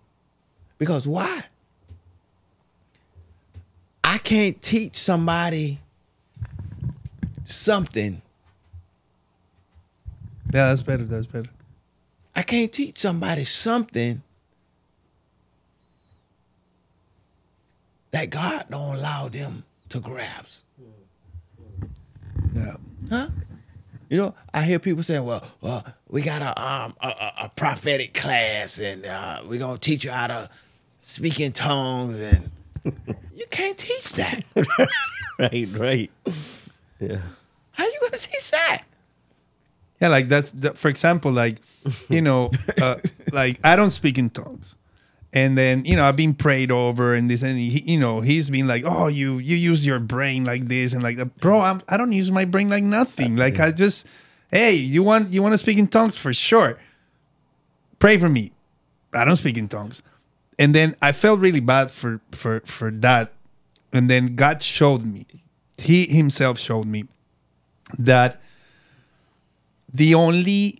Because 0.77 1.07
why? 1.07 1.45
I 4.03 4.17
can't 4.17 4.61
teach 4.61 4.97
somebody 4.97 5.79
something. 7.45 8.21
yeah, 10.53 10.67
that's 10.67 10.81
better. 10.81 11.03
That's 11.05 11.27
better. 11.27 11.49
I 12.35 12.41
can't 12.41 12.71
teach 12.71 12.97
somebody 12.97 13.45
something 13.45 14.21
that 18.11 18.29
God 18.29 18.65
don't 18.69 18.95
allow 18.95 19.29
them 19.29 19.63
to 19.89 19.99
grasp. 19.99 20.63
Yeah. 22.53 22.75
Huh? 23.09 23.29
You 24.09 24.17
know, 24.17 24.35
I 24.53 24.63
hear 24.63 24.79
people 24.79 25.03
saying, 25.03 25.23
"Well, 25.25 25.43
well, 25.61 25.85
we 26.09 26.21
got 26.21 26.41
a 26.41 26.61
um 26.61 26.93
a, 27.01 27.07
a, 27.07 27.33
a 27.43 27.51
prophetic 27.55 28.13
class, 28.13 28.79
and 28.79 29.05
uh, 29.05 29.41
we're 29.45 29.59
gonna 29.59 29.77
teach 29.77 30.05
you 30.05 30.11
how 30.11 30.27
to 30.27 30.49
speak 30.99 31.39
in 31.39 31.51
tongues." 31.51 32.19
And 32.19 32.49
you 33.33 33.45
can't 33.49 33.77
teach 33.77 34.13
that. 34.13 34.43
Right, 35.37 35.67
right. 35.73 36.11
Yeah. 36.99 37.21
How 37.71 37.83
are 37.83 37.89
you 37.89 37.99
gonna 38.01 38.17
teach 38.17 38.51
that? 38.51 38.83
Yeah, 40.01 40.09
like 40.09 40.27
that's 40.27 40.51
the, 40.51 40.71
for 40.71 40.89
example, 40.89 41.31
like 41.31 41.57
you 42.09 42.21
know, 42.21 42.51
uh, 42.81 42.95
like 43.31 43.59
I 43.63 43.75
don't 43.75 43.91
speak 43.91 44.17
in 44.17 44.29
tongues, 44.29 44.75
And 45.33 45.57
then 45.57 45.85
you 45.85 45.95
know 45.95 46.05
I've 46.05 46.15
been 46.15 46.33
prayed 46.33 46.71
over 46.71 47.13
and 47.13 47.29
this 47.29 47.43
and 47.43 47.57
he, 47.57 47.81
you 47.81 47.99
know 47.99 48.21
he's 48.21 48.49
been 48.49 48.67
like 48.67 48.83
oh 48.85 49.07
you 49.07 49.37
you 49.37 49.55
use 49.55 49.85
your 49.85 49.99
brain 49.99 50.45
like 50.45 50.65
this 50.65 50.93
and 50.93 51.03
like 51.03 51.17
that 51.17 51.37
bro 51.37 51.61
I'm, 51.61 51.81
I 51.89 51.97
don't 51.97 52.11
use 52.11 52.31
my 52.31 52.45
brain 52.45 52.69
like 52.69 52.83
nothing. 52.83 53.35
Like 53.35 53.59
I 53.59 53.71
just 53.71 54.07
hey 54.51 54.73
you 54.73 55.03
want 55.03 55.33
you 55.33 55.41
want 55.43 55.53
to 55.53 55.57
speak 55.57 55.77
in 55.77 55.87
tongues? 55.87 56.17
For 56.17 56.33
sure. 56.33 56.79
Pray 57.99 58.17
for 58.17 58.29
me. 58.29 58.51
I 59.13 59.25
don't 59.25 59.37
speak 59.37 59.57
in 59.57 59.67
tongues. 59.67 60.01
And 60.57 60.73
then 60.73 60.95
I 61.01 61.11
felt 61.11 61.39
really 61.39 61.59
bad 61.59 61.91
for 61.91 62.21
for 62.31 62.61
for 62.61 62.91
that. 62.91 63.33
And 63.91 64.09
then 64.09 64.35
God 64.35 64.61
showed 64.61 65.05
me 65.05 65.25
he 65.77 66.05
himself 66.07 66.57
showed 66.59 66.85
me 66.87 67.05
that 67.97 68.41
the 69.91 70.13
only 70.15 70.79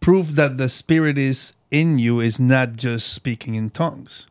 proof 0.00 0.28
that 0.28 0.58
the 0.58 0.68
spirit 0.68 1.18
is 1.18 1.54
in 1.70 1.98
you 1.98 2.20
is 2.20 2.40
not 2.40 2.74
just 2.74 3.12
speaking 3.12 3.54
in 3.54 3.68
tongues 3.70 4.26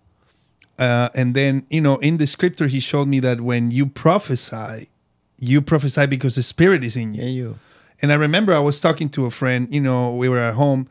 uh, 0.80 1.10
and 1.14 1.36
then 1.36 1.66
you 1.70 1.82
know 1.82 1.98
in 1.98 2.18
the 2.18 2.28
scripture 2.28 2.68
he 2.68 2.80
showed 2.80 3.08
me 3.08 3.20
that 3.20 3.42
when 3.42 3.70
you 3.72 3.86
prophesy 3.86 4.90
you 5.40 5.62
prophesy 5.62 6.06
because 6.08 6.36
the 6.36 6.44
spirit 6.44 6.84
is 6.84 6.96
in 6.98 7.14
you 7.14 7.22
And 7.22 7.34
you. 7.36 7.60
and 8.02 8.12
I 8.12 8.16
remember 8.16 8.54
I 8.54 8.60
was 8.60 8.80
talking 8.80 9.10
to 9.10 9.26
a 9.26 9.30
friend, 9.30 9.68
you 9.72 9.82
know, 9.82 10.16
we 10.16 10.30
were 10.30 10.40
at 10.40 10.56
home. 10.56 10.90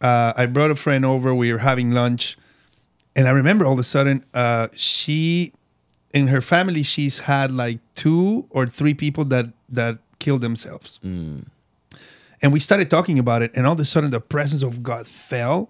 Uh, 0.00 0.32
I 0.36 0.46
brought 0.46 0.70
a 0.70 0.74
friend 0.74 1.04
over, 1.04 1.34
we 1.34 1.52
were 1.52 1.58
having 1.58 1.92
lunch. 1.92 2.36
And 3.14 3.26
I 3.26 3.30
remember 3.30 3.64
all 3.64 3.74
of 3.74 3.78
a 3.78 3.84
sudden, 3.84 4.24
uh, 4.34 4.68
she, 4.74 5.52
in 6.16 6.28
her 6.28 6.40
family, 6.40 6.82
she's 6.82 7.20
had 7.20 7.52
like 7.52 7.78
two 7.94 8.46
or 8.48 8.66
three 8.66 8.94
people 8.94 9.26
that, 9.26 9.52
that 9.68 9.98
killed 10.18 10.40
themselves. 10.40 10.98
Mm. 11.04 11.46
And 12.40 12.54
we 12.54 12.58
started 12.58 12.88
talking 12.90 13.18
about 13.18 13.42
it. 13.42 13.52
And 13.54 13.66
all 13.66 13.74
of 13.74 13.80
a 13.80 13.84
sudden, 13.84 14.10
the 14.10 14.20
presence 14.20 14.62
of 14.62 14.82
God 14.82 15.06
fell. 15.06 15.68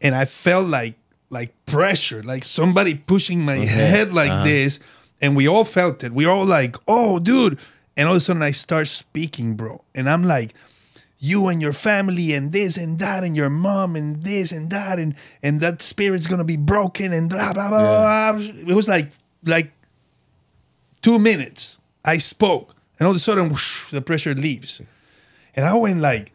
And 0.00 0.14
I 0.14 0.24
felt 0.24 0.66
like, 0.66 0.94
like 1.28 1.52
pressure, 1.66 2.22
like 2.22 2.42
somebody 2.42 2.94
pushing 2.94 3.44
my 3.44 3.56
head 3.56 4.14
like 4.14 4.30
uh-huh. 4.30 4.44
this. 4.44 4.80
And 5.20 5.36
we 5.36 5.46
all 5.46 5.64
felt 5.64 6.02
it. 6.02 6.12
We 6.12 6.24
all 6.24 6.46
like, 6.46 6.76
oh, 6.88 7.18
dude. 7.18 7.58
And 7.98 8.08
all 8.08 8.14
of 8.14 8.22
a 8.22 8.24
sudden 8.24 8.42
I 8.42 8.52
start 8.52 8.88
speaking, 8.88 9.56
bro. 9.56 9.84
And 9.94 10.08
I'm 10.08 10.24
like, 10.24 10.54
you 11.18 11.48
and 11.48 11.60
your 11.60 11.74
family 11.74 12.32
and 12.32 12.50
this 12.50 12.78
and 12.78 12.98
that 12.98 13.24
and 13.24 13.36
your 13.36 13.50
mom 13.50 13.94
and 13.94 14.22
this 14.22 14.52
and 14.52 14.70
that 14.70 14.98
and 14.98 15.14
and 15.42 15.60
that 15.60 15.82
spirit's 15.82 16.26
gonna 16.26 16.44
be 16.44 16.56
broken 16.56 17.12
and 17.12 17.28
blah 17.28 17.52
blah 17.52 17.68
blah. 17.68 17.78
blah. 17.78 18.32
blah. 18.32 18.70
It 18.70 18.74
was 18.74 18.88
like 18.88 19.10
like 19.44 19.72
two 21.02 21.18
minutes. 21.18 21.78
I 22.04 22.18
spoke, 22.18 22.74
and 22.98 23.06
all 23.06 23.10
of 23.10 23.16
a 23.16 23.20
sudden 23.20 23.48
whoosh, 23.50 23.90
the 23.90 24.00
pressure 24.00 24.34
leaves, 24.34 24.80
and 25.54 25.66
I 25.66 25.74
went 25.74 26.00
like, 26.00 26.32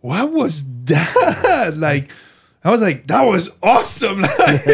"What 0.00 0.32
was 0.32 0.64
that?" 0.84 1.74
like, 1.76 2.10
I 2.64 2.70
was 2.70 2.80
like, 2.80 3.06
"That 3.06 3.22
was 3.22 3.50
awesome!" 3.62 4.22
like, 4.38 4.66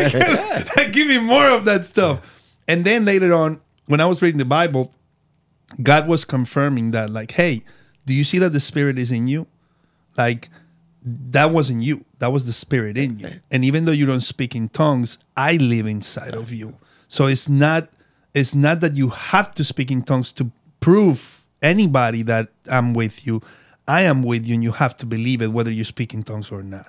like, 0.76 0.92
give 0.92 1.08
me 1.08 1.18
more 1.18 1.48
of 1.48 1.64
that 1.66 1.84
stuff. 1.84 2.56
And 2.66 2.84
then 2.84 3.04
later 3.04 3.34
on, 3.34 3.60
when 3.86 4.00
I 4.00 4.06
was 4.06 4.22
reading 4.22 4.38
the 4.38 4.44
Bible, 4.44 4.94
God 5.82 6.08
was 6.08 6.24
confirming 6.24 6.92
that, 6.92 7.10
like, 7.10 7.32
hey, 7.32 7.62
do 8.06 8.14
you 8.14 8.24
see 8.24 8.38
that 8.38 8.50
the 8.50 8.60
Spirit 8.60 8.98
is 8.98 9.12
in 9.12 9.28
you? 9.28 9.46
Like, 10.16 10.48
that 11.04 11.50
wasn't 11.50 11.82
you. 11.82 12.04
That 12.18 12.32
was 12.32 12.46
the 12.46 12.52
Spirit 12.52 12.96
in 12.96 13.18
you. 13.18 13.40
And 13.50 13.64
even 13.64 13.84
though 13.84 13.92
you 13.92 14.06
don't 14.06 14.20
speak 14.20 14.54
in 14.54 14.68
tongues, 14.68 15.18
I 15.36 15.54
live 15.54 15.86
inside 15.86 16.34
of 16.34 16.52
you. 16.52 16.76
So 17.12 17.26
it's 17.26 17.46
not 17.48 17.88
it's 18.34 18.54
not 18.54 18.80
that 18.80 18.96
you 18.96 19.10
have 19.10 19.50
to 19.56 19.62
speak 19.64 19.90
in 19.90 20.00
tongues 20.02 20.32
to 20.32 20.50
prove 20.80 21.42
anybody 21.60 22.22
that 22.22 22.48
I'm 22.70 22.94
with 22.94 23.26
you. 23.26 23.42
I 23.86 24.02
am 24.02 24.22
with 24.22 24.46
you, 24.46 24.54
and 24.54 24.62
you 24.62 24.72
have 24.72 24.96
to 24.98 25.06
believe 25.06 25.42
it, 25.42 25.48
whether 25.52 25.70
you 25.70 25.84
speak 25.84 26.14
in 26.14 26.22
tongues 26.22 26.50
or 26.50 26.62
not. 26.62 26.86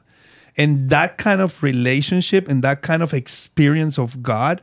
And 0.56 0.90
that 0.90 1.18
kind 1.18 1.42
of 1.42 1.62
relationship 1.62 2.48
and 2.48 2.64
that 2.64 2.82
kind 2.82 3.04
of 3.04 3.14
experience 3.14 4.00
of 4.00 4.24
God, 4.24 4.62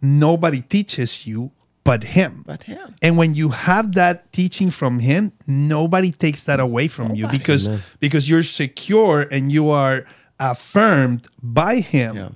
nobody 0.00 0.62
teaches 0.62 1.26
you 1.26 1.50
but 1.84 2.02
Him. 2.16 2.42
But 2.46 2.62
him. 2.64 2.94
And 3.02 3.18
when 3.18 3.34
you 3.34 3.50
have 3.50 3.92
that 3.94 4.32
teaching 4.32 4.70
from 4.70 5.00
him, 5.00 5.32
nobody 5.46 6.10
takes 6.10 6.44
that 6.44 6.58
away 6.58 6.88
from 6.88 7.14
you 7.14 7.22
Nobody. 7.24 7.38
because 7.38 7.68
because 8.00 8.30
you're 8.30 8.42
secure 8.42 9.20
and 9.30 9.52
you 9.52 9.68
are 9.70 10.06
affirmed 10.40 11.28
by 11.42 11.80
him 11.80 12.16
Yeah. 12.16 12.28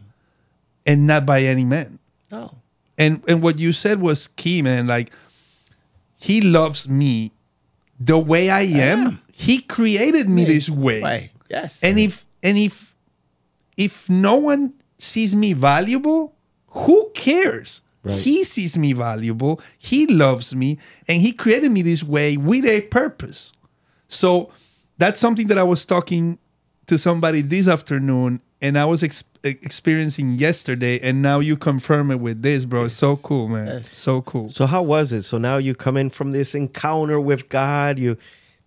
and 0.87 1.07
not 1.07 1.25
by 1.25 1.43
any 1.43 1.65
man. 1.65 1.99
No. 2.31 2.59
And 2.99 3.23
and 3.29 3.43
what 3.43 3.59
you 3.59 3.73
said 3.73 4.01
was 4.01 4.29
key, 4.29 4.63
man. 4.63 4.87
Like 4.87 5.11
he 6.19 6.41
loves 6.41 6.89
me 6.89 7.33
the 7.99 8.19
way 8.19 8.51
I 8.51 8.63
am. 8.63 9.21
He 9.33 9.61
created 9.61 10.29
me 10.29 10.45
this 10.45 10.69
way. 10.69 11.01
Right. 11.03 11.31
Yes. 11.49 11.83
And 11.83 11.99
if 11.99 12.27
and 12.43 12.59
if 12.59 12.95
if 13.77 14.09
no 14.11 14.37
one 14.37 14.75
sees 14.99 15.35
me 15.35 15.55
valuable, 15.55 16.35
who 16.69 17.11
cares? 17.15 17.81
Right. 18.03 18.19
He 18.19 18.45
sees 18.45 18.79
me 18.79 18.93
valuable. 18.93 19.61
He 19.77 20.07
loves 20.07 20.55
me, 20.55 20.79
and 21.07 21.21
he 21.21 21.33
created 21.33 21.71
me 21.71 21.83
this 21.83 22.03
way 22.03 22.37
with 22.37 22.65
a 22.65 22.83
purpose. 22.83 23.53
So 24.09 24.51
that's 24.97 25.21
something 25.21 25.49
that 25.49 25.59
I 25.59 25.63
was 25.63 25.85
talking 25.85 26.39
to 26.87 26.97
somebody 26.97 27.43
this 27.43 27.69
afternoon, 27.69 28.41
and 28.61 28.79
I 28.79 28.87
was 28.87 29.03
ex- 29.03 29.25
experiencing 29.43 30.39
yesterday, 30.39 30.99
and 31.01 31.23
now 31.23 31.41
you 31.41 31.57
confirm 31.57 32.11
it 32.11 32.21
with 32.21 32.43
this, 32.43 32.65
bro. 32.65 32.85
It's 32.85 32.95
so 32.95 33.17
cool, 33.17 33.49
man. 33.49 33.67
Yes. 33.67 33.89
So 33.89 34.23
cool. 34.23 34.51
So 34.51 34.67
how 34.67 34.83
was 34.83 35.13
it? 35.13 35.23
So 35.23 35.39
now 35.39 35.57
you 35.57 35.75
come 35.75 35.97
in 35.97 36.11
from 36.11 36.33
this 36.33 36.55
encounter 36.55 37.21
with 37.21 37.49
God. 37.49 37.99
You 37.99 38.17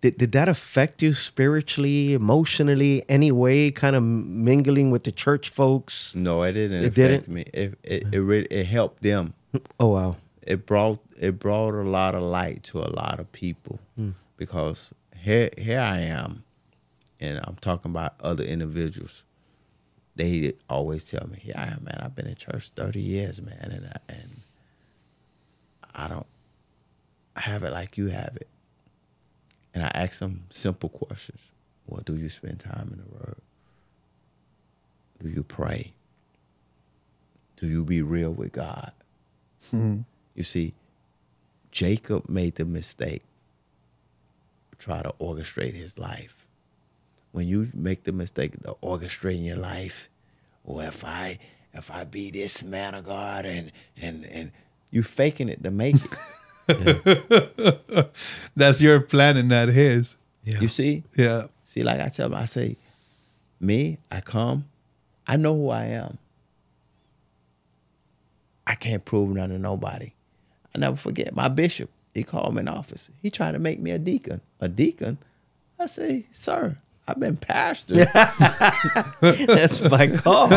did, 0.02 0.18
did 0.18 0.32
that 0.34 0.50
affect 0.50 1.02
you 1.02 1.14
spiritually, 1.14 2.14
emotionally, 2.14 3.04
any 3.08 3.32
way? 3.32 3.72
Kind 3.72 3.96
of 3.96 4.04
mingling 4.04 4.92
with 4.92 5.04
the 5.06 5.12
church 5.12 5.50
folks. 5.50 6.14
no, 6.16 6.44
it 6.44 6.54
didn't 6.54 6.84
It 6.84 6.88
affect 6.88 6.96
didn't? 7.26 7.28
me. 7.30 7.46
It 7.54 7.78
it 7.84 8.04
it, 8.12 8.20
really, 8.20 8.48
it 8.48 8.66
helped 8.66 9.02
them. 9.04 9.34
Oh 9.80 9.90
wow. 9.90 10.16
It 10.42 10.66
brought 10.66 11.00
it 11.18 11.40
brought 11.40 11.74
a 11.76 11.84
lot 11.88 12.16
of 12.16 12.24
light 12.24 12.64
to 12.64 12.80
a 12.80 12.90
lot 12.90 13.20
of 13.20 13.32
people 13.32 13.80
hmm. 13.96 14.12
because 14.36 14.92
here 15.16 15.50
here 15.58 15.80
I 15.80 16.00
am, 16.00 16.44
and 17.20 17.40
I'm 17.46 17.56
talking 17.62 17.92
about 17.92 18.16
other 18.20 18.44
individuals. 18.44 19.24
They 20.16 20.54
always 20.70 21.04
tell 21.04 21.28
me, 21.28 21.42
"Yeah, 21.44 21.78
man. 21.82 22.00
I've 22.02 22.16
been 22.16 22.28
in 22.28 22.36
church 22.36 22.70
30 22.70 23.02
years, 23.02 23.42
man, 23.42 23.72
and 23.72 23.88
I, 23.88 24.14
and 24.14 24.42
I 25.94 26.08
don't 26.08 26.28
have 27.36 27.64
it 27.64 27.72
like 27.72 27.98
you 27.98 28.08
have 28.08 28.36
it." 28.36 28.48
And 29.74 29.84
I 29.84 29.92
ask 29.96 30.20
them 30.20 30.46
simple 30.50 30.90
questions. 30.90 31.52
Well, 31.88 32.02
do 32.06 32.16
you 32.16 32.30
spend 32.30 32.60
time 32.60 32.90
in 32.92 33.00
the 33.00 33.10
Word? 33.10 33.42
Do 35.20 35.30
you 35.30 35.44
pray? 35.44 35.94
Do 37.58 37.68
you 37.68 37.84
be 37.84 38.02
real 38.02 38.32
with 38.32 38.52
God? 38.52 38.92
Mm-hmm. 39.72 40.02
You 40.36 40.44
see, 40.44 40.74
Jacob 41.72 42.30
made 42.30 42.56
the 42.56 42.66
mistake 42.66 43.24
try 44.78 45.02
to 45.02 45.14
orchestrate 45.20 45.74
his 45.74 45.98
life. 45.98 46.43
When 47.34 47.48
you 47.48 47.70
make 47.74 48.04
the 48.04 48.14
mistake 48.14 48.54
of 48.64 48.80
orchestrating 48.82 49.44
your 49.44 49.58
life, 49.58 50.08
or 50.64 50.84
if 50.84 51.04
I 51.04 51.40
if 51.74 51.92
I 51.92 52.06
be 52.06 52.32
this 52.32 52.64
man 52.64 52.96
of 52.96 53.04
God 53.06 53.46
and 53.46 53.72
and 54.02 54.26
and 54.26 54.52
you 54.92 55.04
faking 55.04 55.50
it 55.50 55.64
to 55.64 55.72
make 55.72 55.96
it. 55.96 56.12
That's 58.56 58.82
your 58.82 59.02
plan 59.02 59.38
and 59.38 59.50
not 59.50 59.70
his. 59.70 60.16
Yeah. 60.44 60.60
You 60.60 60.68
see? 60.68 61.04
Yeah. 61.16 61.48
See, 61.64 61.84
like 61.84 62.00
I 62.00 62.10
tell 62.10 62.30
them, 62.30 62.40
I 62.40 62.46
say, 62.46 62.78
me, 63.60 63.98
I 64.12 64.22
come, 64.22 64.66
I 65.26 65.38
know 65.38 65.56
who 65.56 65.70
I 65.70 65.86
am. 65.86 66.20
I 68.68 68.76
can't 68.76 69.04
prove 69.04 69.30
nothing 69.30 69.54
to 69.54 69.60
nobody. 69.60 70.14
I 70.76 70.78
never 70.78 70.96
forget 70.96 71.36
my 71.36 71.48
bishop. 71.50 71.90
He 72.14 72.24
called 72.24 72.54
me 72.54 72.62
in 72.62 72.68
office. 72.68 73.10
He 73.22 73.32
tried 73.32 73.54
to 73.54 73.60
make 73.60 73.80
me 73.80 73.92
a 73.92 73.98
deacon. 73.98 74.42
A 74.60 74.70
deacon? 74.70 75.18
I 75.80 75.88
say, 75.88 76.28
sir, 76.32 76.78
I've 77.08 77.20
been 77.20 77.36
pastor. 77.36 77.96
That's 79.22 79.82
my 79.90 80.08
call, 80.08 80.48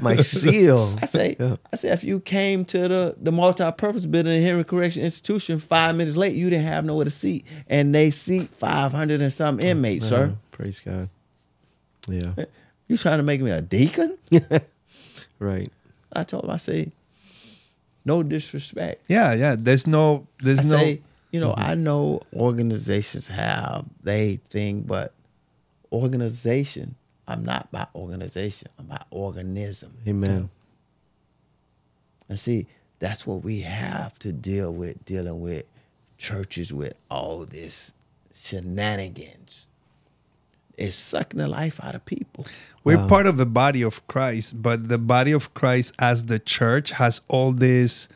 my 0.00 0.16
seal. 0.16 0.96
I 1.00 1.06
say, 1.06 1.36
Yeah. 1.38 1.56
I 1.72 1.76
say, 1.76 1.90
if 1.90 2.02
you 2.02 2.18
came 2.18 2.64
to 2.66 2.88
the, 2.88 3.14
the 3.20 3.30
multi-purpose 3.30 4.06
building 4.06 4.32
in 4.36 4.42
Hendry 4.42 4.64
Correction 4.64 5.02
Institution 5.04 5.58
five 5.60 5.94
minutes 5.94 6.16
late, 6.16 6.34
you 6.34 6.50
didn't 6.50 6.66
have 6.66 6.84
nowhere 6.84 7.04
to 7.04 7.10
seat, 7.10 7.44
and 7.68 7.94
they 7.94 8.10
seat 8.10 8.50
five 8.50 8.90
hundred 8.92 9.22
and 9.22 9.32
some 9.32 9.60
inmates, 9.60 10.08
sir. 10.08 10.24
Uh, 10.26 10.30
praise 10.50 10.80
God. 10.80 11.08
Yeah. 12.08 12.32
You 12.88 12.96
trying 12.96 13.18
to 13.18 13.22
make 13.22 13.40
me 13.40 13.50
a 13.50 13.62
deacon? 13.62 14.18
Right. 15.38 15.72
I 16.12 16.22
told 16.22 16.44
him, 16.44 16.50
I 16.50 16.56
say, 16.58 16.92
no 18.04 18.22
disrespect. 18.22 19.04
Yeah, 19.08 19.34
yeah. 19.34 19.56
There's 19.58 19.88
no 19.88 20.26
there's 20.40 20.60
I 20.60 20.62
no 20.62 20.76
say, 20.78 21.00
you 21.32 21.40
know, 21.40 21.52
I 21.56 21.74
know 21.74 22.20
organizations 22.32 23.26
have 23.26 23.84
they 24.04 24.36
thing, 24.50 24.82
but 24.82 25.12
organization, 25.92 26.96
I'm 27.28 27.44
not 27.44 27.70
by 27.70 27.86
organization. 27.94 28.68
I'm 28.78 28.86
by 28.86 29.02
organism. 29.10 29.94
Amen. 30.06 30.50
And 32.28 32.40
see, 32.40 32.66
that's 32.98 33.26
what 33.26 33.42
we 33.44 33.60
have 33.60 34.18
to 34.20 34.32
deal 34.32 34.72
with, 34.72 35.04
dealing 35.04 35.40
with 35.40 35.64
churches 36.18 36.72
with 36.72 36.94
all 37.10 37.44
this 37.44 37.92
shenanigans. 38.34 39.66
It's 40.78 40.96
sucking 40.96 41.38
the 41.38 41.48
life 41.48 41.78
out 41.84 41.94
of 41.94 42.04
people. 42.06 42.46
We're 42.82 42.96
Wow. 42.96 43.08
part 43.08 43.26
of 43.26 43.36
the 43.36 43.46
body 43.46 43.82
of 43.82 44.04
Christ, 44.06 44.62
but 44.62 44.88
the 44.88 44.98
body 44.98 45.30
of 45.32 45.52
Christ 45.54 45.94
as 45.98 46.24
the 46.24 46.38
church 46.38 46.92
has 46.92 47.20
all 47.28 47.52
these 47.52 48.08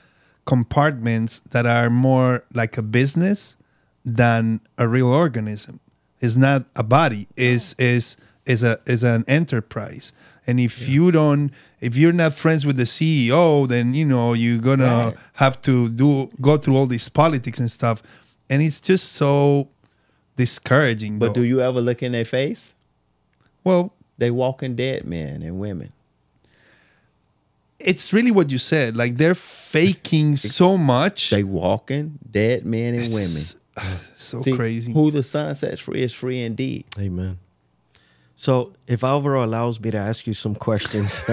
compartments 0.47 1.41
that 1.51 1.67
are 1.67 1.91
more 1.91 2.45
like 2.55 2.79
a 2.79 2.83
business 2.83 3.57
than 4.05 4.61
a 4.79 4.89
real 4.89 5.09
organism. 5.09 5.81
It's 6.21 6.37
not 6.37 6.67
a 6.75 6.83
body. 6.83 7.27
Is 7.37 7.75
is 7.79 8.17
is 8.47 8.63
a 8.65 8.79
is 8.87 9.05
an 9.05 9.25
enterprise. 9.29 10.13
And 10.49 10.61
if 10.61 10.89
you 10.89 11.11
don't, 11.11 11.51
if 11.81 11.97
you're 11.97 12.13
not 12.13 12.33
friends 12.33 12.65
with 12.65 12.77
the 12.77 12.85
CEO, 12.85 13.67
then 13.67 13.95
you 13.95 14.05
know 14.05 14.33
you're 14.33 14.59
gonna 14.59 14.85
Right. 15.09 15.17
have 15.35 15.61
to 15.63 15.89
do 15.89 16.29
go 16.41 16.57
through 16.57 16.77
all 16.77 16.87
these 16.87 17.09
politics 17.09 17.59
and 17.59 17.71
stuff, 17.71 18.01
and 18.49 18.63
it's 18.63 18.81
just 18.81 19.13
so 19.13 19.69
discouraging. 20.37 21.19
But 21.19 21.35
though. 21.35 21.43
do 21.43 21.45
you 21.45 21.61
ever 21.61 21.81
look 21.81 22.03
in 22.03 22.13
their 22.13 22.25
face? 22.25 22.75
well, 23.65 23.93
They 24.19 24.31
walking 24.31 24.77
dead 24.77 25.05
men 25.05 25.43
and 25.43 25.59
women. 25.59 25.91
it's 27.81 28.13
really 28.13 28.31
what 28.31 28.51
you 28.51 28.59
said. 28.59 28.97
Like 28.97 29.17
they're 29.17 29.35
faking 29.35 30.37
so 30.37 30.79
much. 30.79 31.31
They 31.31 31.43
walking 31.45 32.19
dead 32.31 32.65
men 32.65 32.95
and 32.95 33.09
women. 33.13 33.43
It's, 33.77 34.01
so 34.23 34.41
See, 34.41 34.53
crazy. 34.57 34.93
Who 34.93 35.11
the 35.11 35.23
son 35.23 35.55
sets 35.55 35.81
free 35.81 36.03
is 36.03 36.13
free 36.13 36.43
indeed. 36.43 36.85
Amen. 36.99 37.39
So, 38.39 38.73
if 38.87 39.03
Alvaro 39.03 39.43
allows 39.45 39.81
me 39.81 39.91
to 39.93 39.97
ask 39.99 40.27
you 40.27 40.35
some 40.35 40.55
questions, 40.55 41.23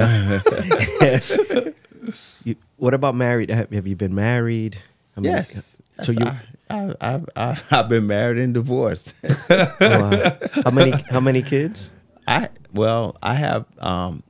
you, 2.44 2.56
what 2.78 2.94
about 2.94 3.15
married? 3.15 3.49
Have, 3.49 3.72
have 3.72 3.88
you 3.88 3.95
been 3.95 4.15
married? 4.15 4.78
I 5.18 5.20
mean, 5.20 5.32
yes. 5.32 5.82
So 6.02 6.11
Yes, 6.14 6.20
you, 6.20 6.26
I, 6.70 6.95
I, 7.02 7.15
I, 7.15 7.22
I, 7.36 7.61
I've 7.72 7.90
been 7.90 8.07
married 8.07 8.38
and 8.40 8.53
divorced. 8.53 9.14
wow. 9.49 10.38
how 10.64 10.72
many? 10.72 10.91
How 11.10 11.20
many 11.20 11.41
kids? 11.44 11.91
I 12.28 12.49
well, 12.74 13.18
I 13.22 13.34
have 13.36 13.65
um, 13.80 14.24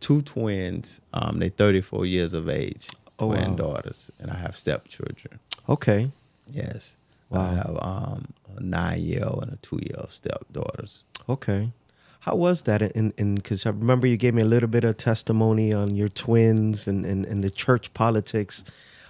two 0.00 0.22
twins. 0.22 1.00
Um, 1.12 1.38
they're 1.38 1.50
34 1.50 2.06
years 2.06 2.32
of 2.34 2.48
age, 2.48 2.88
Oh, 3.18 3.28
twin 3.34 3.50
wow. 3.50 3.56
daughters, 3.56 4.10
and 4.18 4.30
I 4.30 4.36
have 4.36 4.56
stepchildren. 4.56 5.38
Okay. 5.68 6.10
Yes, 6.50 6.96
Wow. 7.30 7.40
I 7.40 7.54
have 7.54 7.78
um, 7.80 8.26
a 8.56 8.62
nine-year-old 8.62 9.42
and 9.42 9.52
a 9.52 9.56
two-year-old 9.56 10.10
stepdaughters. 10.10 11.04
Okay. 11.28 11.72
How 12.20 12.36
was 12.36 12.62
that? 12.62 12.80
In 12.82 13.12
in 13.18 13.34
because 13.34 13.66
I 13.66 13.70
remember 13.70 14.06
you 14.06 14.16
gave 14.16 14.32
me 14.34 14.42
a 14.42 14.46
little 14.46 14.68
bit 14.68 14.84
of 14.84 14.96
testimony 14.96 15.74
on 15.74 15.94
your 15.94 16.08
twins 16.08 16.88
and 16.88 17.04
and, 17.04 17.26
and 17.26 17.44
the 17.44 17.50
church 17.50 17.92
politics. 17.92 18.64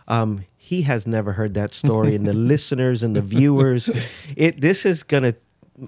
Um, 0.08 0.44
he 0.56 0.82
has 0.82 1.06
never 1.06 1.32
heard 1.32 1.54
that 1.54 1.72
story, 1.72 2.14
and 2.14 2.26
the 2.26 2.32
listeners 2.52 3.02
and 3.02 3.14
the 3.14 3.22
viewers, 3.22 3.88
it 4.36 4.60
this 4.60 4.84
is 4.84 5.02
gonna. 5.04 5.34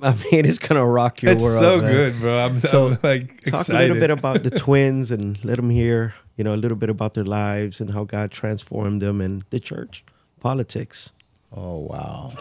I 0.03 0.12
mean, 0.15 0.47
it's 0.47 0.59
gonna 0.59 0.86
rock 0.86 1.23
your 1.23 1.32
it's 1.32 1.43
world. 1.43 1.62
so 1.62 1.81
man. 1.81 1.93
good, 1.93 2.20
bro. 2.20 2.39
I'm, 2.44 2.59
So, 2.59 2.89
I'm 2.89 2.98
like 3.03 3.28
Talk 3.44 3.61
excited. 3.61 3.74
a 3.74 3.78
little 3.82 4.01
bit 4.01 4.11
about 4.11 4.43
the 4.43 4.51
twins 4.51 5.11
and 5.12 5.39
let 5.44 5.57
them 5.57 5.70
hear, 5.70 6.15
you 6.36 6.43
know, 6.44 6.55
a 6.55 6.57
little 6.59 6.77
bit 6.77 6.90
about 6.90 7.15
their 7.15 7.24
lives 7.24 7.81
and 7.81 7.90
how 7.90 8.03
God 8.05 8.31
transformed 8.32 9.01
them 9.01 9.20
and 9.20 9.44
the 9.51 9.61
church 9.61 10.05
politics. 10.40 11.12
Oh 11.57 11.78
wow! 11.78 12.33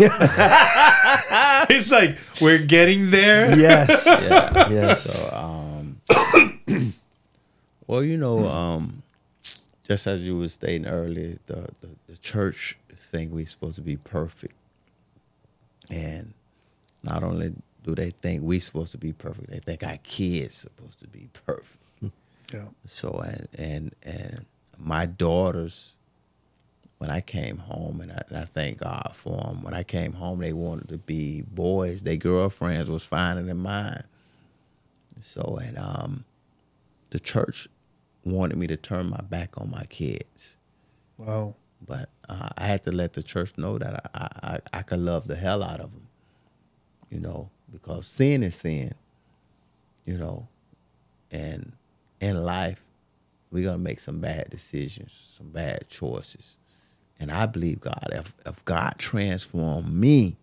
it's 1.69 1.89
like 1.89 2.17
we're 2.41 2.59
getting 2.59 3.11
there. 3.11 3.57
Yes. 3.57 4.05
yeah. 4.29 4.69
yes. 4.69 5.03
So, 5.03 5.37
um, 5.37 6.01
well, 7.87 8.03
you 8.03 8.17
know, 8.17 8.45
um, 8.47 9.03
just 9.87 10.05
as 10.07 10.21
you 10.23 10.37
were 10.37 10.49
stating 10.49 10.85
earlier, 10.85 11.37
the, 11.45 11.69
the, 11.79 11.89
the 12.07 12.17
church 12.17 12.77
thing 12.93 13.31
we're 13.31 13.45
supposed 13.45 13.75
to 13.77 13.81
be 13.81 13.95
perfect. 13.97 14.55
And 15.89 16.33
not 17.03 17.23
only 17.23 17.53
do 17.83 17.95
they 17.95 18.09
think 18.09 18.41
we're 18.41 18.59
supposed 18.59 18.91
to 18.93 18.97
be 18.97 19.13
perfect, 19.13 19.49
they 19.49 19.59
think 19.59 19.85
our 19.85 19.97
kids 19.97 20.55
supposed 20.55 20.99
to 20.99 21.07
be 21.07 21.29
perfect. 21.45 21.81
Yeah. 22.53 22.65
So 22.85 23.23
and 23.25 23.47
and 23.57 23.95
and 24.03 24.45
my 24.77 25.07
daughters, 25.07 25.94
when 26.97 27.09
I 27.09 27.21
came 27.21 27.57
home, 27.57 28.01
and 28.01 28.11
I, 28.11 28.23
and 28.29 28.37
I 28.37 28.45
thank 28.45 28.79
God 28.79 29.11
for 29.13 29.37
them. 29.37 29.63
When 29.63 29.73
I 29.73 29.83
came 29.83 30.13
home, 30.13 30.39
they 30.39 30.53
wanted 30.53 30.89
to 30.89 30.97
be 30.97 31.41
boys. 31.43 32.03
Their 32.03 32.15
girlfriends 32.17 32.89
was 32.89 33.03
finer 33.03 33.43
than 33.43 33.57
mine. 33.59 34.03
So 35.21 35.59
and 35.63 35.77
um, 35.77 36.25
the 37.11 37.19
church 37.19 37.67
wanted 38.25 38.57
me 38.57 38.67
to 38.67 38.77
turn 38.77 39.09
my 39.09 39.21
back 39.21 39.59
on 39.59 39.69
my 39.71 39.85
kids, 39.85 40.55
Wow. 41.17 41.55
but 41.85 42.09
uh, 42.29 42.49
I 42.57 42.67
had 42.67 42.83
to 42.83 42.91
let 42.91 43.13
the 43.13 43.23
church 43.23 43.53
know 43.57 43.77
that 43.77 44.11
I, 44.15 44.19
I 44.21 44.29
I 44.55 44.79
I 44.79 44.81
could 44.83 44.99
love 44.99 45.27
the 45.27 45.35
hell 45.35 45.63
out 45.63 45.79
of 45.79 45.91
them. 45.91 46.07
You 47.09 47.19
know, 47.21 47.49
because 47.71 48.07
sin 48.07 48.43
is 48.43 48.55
sin. 48.55 48.93
You 50.05 50.17
know, 50.17 50.47
and 51.31 51.73
in 52.21 52.43
life, 52.43 52.85
we're 53.51 53.63
gonna 53.65 53.77
make 53.77 53.99
some 53.99 54.19
bad 54.21 54.49
decisions, 54.49 55.19
some 55.37 55.49
bad 55.51 55.87
choices. 55.89 56.57
And 57.19 57.31
I 57.31 57.45
believe 57.45 57.81
God, 57.81 58.09
if 58.11 58.33
if 58.45 58.63
God 58.65 58.95
transformed 58.97 59.93
me, 59.93 60.37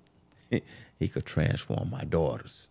He 0.98 1.08
could 1.08 1.26
transform 1.26 1.90
my 1.90 2.04
daughters. 2.04 2.68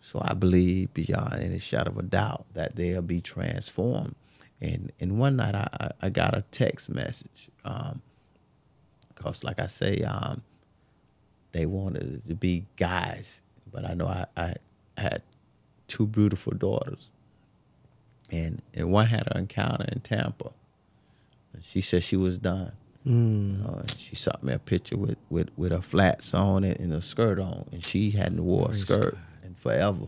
So 0.00 0.20
I 0.24 0.34
believe 0.34 0.94
beyond 0.94 1.34
any 1.42 1.58
shadow 1.58 1.90
of 1.92 1.98
a 1.98 2.02
doubt 2.02 2.46
that 2.54 2.76
they'll 2.76 3.02
be 3.02 3.20
transformed. 3.20 4.14
And 4.60 4.92
and 5.00 5.18
one 5.18 5.36
night 5.36 5.54
I, 5.54 5.68
I, 5.80 5.90
I 6.02 6.10
got 6.10 6.36
a 6.36 6.42
text 6.50 6.90
message. 6.94 7.50
Um, 7.64 8.02
cause 9.14 9.44
like 9.44 9.60
I 9.60 9.66
say, 9.68 10.02
um, 10.02 10.42
they 11.52 11.66
wanted 11.66 12.22
to 12.28 12.34
be 12.34 12.66
guys, 12.76 13.42
but 13.70 13.84
I 13.88 13.94
know 13.94 14.06
I, 14.08 14.26
I 14.36 14.54
had 14.96 15.22
two 15.88 16.06
beautiful 16.06 16.52
daughters, 16.54 17.10
and 18.30 18.62
and 18.74 18.90
one 18.92 19.06
had 19.06 19.28
an 19.32 19.38
encounter 19.38 19.86
in 19.92 20.00
Tampa. 20.00 20.52
And 21.52 21.64
she 21.64 21.80
said 21.82 22.02
she 22.02 22.16
was 22.16 22.38
done. 22.38 22.72
Mm. 23.06 23.66
Uh, 23.66 23.86
she 23.86 24.14
shot 24.14 24.42
me 24.44 24.52
a 24.52 24.58
picture 24.58 24.96
with 24.96 25.18
with 25.28 25.50
with 25.56 25.72
her 25.72 25.80
flats 25.82 26.34
on 26.34 26.62
it 26.64 26.78
and 26.78 26.92
a 26.92 27.02
skirt 27.02 27.38
on, 27.38 27.66
and 27.72 27.84
she 27.84 28.10
hadn't 28.12 28.44
wore 28.44 28.62
a 28.62 28.68
Praise 28.68 28.82
skirt 28.82 29.18
in 29.44 29.54
forever. 29.54 30.06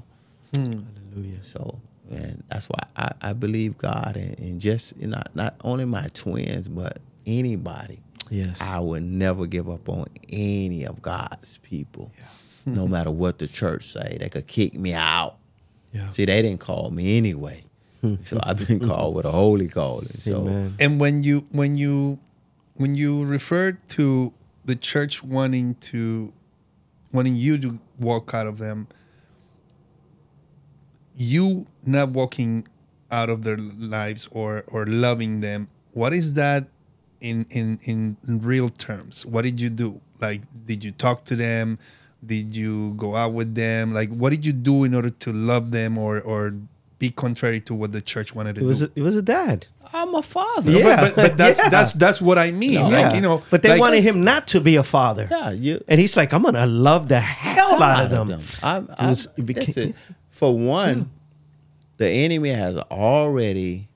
Hallelujah. 0.55 1.43
So, 1.43 1.81
and 2.11 2.45
that's 2.49 2.69
why 2.69 2.79
I, 2.97 3.13
I 3.21 3.33
believe 3.33 3.79
God, 3.79 4.17
and, 4.17 4.39
and 4.39 4.61
just 4.61 4.97
you 4.97 5.09
know, 5.09 5.23
not 5.35 5.57
only 5.65 5.85
my 5.85 6.09
twins, 6.15 6.69
but 6.69 6.99
anybody. 7.27 8.01
Yes. 8.31 8.61
I 8.61 8.81
would 8.81 9.03
never 9.03 9.47
give 9.47 9.69
up 9.69 9.89
on 9.89 10.07
any 10.31 10.85
of 10.85 11.03
God's 11.03 11.59
people, 11.59 12.11
no 12.65 12.87
matter 12.89 13.11
what 13.11 13.39
the 13.39 13.47
church 13.47 13.93
say. 13.93 14.17
They 14.19 14.29
could 14.29 14.47
kick 14.47 14.75
me 14.75 14.95
out. 14.95 15.37
Yeah. 15.93 16.09
See, 16.09 16.25
they 16.25 16.41
didn't 16.43 16.61
call 16.61 16.91
me 16.91 17.19
anyway, 17.19 17.65
so 18.23 18.39
I've 18.43 18.67
been 18.67 18.81
called 18.81 19.15
with 19.15 19.27
a 19.27 19.31
holy 19.33 19.69
calling. 19.69 20.09
So, 20.19 20.41
Amen. 20.41 20.75
And 20.81 21.01
when 21.01 21.23
you 21.23 21.47
when 21.51 21.77
you 21.77 22.19
when 22.75 22.95
you 22.95 23.25
refer 23.25 23.73
to 23.73 24.33
the 24.65 24.77
church 24.77 25.23
wanting 25.23 25.75
to 25.77 26.33
wanting 27.13 27.37
you 27.37 27.57
to 27.59 27.79
walk 27.99 28.35
out 28.35 28.47
of 28.47 28.59
them, 28.59 28.89
you 31.17 31.67
not 31.87 32.11
walking 32.11 32.67
out 33.11 33.31
of 33.31 33.45
their 33.45 33.57
lives 33.57 34.29
or 34.33 34.65
or 34.67 34.87
loving 34.87 35.41
them, 35.41 35.69
what 35.93 36.13
is 36.13 36.35
that 36.35 36.69
in 37.21 37.47
in 37.51 37.79
in 37.85 38.17
real 38.27 38.69
terms? 38.69 39.25
What 39.25 39.43
did 39.43 39.61
you 39.61 39.71
do? 39.71 40.01
Like 40.21 40.43
did 40.67 40.83
you 40.83 40.91
talk 40.91 41.25
to 41.27 41.37
them? 41.37 41.79
Did 42.25 42.57
you 42.57 42.95
go 42.97 43.15
out 43.15 43.33
with 43.33 43.55
them? 43.55 43.95
Like 43.95 44.11
what 44.11 44.31
did 44.31 44.45
you 44.45 44.53
do 44.53 44.85
in 44.85 44.95
order 44.95 45.11
to 45.11 45.33
love 45.33 45.71
them 45.71 45.97
or 45.99 46.21
or 46.21 46.55
be 47.09 47.11
contrary 47.11 47.61
to 47.63 47.75
what 47.75 47.91
the 47.93 48.01
church 48.01 48.35
wanted 48.35 48.55
to 48.57 48.61
It 48.63 48.65
was 48.67 48.81
do? 48.81 48.87
a, 48.87 48.91
it 49.01 49.03
was 49.03 49.17
a 49.17 49.23
dad. 49.23 49.67
I'm 49.93 50.15
a 50.15 50.23
father. 50.23 50.71
Yeah. 50.71 51.01
but, 51.01 51.15
but, 51.15 51.23
but 51.29 51.37
that's 51.43 51.61
Yeah. 51.61 51.69
that's 51.69 51.93
that's 51.93 52.21
what 52.21 52.39
I 52.39 52.51
mean. 52.51 52.75
No. 52.75 52.83
Like 52.89 52.93
Yeah. 52.93 53.15
you 53.15 53.21
know, 53.21 53.43
but 53.51 53.63
they 53.63 53.71
like- 53.71 53.81
wanted 53.81 54.03
him 54.03 54.25
not 54.25 54.47
to 54.49 54.61
be 54.61 54.77
a 54.77 54.83
father. 54.83 55.29
Yeah, 55.31 55.51
you. 55.51 55.85
And 55.89 56.01
he's 56.01 56.17
like, 56.17 56.33
I'm 56.35 56.43
gonna 56.43 56.67
love 56.67 57.09
the 57.09 57.21
hell 57.21 57.83
out 57.83 58.13
of 58.13 58.27
them. 58.29 58.41
I'm, 58.63 58.85
It 58.85 58.91
I'm, 58.99 59.09
was- 59.11 59.29
it 59.37 59.47
became- 59.47 59.65
listen, 59.67 59.95
for 60.31 60.57
one, 60.59 61.11
the 61.97 62.09
enemy 62.09 62.51
has 62.51 62.77
already 62.91 63.89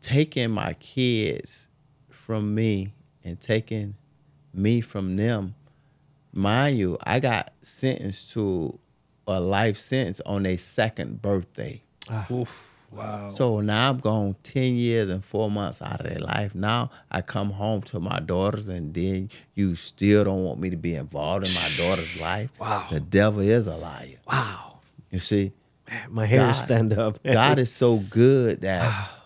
taken 0.00 0.50
my 0.52 0.74
kids 0.74 1.68
from 2.10 2.54
me 2.54 2.92
and 3.24 3.40
taken 3.40 3.94
me 4.54 4.80
from 4.80 5.16
them. 5.16 5.54
Mind 6.32 6.78
you, 6.78 6.96
I 7.02 7.18
got 7.20 7.52
sentenced 7.62 8.30
to 8.34 8.78
a 9.26 9.40
life 9.40 9.76
sentence 9.76 10.20
on 10.24 10.46
a 10.46 10.56
second 10.56 11.20
birthday. 11.20 11.82
Ah. 12.10 12.26
Oof, 12.30 12.86
wow. 12.90 13.28
So 13.28 13.60
now 13.60 13.90
I'm 13.90 13.98
gone 13.98 14.36
10 14.42 14.74
years 14.74 15.08
and 15.08 15.24
four 15.24 15.50
months 15.50 15.82
out 15.82 16.00
of 16.00 16.06
their 16.08 16.20
life. 16.20 16.54
Now 16.54 16.90
I 17.10 17.20
come 17.22 17.50
home 17.50 17.82
to 17.82 18.00
my 18.00 18.20
daughters, 18.20 18.68
and 18.68 18.94
then 18.94 19.30
you 19.54 19.74
still 19.74 20.24
don't 20.24 20.44
want 20.44 20.58
me 20.60 20.70
to 20.70 20.76
be 20.76 20.94
involved 20.94 21.46
in 21.46 21.54
my 21.54 21.68
daughter's 21.76 22.20
life. 22.20 22.50
Wow. 22.58 22.86
The 22.90 23.00
devil 23.00 23.40
is 23.40 23.66
a 23.66 23.76
liar. 23.76 24.16
Wow. 24.30 24.78
You 25.10 25.20
see, 25.20 25.52
Man, 25.88 26.02
my 26.10 26.26
hair 26.26 26.40
God- 26.40 26.52
stand 26.52 26.92
up. 26.92 27.22
God 27.24 27.58
is 27.58 27.72
so 27.72 27.96
good 27.96 28.60
that 28.62 28.82
ah. 28.84 29.24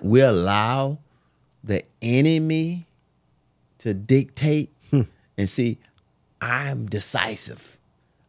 we 0.00 0.20
allow 0.20 0.98
the 1.64 1.84
enemy 2.02 2.86
to 3.78 3.94
dictate. 3.94 4.72
Hmm. 4.90 5.02
And 5.38 5.48
see, 5.50 5.78
I'm 6.40 6.86
decisive. 6.86 7.78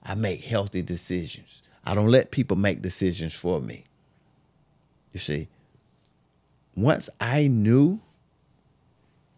I 0.04 0.16
make 0.16 0.42
healthy 0.44 0.82
decisions. 0.82 1.62
I 1.88 1.96
don't 1.96 2.12
let 2.12 2.32
people 2.32 2.58
make 2.58 2.82
decisions 2.82 3.34
for 3.34 3.62
me. 3.62 3.86
You 5.14 5.22
see, 5.22 5.48
once 6.76 7.10
I 7.22 7.48
knew 7.48 8.02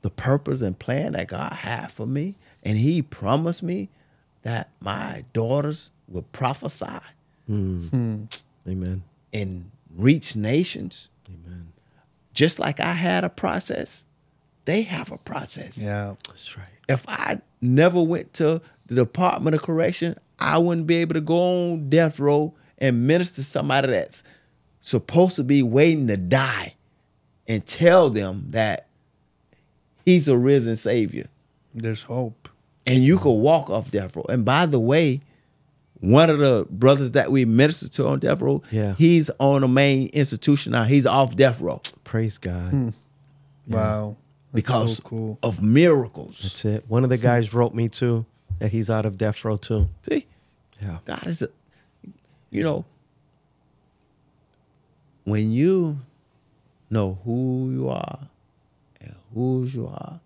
the 0.02 0.10
purpose 0.10 0.64
and 0.64 0.78
plan 0.78 1.12
that 1.12 1.28
God 1.28 1.54
had 1.54 1.92
for 1.92 2.08
me, 2.08 2.34
and 2.64 2.80
He 2.80 3.04
promised 3.04 3.62
me 3.62 3.90
that 4.42 4.72
my 4.82 5.26
daughters 5.32 5.92
would 6.08 6.32
prophesy 6.32 6.88
hmm. 7.46 8.26
Amen. 8.68 9.04
and 9.32 9.70
reach 9.96 10.36
nations, 10.36 11.10
Amen. 11.28 11.72
just 12.34 12.58
like 12.58 12.80
I 12.80 12.94
had 12.94 13.24
a 13.24 13.30
process, 13.30 14.06
they 14.66 14.82
have 14.82 15.12
a 15.12 15.20
process. 15.20 15.78
Yeah. 15.78 16.16
That's 16.28 16.58
right. 16.58 16.66
If 16.88 17.08
I 17.08 17.42
never 17.62 18.02
went 18.02 18.34
to 18.36 18.60
the 18.88 18.96
Department 18.96 19.56
of 19.56 19.62
Correction, 19.62 20.18
I 20.40 20.58
wouldn't 20.58 20.88
be 20.88 20.96
able 20.98 21.14
to 21.16 21.22
go 21.22 21.38
on 21.72 21.90
death 21.90 22.20
row 22.20 22.54
and 22.78 23.06
minister 23.08 23.36
to 23.36 23.44
somebody 23.44 23.88
that's 23.90 24.24
supposed 24.82 25.36
to 25.36 25.44
be 25.44 25.62
waiting 25.62 26.08
to 26.08 26.18
die 26.18 26.76
and 27.48 27.66
tell 27.66 28.10
them 28.10 28.48
that 28.52 28.88
he's 30.06 30.28
a 30.28 30.38
risen 30.38 30.76
savior. 30.76 31.28
There's 31.74 32.04
hope. 32.04 32.48
And 32.88 33.04
you 33.04 33.18
could 33.18 33.34
walk 33.34 33.70
off 33.70 33.92
death 33.92 34.16
row. 34.16 34.26
And 34.30 34.44
by 34.46 34.66
the 34.66 34.80
way, 34.80 35.20
one 36.00 36.30
of 36.30 36.40
the 36.40 36.66
brothers 36.70 37.12
that 37.12 37.32
we 37.32 37.44
ministered 37.46 37.92
to 37.94 38.08
on 38.08 38.20
death 38.20 38.42
row, 38.42 38.64
Yeah. 38.72 38.96
he's 38.98 39.30
on 39.40 39.64
a 39.64 39.68
main 39.68 40.08
institution 40.10 40.72
now. 40.72 40.86
He's 40.86 41.06
off 41.06 41.36
death 41.36 41.60
row 41.60 41.82
Praise 42.04 42.38
God. 42.38 42.72
Hmm. 42.72 42.90
Wow. 43.68 44.16
That's 44.52 44.56
because 44.66 44.98
so 44.98 45.04
cool. 45.04 45.40
of 45.44 45.62
miracles. 45.62 46.40
That's 46.42 46.66
it. 46.66 46.86
One 46.88 47.04
of 47.04 47.10
the 47.10 47.18
guys 47.18 47.54
wrote 47.54 47.76
me 47.76 47.90
too 47.90 48.26
that 48.60 48.72
he's 48.72 48.90
out 48.90 49.06
of 49.06 49.18
death 49.18 49.44
row 49.44 49.58
too. 49.58 49.90
See? 50.04 50.28
Yeah. 50.82 51.00
God 51.06 51.26
is, 51.28 51.42
a, 51.42 51.50
you 52.50 52.64
know, 52.64 52.86
when 55.24 55.52
you 55.52 55.98
know 56.90 57.20
who 57.24 57.72
you 57.72 57.90
are 57.90 58.20
and 59.02 59.16
whose 59.34 59.76
you 59.76 59.88
are, 59.88 60.20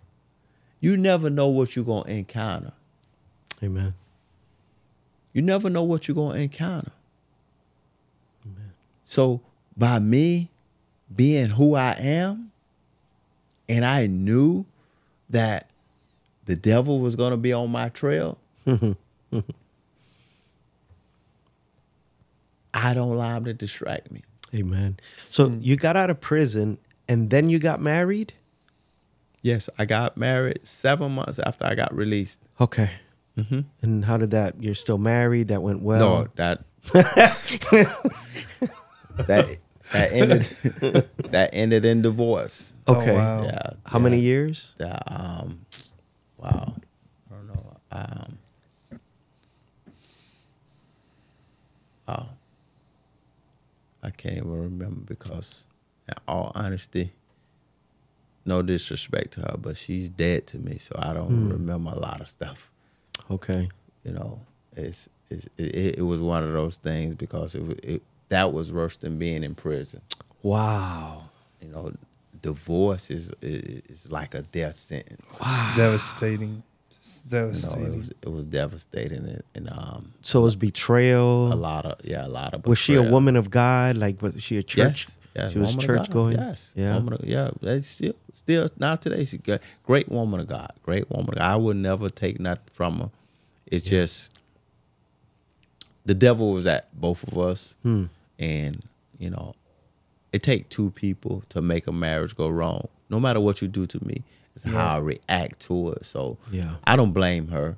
you 0.80 0.98
never 0.98 1.30
know 1.30 1.48
what 1.48 1.76
you're 1.76 1.86
going 1.86 2.04
to 2.04 2.12
encounter. 2.12 2.74
Amen. 3.64 3.94
You 5.32 5.42
never 5.42 5.70
know 5.70 5.84
what 5.84 6.08
you're 6.08 6.16
going 6.16 6.36
to 6.36 6.42
encounter. 6.42 6.92
Amen. 8.46 8.74
So 9.06 9.42
by 9.76 10.00
me 10.00 10.50
being 11.14 11.52
who 11.52 11.76
I 11.76 11.92
am, 11.94 12.52
and 13.70 13.86
I 13.86 14.08
knew 14.08 14.66
that 15.30 15.70
the 16.46 16.56
devil 16.56 17.00
was 17.00 17.16
going 17.16 17.32
to 17.32 17.38
be 17.38 17.54
on 17.54 17.70
my 17.72 17.90
trail, 17.90 18.38
I 22.74 22.94
don't 22.94 23.12
allow 23.14 23.38
him 23.38 23.46
to 23.46 23.54
distract 23.54 24.12
me. 24.12 24.22
Amen. 24.54 24.98
So 25.30 25.48
Hmm. 25.50 25.60
you 25.62 25.76
got 25.76 25.96
out 25.96 26.10
of 26.10 26.20
prison 26.22 26.78
and 27.08 27.30
then 27.30 27.50
you 27.50 27.60
got 27.60 27.80
married? 27.82 28.34
Yes, 29.42 29.70
I 29.78 29.86
got 29.86 30.16
married 30.18 30.66
seven 30.66 31.12
months 31.14 31.38
after 31.40 31.66
I 31.66 31.76
got 31.76 31.94
released. 31.94 32.40
Okay. 32.62 32.90
And 33.82 34.06
how 34.06 34.18
did 34.18 34.30
that? 34.32 34.62
You're 34.62 34.76
still 34.76 35.00
married? 35.00 35.48
That 35.48 35.62
went 35.64 35.82
well. 35.82 36.00
no, 36.00 36.28
that 36.36 36.64
that 39.28 39.58
that 39.92 40.12
ended 40.12 40.42
that 41.32 41.50
ended 41.52 41.84
in 41.84 42.02
divorce. 42.04 42.74
Okay. 42.88 43.12
Oh, 43.12 43.16
wow. 43.16 43.44
Yeah. 43.44 43.70
How 43.86 43.98
yeah. 43.98 44.04
many 44.04 44.20
years? 44.20 44.74
that 44.78 45.02
um 45.08 45.66
wow. 46.44 46.76
I 47.32 47.36
don't 47.36 47.48
know. 47.48 47.78
Um 47.92 48.38
oh. 52.08 52.30
I 54.04 54.10
can't 54.10 54.38
even 54.38 54.62
remember 54.62 55.02
because 55.02 55.64
in 56.08 56.14
all 56.28 56.52
honesty 56.56 57.14
no 58.46 58.62
disrespect 58.62 59.32
to 59.34 59.40
her 59.42 59.56
but 59.58 59.78
she's 59.78 60.10
dead 60.10 60.46
to 60.46 60.58
me 60.58 60.78
so 60.78 60.94
i 61.00 61.14
don't 61.14 61.48
remember 61.50 61.92
a 61.92 61.98
lot 62.00 62.20
of 62.20 62.28
stuff. 62.28 62.70
Okay. 63.32 63.70
you 64.04 64.12
know 64.12 64.42
it's, 64.76 65.08
it's 65.30 65.48
it, 65.58 66.00
it 66.00 66.02
was 66.02 66.20
one 66.20 66.44
of 66.44 66.52
those 66.52 66.76
things 66.78 67.16
because 67.16 67.56
it, 67.56 67.86
it 67.86 68.02
that 68.30 68.52
was 68.52 68.72
worse 68.72 68.98
than 68.98 69.20
being 69.20 69.44
in 69.44 69.54
prison. 69.54 70.02
Wow. 70.42 71.30
you 71.62 71.70
know 71.70 71.94
divorce 72.44 73.10
is 73.10 73.32
is, 73.42 73.82
is 73.90 74.12
like 74.12 74.36
a 74.36 74.44
death 74.44 74.78
sentence 74.78 75.26
It's 75.42 75.76
devastating. 75.76 76.62
It's 77.02 77.24
you 77.26 77.80
know, 77.80 77.86
it 77.86 77.96
was 77.98 78.10
it 78.22 78.32
was 78.32 78.46
devastating 78.46 79.20
and, 79.20 79.44
and 79.56 79.70
um 79.72 80.12
So 80.22 80.42
it 80.42 80.44
was 80.44 80.56
betrayal. 80.56 81.52
a 81.52 81.56
lot 81.56 81.86
of 81.86 81.96
yeah 82.06 82.28
a 82.28 82.30
lot 82.30 82.54
of 82.54 82.66
was 82.68 82.78
she 82.78 82.94
a 82.96 83.02
woman 83.02 83.36
of 83.38 83.50
God? 83.50 83.98
Like 83.98 84.22
was 84.22 84.44
she 84.44 84.58
a 84.58 84.64
church? 84.64 85.08
Yes, 85.08 85.18
yes, 85.36 85.52
she 85.54 85.60
was 85.60 85.76
church 85.76 86.10
going. 86.12 86.38
Yes, 86.38 86.74
Yeah. 86.76 86.96
woman 86.96 87.14
of, 87.14 87.22
yeah. 87.26 87.50
They 87.62 87.82
still 87.82 88.14
still 88.34 88.70
now 88.78 88.96
today 88.98 89.24
she's 89.26 89.40
a 89.48 89.60
great 89.84 90.10
woman 90.10 90.40
of 90.42 90.48
God, 90.48 90.72
great 90.84 91.10
woman. 91.10 91.30
Of 91.30 91.36
God. 91.40 91.52
I 91.54 91.56
would 91.56 91.78
never 91.78 92.10
take 92.10 92.40
nothing 92.40 92.70
from 92.72 93.00
her. 93.00 93.10
It's 93.68 93.88
just 93.88 94.32
the 96.06 96.14
devil 96.14 96.52
was 96.52 96.68
at 96.68 96.84
both 97.00 97.24
of 97.30 97.38
us, 97.38 97.76
Hmm. 97.84 98.06
and 98.38 98.84
you 99.18 99.30
know, 99.30 99.56
it 100.34 100.44
take 100.44 100.68
two 100.70 100.90
people 100.92 101.44
to 101.50 101.62
make 101.62 101.88
a 101.88 101.92
marriage 101.92 102.36
go 102.36 102.50
wrong. 102.50 102.88
No 103.10 103.20
matter 103.20 103.40
what 103.40 103.62
you 103.62 103.68
do 103.68 103.86
to 103.88 104.04
me, 104.06 104.24
it's 104.56 104.64
how 104.66 104.96
I 104.96 105.00
react 105.00 105.60
to 105.68 105.92
it. 105.92 106.06
So 106.06 106.38
Yeah. 106.52 106.76
I 106.86 106.96
don't 106.96 107.14
blame 107.14 107.48
her. 107.50 107.78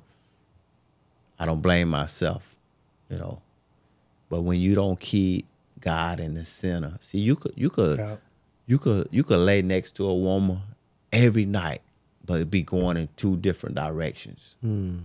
I 1.38 1.44
don't 1.46 1.60
blame 1.60 1.88
myself, 1.90 2.56
you 3.10 3.18
know. 3.18 3.42
But 4.30 4.42
when 4.42 4.58
you 4.58 4.74
don't 4.74 4.98
keep 4.98 5.46
God 5.80 6.18
in 6.18 6.34
the 6.34 6.44
center, 6.44 6.96
see, 7.00 7.18
you 7.18 7.36
could 7.36 7.52
you 7.56 7.70
could 7.70 7.98
Yeah. 7.98 8.16
you 8.66 8.78
could 8.78 9.08
you 9.10 9.22
could 9.22 9.38
lay 9.40 9.62
next 9.62 9.92
to 9.96 10.06
a 10.08 10.14
woman 10.14 10.60
every 11.12 11.44
night, 11.44 11.82
but 12.24 12.40
it 12.40 12.50
be 12.50 12.62
going 12.62 12.96
in 12.96 13.08
two 13.16 13.36
different 13.36 13.76
directions. 13.76 14.56
Hmm. 14.62 15.00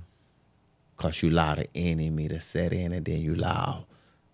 Cause 0.98 1.22
you 1.24 1.32
allow 1.32 1.56
the 1.56 1.68
enemy 1.76 2.28
to 2.30 2.40
set 2.40 2.72
in, 2.74 2.92
and 2.94 3.04
then 3.06 3.20
you 3.20 3.34
allow 3.36 3.86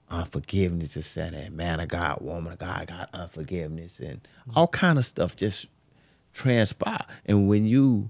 unforgiveness 0.09 0.93
to 0.93 1.01
set 1.01 1.34
in. 1.34 1.55
Man 1.55 1.79
of 1.79 1.89
God, 1.89 2.19
woman 2.21 2.53
of 2.53 2.59
God, 2.59 2.88
got 2.88 3.09
unforgiveness, 3.13 3.99
and 3.99 4.21
mm-hmm. 4.21 4.57
all 4.57 4.67
kind 4.67 4.97
of 4.97 5.05
stuff 5.05 5.35
just 5.35 5.67
transpire. 6.34 7.05
And 7.25 7.47
when 7.47 7.65
you 7.65 8.09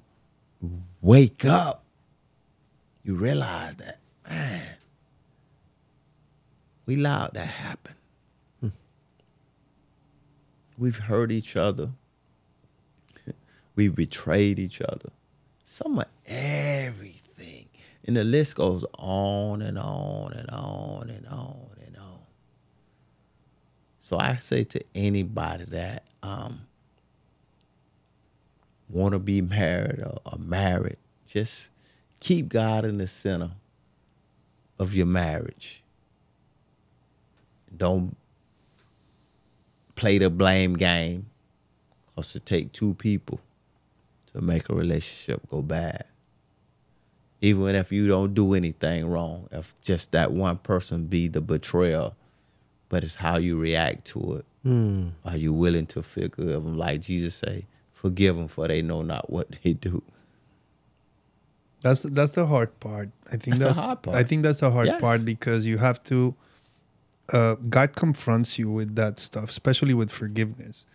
wake 1.01 1.45
up, 1.45 1.83
you 3.03 3.15
realize 3.15 3.75
that, 3.75 3.99
man, 4.29 4.75
we 6.85 6.95
allowed 6.95 7.33
that 7.33 7.47
happen. 7.47 7.95
Hmm. 8.59 8.67
We've 10.77 10.97
hurt 10.97 11.31
each 11.31 11.55
other. 11.55 11.89
We've 13.75 13.95
betrayed 13.95 14.59
each 14.59 14.81
other. 14.81 15.09
Some 15.63 15.99
of 15.99 16.05
everything. 16.25 17.69
And 18.05 18.15
the 18.15 18.23
list 18.23 18.55
goes 18.55 18.85
on 18.97 19.61
and 19.61 19.77
on 19.77 20.33
and 20.33 20.49
on 20.49 21.09
and 21.09 21.27
on. 21.27 21.66
So 24.07 24.17
I 24.17 24.37
say 24.37 24.63
to 24.63 24.81
anybody 24.95 25.65
that 25.65 26.05
um, 26.23 26.65
want 28.87 29.11
to 29.11 29.19
be 29.19 29.41
married 29.41 29.99
or, 29.99 30.19
or 30.25 30.37
married, 30.39 30.95
just 31.25 31.71
keep 32.21 32.47
God 32.47 32.85
in 32.85 32.99
the 32.99 33.07
center 33.07 33.51
of 34.79 34.95
your 34.95 35.07
marriage. 35.07 35.83
Don't 37.75 38.15
play 39.95 40.19
the 40.19 40.29
blame 40.29 40.77
game 40.77 41.25
because 42.05 42.33
it 42.33 42.45
take 42.45 42.71
two 42.71 42.93
people 42.93 43.41
to 44.27 44.39
make 44.39 44.69
a 44.69 44.73
relationship 44.73 45.45
go 45.49 45.61
bad. 45.61 46.05
Even 47.41 47.75
if 47.75 47.91
you 47.91 48.07
don't 48.07 48.33
do 48.33 48.53
anything 48.53 49.05
wrong, 49.05 49.49
if 49.51 49.75
just 49.81 50.13
that 50.13 50.31
one 50.31 50.59
person 50.59 51.07
be 51.07 51.27
the 51.27 51.41
betrayer, 51.41 52.11
but 52.89 53.03
it's 53.03 53.15
how 53.15 53.37
you 53.37 53.57
react 53.59 54.05
to 54.05 54.35
it. 54.37 54.45
Hmm. 54.63 55.07
Are 55.25 55.37
you 55.37 55.53
willing 55.53 55.85
to 55.87 56.01
forgive 56.03 56.35
them? 56.37 56.77
Like 56.77 57.01
Jesus 57.01 57.35
say, 57.35 57.65
forgive 57.93 58.35
them 58.37 58.47
for 58.47 58.67
they 58.67 58.81
know 58.81 59.01
not 59.01 59.29
what 59.29 59.55
they 59.63 59.73
do. 59.73 60.01
That's 61.81 62.03
that's 62.03 62.33
the 62.33 62.45
hard 62.47 62.77
part. 62.79 63.09
I 63.27 63.37
think 63.37 63.57
That's 63.57 63.59
the 63.59 63.65
that's, 63.67 63.79
hard 63.79 64.01
part. 64.01 64.17
I 64.17 64.23
think 64.23 64.43
that's 64.43 64.59
the 64.61 64.71
hard 64.71 64.87
Yes. 64.87 64.99
part 65.01 65.23
because 65.25 65.65
you 65.67 65.77
have 65.77 66.01
to. 66.03 66.33
Uh, 67.31 67.55
God 67.69 67.95
confronts 67.95 68.57
you 68.57 68.69
with 68.71 68.95
that 68.95 69.19
stuff, 69.19 69.49
especially 69.49 69.93
with 69.93 70.09
forgiveness, 70.09 70.85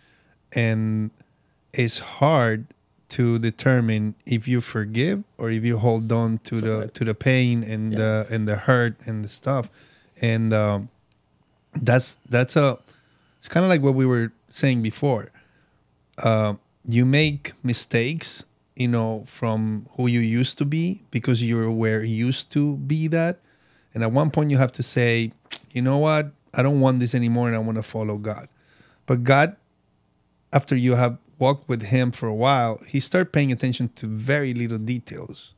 and 0.55 1.11
it's 1.73 1.99
hard 1.99 2.65
to 3.09 3.37
determine 3.37 4.15
if 4.25 4.47
you 4.47 4.59
forgive 4.59 5.23
or 5.37 5.51
if 5.51 5.63
you 5.63 5.77
hold 5.77 6.11
on 6.11 6.39
to 6.39 6.55
the 6.59 6.77
Correct. 6.79 6.93
to 6.95 7.05
the 7.05 7.13
pain 7.13 7.63
and 7.63 7.93
Yes. 7.93 7.99
the 8.29 8.35
and 8.35 8.47
the 8.47 8.55
hurt 8.57 8.95
and 9.05 9.23
the 9.23 9.29
stuff, 9.29 9.69
and 10.21 10.51
um, 10.53 10.89
that's 11.75 12.17
that's 12.29 12.55
a. 12.55 12.79
It's 13.39 13.49
kind 13.49 13.63
of 13.65 13.69
like 13.69 13.81
what 13.81 13.93
we 13.93 14.05
were 14.05 14.31
saying 14.49 14.81
before. 14.81 15.31
Uh, 16.17 16.55
you 16.87 17.05
make 17.05 17.53
mistakes, 17.63 18.45
you 18.75 18.87
know, 18.87 19.23
from 19.27 19.87
who 19.97 20.07
you 20.07 20.19
used 20.19 20.57
to 20.59 20.65
be 20.65 21.01
because 21.11 21.41
you 21.43 21.71
were 21.71 22.03
used 22.03 22.51
to 22.53 22.77
be 22.77 23.07
that. 23.09 23.39
And 23.93 24.03
at 24.03 24.11
one 24.11 24.31
point, 24.31 24.49
you 24.49 24.57
have 24.57 24.71
to 24.73 24.83
say, 24.83 25.31
you 25.71 25.81
know 25.81 25.97
what? 25.97 26.31
I 26.53 26.63
don't 26.63 26.79
want 26.79 26.99
this 26.99 27.13
anymore 27.13 27.47
and 27.47 27.55
I 27.55 27.59
want 27.59 27.75
to 27.75 27.83
follow 27.83 28.17
God. 28.17 28.47
But 29.05 29.23
God, 29.23 29.55
after 30.51 30.75
you 30.75 30.95
have 30.95 31.17
walked 31.39 31.67
with 31.67 31.83
Him 31.83 32.11
for 32.11 32.27
a 32.27 32.33
while, 32.33 32.79
He 32.87 32.99
start 32.99 33.31
paying 33.31 33.51
attention 33.51 33.89
to 33.95 34.07
very 34.07 34.53
little 34.53 34.77
details 34.77 35.53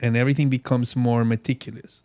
and 0.00 0.16
everything 0.16 0.48
becomes 0.48 0.96
more 0.96 1.24
meticulous. 1.24 2.02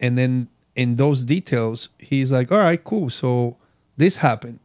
And 0.00 0.16
then 0.16 0.48
in 0.76 0.96
those 0.96 1.24
details, 1.24 1.88
He's 1.98 2.32
like, 2.32 2.50
all 2.52 2.58
right, 2.58 2.82
cool. 2.82 3.10
So 3.10 3.56
this 3.96 4.16
happened. 4.16 4.60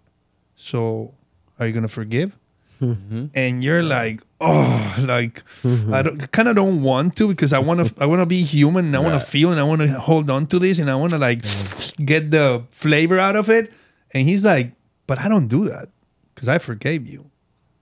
So 0.56 1.14
are 1.60 1.68
you 1.68 1.74
going 1.74 1.84
to 1.84 1.88
forgive? 1.90 2.36
Mm-hmm. 2.82 3.26
and 3.36 3.62
you're 3.62 3.84
like, 3.84 4.22
oh, 4.40 4.96
like 5.02 5.44
mm-hmm. 5.64 5.94
I 5.94 6.02
don't 6.02 6.32
kind 6.32 6.48
of 6.48 6.56
don't 6.56 6.82
want 6.82 7.18
to 7.18 7.28
because 7.28 7.52
I 7.52 7.60
want 7.60 7.86
to 7.86 7.94
I 8.02 8.06
want 8.06 8.22
to 8.22 8.26
be 8.26 8.42
human 8.42 8.86
and 8.86 8.96
I 8.96 9.00
want 9.00 9.12
Right. 9.12 9.20
to 9.20 9.26
feel 9.28 9.52
and 9.52 9.60
I 9.60 9.64
want 9.64 9.82
to 9.82 10.00
hold 10.00 10.30
on 10.30 10.48
to 10.48 10.60
this 10.60 10.80
and 10.80 10.90
I 10.90 10.96
want 10.96 11.12
to 11.12 11.18
like 11.18 11.42
mm-hmm. 11.42 12.06
get 12.06 12.32
the 12.32 12.64
flavor 12.72 13.20
out 13.20 13.36
of 13.36 13.50
it. 13.50 13.70
And 14.14 14.26
he's 14.26 14.46
like, 14.46 14.72
but 15.08 15.20
I 15.20 15.28
don't 15.28 15.48
do 15.48 15.66
that 15.66 15.90
because 16.34 16.48
I 16.48 16.58
forgave 16.58 17.06
you. 17.06 17.30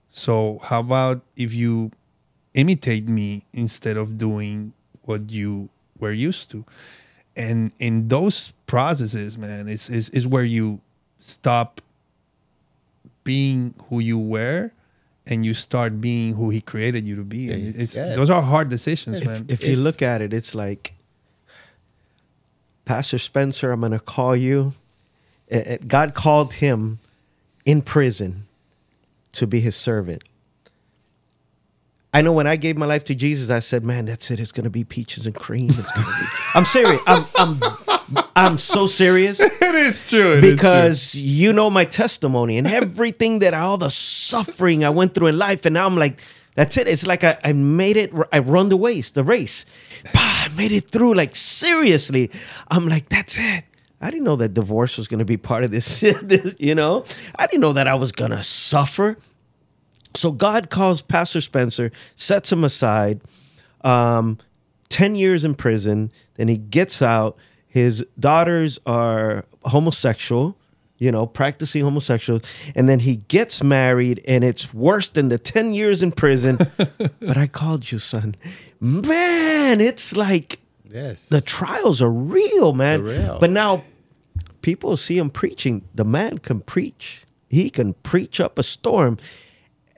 So 0.09 0.59
how 0.63 0.79
about 0.79 1.21
if 1.35 1.53
you 1.53 1.91
imitate 2.55 3.07
me 3.07 3.43
instead 3.53 3.97
of 3.97 4.17
doing 4.17 4.73
what 5.03 5.29
you 5.31 5.69
were 5.99 6.11
used 6.11 6.49
to? 6.51 6.65
And 7.37 7.71
in 7.77 8.07
those 8.07 8.51
processes, 8.65 9.37
man, 9.37 9.69
is 9.69 9.89
is 9.89 10.09
is 10.09 10.25
where 10.27 10.43
you 10.43 10.81
stop 11.19 11.81
being 13.23 13.73
who 13.89 13.99
you 13.99 14.17
were 14.17 14.71
and 15.27 15.45
you 15.45 15.53
start 15.53 16.01
being 16.01 16.33
who 16.35 16.49
he 16.49 16.61
created 16.61 17.05
you 17.05 17.15
to 17.17 17.23
be. 17.23 17.51
And 17.51 17.75
it's 17.75 17.95
Yes. 17.95 18.15
those 18.15 18.29
are 18.29 18.41
hard 18.41 18.69
decisions, 18.69 19.21
If, 19.21 19.27
man. 19.27 19.45
if 19.49 19.63
you 19.67 19.75
look 19.75 20.01
at 20.01 20.21
it, 20.21 20.33
it's 20.33 20.55
like, 20.55 20.93
Pastor 22.85 23.17
Spencer, 23.17 23.71
I'm 23.71 23.81
going 23.81 23.91
to 23.91 23.99
call 23.99 24.35
you. 24.35 24.73
God 25.87 26.13
called 26.13 26.55
him 26.55 26.99
in 27.65 27.81
prison 27.81 28.47
to 29.33 29.45
be 29.45 29.59
his 29.59 29.75
servant. 29.75 30.23
I 32.13 32.21
know 32.21 32.31
when 32.31 32.47
I 32.47 32.55
gave 32.55 32.77
my 32.77 32.85
life 32.85 33.03
to 33.05 33.15
Jesus, 33.15 33.49
I 33.49 33.59
said, 33.59 33.83
"Man, 33.83 34.05
that's 34.05 34.31
it. 34.31 34.39
It's 34.39 34.51
going 34.51 34.63
to 34.63 34.69
be 34.69 34.83
peaches 34.83 35.25
and 35.25 35.35
cream. 35.35 35.69
It's 35.69 35.91
going 35.91 36.05
to 36.05 36.13
be." 36.19 36.25
I'm 36.55 36.65
serious. 36.65 37.03
I'm, 37.07 37.23
I'm, 37.37 38.23
I'm 38.35 38.57
so 38.57 38.87
serious 38.87 39.39
it 39.67 39.75
is 39.75 40.01
true. 40.07 40.37
it 40.37 40.43
is 40.43 40.57
because 40.57 41.15
you 41.15 41.51
know 41.51 41.69
my 41.69 41.85
testimony 41.85 42.57
and 42.57 42.65
everything 42.65 43.39
that 43.39 43.53
all 43.53 43.77
the 43.77 43.89
suffering 43.89 44.85
I 44.85 44.89
went 44.89 45.13
through 45.13 45.27
in 45.27 45.37
life, 45.37 45.65
and 45.65 45.73
now 45.73 45.85
I'm 45.85 45.97
like, 45.97 46.21
that's 46.55 46.75
it. 46.77 46.87
It's 46.87 47.05
like 47.05 47.23
I, 47.23 47.37
I 47.43 47.53
made 47.53 47.97
it. 47.97 48.11
I 48.33 48.39
run 48.39 48.69
the 48.69 48.77
race, 48.77 49.11
the 49.11 49.23
race. 49.23 49.65
Bah, 50.13 50.45
I 50.45 50.47
made 50.55 50.71
it 50.71 50.89
through. 50.89 51.13
Like 51.13 51.35
seriously, 51.35 52.31
I'm 52.69 52.87
like, 52.87 53.09
that's 53.09 53.37
it. 53.37 53.65
I 54.01 54.11
didn't 54.11 54.25
know 54.25 54.35
that 54.37 54.53
divorce 54.53 54.97
was 54.97 55.07
going 55.07 55.19
to 55.19 55.25
be 55.25 55.37
part 55.37 55.63
of 55.63 55.71
this, 55.71 55.99
this. 56.21 56.55
You 56.57 56.73
know, 56.75 57.05
I 57.35 57.47
didn't 57.47 57.61
know 57.61 57.73
that 57.73 57.87
I 57.87 57.95
was 57.95 58.11
going 58.11 58.31
to 58.31 58.43
suffer. 58.43 59.17
So 60.15 60.31
God 60.31 60.69
calls 60.69 61.01
Pastor 61.01 61.41
Spencer, 61.41 61.91
sets 62.15 62.51
him 62.51 62.63
aside, 62.63 63.21
um, 63.81 64.37
10 64.89 65.15
years 65.15 65.43
in 65.45 65.53
prison. 65.55 66.11
Then 66.35 66.47
he 66.47 66.57
gets 66.57 67.01
out. 67.01 67.37
His 67.67 68.05
daughters 68.19 68.79
are 68.85 69.45
homosexual, 69.65 70.57
you 70.97 71.11
know, 71.11 71.25
practicing 71.27 71.83
homosexual. 71.83 72.41
And 72.75 72.89
then 72.89 72.99
he 72.99 73.17
gets 73.27 73.61
married, 73.63 74.21
and 74.27 74.43
it's 74.43 74.73
worse 74.73 75.09
than 75.09 75.29
the 75.29 75.37
10 75.37 75.73
years 75.73 76.01
in 76.01 76.11
prison. 76.11 76.57
but 76.77 77.37
I 77.37 77.47
called 77.47 77.91
you, 77.91 77.99
son. 77.99 78.35
Man, 78.79 79.79
it's 79.81 80.15
like 80.15 80.59
Yes. 80.89 81.27
the 81.29 81.41
trials 81.41 82.01
are 82.01 82.09
real, 82.09 82.73
man. 82.73 83.03
Real. 83.03 83.37
But 83.39 83.51
now 83.51 83.83
people 84.61 84.97
see 84.97 85.17
him 85.17 85.29
preaching. 85.29 85.83
The 85.93 86.05
man 86.05 86.39
can 86.39 86.61
preach. 86.61 87.25
He 87.49 87.69
can 87.69 87.93
preach 87.95 88.39
up 88.39 88.57
a 88.57 88.63
storm. 88.63 89.17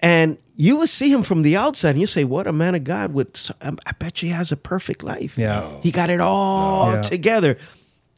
And 0.02 0.38
you 0.56 0.78
will 0.78 0.88
see 0.88 1.12
him 1.12 1.24
from 1.24 1.42
the 1.42 1.56
outside 1.58 1.92
and 1.92 2.02
you 2.02 2.08
say, 2.08 2.24
What 2.24 2.48
a 2.48 2.54
man 2.54 2.76
of 2.76 2.84
God 2.84 3.14
with 3.14 3.36
so- 3.36 3.54
I 3.62 3.92
bet 4.00 4.22
you 4.22 4.30
he 4.30 4.34
has 4.34 4.52
a 4.52 4.58
perfect 4.58 5.04
life. 5.04 5.38
Yeah. 5.38 5.70
He 5.84 5.92
got 5.92 6.10
it 6.10 6.20
all 6.22 6.94
Yeah. 6.96 7.02
together. 7.02 7.58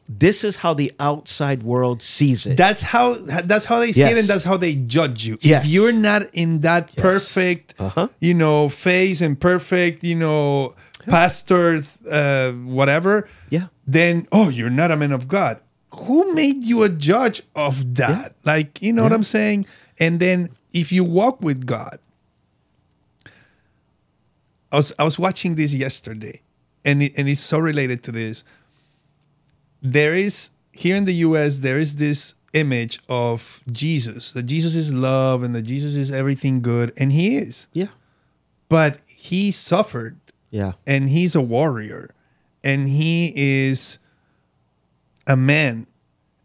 This 0.09 0.43
is 0.43 0.57
how 0.57 0.73
the 0.73 0.91
outside 0.99 1.63
world 1.63 2.01
sees 2.03 2.45
it. 2.45 2.57
That's 2.57 2.81
how 2.81 3.13
that's 3.13 3.63
how 3.65 3.79
they 3.79 3.93
see 3.93 4.01
it, 4.01 4.17
and 4.17 4.27
that's 4.27 4.43
how 4.43 4.57
they 4.57 4.75
judge 4.75 5.25
you. 5.25 5.37
Yes. 5.39 5.63
If 5.65 5.71
you're 5.71 5.93
not 5.93 6.23
in 6.33 6.59
that 6.61 6.93
perfect, 6.97 7.75
Uh-huh. 7.79 8.09
you 8.19 8.33
know, 8.33 8.67
face 8.67 9.21
and 9.21 9.39
perfect, 9.39 10.03
you 10.03 10.15
know, 10.15 10.73
pastor, 11.07 11.81
uh, 12.11 12.51
whatever, 12.51 13.27
Yeah. 13.49 13.67
then 13.87 14.27
oh, 14.33 14.49
you're 14.49 14.69
not 14.69 14.91
a 14.91 14.97
man 14.97 15.13
of 15.13 15.27
God. 15.29 15.59
Who 15.95 16.33
made 16.33 16.63
you 16.65 16.83
a 16.83 16.89
judge 16.89 17.43
of 17.55 17.95
that? 17.95 18.35
Like, 18.43 18.81
you 18.81 18.91
know 18.93 19.03
what 19.03 19.13
I'm 19.13 19.23
saying? 19.23 19.65
And 19.99 20.19
then 20.19 20.49
if 20.73 20.91
you 20.91 21.03
walk 21.03 21.41
with 21.41 21.65
God, 21.65 21.99
I 24.71 24.77
was 24.77 24.93
I 24.97 25.03
was 25.03 25.19
watching 25.19 25.55
this 25.55 25.73
yesterday, 25.73 26.41
and 26.85 27.03
it, 27.03 27.17
and 27.17 27.27
it's 27.27 27.41
so 27.41 27.59
related 27.59 28.03
to 28.03 28.11
this. 28.11 28.43
There 29.81 30.15
is 30.15 30.51
here 30.71 30.95
in 30.95 31.05
the 31.05 31.13
U.S. 31.27 31.59
there 31.59 31.77
is 31.79 31.97
this 31.97 32.35
image 32.53 32.99
of 33.09 33.61
Jesus 33.71 34.31
that 34.33 34.43
Jesus 34.43 34.75
is 34.75 34.93
love 34.93 35.43
and 35.43 35.53
that 35.55 35.63
Jesus 35.63 35.95
is 35.95 36.11
everything 36.11 36.61
good, 36.61 36.93
and 36.97 37.11
He 37.11 37.35
is, 37.37 37.67
yeah. 37.73 37.87
but 38.69 38.99
He 39.07 39.51
suffered 39.51 40.17
Yeah. 40.51 40.73
and 40.87 41.09
he's 41.09 41.33
a 41.35 41.41
warrior 41.41 42.11
and 42.63 42.89
he 42.89 43.31
is 43.35 43.99
a 45.25 45.35
man 45.37 45.87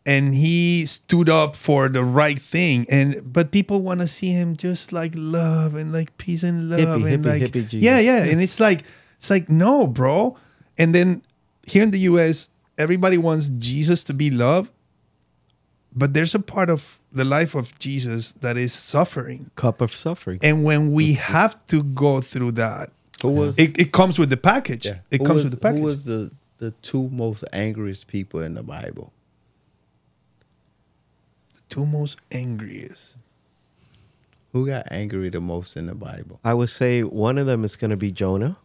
and 0.07 0.35
he 0.37 0.87
stood 0.87 1.29
up 1.29 1.57
for 1.57 1.89
the 1.89 2.05
right 2.05 2.39
thing 2.39 2.87
and 2.89 3.21
but 3.31 3.51
people 3.51 3.83
want 3.83 4.01
to 4.01 4.07
see 4.07 4.31
him 4.31 4.57
just 4.57 4.93
like 4.93 5.13
love 5.15 5.75
and 5.75 5.93
like 5.93 6.17
peace 6.17 6.43
and 6.45 6.71
love 6.71 6.81
Hippie, 6.81 7.13
and 7.13 7.25
hippie, 7.25 7.29
like 7.29 7.43
hippie 7.43 7.83
yeah 7.83 7.99
yeah 7.99 8.23
and 8.25 8.41
it's 8.41 8.61
like 8.61 8.85
it's 9.19 9.29
like 9.29 9.49
no 9.51 9.87
bro 9.87 10.37
and 10.79 10.95
then 10.95 11.23
here 11.65 11.83
in 11.83 11.91
the 11.91 11.99
US 12.01 12.49
everybody 12.79 13.19
wants 13.19 13.51
Jesus 13.51 14.05
to 14.05 14.15
be 14.15 14.31
love 14.31 14.71
but 15.93 16.13
there's 16.15 16.35
a 16.35 16.41
part 16.41 16.71
of 16.71 17.01
the 17.11 17.25
life 17.25 17.55
of 17.55 17.77
Jesus 17.79 18.33
that 18.33 18.57
is 18.57 18.73
suffering 18.73 19.51
Cup 19.57 19.81
of 19.81 19.95
suffering. 19.95 20.39
and 20.43 20.63
when 20.63 20.93
we 20.93 21.15
have 21.15 21.55
to 21.67 21.83
go 21.83 22.21
through 22.21 22.53
that 22.53 22.91
who 23.23 23.31
was 23.31 23.59
it, 23.59 23.79
it 23.79 23.93
comes 23.93 24.19
with 24.19 24.31
the 24.31 24.37
package. 24.37 24.87
yeah, 24.87 24.99
It 25.11 25.21
who 25.21 25.27
comes 25.27 25.37
was, 25.37 25.45
with 25.45 25.55
the 25.55 25.61
package. 25.61 25.81
Who 25.81 25.87
was 25.87 26.05
the 26.05 26.31
the 26.59 26.71
two 26.83 27.09
most 27.11 27.45
angriest 27.53 28.07
people 28.07 28.41
in 28.41 28.55
the 28.55 28.63
Bible? 28.63 29.13
Two 31.69 31.87
most 31.87 32.19
angriest. 32.31 33.19
Who 34.53 34.67
got 34.67 34.87
angry 34.91 35.29
the 35.29 35.41
most 35.41 35.77
in 35.77 35.87
the 35.87 35.95
Bible? 35.95 36.41
I 36.45 36.55
would 36.55 36.71
say 36.71 37.03
one 37.03 37.37
of 37.39 37.47
them 37.47 37.65
is 37.65 37.77
going 37.77 37.91
to 37.91 37.97
be 37.97 38.11
Jonah. 38.11 38.57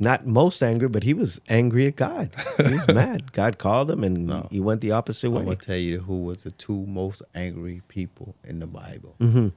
Not 0.00 0.26
most 0.26 0.62
angry, 0.62 0.88
but 0.88 1.02
he 1.02 1.12
was 1.12 1.40
angry 1.48 1.86
at 1.88 1.96
God. 1.96 2.30
He 2.56 2.72
was 2.74 2.86
mad. 2.94 3.32
God 3.32 3.58
called 3.58 3.90
him 3.90 4.04
and 4.04 4.28
No. 4.28 4.46
he 4.48 4.60
went 4.60 4.80
the 4.80 4.92
opposite 4.92 5.28
way. 5.30 5.40
I'm 5.40 5.44
gonna 5.46 5.56
tell 5.56 5.76
you 5.76 5.98
who 6.00 6.22
was 6.22 6.44
the 6.44 6.52
two 6.52 6.86
most 6.86 7.20
angry 7.34 7.82
people 7.88 8.36
in 8.44 8.60
the 8.60 8.68
Bible. 8.68 9.16
Mm-hmm. 9.18 9.48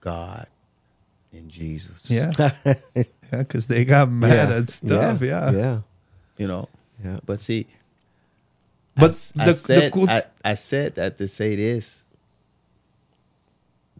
God 0.00 0.46
and 1.32 1.50
Jesus. 1.50 2.08
Yeah, 2.08 2.30
yeah, 2.64 2.74
because 3.32 3.66
they 3.66 3.84
got 3.84 4.08
mad 4.12 4.52
at 4.52 4.70
stuff. 4.70 5.22
Yeah, 5.22 5.50
Yeah. 5.50 5.80
You 6.36 6.46
know. 6.46 6.68
Yeah. 7.04 7.18
But 7.26 7.40
see, 7.40 7.66
But 8.98 9.32
I, 9.38 9.44
the- 9.44 9.50
I 9.50 9.52
the 9.52 9.56
said, 9.58 9.92
cool- 9.92 10.10
I, 10.10 10.22
I 10.44 10.54
said 10.54 10.94
that 10.96 11.18
to 11.18 11.28
say 11.28 11.56
this. 11.56 12.04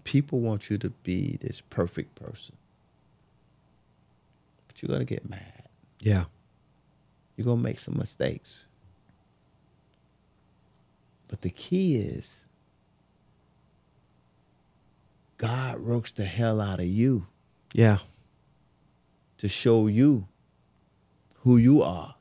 People 0.05 0.41
want 0.41 0.71
you 0.71 0.79
to 0.79 0.91
be 1.03 1.37
this 1.41 1.61
perfect 1.61 2.15
person, 2.15 2.57
but 4.67 4.81
you're 4.83 4.89
gonna 4.89 5.05
get 5.05 5.29
mad. 5.29 5.65
Yeah. 6.01 6.25
You're 7.37 7.45
gonna 7.45 7.61
make 7.63 7.79
some 7.79 7.97
mistakes. 7.99 8.67
But 11.29 11.43
the 11.43 11.51
key 11.51 11.97
is 11.97 12.47
God 15.37 15.81
works 15.81 16.11
the 16.11 16.25
hell 16.25 16.61
out 16.61 16.81
of 16.81 16.87
you 16.87 17.27
Yeah. 17.75 17.99
to 19.37 19.49
show 19.49 19.87
you 19.89 20.27
who 21.43 21.59
you 21.59 21.83
are. 21.83 22.15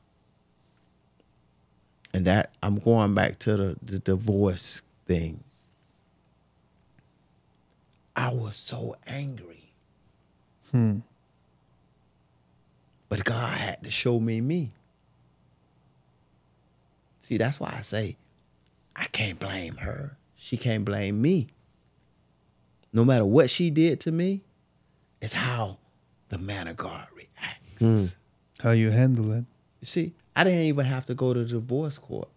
And 2.18 2.26
that 2.26 2.50
I'm 2.64 2.80
going 2.80 3.14
back 3.14 3.38
to 3.38 3.56
the, 3.56 3.76
the 3.80 4.00
divorce 4.00 4.82
thing. 5.06 5.44
I 8.16 8.30
was 8.34 8.56
so 8.56 8.96
angry. 9.06 9.70
Hmm. 10.72 10.98
But 13.08 13.22
God 13.22 13.56
had 13.56 13.84
to 13.84 13.90
show 13.92 14.18
me 14.18 14.40
me. 14.40 14.70
See, 17.20 17.36
that's 17.36 17.60
why 17.60 17.72
I 17.78 17.82
say 17.82 18.16
I 18.96 19.04
can't 19.04 19.38
blame 19.38 19.76
her. 19.76 20.16
She 20.34 20.56
can't 20.56 20.84
blame 20.84 21.22
me. 21.22 21.46
No 22.92 23.04
matter 23.04 23.26
what 23.26 23.48
she 23.48 23.70
did 23.70 24.00
to 24.00 24.10
me, 24.10 24.40
it's 25.22 25.34
how 25.34 25.78
the 26.30 26.38
man 26.38 26.66
of 26.66 26.76
God 26.76 27.06
reacts. 27.14 28.16
how 28.60 28.72
you 28.72 28.90
handle 28.90 29.30
it. 29.30 29.44
You 29.80 29.86
see, 29.86 30.14
I 30.38 30.44
didn't 30.44 30.60
even 30.60 30.86
have 30.86 31.04
to 31.06 31.14
go 31.14 31.34
to 31.34 31.40
the 31.40 31.46
divorce 31.46 31.98
court. 31.98 32.28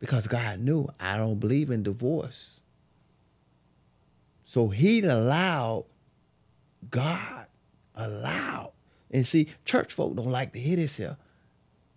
because 0.00 0.26
God 0.26 0.58
knew 0.60 0.88
I 0.98 1.16
don't 1.16 1.38
believe 1.38 1.70
in 1.70 1.82
divorce. 1.84 2.60
So 4.44 4.68
he 4.68 5.00
allowed 5.00 5.84
God 6.90 7.46
allowed. 7.94 8.72
And 9.10 9.26
see, 9.26 9.48
church 9.64 9.92
folk 9.92 10.16
don't 10.16 10.30
like 10.30 10.52
to 10.54 10.58
hear 10.58 10.76
this 10.76 10.96
here. 10.96 11.18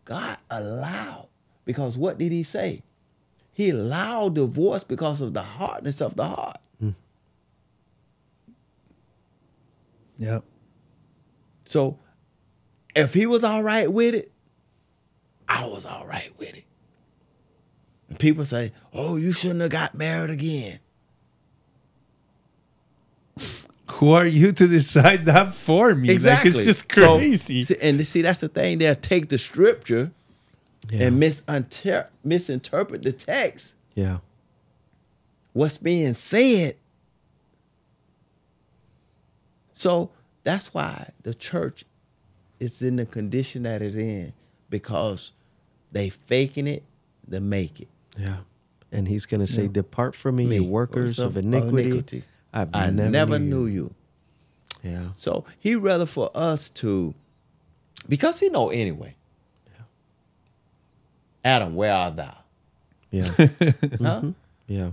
God 0.06 0.38
allowed. 0.52 1.30
Because 1.66 1.98
what 1.98 2.18
did 2.18 2.32
he 2.32 2.44
say? 2.44 2.84
He 3.54 3.70
allowed 3.70 4.36
divorce 4.36 4.84
because 4.84 5.22
of 5.22 5.34
the 5.34 5.42
hardness 5.42 6.02
of 6.02 6.16
the 6.16 6.26
heart. 6.26 6.58
Hmm. 6.80 6.90
Yeah. 10.18 10.42
So 11.64 11.98
if 12.96 13.14
he 13.14 13.26
was 13.26 13.44
all 13.46 13.64
right 13.64 13.92
with 13.92 14.14
it, 14.16 14.33
I 15.56 15.68
was 15.68 15.86
all 15.86 16.06
right 16.08 16.32
with 16.40 16.56
it. 16.56 16.64
And 18.10 18.18
people 18.20 18.46
say, 18.46 18.72
oh, 18.94 19.16
you 19.18 19.32
shouldn't 19.32 19.62
have 19.62 19.70
got 19.72 19.94
married 19.96 20.30
again. 20.32 20.80
Who 23.92 24.12
are 24.12 24.26
you 24.26 24.52
to 24.52 24.68
decide 24.68 25.26
that 25.26 25.54
for 25.54 25.94
me? 25.96 26.18
Like, 26.18 26.46
it's 26.46 26.66
just 26.66 26.94
So, 26.94 27.18
crazy. 27.18 27.64
see- 27.64 27.78
and 27.82 28.06
see, 28.08 28.22
that's 28.24 28.40
the 28.42 28.48
thing. 28.50 28.80
They'll 28.80 28.96
take 28.96 29.30
the 29.30 29.38
scripture 29.38 30.12
Yeah. 30.90 31.08
and 31.08 31.22
misinter- 31.22 32.10
misinterpret 32.24 33.04
the 33.04 33.12
text. 33.12 33.76
yeah. 33.96 34.18
What's 35.54 35.78
being 35.78 36.16
said. 36.16 36.78
So 39.74 40.10
that's 40.44 40.74
why 40.74 41.12
the 41.22 41.36
church 41.36 41.86
is 42.60 42.82
in 42.82 42.96
the 42.96 43.06
condition 43.06 43.62
that 43.64 43.84
it's 43.84 43.96
in 43.96 44.34
because 44.72 45.32
they 45.94 46.10
faking 46.10 46.68
it 46.68 46.84
to 47.32 47.40
make 47.40 47.80
it. 47.80 47.88
Yeah. 48.18 48.38
And 48.92 49.08
he's 49.08 49.26
going 49.26 49.40
to 49.46 49.52
say, 49.52 49.64
Yeah. 49.64 49.70
Depart 49.72 50.16
from 50.16 50.36
me, 50.36 50.46
Me, 50.46 50.56
you 50.58 50.64
workers 50.66 51.18
of 51.20 51.38
iniquity. 51.38 51.84
iniquity. 51.90 52.24
I've 52.54 52.70
I 52.74 52.90
never, 52.92 53.10
never, 53.10 53.40
knew, 53.40 53.46
knew 53.62 53.66
you. 53.68 53.96
you. 54.84 54.92
Yeah. 54.92 55.08
So 55.16 55.46
he 55.60 55.76
rather 55.76 56.06
for 56.06 56.30
us 56.36 56.70
to, 56.82 57.14
because 58.10 58.40
he 58.42 58.50
know 58.50 58.70
anyway. 58.70 59.16
Adam, 61.46 61.76
where 61.76 61.92
art 61.94 62.16
thou? 62.18 62.38
Yeah. 63.12 63.24
Mm-hmm. 63.24 64.06
Huh? 64.06 64.22
yeah. 64.68 64.92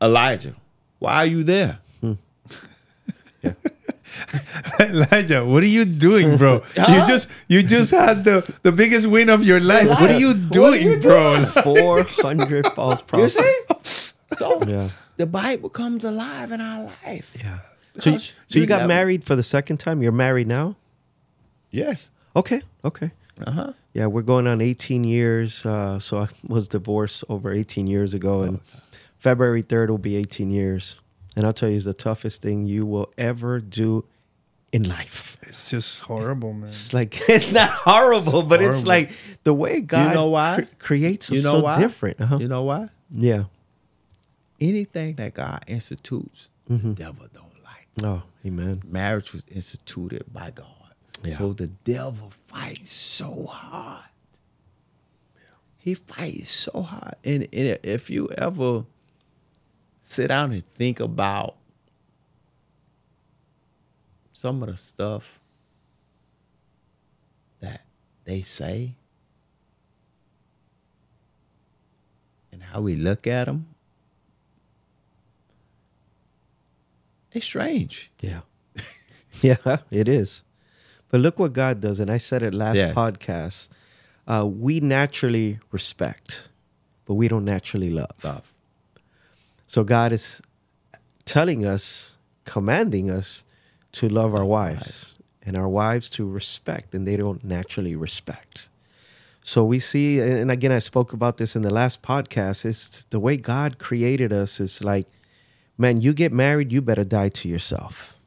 Elijah, 0.00 0.54
why 0.98 1.14
are 1.16 1.26
you 1.26 1.42
there? 1.44 1.78
Hmm. 2.00 2.12
Elijah, 4.80 5.44
what 5.44 5.62
are 5.62 5.66
you 5.66 5.84
doing, 5.84 6.36
bro? 6.36 6.62
You 6.76 7.06
just 7.06 7.28
you 7.48 7.62
just 7.62 7.90
had 7.90 8.24
the 8.24 8.42
the 8.62 8.72
biggest 8.72 9.06
win 9.06 9.28
of 9.28 9.44
your 9.44 9.60
life. 9.60 9.88
What 9.88 10.10
are 10.10 10.18
you 10.18 10.28
What 10.28 10.36
are 10.36 10.48
doing, 10.50 10.82
you 10.82 10.96
bro? 11.00 11.40
400 11.62 12.66
false 12.74 13.02
You 13.14 13.28
see? 13.28 13.56
So 14.38 14.62
Yeah. 14.66 14.88
the 15.16 15.26
Bible 15.26 15.68
comes 15.70 16.04
alive 16.04 16.52
in 16.52 16.60
our 16.60 16.84
life. 17.04 17.32
Yeah. 17.38 17.58
So, 17.98 18.10
you, 18.10 18.18
so 18.18 18.32
you 18.48 18.60
you 18.62 18.66
got 18.66 18.76
never- 18.78 18.88
married 18.88 19.24
for 19.24 19.36
the 19.36 19.42
second 19.42 19.76
time? 19.78 20.02
You're 20.02 20.12
married 20.12 20.48
now? 20.48 20.76
Yes. 21.70 22.10
Okay. 22.34 22.62
Okay. 22.84 23.10
Uh 23.46 23.50
huh. 23.50 23.72
Yeah, 23.94 24.06
we're 24.06 24.22
going 24.22 24.46
on 24.46 24.60
18 24.62 25.04
years. 25.04 25.66
Uh, 25.66 25.98
so 25.98 26.18
I 26.18 26.28
was 26.46 26.68
divorced 26.68 27.24
over 27.28 27.52
18 27.52 27.86
years 27.86 28.14
ago, 28.14 28.40
and 28.42 28.60
February 29.18 29.62
3rd 29.62 29.88
will 29.90 29.98
be 29.98 30.16
18 30.16 30.50
years. 30.50 30.98
And 31.36 31.46
I'll 31.46 31.52
tell 31.52 31.68
you, 31.70 31.76
it's 31.76 31.84
the 31.86 31.94
toughest 31.94 32.42
thing 32.42 32.66
you 32.66 32.84
will 32.84 33.10
ever 33.16 33.58
do 33.60 34.04
in 34.72 34.88
life. 34.88 35.38
It's 35.42 35.70
just 35.70 36.00
horrible, 36.00 36.52
man. 36.52 36.68
It's 36.68 36.92
like 36.92 37.20
it's 37.28 37.52
not 37.52 37.70
horrible, 37.70 38.42
but 38.42 38.62
it's 38.62 38.86
like 38.86 39.12
the 39.44 39.54
way 39.54 39.80
God 39.80 40.08
you 40.10 40.14
know 40.14 40.28
why? 40.28 40.56
cre- 40.56 40.76
creates 40.84 41.30
You 41.30 41.42
know 41.42 41.58
so 41.58 41.64
why? 41.64 41.80
different. 41.80 42.20
Uh-huh. 42.20 42.38
You 42.38 42.48
know 42.48 42.62
why? 42.64 42.88
yeah. 43.10 43.44
Anything 44.60 45.14
that 45.16 45.34
God 45.34 45.64
institutes, 45.66 46.48
Mm-hmm. 46.70 46.94
the 46.94 46.94
devil 46.94 47.26
don't 47.34 47.64
like. 47.64 47.88
Oh, 48.04 48.22
amen. 48.46 48.82
Marriage 48.86 49.32
was 49.32 49.42
instituted 49.50 50.24
by 50.32 50.50
God. 50.52 50.66
Yeah. 51.24 51.36
So 51.38 51.52
the 51.52 51.66
devil 51.66 52.32
fights 52.46 52.92
so 52.92 53.46
hard. 53.46 54.04
He 55.78 55.94
fights 55.94 56.50
so 56.50 56.82
hard. 56.82 57.14
And, 57.24 57.42
and 57.52 57.78
if 57.82 58.08
you 58.10 58.28
ever 58.38 58.84
sit 60.12 60.28
down 60.28 60.52
and 60.52 60.64
think 60.66 61.00
about 61.00 61.56
some 64.32 64.62
of 64.62 64.68
the 64.68 64.76
stuff 64.76 65.40
that 67.60 67.82
they 68.24 68.42
say 68.42 68.94
and 72.52 72.62
how 72.62 72.80
we 72.80 72.94
look 72.94 73.26
at 73.26 73.46
them, 73.46 73.66
it's 77.32 77.44
strange. 77.46 78.10
Yeah. 78.20 78.40
yeah, 79.40 79.78
it 79.90 80.08
is. 80.08 80.44
But 81.08 81.20
look 81.20 81.38
what 81.38 81.52
God 81.52 81.80
does. 81.80 82.00
And 82.00 82.10
I 82.10 82.18
said 82.18 82.42
it 82.42 82.52
last 82.54 82.76
Yeah. 82.76 82.92
podcast. 82.92 83.68
Uh, 84.26 84.46
we 84.46 84.80
naturally 84.80 85.58
respect, 85.70 86.48
but 87.06 87.14
we 87.14 87.28
don't 87.28 87.44
naturally 87.44 87.90
love. 87.90 88.12
Love. 88.22 88.51
So 89.72 89.84
God 89.84 90.12
is 90.12 90.42
telling 91.24 91.64
us, 91.64 92.18
commanding 92.44 93.10
us 93.10 93.42
to 93.92 94.06
love 94.06 94.34
our 94.34 94.44
wives 94.44 95.14
and 95.42 95.56
our 95.56 95.66
wives 95.66 96.10
to 96.10 96.28
respect, 96.28 96.94
and 96.94 97.08
they 97.08 97.16
don't 97.16 97.42
naturally 97.42 97.96
respect. 97.96 98.68
So 99.40 99.64
we 99.64 99.80
see, 99.80 100.20
and 100.20 100.50
again, 100.50 100.72
I 100.72 100.78
spoke 100.78 101.14
about 101.14 101.38
this 101.38 101.56
in 101.56 101.62
the 101.62 101.72
last 101.72 102.02
podcast. 102.02 102.66
It's 102.66 103.04
the 103.04 103.18
way 103.18 103.38
God 103.38 103.78
created 103.78 104.30
us 104.30 104.60
is 104.60 104.84
like, 104.84 105.06
man, 105.78 106.02
you 106.02 106.12
get 106.12 106.34
married, 106.34 106.70
you 106.70 106.82
better 106.82 107.02
die 107.02 107.30
to 107.30 107.48
yourself. 107.48 108.18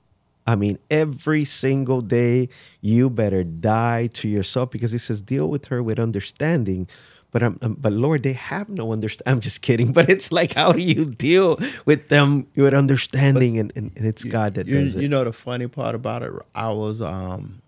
I 0.48 0.56
mean, 0.56 0.80
every 0.90 1.46
single 1.46 2.02
day, 2.02 2.50
you 2.82 3.08
better 3.08 3.44
die 3.44 4.08
to 4.14 4.28
yourself 4.28 4.72
because 4.72 4.94
He 4.94 4.98
says, 4.98 5.22
deal 5.22 5.48
with 5.48 5.68
her 5.68 5.84
with 5.84 6.00
understanding. 6.00 6.88
But 7.36 7.44
I'm, 7.44 7.60
um, 7.62 7.76
but 7.78 7.92
Lord, 7.92 8.24
they 8.24 8.32
have 8.32 8.70
no 8.70 8.94
understanding. 8.94 9.34
I'm 9.34 9.42
just 9.42 9.62
kidding. 9.62 9.92
But 9.98 10.10
it's 10.10 10.32
like, 10.32 10.54
how 10.54 10.72
do 10.72 10.80
you 10.80 11.04
deal 11.04 11.60
with 11.86 12.08
them 12.08 12.48
with 12.56 12.74
understanding? 12.74 13.60
And, 13.60 13.74
and, 13.76 13.92
and 13.98 14.06
it's 14.06 14.24
God 14.24 14.54
that 14.54 14.68
you, 14.68 14.80
does 14.80 14.96
it. 14.96 15.02
You 15.02 15.10
know 15.10 15.26
the 15.26 15.34
funny 15.34 15.68
part 15.68 15.96
about 15.96 16.24
it, 16.24 16.32
I 16.56 16.72
was 16.72 17.02
um, 17.02 17.62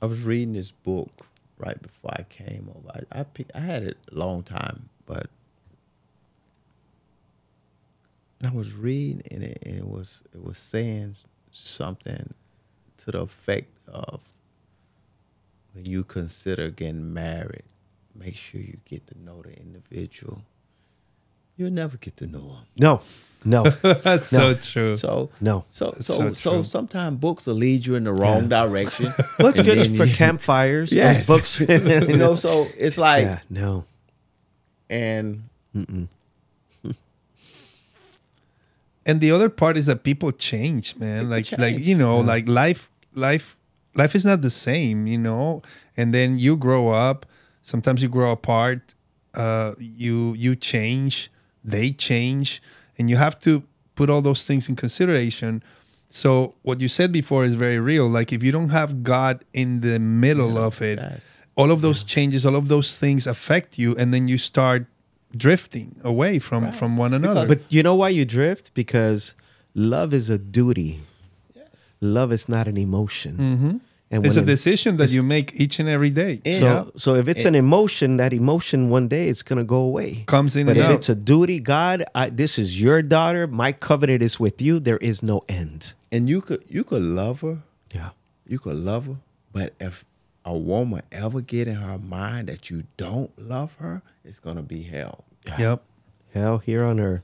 I 0.00 0.06
was 0.06 0.22
reading 0.22 0.54
this 0.54 0.70
book 0.70 1.26
right 1.58 1.82
before 1.82 2.12
I 2.12 2.22
came 2.28 2.70
over. 2.76 3.04
I 3.12 3.22
I, 3.22 3.26
I 3.56 3.58
had 3.58 3.82
it 3.82 3.96
a 4.12 4.14
long 4.14 4.44
time, 4.44 4.88
but 5.04 5.26
I 8.40 8.52
was 8.52 8.72
reading 8.72 9.22
and 9.32 9.42
it, 9.42 9.58
and 9.66 9.78
it 9.78 9.88
was 9.88 10.22
it 10.32 10.44
was 10.44 10.58
saying 10.58 11.16
something 11.50 12.34
to 12.98 13.10
the 13.10 13.22
effect 13.22 13.76
of 13.88 14.20
when 15.72 15.86
you 15.86 16.04
consider 16.04 16.70
getting 16.70 17.12
married, 17.12 17.64
make 18.14 18.36
sure 18.36 18.60
you 18.60 18.78
get 18.84 19.06
to 19.08 19.18
know 19.18 19.42
the 19.42 19.52
individual. 19.58 20.42
You'll 21.56 21.70
never 21.70 21.96
get 21.98 22.16
to 22.18 22.26
know 22.26 22.40
them. 22.40 22.66
no, 22.78 23.00
no, 23.44 23.62
That's 24.04 24.32
No. 24.32 24.54
so 24.54 24.54
true. 24.54 24.96
So 24.96 25.30
no. 25.40 25.64
so 25.68 25.94
so 26.00 26.14
so 26.14 26.32
so, 26.32 26.62
sometimes 26.62 27.16
books 27.18 27.46
will 27.46 27.54
lead 27.56 27.86
you 27.86 27.94
in 27.94 28.04
the 28.04 28.12
wrong 28.12 28.48
direction. 28.48 29.06
Well, 29.38 29.48
it's 29.48 29.58
And 29.60 29.66
good 29.68 29.78
then 29.78 29.96
for 29.96 30.04
you- 30.04 30.14
campfires. 30.24 30.90
and 30.92 30.98
Yes. 30.98 31.26
books. 31.26 31.60
you 31.60 32.16
know, 32.16 32.36
so 32.36 32.66
it's 32.78 32.96
like 32.98 33.24
yeah, 33.24 33.38
no. 33.50 33.84
and 34.88 35.42
and 39.04 39.20
the 39.20 39.30
other 39.30 39.48
part 39.48 39.76
is 39.76 39.86
that 39.86 40.02
people 40.04 40.30
change 40.32 40.96
man 40.96 41.28
like 41.28 41.50
like 41.52 41.74
change. 41.76 41.86
you 41.88 41.96
know 41.96 42.20
like 42.20 42.48
life 42.48 42.88
life 43.14 43.56
life 43.94 44.14
is 44.14 44.24
not 44.24 44.40
the 44.42 44.50
same 44.50 45.06
you 45.06 45.18
know 45.18 45.60
and 45.96 46.14
then 46.14 46.38
you 46.38 46.56
grow 46.56 46.88
up 46.88 47.26
sometimes 47.62 48.02
you 48.02 48.08
grow 48.08 48.30
apart 48.32 48.94
uh 49.34 49.72
you 49.78 50.34
you 50.34 50.54
change 50.56 51.30
they 51.64 51.90
change 51.92 52.60
and 52.98 53.08
you 53.10 53.16
have 53.16 53.38
to 53.38 53.62
put 53.94 54.10
all 54.10 54.22
those 54.22 54.44
things 54.46 54.68
in 54.68 54.74
consideration 54.76 55.62
so 56.10 56.54
what 56.62 56.80
you 56.80 56.88
said 56.88 57.10
before 57.12 57.44
is 57.44 57.54
very 57.54 57.78
real 57.78 58.06
like 58.08 58.32
if 58.32 58.42
you 58.42 58.52
don't 58.52 58.70
have 58.70 59.02
god 59.02 59.44
in 59.54 59.80
the 59.80 59.98
middle 59.98 60.58
of 60.58 60.82
it 60.82 60.98
yes. 60.98 61.40
all 61.54 61.70
of 61.70 61.80
those 61.80 62.02
changes 62.04 62.44
all 62.44 62.56
of 62.56 62.68
those 62.68 62.98
things 62.98 63.26
affect 63.26 63.78
you 63.78 63.94
and 63.96 64.12
then 64.12 64.28
you 64.28 64.36
start 64.38 64.84
drifting 65.34 65.96
away 66.04 66.38
from 66.38 66.64
Right. 66.64 66.74
from 66.74 66.96
one 66.98 67.14
another 67.14 67.46
But 67.46 67.60
you 67.70 67.82
know 67.82 67.94
why 67.94 68.10
you 68.10 68.24
drift? 68.26 68.74
Because 68.74 69.34
love 69.74 70.12
is 70.12 70.28
a 70.28 70.36
duty. 70.36 71.00
Yes. 71.56 71.94
Love 72.02 72.30
is 72.34 72.44
not 72.54 72.68
an 72.68 72.76
emotion. 72.76 73.32
Mhm. 73.38 73.80
And 74.12 74.26
it's 74.26 74.36
a 74.36 74.42
decision 74.44 74.98
that 74.98 75.08
you 75.10 75.22
make 75.22 75.58
each 75.58 75.80
and 75.80 75.88
every 75.88 76.10
day. 76.10 76.42
And- 76.44 76.58
So, 76.60 76.64
yeah. 76.66 76.84
so 76.96 77.14
if 77.14 77.28
it's 77.28 77.44
an 77.46 77.54
emotion, 77.54 78.18
that 78.18 78.32
emotion 78.34 78.90
one 78.90 79.08
day 79.08 79.28
it's 79.30 79.42
gonna 79.42 79.64
go 79.64 79.76
away. 79.78 80.24
Comes 80.26 80.54
in 80.54 80.66
But 80.66 80.76
and 80.76 80.80
if 80.84 80.90
out. 80.90 80.94
it's 80.96 81.08
a 81.08 81.14
duty, 81.14 81.58
God, 81.60 82.04
I, 82.14 82.28
this 82.28 82.58
is 82.58 82.80
your 82.80 83.00
daughter. 83.00 83.46
My 83.46 83.72
covenant 83.72 84.22
is 84.22 84.38
with 84.38 84.60
you. 84.60 84.78
There 84.78 84.98
is 84.98 85.22
no 85.22 85.40
end. 85.48 85.94
And 86.12 86.28
you 86.28 86.42
could 86.42 86.62
you 86.68 86.84
could 86.84 87.02
love 87.02 87.40
her, 87.40 87.58
Yeah. 87.94 88.10
you 88.46 88.58
could 88.58 88.76
love 88.76 89.06
her, 89.06 89.16
but 89.50 89.72
if 89.80 90.04
a 90.44 90.56
woman 90.58 91.02
ever 91.10 91.40
get 91.40 91.66
in 91.66 91.76
her 91.76 91.98
mind 91.98 92.48
that 92.48 92.68
you 92.68 92.84
don't 92.98 93.30
love 93.38 93.76
her, 93.78 94.02
it's 94.24 94.38
gonna 94.40 94.62
be 94.62 94.82
hell. 94.82 95.24
Yep. 95.58 95.82
Hell 96.34 96.58
here 96.58 96.84
on 96.84 97.00
earth. 97.00 97.22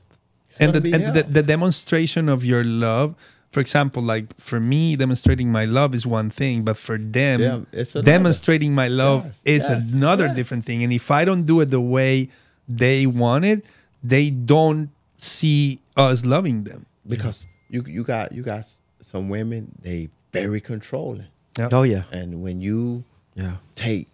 It's 0.49 0.59
and 0.59 0.73
the, 0.73 0.81
and 0.95 1.13
the, 1.15 1.21
the 1.23 1.43
demonstration 1.43 2.27
of 2.29 2.43
your 2.43 2.63
love 2.63 3.13
for 3.51 3.59
example 3.59 4.01
like 4.03 4.25
for 4.39 4.59
me 4.59 4.95
demonstrating 4.95 5.51
my 5.51 5.65
love 5.65 5.95
is 5.95 6.05
one 6.05 6.29
thing 6.29 6.63
but 6.63 6.77
for 6.77 6.97
them 6.97 7.39
Them, 7.41 7.67
it's 7.71 7.93
demonstrating 7.93 8.73
my 8.75 8.87
love 8.87 9.25
Yes, 9.25 9.41
is 9.45 9.69
yes, 9.69 9.93
another 9.93 10.27
yes. 10.27 10.35
different 10.35 10.65
thing 10.65 10.83
and 10.83 10.93
if 10.93 11.09
i 11.11 11.25
don't 11.25 11.43
do 11.43 11.59
it 11.61 11.69
the 11.71 11.81
way 11.81 12.29
they 12.67 13.05
want 13.07 13.45
it 13.45 13.65
they 14.03 14.29
don't 14.29 14.89
see 15.17 15.79
us 15.97 16.23
loving 16.25 16.63
them 16.63 16.85
because 17.07 17.47
you 17.69 17.83
you 17.87 18.03
got 18.03 18.31
you 18.31 18.43
got 18.43 18.65
some 19.01 19.29
women 19.29 19.71
they 19.81 20.09
very 20.31 20.61
controlling, 20.61 21.25
Yep. 21.57 21.73
Oh 21.73 21.83
yeah. 21.83 22.03
and 22.11 22.41
when 22.43 22.61
you 22.61 23.03
Yeah. 23.35 23.55
take 23.75 24.07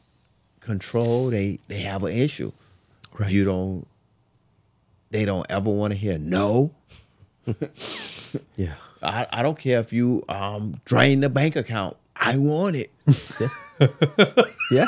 control, 0.62 1.30
they 1.30 1.60
they 1.68 1.82
have 1.82 2.04
an 2.04 2.14
issue. 2.14 2.52
Right. 3.20 3.30
You 3.32 3.44
don't. 3.44 3.86
They 5.12 5.26
don't 5.26 5.46
ever 5.50 5.70
want 5.70 5.92
to 5.94 5.98
hear 6.00 6.18
no. 6.18 6.72
Yeah. 8.56 8.76
I, 9.06 9.28
I 9.32 9.42
don't 9.44 9.58
care 9.58 9.80
if 9.80 9.94
you 9.94 10.24
um 10.30 10.80
drain 10.86 11.22
the 11.22 11.30
bank 11.30 11.56
account. 11.56 11.98
I 12.16 12.38
want 12.38 12.76
it. 12.76 12.92
Yeah. 14.72 14.86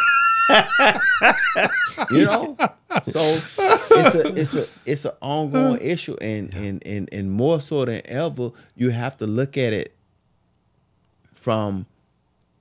you 2.09 2.23
know 2.25 2.55
so 3.03 3.19
it's 3.21 4.15
a 4.15 4.33
it's 4.41 4.53
a 4.55 4.65
it's 4.85 5.03
an 5.05 5.11
ongoing 5.21 5.81
issue 5.81 6.15
and 6.21 6.53
and 6.53 6.81
and 6.87 7.09
and 7.11 7.29
more 7.31 7.59
so 7.59 7.83
than 7.83 8.01
ever 8.05 8.51
you 8.75 8.89
have 8.91 9.17
to 9.17 9.27
look 9.27 9.57
at 9.57 9.73
it 9.73 9.93
from 11.33 11.85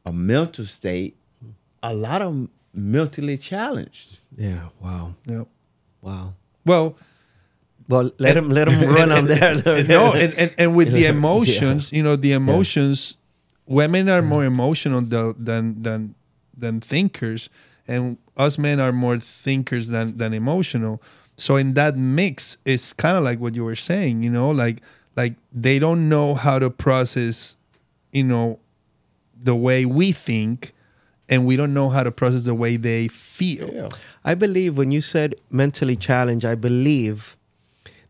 a 0.04 0.12
mental 0.12 0.64
state 0.64 1.16
a 1.82 1.94
lot 1.94 2.22
of 2.22 2.28
'em 2.28 2.50
mentally 2.74 3.38
challenged 3.38 4.18
Yeah. 4.36 4.68
Wow. 4.80 5.14
Yep. 5.26 5.46
Wow. 6.02 6.34
well 6.64 6.96
Well, 7.88 8.10
let 8.18 8.36
him 8.36 8.50
let 8.50 8.68
him 8.68 8.88
run 8.94 9.12
on 9.12 9.26
there. 9.26 9.54
no, 9.84 10.12
and, 10.12 10.34
and, 10.34 10.54
and 10.58 10.74
with 10.76 10.92
the 10.98 11.06
emotions, 11.06 11.92
you 11.92 12.02
know, 12.02 12.16
the 12.16 12.32
emotions, 12.32 13.16
women 13.66 14.08
are 14.08 14.22
more 14.22 14.42
mm. 14.42 14.48
emotional 14.48 15.00
than 15.02 15.34
than 15.38 15.82
than 15.82 16.14
than 16.56 16.80
thinkers, 16.80 17.48
and 17.86 18.18
us 18.36 18.58
men 18.58 18.80
are 18.80 18.92
more 18.92 19.18
thinkers 19.18 19.88
than 19.88 20.18
than 20.18 20.32
emotional. 20.34 21.02
So 21.36 21.56
in 21.56 21.74
that 21.74 21.96
mix, 21.96 22.56
it's 22.64 22.92
kind 22.92 23.16
of 23.16 23.22
like 23.22 23.38
what 23.38 23.54
you 23.54 23.64
were 23.64 23.76
saying, 23.76 24.22
you 24.22 24.30
know, 24.30 24.50
like 24.50 24.82
like 25.16 25.34
they 25.52 25.78
don't 25.78 26.08
know 26.08 26.34
how 26.34 26.58
to 26.58 26.70
process, 26.70 27.56
you 28.10 28.24
know, 28.24 28.58
the 29.40 29.54
way 29.54 29.84
we 29.84 30.12
think, 30.12 30.72
and 31.28 31.46
we 31.46 31.56
don't 31.56 31.74
know 31.74 31.90
how 31.90 32.02
to 32.02 32.10
process 32.10 32.44
the 32.44 32.54
way 32.54 32.76
they 32.76 33.06
feel. 33.08 33.68
yeah 33.72 33.88
I 34.26 34.34
believe 34.34 34.76
when 34.76 34.90
you 34.90 35.00
said 35.00 35.36
mentally 35.50 35.94
challenged, 35.94 36.44
I 36.44 36.56
believe 36.56 37.35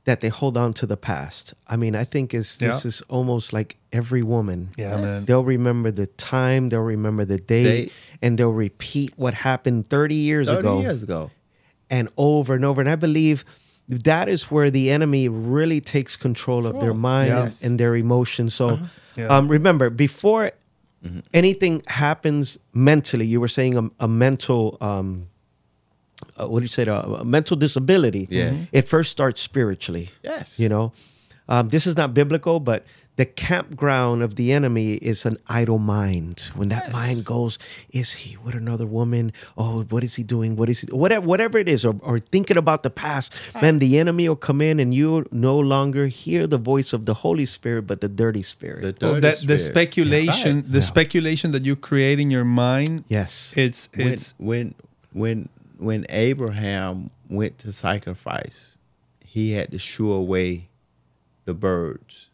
that 0.06 0.20
they 0.20 0.28
hold 0.28 0.56
on 0.56 0.72
to 0.72 0.86
the 0.86 0.96
past. 0.96 1.52
I 1.66 1.76
mean, 1.76 1.94
I 1.94 2.04
think 2.04 2.32
it's 2.32 2.56
this 2.56 2.84
Yeah. 2.84 2.88
is 2.88 3.02
almost 3.08 3.52
like 3.52 3.76
every 3.92 4.22
woman. 4.22 4.70
Yeah, 4.78 4.96
man. 4.96 5.24
They'll 5.26 5.44
remember 5.44 5.90
the 5.90 6.06
time, 6.06 6.68
they'll 6.70 6.80
remember 6.96 7.24
the 7.24 7.38
date, 7.38 7.64
Date. 7.64 7.92
and 8.22 8.38
they'll 8.38 8.50
repeat 8.68 9.12
what 9.16 9.34
happened 9.34 9.88
30 9.88 10.14
years 10.14 10.46
30 10.46 10.60
ago 10.60 10.80
years 10.80 11.02
ago 11.02 11.30
and 11.90 12.08
over 12.16 12.54
and 12.54 12.64
over. 12.64 12.80
And 12.80 12.88
I 12.88 12.94
believe 12.96 13.44
that 13.88 14.28
is 14.28 14.44
where 14.50 14.70
the 14.70 14.90
enemy 14.90 15.28
really 15.28 15.80
takes 15.80 16.16
control 16.16 16.66
of 16.66 16.80
their 16.80 16.94
mind 16.94 17.28
Yes. 17.28 17.62
and 17.64 17.78
their 17.78 17.94
emotions. 17.96 18.54
So 18.54 18.78
Yeah. 19.16 19.26
um, 19.26 19.48
remember, 19.48 19.90
before 19.90 20.52
anything 21.34 21.82
happens 21.86 22.58
mentally, 22.72 23.26
you 23.26 23.40
were 23.40 23.48
saying 23.48 23.76
a, 23.76 23.88
a 24.00 24.08
mental. 24.08 24.76
Um, 24.80 25.28
uh, 26.38 26.46
what 26.46 26.60
do 26.60 26.64
you 26.64 26.68
say? 26.68 26.84
A, 26.86 26.94
a 27.00 27.24
mental 27.24 27.56
disability. 27.56 28.26
Yes. 28.30 28.68
It 28.72 28.88
first 28.88 29.10
starts 29.10 29.40
spiritually. 29.40 30.10
Yes. 30.22 30.58
You 30.60 30.68
know, 30.68 30.92
um, 31.48 31.68
this 31.68 31.86
is 31.86 31.96
not 31.96 32.12
biblical, 32.14 32.60
but 32.60 32.84
the 33.16 33.24
campground 33.24 34.20
of 34.22 34.34
the 34.36 34.52
enemy 34.52 34.94
is 34.96 35.24
an 35.24 35.38
idle 35.48 35.78
mind. 35.78 36.50
When 36.54 36.68
that 36.68 36.84
Yes. 36.88 36.92
mind 36.92 37.24
goes, 37.24 37.58
is 37.90 38.12
he 38.12 38.36
with 38.36 38.54
another 38.54 38.84
woman? 38.84 39.32
Oh, 39.56 39.84
what 39.88 40.04
is 40.04 40.16
he 40.16 40.22
doing? 40.22 40.54
What 40.54 40.68
is 40.68 40.80
he? 40.82 40.86
Whatever, 40.92 41.24
whatever 41.24 41.56
it 41.56 41.66
is, 41.66 41.86
or, 41.86 41.94
or 42.02 42.18
thinking 42.20 42.58
about 42.58 42.82
the 42.82 42.90
past. 42.90 43.32
Man, 43.62 43.78
the 43.78 43.98
enemy 43.98 44.28
will 44.28 44.36
come 44.36 44.60
in, 44.60 44.78
and 44.78 44.92
you 44.92 45.24
no 45.32 45.58
longer 45.58 46.08
hear 46.08 46.46
the 46.46 46.58
voice 46.58 46.92
of 46.92 47.06
the 47.06 47.14
Holy 47.24 47.46
Spirit, 47.46 47.86
but 47.86 48.02
the 48.02 48.08
dirty 48.08 48.42
spirit. 48.42 48.82
the 48.82 49.06
Well, 49.06 49.14
dirty 49.14 49.20
that, 49.20 49.36
the 49.46 49.58
spirit. 49.58 49.72
speculation, 49.72 50.56
Right. 50.56 50.72
the 50.72 50.82
speculation 50.82 51.52
that 51.52 51.64
you 51.64 51.74
create 51.74 52.20
in 52.20 52.30
your 52.30 52.44
mind, 52.44 53.04
yes. 53.08 53.54
it's 53.56 53.88
it's 53.94 54.34
when 54.36 54.74
when 55.14 55.38
when 55.40 55.48
Abraham 55.80 57.10
went 57.28 57.58
to 57.58 57.72
sacrifice, 57.72 58.76
he 59.20 59.52
had 59.52 59.70
to 59.70 59.78
shoo 59.78 60.12
away 60.12 60.68
the 61.44 61.54
birds 61.54 62.30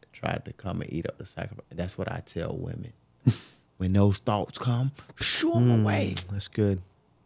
that 0.00 0.12
tried 0.12 0.44
to 0.44 0.52
come 0.52 0.80
and 0.80 0.92
eat 0.92 1.06
up 1.06 1.18
the 1.18 1.26
sacrifice. 1.26 1.64
That's 1.70 1.98
what 1.98 2.10
I 2.10 2.22
tell 2.24 2.56
women. 2.56 2.92
when 3.76 3.92
those 3.92 4.18
thoughts 4.18 4.58
come, 4.58 4.92
shoo 5.16 5.52
them 5.52 5.82
away. 5.82 6.14
That's 6.30 6.48
good. 6.48 6.80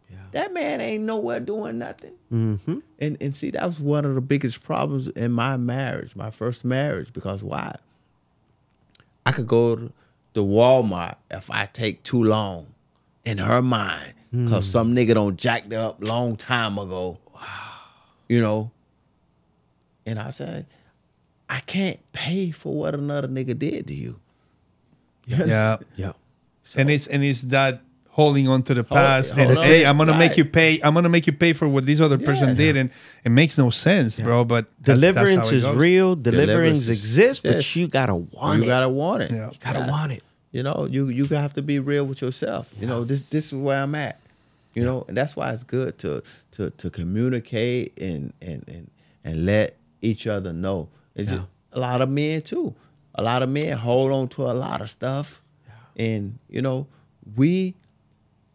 Yeah. 0.09 0.17
That 0.31 0.53
man 0.53 0.81
ain't 0.81 1.03
nowhere 1.03 1.39
doing 1.39 1.77
nothing. 1.77 2.13
Mm-hmm. 2.31 2.79
And 2.99 3.17
and 3.21 3.35
see, 3.35 3.51
that 3.51 3.65
was 3.65 3.79
one 3.79 4.05
of 4.05 4.15
the 4.15 4.21
biggest 4.21 4.63
problems 4.63 5.07
in 5.09 5.31
my 5.31 5.57
marriage, 5.57 6.15
my 6.15 6.31
first 6.31 6.65
marriage, 6.65 7.13
because 7.13 7.43
why? 7.43 7.75
I 9.25 9.31
could 9.31 9.47
go 9.47 9.75
to, 9.75 9.93
to 10.33 10.39
Walmart 10.41 11.15
if 11.29 11.51
I 11.51 11.67
take 11.67 12.01
too 12.03 12.23
long 12.23 12.73
in 13.23 13.37
her 13.37 13.61
mind, 13.61 14.15
because 14.31 14.65
hmm. 14.65 14.71
some 14.71 14.95
nigga 14.95 15.13
don't 15.15 15.37
jacked 15.37 15.73
up 15.73 16.05
long 16.07 16.35
time 16.35 16.77
ago. 16.77 17.17
You 18.27 18.41
know? 18.41 18.71
And 20.05 20.19
I 20.19 20.29
said, 20.31 20.67
I 21.49 21.59
can't 21.61 21.99
pay 22.11 22.51
for 22.51 22.73
what 22.73 22.93
another 22.93 23.27
nigga 23.27 23.57
did 23.57 23.87
to 23.87 23.93
you. 23.93 24.19
You 25.25 25.37
yeah. 25.37 25.41
understand? 25.77 25.85
Yeah. 25.95 26.11
and 26.75 26.89
it's 26.91 27.07
and 27.07 27.23
it's 27.23 27.41
that 27.41 27.81
holding 28.09 28.47
on 28.47 28.61
to 28.63 28.73
the 28.73 28.83
past 28.83 29.33
hold 29.35 29.49
and 29.49 29.57
on. 29.59 29.63
hey 29.63 29.85
i'm 29.85 29.97
gonna 29.97 30.17
make 30.17 30.35
you 30.35 30.43
pay 30.43 30.77
i'm 30.83 30.93
gonna 30.93 31.07
make 31.07 31.25
you 31.25 31.31
pay 31.31 31.53
for 31.53 31.69
what 31.69 31.85
this 31.85 32.01
other 32.01 32.17
person 32.17 32.49
Yeah. 32.49 32.53
did 32.55 32.75
and 32.75 32.89
it 33.23 33.29
makes 33.29 33.57
no 33.57 33.69
sense 33.69 34.19
bro 34.19 34.43
but 34.43 34.65
that's- 34.81 34.99
that's 34.99 35.15
Deliverance 35.15 35.49
how 35.49 35.53
it 35.53 35.57
is 35.57 35.63
goes. 35.63 35.75
real. 35.77 36.15
Deliverance, 36.15 36.47
Deliverance 36.47 36.79
is- 36.81 36.89
exists, 36.89 37.41
but 37.45 37.75
you 37.75 37.87
gotta 37.87 38.15
want 38.15 38.57
You 38.57 38.63
it. 38.63 38.65
You 38.65 38.71
gotta 38.71 38.89
want 38.89 39.23
it. 39.23 39.31
Yeah. 39.31 39.51
you 39.51 39.57
gotta 39.63 39.79
Yeah. 39.79 39.89
want 39.89 40.11
it. 40.11 40.23
You 40.51 40.63
know, 40.63 40.87
you 40.89 41.09
you 41.09 41.25
have 41.27 41.53
to 41.53 41.61
be 41.61 41.77
real 41.79 42.05
with 42.05 42.21
yourself. 42.21 42.73
You 42.79 42.87
know, 42.87 43.03
this 43.03 43.21
this 43.23 43.47
is 43.47 43.53
where 43.55 43.83
I'm 43.83 43.93
at. 43.95 44.19
You 44.75 44.83
know, 44.85 45.03
and 45.07 45.17
that's 45.17 45.35
why 45.35 45.51
it's 45.51 45.63
good 45.63 45.97
to 45.99 46.23
to 46.51 46.69
to 46.71 46.89
communicate 46.89 47.97
and 47.99 48.33
and 48.41 48.63
and 48.67 48.89
and 49.23 49.45
let 49.45 49.75
each 50.01 50.25
other 50.27 50.53
know. 50.53 50.87
It's 51.15 51.29
Yeah. 51.29 51.37
just, 51.37 51.47
a 51.73 51.79
lot 51.79 52.01
of 52.01 52.09
men 52.09 52.41
too. 52.41 52.73
A 53.15 53.21
lot 53.21 53.43
of 53.43 53.49
men 53.49 53.77
hold 53.77 54.11
on 54.11 54.27
to 54.29 54.43
a 54.43 54.53
lot 54.53 54.81
of 54.81 54.89
stuff, 54.89 55.41
and 55.95 56.39
you 56.49 56.61
know, 56.61 56.87
we 57.35 57.75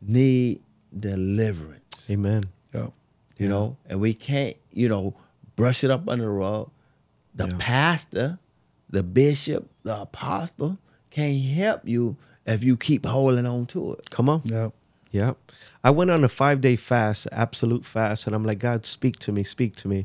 need 0.00 0.60
deliverance. 0.98 2.08
Amen. 2.10 2.44
Yeah. 2.74 2.88
You 3.38 3.48
know, 3.48 3.76
and 3.88 4.00
we 4.00 4.14
can't 4.14 4.56
you 4.72 4.88
know 4.88 5.14
brush 5.56 5.84
it 5.84 5.90
up 5.90 6.08
under 6.08 6.24
the 6.24 6.30
rug. 6.30 6.70
The 7.34 7.48
Yeah. 7.48 7.56
pastor, 7.58 8.38
the 8.90 9.02
bishop, 9.02 9.68
the 9.82 10.00
apostle 10.02 10.78
can't 11.14 11.44
help 11.44 11.82
you 11.84 12.16
if 12.44 12.64
you 12.64 12.76
keep 12.76 13.06
holding 13.06 13.46
on 13.46 13.66
to 13.66 13.92
it. 13.94 14.10
Come 14.10 14.28
on. 14.28 14.42
yeah 14.44 14.70
Yeah. 15.12 15.34
I 15.84 15.90
went 15.90 16.10
on 16.10 16.24
a 16.24 16.28
five 16.28 16.60
day 16.60 16.76
fast, 16.76 17.28
absolute 17.30 17.84
fast, 17.84 18.26
and 18.26 18.34
I'm 18.34 18.44
like, 18.44 18.58
God, 18.58 18.84
speak 18.84 19.18
to 19.20 19.32
me, 19.32 19.44
speak 19.44 19.76
to 19.76 19.88
me. 19.88 20.04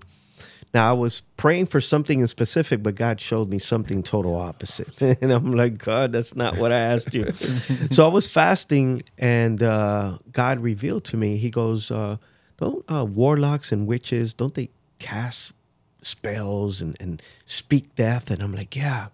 Now 0.71 0.87
I 0.91 0.93
was 0.93 1.21
praying 1.35 1.65
for 1.65 1.81
something 1.81 2.19
in 2.19 2.27
specific, 2.27 2.83
but 2.83 2.93
God 2.93 3.19
showed 3.19 3.49
me 3.49 3.57
something 3.57 4.03
total 4.03 4.35
opposite. 4.35 5.01
and 5.21 5.31
I'm 5.31 5.51
like, 5.53 5.79
God, 5.79 6.11
that's 6.11 6.35
not 6.35 6.57
what 6.57 6.71
I 6.71 6.77
asked 6.79 7.13
you. 7.15 7.31
so 7.91 8.05
I 8.05 8.11
was 8.13 8.27
fasting 8.27 9.01
and 9.17 9.63
uh, 9.63 10.19
God 10.31 10.59
revealed 10.59 11.05
to 11.05 11.17
me, 11.17 11.37
He 11.37 11.49
goes, 11.49 11.89
uh, 11.89 12.17
Don't 12.57 12.85
uh, 12.91 13.05
warlocks 13.05 13.71
and 13.71 13.87
witches, 13.87 14.35
don't 14.35 14.53
they 14.53 14.69
cast 14.99 15.53
spells 16.01 16.81
and, 16.81 16.95
and 16.99 17.19
speak 17.45 17.95
death? 17.95 18.29
And 18.29 18.43
I'm 18.43 18.53
like, 18.53 18.75
Yeah. 18.75 19.07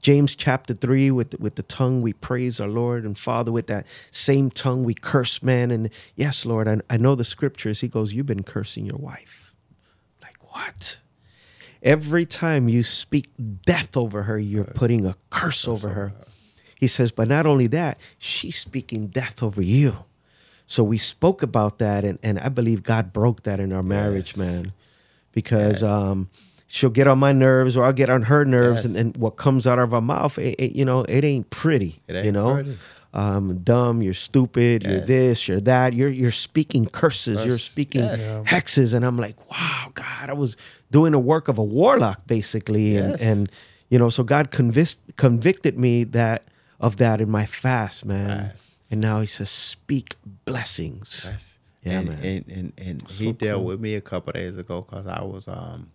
James 0.00 0.36
chapter 0.36 0.74
3 0.74 1.10
with 1.10 1.38
with 1.40 1.56
the 1.56 1.62
tongue 1.64 2.02
we 2.02 2.12
praise 2.12 2.60
our 2.60 2.68
Lord 2.68 3.04
and 3.04 3.18
Father 3.18 3.50
with 3.50 3.66
that 3.66 3.86
same 4.10 4.50
tongue 4.50 4.84
we 4.84 4.94
curse 4.94 5.42
man. 5.42 5.70
And 5.70 5.90
yes 6.14 6.46
Lord 6.46 6.68
I, 6.68 6.80
I 6.88 6.96
know 6.96 7.14
the 7.14 7.24
scriptures. 7.24 7.80
He 7.80 7.88
goes 7.88 8.12
you've 8.12 8.26
been 8.26 8.44
cursing 8.44 8.86
your 8.86 8.98
wife. 8.98 9.54
Like 10.22 10.36
what? 10.54 11.00
Every 11.82 12.26
time 12.26 12.68
you 12.68 12.82
speak 12.82 13.28
death 13.66 13.96
over 13.96 14.22
her 14.24 14.38
you're 14.38 14.64
putting 14.64 15.04
a 15.04 15.16
curse 15.30 15.66
over 15.66 15.88
her. 15.90 16.12
He 16.78 16.86
says 16.86 17.10
but 17.10 17.26
not 17.28 17.44
only 17.44 17.66
that 17.68 17.98
she's 18.18 18.56
speaking 18.56 19.08
death 19.08 19.42
over 19.42 19.60
you. 19.60 20.04
So 20.64 20.84
we 20.84 20.98
spoke 20.98 21.42
about 21.42 21.78
that 21.78 22.04
and, 22.04 22.18
and 22.22 22.38
I 22.38 22.50
believe 22.50 22.82
God 22.84 23.12
broke 23.12 23.42
that 23.42 23.58
in 23.58 23.72
our 23.72 23.82
marriage 23.82 24.36
Yes. 24.36 24.38
man 24.38 24.72
because 25.32 25.82
Yes. 25.82 25.90
um 25.90 26.28
she'll 26.68 26.90
get 26.90 27.06
on 27.06 27.18
my 27.18 27.32
nerves 27.32 27.76
or 27.76 27.84
I'll 27.84 27.92
get 27.92 28.08
on 28.08 28.22
her 28.24 28.44
nerves 28.44 28.84
Yes. 28.84 28.94
and, 28.94 28.96
and 28.96 29.16
what 29.16 29.36
comes 29.36 29.66
out 29.66 29.78
of 29.80 29.92
our 29.92 30.00
mouth, 30.02 30.38
it, 30.38 30.54
it- 30.60 30.76
you 30.76 30.84
know, 30.84 31.00
it 31.04 31.24
ain't 31.24 31.50
pretty. 31.50 31.98
It 32.06 32.14
ain't 32.14 32.26
you 32.26 32.32
know, 32.32 32.54
pretty. 32.54 32.76
um, 33.14 33.58
dumb, 33.64 34.02
you're 34.02 34.14
stupid, 34.14 34.84
you're 34.84 35.00
this, 35.00 35.48
you're 35.48 35.60
that. 35.62 35.94
You're 35.94 36.10
you're 36.10 36.30
speaking 36.30 36.86
curses, 36.86 37.44
you're 37.46 37.58
speaking 37.58 38.02
yes. 38.04 38.42
Hexes, 38.46 38.92
and 38.94 39.04
I'm 39.04 39.16
like, 39.16 39.36
wow, 39.50 39.90
God, 39.94 40.28
I 40.30 40.34
was 40.34 40.56
doing 40.90 41.12
the 41.12 41.18
work 41.18 41.48
of 41.48 41.58
a 41.58 41.64
warlock 41.64 42.26
basically, 42.26 42.96
and 42.96 43.10
Yes. 43.12 43.22
and 43.22 43.50
you 43.90 43.98
know, 43.98 44.10
so 44.10 44.22
God 44.22 44.50
convinced 44.50 45.00
convicted 45.16 45.78
me 45.78 46.04
that 46.04 46.44
of 46.78 46.98
that 46.98 47.20
in 47.22 47.30
my 47.30 47.46
fast, 47.46 48.04
man. 48.04 48.50
Fast. 48.50 48.74
And 48.90 49.00
now 49.00 49.20
He 49.20 49.26
says, 49.26 49.50
speak 49.50 50.16
blessings. 50.44 51.22
Yes. 51.24 51.58
Yeah, 51.84 51.98
and, 52.00 52.08
man. 52.08 52.18
and 52.24 52.44
and 52.48 52.72
and 52.76 53.08
So 53.10 53.24
he 53.24 53.32
dealt 53.32 53.58
cool. 53.60 53.66
with 53.68 53.80
me 53.80 53.94
a 53.94 54.00
couple 54.00 54.32
days 54.34 54.58
ago 54.58 54.82
because 54.82 55.06
I 55.06 55.22
was 55.22 55.48
um 55.48 55.90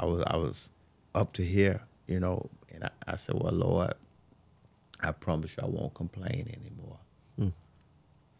I 0.00 0.06
was 0.06 0.22
I 0.26 0.36
was 0.38 0.72
up 1.14 1.32
to 1.34 1.44
here, 1.44 1.82
you 2.06 2.18
know, 2.18 2.48
and 2.74 2.84
I, 2.84 2.90
I 3.06 3.16
said, 3.16 3.36
Well 3.38 3.52
Lord, 3.52 3.92
I 5.00 5.12
promise 5.12 5.56
you 5.56 5.62
I 5.62 5.66
won't 5.66 5.94
complain 5.94 6.48
anymore. 6.48 6.98
Hmm. 7.36 7.44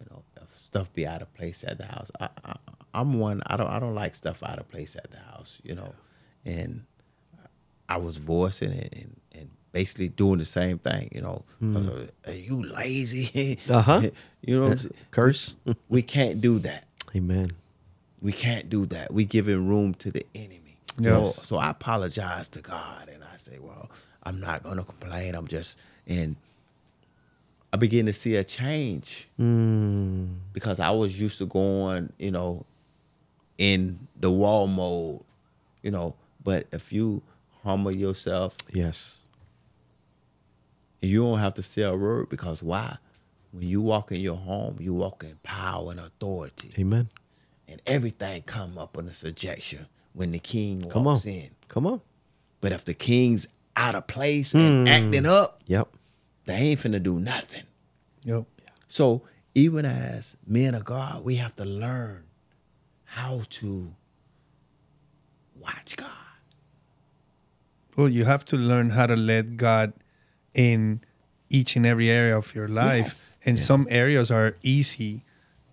You 0.01 0.07
know, 0.11 0.23
if 0.41 0.65
stuff 0.65 0.93
be 0.95 1.07
out 1.07 1.20
of 1.23 1.32
place 1.35 1.62
at 1.66 1.78
the 1.78 1.85
house. 1.87 2.11
I, 2.19 2.28
I 2.45 2.57
I'm 2.93 3.19
one 3.20 3.43
I 3.47 3.57
don't 3.57 3.69
I 3.69 3.78
don't 3.78 3.95
like 3.95 4.15
stuff 4.15 4.43
out 4.43 4.59
of 4.59 4.69
place 4.69 4.97
at 4.97 5.11
the 5.11 5.19
house, 5.19 5.61
you 5.62 5.74
know. 5.74 5.95
And 6.45 6.85
I 7.89 7.99
was 7.99 8.16
voicing 8.16 8.73
it 8.73 8.95
and, 8.97 9.20
and 9.35 9.51
basically 9.73 10.09
doing 10.09 10.39
the 10.39 10.45
same 10.45 10.78
thing, 10.78 11.11
you 11.15 11.20
know. 11.20 11.45
Are 12.27 12.32
you 12.32 12.62
lazy? 12.62 13.59
Uh-huh. 13.69 14.01
you 14.43 14.57
know 14.57 14.62
what 14.62 14.73
I'm 14.73 14.78
saying? 14.78 14.95
Curse. 15.11 15.57
We 15.89 16.03
can't 16.03 16.41
do 16.41 16.59
that. 16.61 16.87
Amen. 17.15 17.53
We 18.23 18.32
can't 18.32 18.69
do 18.69 18.87
that. 18.87 19.12
We 19.12 19.24
giving 19.24 19.66
room 19.69 19.95
to 19.95 20.11
the 20.11 20.24
enemy. 20.35 20.60
Yes. 20.99 21.37
So, 21.37 21.43
so 21.43 21.57
I 21.57 21.71
apologize 21.71 22.49
to 22.51 22.61
God 22.61 23.09
and 23.12 23.23
I 23.23 23.37
say, 23.37 23.59
well, 23.61 23.91
I'm 24.23 24.41
not 24.41 24.62
gonna 24.62 24.85
complain. 24.85 25.35
I'm 25.35 25.47
just 25.47 25.79
and 26.07 26.37
I 27.73 27.77
begin 27.77 28.07
to 28.07 28.12
see 28.12 28.35
a 28.37 28.43
change 28.45 29.29
Mm, 29.39 30.35
because 30.53 30.81
I 30.81 30.91
was 30.91 31.21
used 31.21 31.39
to 31.39 31.47
going, 31.47 32.12
you 32.19 32.31
know, 32.33 32.67
in 33.59 34.09
the 34.19 34.31
wall 34.31 34.67
mode, 34.67 35.21
you 35.83 35.91
know. 35.91 36.15
But 36.43 36.67
if 36.73 36.93
you 36.93 37.23
humble 37.62 37.95
yourself, 37.95 38.57
yes. 38.73 39.19
you 41.03 41.23
don't 41.23 41.39
have 41.39 41.55
to 41.55 41.62
say 41.62 41.83
a 41.83 41.95
word 41.95 42.29
because 42.29 42.62
why? 42.62 42.97
When 43.53 43.67
you 43.69 43.81
walk 43.83 44.11
in 44.12 44.21
your 44.21 44.37
home, 44.37 44.77
you 44.81 44.95
walk 44.95 45.23
in 45.25 45.37
power 45.43 45.91
and 45.91 46.01
authority. 46.01 46.73
Amen. 46.79 47.09
and 47.69 47.81
everything 47.87 48.43
come 48.43 48.79
up 48.79 48.97
under 48.99 49.12
subjection 49.12 49.87
when 50.12 50.32
the 50.32 50.39
king 50.39 50.89
Come 50.89 51.05
walks 51.05 51.27
on. 51.27 51.32
in. 51.32 51.51
Come 51.69 51.87
on. 51.87 52.01
But 52.61 52.73
if 52.73 52.85
the 52.85 52.95
king's 52.95 53.47
out 53.77 53.95
of 53.95 54.07
place 54.07 54.55
and 54.55 54.87
hmm. 54.87 54.93
acting 54.93 55.27
up, 55.27 55.62
Yep. 55.66 55.89
they 56.47 56.55
ain't 56.55 56.81
finna 56.81 57.03
do 57.03 57.19
nothing. 57.19 57.65
Yep. 58.24 58.45
So 58.89 59.23
even 59.55 59.87
as 59.87 60.37
men 60.47 60.74
of 60.74 60.85
God, 60.85 61.24
we 61.24 61.37
have 61.37 61.57
to 61.57 61.65
learn 61.65 62.24
how 63.05 63.43
to 63.51 63.95
watch 65.59 65.97
God. 65.97 66.09
Well, 67.97 68.09
you 68.09 68.24
have 68.24 68.45
to 68.47 68.57
learn 68.57 68.91
how 68.91 69.07
to 69.07 69.16
let 69.16 69.57
God 69.57 69.93
in 70.55 71.01
each 71.49 71.77
and 71.77 71.85
every 71.85 72.09
area 72.09 72.37
of 72.37 72.55
your 72.55 72.69
life. 72.69 73.05
Yes. 73.05 73.37
And 73.45 73.59
some 73.59 73.87
areas 73.91 74.31
are 74.31 74.57
easy 74.62 75.24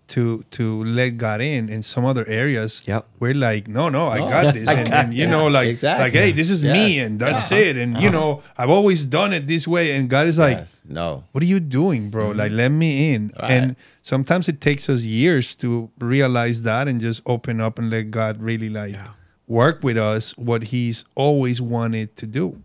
to 0.08 0.42
to 0.52 0.82
let 0.84 1.18
God 1.18 1.40
in, 1.40 1.68
in 1.68 1.82
some 1.82 2.04
other 2.04 2.24
areas 2.26 2.80
Yep. 2.86 3.06
we're 3.20 3.34
like, 3.34 3.68
no, 3.68 3.88
no, 3.88 4.08
I 4.08 4.18
No. 4.18 4.28
got 4.30 4.54
this, 4.54 4.68
and, 4.78 4.92
and 4.92 5.14
you 5.14 5.26
know, 5.26 5.46
like, 5.48 5.68
Exactly. 5.68 6.04
like, 6.04 6.12
hey, 6.14 6.32
this 6.32 6.50
is 6.50 6.62
me, 6.64 6.98
and 6.98 7.18
that's 7.20 7.52
Uh-huh. 7.52 7.60
it, 7.60 7.76
and 7.76 8.00
you 8.00 8.10
know, 8.10 8.42
I've 8.56 8.70
always 8.70 9.06
done 9.06 9.32
it 9.32 9.46
this 9.46 9.68
way, 9.68 9.92
and 9.96 10.08
God 10.08 10.26
is 10.26 10.38
like, 10.38 10.58
yes, 10.58 10.82
no. 10.88 11.24
what 11.32 11.42
are 11.44 11.46
you 11.46 11.60
doing, 11.60 12.10
bro? 12.10 12.30
Like, 12.30 12.52
let 12.52 12.70
me 12.70 13.12
in. 13.14 13.32
Right. 13.40 13.50
And 13.50 13.76
sometimes 14.02 14.48
it 14.48 14.60
takes 14.60 14.88
us 14.88 15.02
years 15.04 15.54
to 15.56 15.90
realize 15.98 16.62
that 16.62 16.88
and 16.88 17.00
just 17.00 17.20
open 17.26 17.60
up 17.60 17.78
and 17.78 17.90
let 17.90 18.10
God 18.10 18.40
really 18.42 18.70
like 18.70 18.92
Yeah. 18.94 19.08
work 19.46 19.82
with 19.84 19.98
us 19.98 20.36
what 20.38 20.64
He's 20.72 21.04
always 21.14 21.60
wanted 21.60 22.16
to 22.16 22.26
do. 22.26 22.62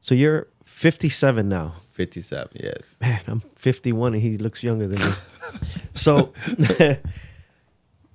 So 0.00 0.14
you're 0.14 0.46
57 0.64 1.48
now. 1.48 1.74
57, 1.92 2.48
yes. 2.60 2.96
Man, 3.00 3.20
I'm 3.28 3.40
51 3.56 4.14
and 4.14 4.22
he 4.22 4.36
looks 4.36 4.62
younger 4.64 4.86
than 4.88 4.98
me. 4.98 5.14
so, 5.94 6.32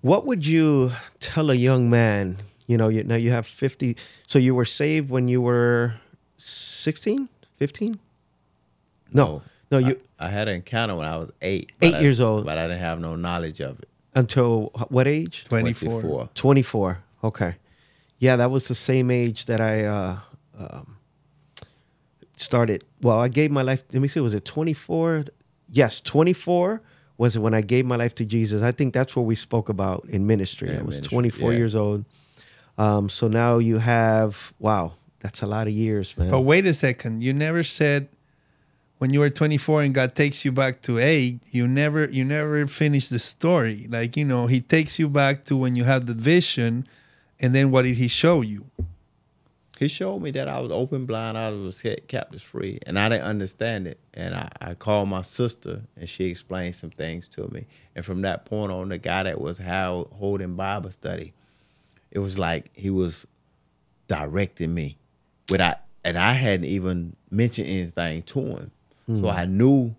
what 0.01 0.25
would 0.25 0.45
you 0.45 0.91
tell 1.19 1.49
a 1.51 1.55
young 1.55 1.89
man? 1.89 2.37
You 2.67 2.77
know, 2.77 2.87
you, 2.87 3.03
now 3.03 3.15
you 3.15 3.31
have 3.31 3.47
50. 3.47 3.97
So 4.27 4.37
you 4.39 4.53
were 4.53 4.65
saved 4.65 5.09
when 5.09 5.27
you 5.27 5.41
were 5.41 5.95
16, 6.37 7.29
15? 7.57 7.99
No, 9.11 9.41
no, 9.71 9.79
you 9.79 9.99
I, 10.19 10.27
I 10.27 10.29
had 10.29 10.47
an 10.47 10.55
encounter 10.55 10.95
when 10.95 11.07
I 11.07 11.17
was 11.17 11.31
eight. 11.41 11.71
Eight 11.81 11.95
I- 11.95 11.99
years 11.99 12.21
old. 12.21 12.45
But 12.45 12.57
I 12.57 12.67
didn't 12.67 12.79
have 12.79 12.99
no 12.99 13.15
knowledge 13.15 13.59
of 13.59 13.79
it. 13.79 13.89
until 14.15 14.71
what 14.89 15.07
age? 15.07 15.45
24. 15.45 16.01
24. 16.01 16.29
24. 16.35 17.03
Okay. 17.23 17.55
Yeah, 18.19 18.35
that 18.35 18.51
was 18.51 18.67
the 18.67 18.75
same 18.75 19.09
age 19.09 19.45
that 19.45 19.61
I 19.61 19.85
uh, 19.85 20.19
um, 20.57 20.97
started. 22.35 22.83
Well, 23.01 23.19
I 23.19 23.29
gave 23.29 23.49
my 23.49 23.61
life. 23.61 23.83
Let 23.93 24.01
me 24.01 24.07
see, 24.07 24.19
was 24.19 24.33
it 24.33 24.45
24? 24.45 25.25
Yes, 25.69 26.01
24 26.01 26.81
was 27.19 27.35
it 27.35 27.41
when 27.41 27.53
I 27.53 27.59
gave 27.59 27.85
my 27.85 27.97
life 27.97 28.15
to 28.15 28.25
Jesus. 28.25 28.63
I 28.63 28.71
think 28.71 28.93
that's 28.93 29.13
what 29.13 29.23
we 29.23 29.35
spoke 29.35 29.67
about 29.67 30.05
in 30.07 30.25
ministry. 30.25 30.69
Yeah, 30.69 30.79
I 30.79 30.83
was 30.83 30.95
ministry, 30.95 31.15
24 31.15 31.51
yeah. 31.51 31.57
years 31.57 31.75
old. 31.75 32.05
Um, 32.77 33.09
so 33.09 33.27
now 33.27 33.57
you 33.57 33.79
have, 33.79 34.53
wow, 34.57 34.93
that's 35.19 35.41
a 35.41 35.45
lot 35.45 35.67
of 35.67 35.73
years, 35.73 36.17
man. 36.17 36.31
But 36.31 36.41
wait 36.41 36.65
a 36.65 36.73
second, 36.73 37.21
you 37.21 37.33
never 37.33 37.61
said 37.61 38.07
when 38.99 39.11
you 39.11 39.19
were 39.19 39.29
24 39.29 39.81
and 39.81 39.93
God 39.93 40.15
takes 40.15 40.45
you 40.45 40.53
back 40.53 40.81
to 40.83 40.97
8, 40.97 41.41
you 41.51 41.67
never 41.67 42.05
you 42.05 42.23
never 42.23 42.65
finished 42.67 43.09
the 43.09 43.19
story. 43.19 43.85
Like, 43.89 44.15
you 44.15 44.23
know, 44.23 44.47
he 44.47 44.61
takes 44.61 44.97
you 44.97 45.09
back 45.09 45.43
to 45.45 45.57
when 45.57 45.75
you 45.75 45.83
had 45.83 46.07
the 46.07 46.13
vision 46.13 46.87
and 47.37 47.53
then 47.53 47.69
what 47.69 47.81
did 47.81 47.97
he 47.97 48.07
show 48.07 48.39
you? 48.41 48.65
He 49.79 49.87
showed 49.87 50.19
me 50.19 50.31
that 50.31 50.49
I 50.49 50.59
was 50.59 50.71
open 50.71 51.05
blind, 51.05 51.37
I 51.37 51.51
was 51.51 51.81
captives 52.09 52.43
free, 52.43 52.79
and 52.85 52.99
I 52.99 53.07
didn't 53.07 53.23
understand 53.23 53.87
it. 53.87 53.97
And 54.13 54.35
I, 54.35 54.49
I 54.59 54.73
called 54.73 55.07
my 55.07 55.21
sister, 55.21 55.83
and 55.95 56.09
she 56.09 56.25
explained 56.25 56.75
some 56.75 56.89
things 56.89 57.29
to 57.29 57.47
me. 57.47 57.65
And 57.95 58.03
from 58.03 58.23
that 58.23 58.43
point 58.43 58.73
on, 58.73 58.89
the 58.89 58.97
guy 58.97 59.23
that 59.23 59.39
was 59.39 59.57
how, 59.57 60.09
holding 60.11 60.57
Bible 60.57 60.91
study, 60.91 61.31
it 62.11 62.19
was 62.19 62.37
like 62.37 62.71
he 62.75 62.89
was 62.89 63.25
directing 64.09 64.73
me, 64.73 64.97
without, 65.47 65.77
and 66.03 66.17
I 66.17 66.33
hadn't 66.33 66.65
even 66.65 67.15
mentioned 67.31 67.69
anything 67.69 68.23
to 68.23 68.39
him, 68.41 68.71
so 69.07 69.29
I 69.29 69.45
knew 69.45 69.95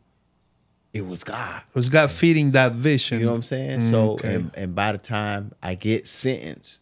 it 0.93 1.07
was 1.07 1.25
God. 1.25 1.63
It 1.71 1.75
was 1.75 1.89
God 1.89 2.11
feeding 2.11 2.51
that 2.51 2.73
vision. 2.73 3.21
You 3.21 3.25
know 3.25 3.33
what 3.33 3.37
I'm 3.37 3.43
saying? 3.45 3.81
Mm, 3.81 3.91
so 3.91 4.11
okay. 4.13 4.35
and, 4.35 4.51
and 4.55 4.75
by 4.75 4.93
the 4.93 4.99
time 4.99 5.53
I 5.63 5.75
get 5.75 6.07
sentenced, 6.07 6.81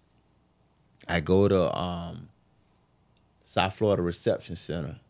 I 1.07 1.21
go 1.21 1.47
to 1.47 1.79
um, 1.79 2.29
South 3.49 3.77
Florida 3.77 4.03
Reception 4.03 4.57
Center, 4.57 5.01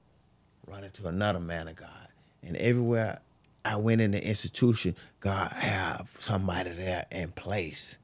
run 0.69 0.85
into 0.85 1.09
another 1.09 1.41
man 1.41 1.67
of 1.67 1.75
God. 1.75 2.07
And 2.41 2.57
everywhere 2.57 3.19
I 3.65 3.75
went 3.75 4.01
in 4.01 4.13
the 4.13 4.25
institution, 4.25 4.95
God 5.19 5.51
have 5.51 6.17
somebody 6.21 6.71
there 6.71 7.05
in 7.11 7.33
place 7.33 7.99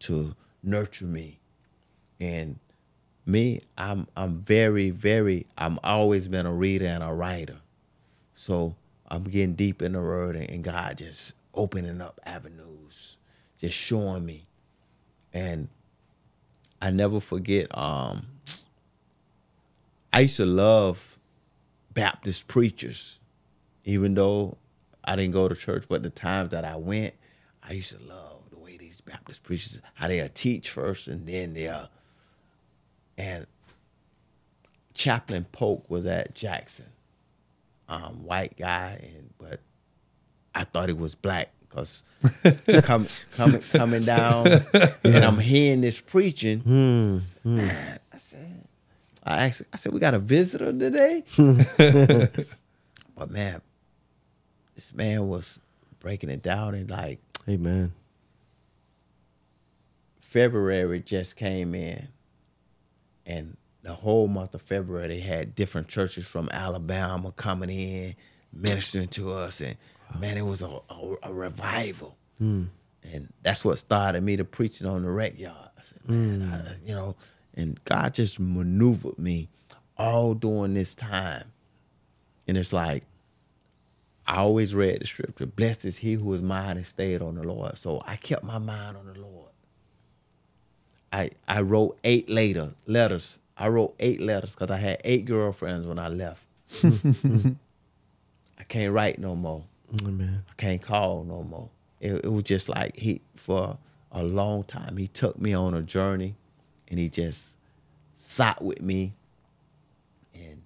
to 0.00 0.36
nurture 0.62 1.06
me. 1.06 1.38
And 2.20 2.58
me, 3.24 3.60
I'm 3.78 4.06
I'm 4.18 4.40
very, 4.42 4.90
very 4.90 5.46
I'm 5.56 5.78
always 5.82 6.28
been 6.28 6.44
a 6.44 6.52
reader 6.52 6.84
and 6.84 7.02
a 7.02 7.14
writer. 7.14 7.56
So 8.34 8.76
I'm 9.08 9.24
getting 9.24 9.54
deep 9.54 9.80
in 9.80 9.92
the 9.92 10.02
word 10.02 10.36
and, 10.36 10.50
and 10.50 10.62
God 10.62 10.98
just 10.98 11.32
opening 11.54 12.02
up 12.02 12.20
avenues, 12.26 13.16
just 13.58 13.78
showing 13.78 14.26
me. 14.26 14.46
And 15.32 15.68
I 16.82 16.90
never 16.90 17.18
forget, 17.18 17.66
um, 17.78 18.26
I 20.12 20.20
used 20.20 20.36
to 20.36 20.46
love 20.46 21.18
Baptist 21.92 22.48
preachers, 22.48 23.18
even 23.84 24.14
though 24.14 24.56
I 25.04 25.16
didn't 25.16 25.32
go 25.32 25.48
to 25.48 25.54
church, 25.54 25.84
but 25.88 26.02
the 26.02 26.10
times 26.10 26.50
that 26.50 26.64
I 26.64 26.76
went, 26.76 27.14
I 27.62 27.72
used 27.72 27.92
to 27.92 28.02
love 28.02 28.42
the 28.50 28.58
way 28.58 28.76
these 28.76 29.00
Baptist 29.00 29.42
preachers, 29.42 29.80
how 29.94 30.08
they'll 30.08 30.28
teach 30.28 30.70
first 30.70 31.08
and 31.08 31.26
then 31.26 31.54
they'll, 31.54 31.88
and 33.16 33.46
Chaplain 34.94 35.46
Polk 35.52 35.88
was 35.88 36.06
at 36.06 36.34
Jackson 36.34 36.86
um, 37.90 38.24
white 38.24 38.56
guy, 38.56 38.98
and 39.02 39.30
but 39.36 39.60
I 40.54 40.64
thought 40.64 40.88
he 40.88 40.94
was 40.94 41.14
black 41.14 41.50
because 41.68 42.02
come, 42.82 43.06
coming 43.32 43.60
coming 43.60 44.04
down, 44.04 44.46
and 45.04 45.24
I'm 45.24 45.38
hearing 45.38 45.80
this 45.82 46.00
preaching. 46.00 46.62
Man, 47.44 47.98
I 48.12 48.16
said, 48.16 48.68
I 49.22 49.46
asked, 49.46 49.62
I 49.72 49.76
said, 49.76 49.92
we 49.92 50.00
got 50.00 50.14
a 50.14 50.18
visitor 50.18 50.72
today, 50.72 51.24
but 53.16 53.30
man, 53.30 53.60
this 54.74 54.94
man 54.94 55.28
was 55.28 55.58
breaking 56.00 56.30
it 56.30 56.42
down 56.42 56.74
and 56.74 56.88
like 56.90 57.18
Amen. 57.48 57.92
February 60.20 61.00
just 61.00 61.36
came 61.36 61.74
in, 61.74 62.08
and 63.26 63.56
the 63.82 63.92
whole 63.92 64.28
month 64.28 64.54
of 64.54 64.62
February 64.62 65.08
they 65.08 65.20
had 65.20 65.54
different 65.54 65.88
churches 65.88 66.26
from 66.26 66.48
Alabama 66.52 67.32
coming 67.32 67.70
in, 67.70 68.14
ministering 68.52 69.08
to 69.08 69.32
us, 69.32 69.60
and 69.60 69.76
man, 70.18 70.36
it 70.36 70.42
was 70.46 70.62
a, 70.62 70.68
a, 70.68 71.14
a 71.24 71.32
revival. 71.32 72.16
Hmm. 72.38 72.64
And 73.02 73.32
that's 73.42 73.64
what 73.64 73.78
started 73.78 74.22
me 74.22 74.36
to 74.36 74.44
preaching 74.44 74.86
on 74.86 75.02
the 75.02 75.10
rec 75.10 75.38
yard. 75.38 75.70
I 75.76 75.82
said, 75.82 76.08
man, 76.08 76.40
hmm. 76.42 76.52
I, 76.52 76.74
you 76.86 76.94
know, 76.94 77.16
and 77.54 77.82
God 77.84 78.14
just 78.14 78.40
maneuvered 78.40 79.18
me 79.18 79.48
all 79.96 80.34
during 80.34 80.74
this 80.74 80.94
time. 80.94 81.52
And 82.48 82.56
it's 82.56 82.72
like, 82.72 83.04
I 84.26 84.36
always 84.36 84.74
read 84.74 85.00
the 85.00 85.06
scripture, 85.06 85.46
blessed 85.46 85.84
is 85.84 85.98
he 85.98 86.14
who 86.14 86.32
is 86.34 86.40
mind 86.42 86.78
and 86.78 86.86
stayed 86.86 87.20
on 87.20 87.34
the 87.34 87.42
Lord. 87.42 87.76
So 87.78 88.02
I 88.06 88.16
kept 88.16 88.44
my 88.44 88.58
mind 88.58 88.96
on 88.96 89.06
the 89.12 89.20
Lord. 89.20 89.50
I 91.12 91.30
I 91.48 91.62
wrote 91.62 91.98
eight 92.04 92.28
later 92.28 92.74
letters. 92.86 93.38
I 93.56 93.68
wrote 93.68 93.94
eight 93.98 94.20
letters 94.20 94.54
because 94.54 94.70
I 94.70 94.76
had 94.78 95.00
eight 95.04 95.24
girlfriends 95.24 95.86
when 95.86 95.98
I 95.98 96.08
left. 96.08 96.44
I 96.84 98.62
can't 98.68 98.92
write 98.92 99.18
no 99.18 99.34
more. 99.34 99.64
Amen. 100.02 100.44
I 100.48 100.52
can't 100.56 100.80
call 100.80 101.24
no 101.24 101.42
more. 101.42 101.68
It, 102.00 102.24
it 102.24 102.32
was 102.32 102.44
just 102.44 102.68
like 102.68 102.96
he 102.96 103.20
for 103.34 103.78
a 104.12 104.22
long 104.22 104.64
time 104.64 104.96
he 104.96 105.06
took 105.06 105.40
me 105.40 105.52
on 105.52 105.74
a 105.74 105.82
journey, 105.82 106.36
and 106.90 106.98
he 106.98 107.08
just 107.08 107.56
sat 108.16 108.60
with 108.60 108.82
me, 108.82 109.14
and 110.34 110.62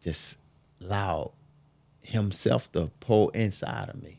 just 0.00 0.36
allowed 0.80 1.32
himself 2.02 2.70
to 2.72 2.90
pull 3.00 3.28
inside 3.30 3.88
of 3.88 4.02
me. 4.02 4.18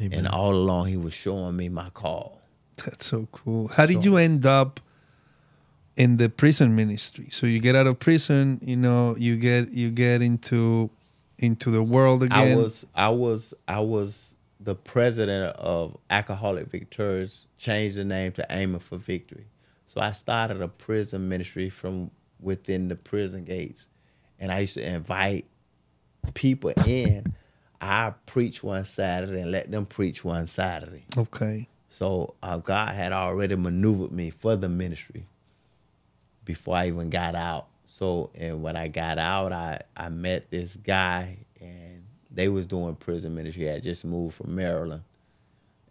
Amen. 0.00 0.20
And 0.20 0.28
all 0.28 0.54
along 0.54 0.86
he 0.86 0.96
was 0.96 1.12
showing 1.14 1.56
me 1.56 1.68
my 1.68 1.90
call. 1.90 2.40
That's 2.76 3.06
so 3.06 3.28
cool. 3.32 3.68
How 3.68 3.86
did 3.86 4.04
you 4.04 4.16
end 4.16 4.46
up 4.46 4.80
in 5.96 6.18
the 6.18 6.28
prison 6.28 6.76
ministry? 6.76 7.28
So 7.30 7.46
you 7.46 7.58
get 7.58 7.74
out 7.74 7.86
of 7.86 7.98
prison, 7.98 8.60
you 8.62 8.76
know, 8.76 9.16
you 9.16 9.36
get 9.36 9.72
you 9.72 9.90
get 9.90 10.22
into 10.22 10.90
into 11.38 11.70
the 11.70 11.82
world 11.82 12.22
again. 12.22 12.52
I 12.52 12.56
was 12.56 12.86
I 12.94 13.08
was 13.08 13.54
I 13.66 13.80
was 13.80 14.34
the 14.60 14.74
president 14.74 15.56
of 15.56 15.96
Alcoholic 16.10 16.68
Victorious, 16.68 17.46
changed 17.58 17.96
the 17.96 18.04
name 18.04 18.32
to 18.32 18.46
Aiming 18.50 18.80
for 18.80 18.98
Victory. 18.98 19.46
So 19.96 20.02
I 20.02 20.12
started 20.12 20.60
a 20.60 20.68
prison 20.68 21.30
ministry 21.30 21.70
from 21.70 22.10
within 22.38 22.88
the 22.88 22.96
prison 22.96 23.46
gates. 23.46 23.88
And 24.38 24.52
I 24.52 24.58
used 24.58 24.74
to 24.74 24.86
invite 24.86 25.46
people 26.34 26.74
in. 26.84 27.32
I 27.80 28.12
preach 28.26 28.62
one 28.62 28.84
Saturday 28.84 29.40
and 29.40 29.50
let 29.50 29.70
them 29.70 29.86
preach 29.86 30.22
one 30.22 30.48
Saturday. 30.48 31.06
okay. 31.16 31.66
So 31.88 32.34
uh, 32.42 32.58
God 32.58 32.94
had 32.94 33.12
already 33.12 33.56
maneuvered 33.56 34.12
me 34.12 34.28
for 34.28 34.54
the 34.54 34.68
ministry 34.68 35.24
before 36.44 36.76
I 36.76 36.88
even 36.88 37.08
got 37.08 37.34
out. 37.34 37.68
So 37.86 38.28
and 38.34 38.62
when 38.62 38.76
I 38.76 38.88
got 38.88 39.16
out, 39.16 39.50
I 39.50 39.80
I 39.96 40.10
met 40.10 40.50
this 40.50 40.76
guy 40.76 41.38
and 41.58 42.04
they 42.30 42.50
was 42.50 42.66
doing 42.66 42.96
prison 42.96 43.34
ministry. 43.34 43.70
I 43.70 43.74
had 43.74 43.82
just 43.82 44.04
moved 44.04 44.34
from 44.34 44.54
Maryland, 44.56 45.04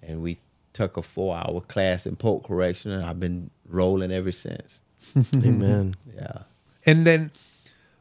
and 0.03 0.21
we 0.21 0.37
took 0.75 0.97
a 0.97 1.01
four 1.01 1.35
hour 1.35 1.61
class 1.61 2.05
in 2.05 2.15
Polk 2.15 2.43
Correction, 2.45 2.91
and 2.91 3.03
I've 3.03 3.19
been 3.19 3.49
rolling 3.67 4.11
ever 4.11 4.31
since. 4.31 4.81
Amen. 5.35 5.95
Yeah. 6.13 6.43
And 6.85 7.07
then, 7.07 7.31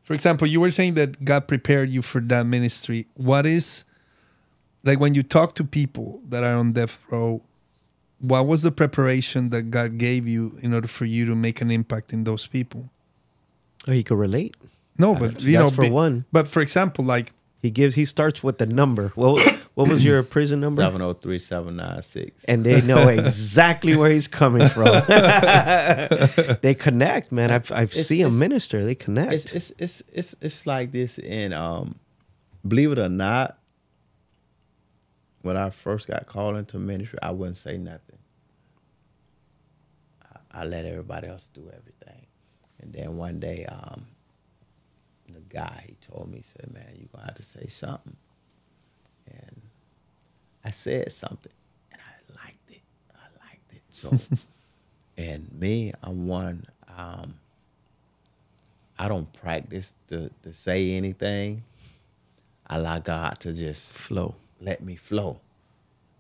for 0.03 0.13
example, 0.13 0.47
you 0.47 0.61
were 0.61 0.71
saying 0.71 0.95
that 0.95 1.25
God 1.25 1.49
prepared 1.49 1.89
you 1.89 2.03
for 2.03 2.21
that 2.21 2.45
ministry. 2.45 3.07
What 3.15 3.47
is, 3.47 3.85
like, 4.83 5.01
when 5.01 5.15
you 5.15 5.23
talk 5.23 5.55
to 5.55 5.65
people 5.65 6.21
that 6.29 6.45
are 6.45 6.55
on 6.55 6.73
death 6.73 7.03
row, 7.11 7.41
what 8.19 8.47
was 8.47 8.63
the 8.63 8.73
preparation 8.73 9.51
that 9.51 9.71
God 9.71 9.97
gave 9.97 10.27
you 10.29 10.59
in 10.61 10.75
order 10.75 10.89
for 10.89 11.05
you 11.05 11.25
to 11.27 11.35
make 11.35 11.61
an 11.61 11.71
impact 11.71 12.13
in 12.13 12.25
those 12.25 12.47
people? 12.47 12.91
Oh, 13.87 13.93
you 13.93 14.05
could 14.05 14.19
relate. 14.19 14.57
No, 14.99 15.15
but 15.15 15.43
you 15.43 15.53
That's 15.53 15.65
know, 15.65 15.71
for 15.71 15.83
be- 15.83 15.91
one. 15.91 16.25
But 16.33 16.49
for 16.49 16.61
example, 16.61 17.05
like, 17.05 17.33
He 17.63 17.71
gives. 17.71 17.95
He 17.95 18.05
starts 18.05 18.43
with 18.43 18.59
the 18.59 18.67
number. 18.67 19.13
What 19.15 19.64
What 19.75 19.89
was 19.89 20.05
your 20.05 20.23
prison 20.23 20.61
number? 20.61 20.83
Seven 20.83 20.99
zero 21.01 21.13
three 21.15 21.39
seven 21.41 21.77
nine 21.77 22.01
six. 22.03 22.45
And 22.45 22.63
they 22.65 22.81
know 22.81 23.09
exactly 23.21 23.97
where 23.97 24.11
he's 24.11 24.29
coming 24.29 24.69
from. 24.69 24.85
they 26.63 26.77
connect, 26.79 27.33
man. 27.33 27.51
I've 27.51 27.73
I've 27.73 27.91
It's- 27.91 28.07
seen 28.07 28.21
it's- 28.21 28.33
minister. 28.39 28.85
They 28.85 28.95
connect. 28.95 29.33
it's 29.33 29.53
it's 29.53 29.73
it's 29.79 30.03
it's 30.13 30.35
it's 30.41 30.67
like 30.67 30.93
this 30.93 31.19
and 31.19 31.53
um 31.53 31.97
believe 32.67 32.93
it 32.93 32.99
or 32.99 33.09
not 33.09 33.59
when 35.43 35.55
i 35.59 35.69
first 35.69 36.07
got 36.09 36.27
called 36.27 36.57
into 36.57 36.79
ministry 36.79 37.19
i 37.21 37.31
wouldn't 37.31 37.59
say 37.59 37.77
nothing 37.77 38.17
i, 40.23 40.61
I 40.63 40.65
let 40.65 40.87
everybody 40.87 41.29
else 41.29 41.51
do 41.53 41.71
everything 41.77 42.25
and 42.81 42.91
then 42.95 43.19
one 43.19 43.39
day 43.41 43.67
um 43.67 44.07
the 45.31 45.41
guy 45.41 45.85
he 45.87 45.95
told 45.97 46.31
me 46.31 46.39
he 46.39 46.43
said 46.43 46.73
man 46.73 46.87
you're 46.97 47.09
gonna 47.13 47.27
have 47.27 47.35
to 47.35 47.43
say 47.43 47.67
something 47.67 48.17
and 49.27 49.61
i 50.65 50.71
said 50.71 51.11
something 51.13 51.53
and 51.93 52.01
i 52.01 52.43
liked 52.45 52.71
it 52.71 52.83
i 53.15 53.47
liked 53.47 53.73
it 53.73 53.83
so 53.91 54.11
and 55.19 55.51
me 55.53 55.93
i'm 56.03 56.27
one 56.27 56.67
um 56.97 57.35
I 58.99 59.09
don't 59.09 59.31
practice 59.33 59.95
to, 60.09 60.31
to 60.43 60.53
say 60.53 60.93
anything. 60.93 61.65
I 62.67 62.77
allow 62.77 62.99
God 63.01 63.41
to 63.41 63.53
just 63.53 63.93
flow. 63.97 64.37
let 64.61 64.83
me 64.83 64.97
flow. 64.97 65.41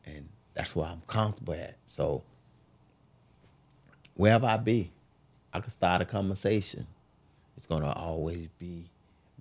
And 0.04 0.28
that's 0.54 0.74
where 0.74 0.86
I'm 0.86 1.02
comfortable 1.06 1.54
at. 1.54 1.76
So 1.86 2.22
wherever 4.14 4.46
I 4.46 4.56
be, 4.56 4.90
I 5.52 5.60
can 5.60 5.70
start 5.70 6.02
a 6.02 6.04
conversation. 6.04 6.86
It's 7.56 7.66
gonna 7.66 7.92
always 7.92 8.48
be 8.58 8.90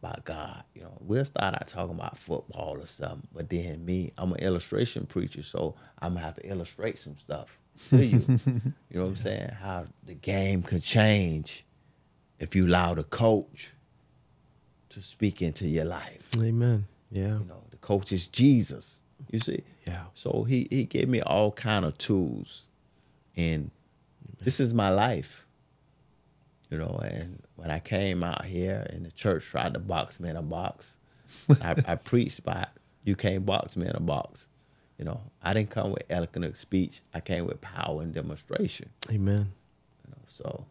about 0.04 0.26
God. 0.26 0.64
You 0.76 0.82
know, 0.82 0.98
we'll 1.00 1.24
start 1.24 1.56
out 1.56 1.68
talking 1.68 1.96
about 1.96 2.18
football 2.18 2.78
or 2.80 2.86
something, 2.88 3.28
but 3.34 3.50
then 3.50 3.86
me, 3.86 4.12
I'm 4.18 4.34
an 4.34 4.40
illustration 4.40 5.06
preacher, 5.06 5.44
so 5.44 5.76
I'm 6.00 6.14
gonna 6.14 6.26
have 6.26 6.36
to 6.36 6.50
illustrate 6.50 7.00
some 7.00 7.18
stuff 7.18 7.58
to 7.90 8.04
you. 8.04 8.20
you 8.28 8.62
know 8.92 9.04
what 9.04 9.10
I'm 9.10 9.16
saying? 9.16 9.50
How 9.62 9.86
the 10.04 10.16
game 10.16 10.62
could 10.62 10.84
change 10.84 11.66
if 12.40 12.56
you 12.56 12.68
allow 12.68 12.94
the 12.94 13.04
coach 13.04 13.72
to 14.90 15.02
speak 15.02 15.42
into 15.42 15.68
your 15.68 15.86
life. 15.86 16.30
Amen. 16.38 16.86
Yeah. 17.10 17.40
You 17.40 17.46
know, 17.46 17.64
the 17.72 17.78
coach 17.78 18.12
is 18.12 18.28
Jesus. 18.28 19.00
You 19.32 19.40
see? 19.40 19.64
Yeah. 19.88 20.06
So 20.14 20.44
he 20.44 20.68
he 20.70 20.84
gave 20.84 21.08
me 21.08 21.22
all 21.22 21.52
kind 21.54 21.86
of 21.86 21.98
tools, 21.98 22.68
and 23.38 23.72
this 24.42 24.60
is 24.60 24.74
my 24.74 24.90
life. 24.90 25.43
You 26.74 26.80
know, 26.80 27.00
and 27.04 27.40
when 27.56 27.70
I 27.70 27.78
came 27.78 28.24
out 28.24 28.46
here 28.46 28.88
and 28.90 29.06
the 29.06 29.12
church 29.12 29.46
tried 29.46 29.76
to 29.76 29.80
box 29.80 30.20
me 30.20 30.28
in 30.28 30.36
a 30.36 30.42
box, 30.42 30.98
I, 31.62 31.76
I 31.88 31.96
preached 31.98 32.40
about 32.40 32.70
you 33.04 33.16
can't 33.16 33.46
box 33.46 33.78
me 33.78 33.86
in 33.86 33.96
a 33.96 34.00
box. 34.00 34.48
You 34.98 35.06
know, 35.06 35.22
I 35.44 35.54
didn't 35.54 35.70
come 35.70 35.92
with 35.92 36.02
eloquent 36.10 36.58
speech. 36.58 37.02
I 37.14 37.20
came 37.20 37.46
with 37.46 37.62
power 37.62 38.02
and 38.02 38.12
demonstration. 38.12 38.90
Amen. 39.12 39.52
You 40.04 40.12
know, 40.16 40.22
so 40.26 40.66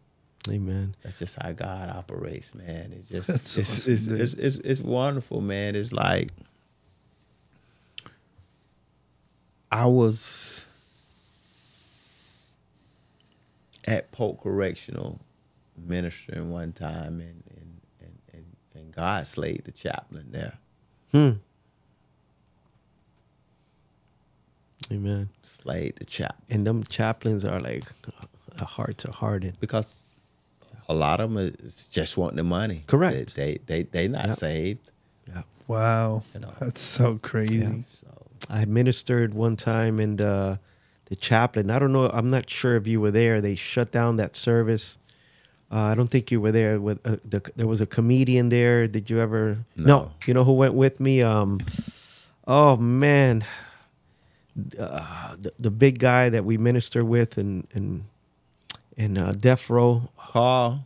Amen. 0.48 0.96
that's 1.04 1.20
just 1.20 1.40
how 1.40 1.52
God 1.52 1.88
operates, 1.88 2.52
man. 2.52 2.92
It's 2.98 3.08
just 3.08 3.28
it's, 3.28 3.58
awesome, 3.58 3.92
it's, 3.92 4.06
it's, 4.08 4.34
it's 4.34 4.56
it's 4.56 4.80
wonderful, 4.80 5.40
man. 5.40 5.76
It's 5.76 5.92
like 5.92 6.30
I 9.70 9.86
was 9.86 10.66
at 13.86 14.10
Polk 14.10 14.42
Correctional 14.42 15.20
ministering 15.86 16.50
one 16.52 16.72
time, 16.72 17.20
and 17.20 17.42
and 17.50 17.80
and 18.00 18.18
and, 18.32 18.44
and 18.74 18.92
God 18.94 19.26
slayed 19.26 19.64
the 19.64 19.72
chaplain 19.72 20.26
there. 20.30 20.54
Hmm. 21.12 21.30
Amen. 24.90 25.28
Slayed 25.42 25.96
the 25.96 26.04
chaplain 26.04 26.42
And 26.50 26.66
them 26.66 26.82
chaplains 26.84 27.44
are 27.44 27.60
like 27.60 27.84
the 28.56 28.64
hearts 28.64 29.04
are 29.06 29.12
hardened. 29.12 29.58
because 29.60 30.02
a 30.88 30.94
lot 30.94 31.20
of 31.20 31.30
them 31.32 31.38
is 31.62 31.88
just 31.88 32.16
wanting 32.18 32.36
the 32.36 32.42
money. 32.44 32.84
Correct. 32.86 33.34
They 33.36 33.58
they 33.66 33.82
they, 33.82 33.82
they 33.84 34.08
not 34.08 34.26
Yep. 34.28 34.36
saved. 34.36 34.90
Yeah. 35.28 35.42
wow, 35.68 36.22
You 36.34 36.40
know. 36.40 36.52
that's 36.60 36.80
so 36.80 37.18
crazy. 37.22 37.56
Yeah. 37.58 37.72
So 38.00 38.26
I 38.50 38.64
ministered 38.66 39.32
one 39.34 39.56
time 39.56 40.00
and 40.00 40.20
uh, 40.20 40.56
the 41.06 41.16
chaplain, 41.16 41.70
I 41.70 41.78
don't 41.78 41.92
know, 41.92 42.08
I'm 42.10 42.28
not 42.28 42.50
sure 42.50 42.76
if 42.76 42.86
you 42.86 43.00
were 43.00 43.12
there. 43.12 43.40
They 43.40 43.54
shut 43.54 43.92
down 43.92 44.16
that 44.16 44.34
service. 44.36 44.98
Uh, 45.72 45.78
I 45.78 45.94
don't 45.94 46.08
think 46.08 46.30
you 46.30 46.40
were 46.40 46.52
there. 46.52 46.78
With 46.78 47.00
uh, 47.06 47.16
the, 47.24 47.40
there 47.56 47.66
was 47.66 47.80
a 47.80 47.86
comedian 47.86 48.50
there. 48.50 48.86
Did 48.86 49.08
you 49.08 49.20
ever? 49.20 49.64
No. 49.74 50.12
You 50.26 50.34
know 50.34 50.44
who 50.44 50.52
went 50.52 50.74
with 50.74 51.00
me? 51.00 51.22
Um, 51.22 51.60
oh 52.46 52.76
man, 52.76 53.44
uh, 54.78 55.34
the, 55.36 55.52
the 55.58 55.70
big 55.70 55.98
guy 55.98 56.28
that 56.28 56.44
we 56.44 56.58
minister 56.58 57.04
with 57.04 57.38
and 57.38 57.66
and 57.72 58.04
and 58.98 59.16
uh, 59.16 59.32
death 59.32 59.70
row, 59.70 60.10
Carl, 60.18 60.84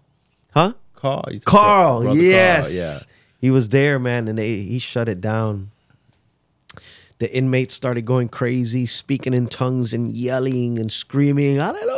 huh? 0.55 0.75
Carl, 0.95 1.25
Carl, 1.45 2.03
Brother 2.03 2.21
yes, 2.21 2.75
yeah. 2.75 3.15
he 3.41 3.51
was 3.51 3.69
there, 3.71 3.99
man, 3.99 4.29
and 4.29 4.39
they 4.39 4.59
he 4.61 4.79
shut 4.79 5.09
it 5.09 5.21
down. 5.21 5.73
The 7.19 7.35
inmates 7.35 7.75
started 7.75 8.05
going 8.05 8.29
crazy, 8.29 8.87
speaking 8.87 9.33
in 9.35 9.49
tongues 9.49 9.93
and 9.93 10.13
yelling 10.13 10.79
and 10.79 10.93
screaming, 10.93 11.57
"Hallelujah!" 11.57 11.96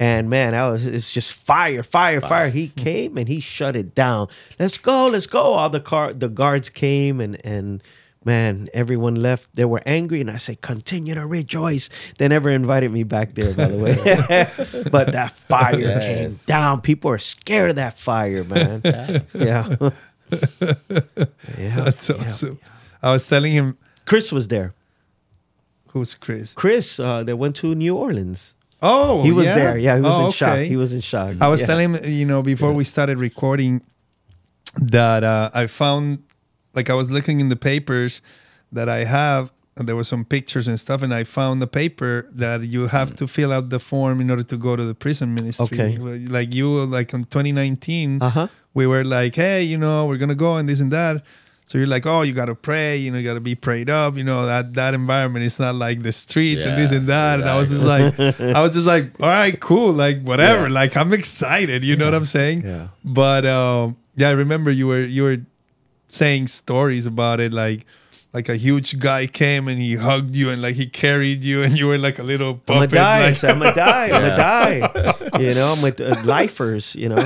And 0.00 0.30
man, 0.30 0.52
that 0.52 0.64
was 0.64 0.86
it's 0.86 1.12
just 1.12 1.30
fire, 1.30 1.82
fire, 1.82 2.22
fire. 2.22 2.48
He 2.48 2.68
came 2.68 3.18
and 3.18 3.28
he 3.28 3.38
shut 3.38 3.76
it 3.76 3.94
down. 3.94 4.28
Let's 4.58 4.78
go, 4.78 5.08
let's 5.12 5.26
go. 5.26 5.42
All 5.42 5.68
the 5.68 5.78
car, 5.78 6.14
the 6.14 6.30
guards 6.30 6.70
came 6.70 7.20
and 7.20 7.36
and 7.44 7.82
man, 8.24 8.70
everyone 8.72 9.14
left. 9.14 9.54
They 9.54 9.66
were 9.66 9.82
angry, 9.84 10.22
and 10.22 10.30
I 10.30 10.38
said, 10.38 10.62
"Continue 10.62 11.14
to 11.14 11.26
rejoice." 11.26 11.90
They 12.16 12.28
never 12.28 12.48
invited 12.48 12.90
me 12.92 13.02
back 13.02 13.34
there, 13.34 13.52
by 13.52 13.68
the 13.68 13.76
way. 13.76 14.88
but 14.90 15.12
that 15.12 15.32
fire 15.32 16.00
came 16.00 16.34
down. 16.46 16.80
People 16.80 17.10
are 17.10 17.18
scared 17.18 17.68
of 17.68 17.76
that 17.76 17.98
fire, 17.98 18.42
man. 18.44 18.80
yeah, 18.84 19.20
yeah. 19.34 19.76
That's 21.58 22.08
yeah. 22.08 22.16
awesome. 22.16 22.58
I 23.02 23.12
was 23.12 23.28
telling 23.28 23.52
him, 23.52 23.76
Chris 24.06 24.32
was 24.32 24.48
there. 24.48 24.72
who's 25.88 26.14
Chris? 26.14 26.54
Chris, 26.54 26.98
uh, 26.98 27.22
they 27.22 27.34
went 27.34 27.56
to 27.56 27.74
New 27.74 27.96
Orleans. 27.96 28.54
Oh, 28.82 29.22
He 29.22 29.32
was 29.32 29.46
yeah? 29.46 29.54
there. 29.54 29.78
Yeah, 29.78 29.96
he 29.96 30.02
was 30.02 30.14
Oh, 30.16 30.26
in 30.26 30.32
shock. 30.32 30.58
He 30.60 30.76
was 30.76 30.92
in 30.92 31.00
shock. 31.00 31.36
I 31.40 31.48
was 31.48 31.60
Yeah. 31.60 31.66
telling 31.66 31.94
him, 31.94 32.00
you 32.04 32.24
know, 32.24 32.42
before 32.42 32.72
we 32.72 32.84
started 32.84 33.18
recording, 33.18 33.82
that 34.80 35.24
uh, 35.24 35.50
I 35.52 35.66
found, 35.66 36.20
like, 36.74 36.88
I 36.90 36.94
was 36.94 37.10
looking 37.10 37.40
in 37.40 37.48
the 37.48 37.56
papers 37.56 38.22
that 38.72 38.88
I 38.88 39.04
have, 39.04 39.50
and 39.76 39.88
there 39.88 39.96
were 39.96 40.04
some 40.04 40.24
pictures 40.24 40.68
and 40.68 40.78
stuff, 40.78 41.02
and 41.02 41.12
I 41.12 41.24
found 41.24 41.60
the 41.60 41.66
paper 41.66 42.26
that 42.32 42.62
you 42.64 42.86
have 42.86 43.14
to 43.16 43.26
fill 43.26 43.52
out 43.52 43.68
the 43.70 43.78
form 43.80 44.20
in 44.20 44.30
order 44.30 44.42
to 44.44 44.56
go 44.56 44.76
to 44.76 44.84
the 44.84 44.94
prison 44.94 45.34
ministry. 45.34 45.64
Okay. 45.80 45.96
Like 45.98 46.54
you, 46.54 46.84
like 46.86 47.12
in 47.12 47.24
2019, 47.24 48.22
Uh 48.22 48.30
huh. 48.30 48.48
we 48.74 48.86
were 48.86 49.04
like, 49.04 49.34
hey, 49.34 49.62
you 49.62 49.76
know, 49.78 50.06
we're 50.06 50.18
gonna 50.18 50.34
go 50.34 50.56
and 50.56 50.68
this 50.68 50.80
and 50.80 50.92
that. 50.92 51.22
So 51.70 51.78
you're 51.78 51.86
like, 51.86 52.04
oh, 52.04 52.22
you 52.22 52.32
gotta 52.32 52.56
pray, 52.56 52.96
you 52.96 53.12
know, 53.12 53.18
you 53.18 53.22
gotta 53.24 53.38
be 53.38 53.54
prayed 53.54 53.88
up, 53.88 54.16
you 54.16 54.24
know, 54.24 54.44
that 54.44 54.74
that 54.74 54.92
environment 54.92 55.44
is 55.44 55.60
not 55.60 55.76
like 55.76 56.02
the 56.02 56.10
streets 56.10 56.64
and 56.64 56.76
this 56.76 56.90
and 56.90 57.08
that. 57.08 57.38
And 57.38 57.48
I 57.48 57.56
was 57.56 57.70
just 57.70 57.84
like, 57.84 58.18
I 58.18 58.60
was 58.60 58.72
just 58.74 58.88
like, 58.88 59.12
all 59.20 59.28
right, 59.28 59.54
cool, 59.60 59.92
like 59.92 60.20
whatever, 60.24 60.66
Yeah. 60.66 60.74
like 60.74 60.96
I'm 60.96 61.12
excited, 61.12 61.84
you 61.84 61.94
know 61.94 62.06
what 62.06 62.14
I'm 62.16 62.24
saying? 62.24 62.62
Yeah. 62.62 62.88
But 63.04 63.46
um, 63.46 63.96
yeah, 64.16 64.30
I 64.30 64.32
remember 64.32 64.72
you 64.72 64.88
were 64.88 65.04
you 65.04 65.22
were 65.22 65.36
saying 66.08 66.48
stories 66.48 67.06
about 67.06 67.38
it, 67.38 67.52
like 67.52 67.86
like 68.32 68.48
a 68.48 68.56
huge 68.56 68.98
guy 69.00 69.26
came 69.26 69.66
and 69.66 69.80
he 69.80 69.96
hugged 69.96 70.36
you 70.36 70.50
and 70.50 70.62
like 70.62 70.76
he 70.76 70.86
carried 70.86 71.42
you 71.42 71.62
and 71.64 71.76
you 71.76 71.88
were 71.88 71.98
like 71.98 72.18
a 72.18 72.22
little 72.22 72.60
I'm 72.68 72.74
gonna 72.74 72.86
die. 72.86 73.30
like- 73.30 73.44
I'm 73.44 73.58
gonna 73.58 73.74
die. 73.74 74.04
I'm 74.04 74.10
gonna 74.22 74.36
die. 74.36 75.14
You 75.40 75.54
know, 75.54 75.72
I'm 75.74 75.82
with 75.82 76.00
uh, 76.00 76.20
lifers. 76.24 76.94
You 76.94 77.08
know, 77.10 77.16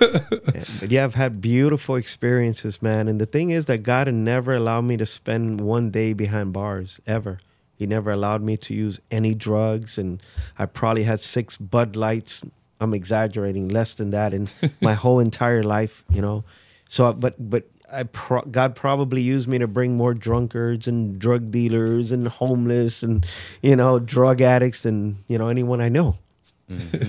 Yeah, 0.00 0.64
but 0.80 0.90
yeah, 0.90 1.04
I've 1.04 1.14
had 1.14 1.40
beautiful 1.40 1.96
experiences, 1.96 2.82
man. 2.82 3.08
And 3.08 3.20
the 3.20 3.26
thing 3.26 3.50
is 3.50 3.64
that 3.66 3.78
God 3.78 4.06
had 4.08 4.14
never 4.14 4.54
allowed 4.54 4.82
me 4.82 4.96
to 4.98 5.06
spend 5.06 5.60
one 5.60 5.90
day 5.90 6.12
behind 6.12 6.52
bars 6.52 7.00
ever. 7.06 7.38
He 7.76 7.86
never 7.86 8.10
allowed 8.10 8.42
me 8.42 8.56
to 8.58 8.74
use 8.74 9.00
any 9.10 9.34
drugs, 9.34 9.96
and 9.98 10.20
I 10.58 10.66
probably 10.66 11.04
had 11.04 11.18
six 11.20 11.56
Bud 11.56 11.96
Lights. 11.96 12.42
I'm 12.80 12.92
exaggerating, 12.94 13.68
less 13.68 13.94
than 13.94 14.10
that 14.10 14.34
in 14.34 14.48
my 14.80 14.94
whole 14.94 15.18
entire 15.18 15.62
life. 15.62 16.04
You 16.10 16.20
know, 16.20 16.44
so 16.88 17.12
but 17.12 17.34
but 17.38 17.64
I 17.92 18.04
pro- 18.04 18.42
God 18.42 18.74
probably 18.74 19.22
used 19.22 19.48
me 19.48 19.58
to 19.58 19.66
bring 19.66 19.96
more 19.96 20.14
drunkards 20.14 20.88
and 20.88 21.18
drug 21.18 21.50
dealers 21.50 22.10
and 22.10 22.26
homeless 22.26 23.02
and 23.02 23.26
you 23.60 23.76
know 23.76 23.98
drug 23.98 24.40
addicts 24.40 24.82
than 24.82 25.18
you 25.28 25.38
know 25.38 25.48
anyone 25.48 25.80
I 25.80 25.88
know. 25.88 26.16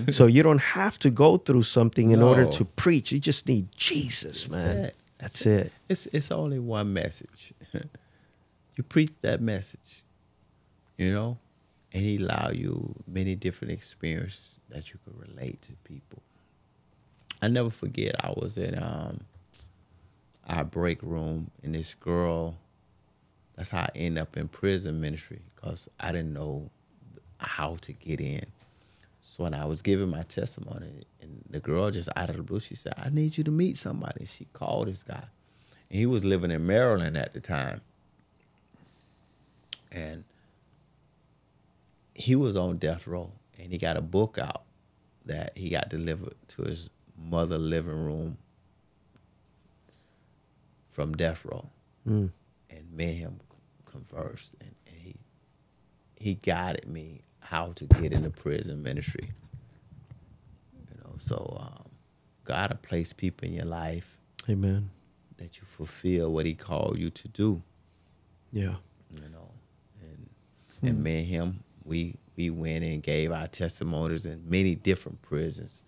so 0.10 0.26
you 0.26 0.44
don't 0.44 0.62
have 0.62 1.00
to 1.00 1.10
go 1.10 1.38
through 1.38 1.64
something 1.64 2.12
in 2.12 2.22
order 2.22 2.46
to 2.46 2.66
preach. 2.66 3.12
You 3.14 3.20
just 3.20 3.48
need 3.48 3.68
Jesus, 3.76 4.50
man. 4.50 4.78
it. 4.86 4.96
That's 5.20 5.46
it. 5.46 5.72
It's 5.88 6.06
it's 6.08 6.32
only 6.32 6.60
one 6.60 6.92
message. 6.92 7.54
you 8.76 8.84
preach 8.84 9.12
that 9.22 9.40
message, 9.40 10.04
you 10.98 11.14
know, 11.14 11.38
and 11.94 12.04
he 12.04 12.18
allow 12.18 12.50
you 12.50 12.96
many 13.08 13.36
different 13.36 13.72
experiences 13.72 14.60
that 14.70 14.92
you 14.92 15.00
can 15.06 15.14
relate 15.18 15.62
to 15.62 15.72
people. 15.84 16.22
I 17.42 17.48
never 17.48 17.70
forget. 17.70 18.16
I 18.24 18.32
was 18.32 18.58
in 18.58 18.78
um, 18.82 19.20
our 20.48 20.64
break 20.64 21.02
room, 21.02 21.52
and 21.64 21.76
this 21.76 21.94
girl. 21.95 22.57
That's 23.56 23.70
how 23.70 23.82
I 23.82 23.90
end 23.95 24.18
up 24.18 24.36
in 24.36 24.48
prison 24.48 24.99
ministry 24.99 25.41
because 25.56 25.88
I 25.99 26.11
didn't 26.11 26.34
know 26.34 26.72
how 27.38 27.78
to 27.82 27.94
get 27.94 28.20
in. 28.20 28.45
So 29.22 29.44
when 29.44 29.53
I 29.53 29.65
was 29.65 29.82
giving 29.82 30.10
my 30.10 30.24
testimony, 30.24 31.06
and 31.22 31.44
the 31.49 31.60
girl 31.60 31.91
just 31.91 32.10
out 32.15 32.30
of 32.30 32.38
the 32.38 32.44
blue, 32.44 32.60
she 32.60 32.76
said, 32.76 32.94
"I 32.98 33.10
need 33.10 33.38
you 33.38 33.44
to 33.44 33.52
meet 33.52 33.78
somebody." 33.78 34.26
She 34.26 34.45
called 34.53 34.88
this 34.88 35.03
guy, 35.03 35.26
and 35.90 35.99
he 35.99 36.06
was 36.06 36.26
living 36.26 36.52
in 36.52 36.65
Maryland 36.65 37.15
at 37.15 37.34
the 37.34 37.40
time, 37.40 37.82
and 39.91 40.24
he 42.14 42.36
was 42.36 42.56
on 42.56 42.78
death 42.78 43.07
row, 43.07 43.32
and 43.57 43.72
he 43.72 43.78
got 43.78 43.98
a 43.98 44.02
book 44.02 44.38
out 44.38 44.64
that 45.26 45.57
he 45.57 45.70
got 45.70 45.90
delivered 45.90 46.36
to 46.48 46.64
his 46.64 46.90
mother 47.18 47.57
living 47.57 48.03
room 48.06 48.38
from 50.94 51.14
death 51.15 51.44
row, 51.45 51.70
Mm. 52.07 52.32
and 52.70 52.91
me 52.94 53.06
and 53.10 53.15
him 53.18 53.40
conversed, 53.86 54.56
and, 54.61 54.74
and 54.88 54.95
he 54.98 55.15
he 56.15 56.36
guided 56.36 56.88
me 56.88 57.22
how 57.41 57.68
to 57.74 57.86
get 57.86 58.14
into 58.14 58.30
prison 58.30 58.82
ministry. 58.82 59.32
You 60.90 60.95
know, 61.03 61.15
so 61.18 61.57
um, 61.60 61.90
God 62.45 62.70
will 62.72 62.78
place 62.78 63.11
people 63.14 63.48
in 63.48 63.53
your 63.53 63.65
life 63.65 64.18
Amen. 64.49 64.90
that 65.38 65.57
you 65.57 65.64
fulfill 65.65 66.32
what 66.32 66.45
He 66.45 66.53
called 66.53 66.98
you 66.98 67.10
to 67.10 67.28
do. 67.28 67.61
Yeah. 68.52 68.76
You 69.14 69.30
know, 69.30 69.49
and 70.02 70.30
and 70.82 71.03
me 71.03 71.20
and 71.20 71.28
him, 71.28 71.64
we 71.86 72.15
we 72.36 72.49
went 72.49 72.84
and 72.84 73.02
gave 73.03 73.32
our 73.32 73.48
testimonies 73.48 74.26
in 74.26 74.49
many 74.49 74.76
different 74.76 75.22
prisons. 75.22 75.82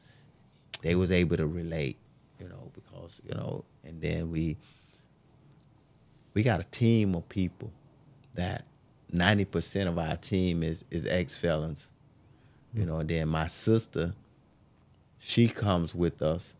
They 0.81 0.93
was 0.95 1.11
able 1.11 1.37
to 1.37 1.47
relate, 1.47 1.97
you 2.39 2.47
know, 2.47 2.71
because 2.73 3.21
you 3.27 3.33
know, 3.33 3.65
and 3.83 4.01
then 4.01 4.29
we 4.31 4.57
we 6.35 6.43
got 6.43 6.59
a 6.59 6.65
team 6.65 7.15
of 7.15 7.27
people 7.29 7.71
that 8.35 8.65
ninety 9.11 9.45
percent 9.45 9.89
of 9.89 9.97
our 9.97 10.17
team 10.17 10.61
is 10.61 10.85
is 10.91 11.07
ex 11.07 11.35
felons. 11.35 11.89
You 12.75 12.85
know, 12.85 12.99
and 12.99 13.09
then 13.09 13.29
my 13.29 13.47
sister, 13.47 14.13
she 15.17 15.47
comes 15.47 15.95
with 15.95 16.21
us. 16.21 16.55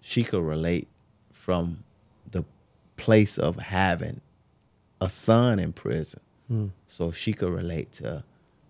She 0.00 0.24
could 0.24 0.42
relate 0.42 0.88
from 1.30 1.84
the 2.30 2.44
place 2.96 3.38
of 3.38 3.56
having 3.56 4.20
a 5.00 5.08
son 5.08 5.60
in 5.60 5.72
prison. 5.72 6.20
Hmm. 6.48 6.66
So 6.88 7.12
she 7.12 7.32
could 7.32 7.50
relate 7.50 7.92
to, 7.94 8.24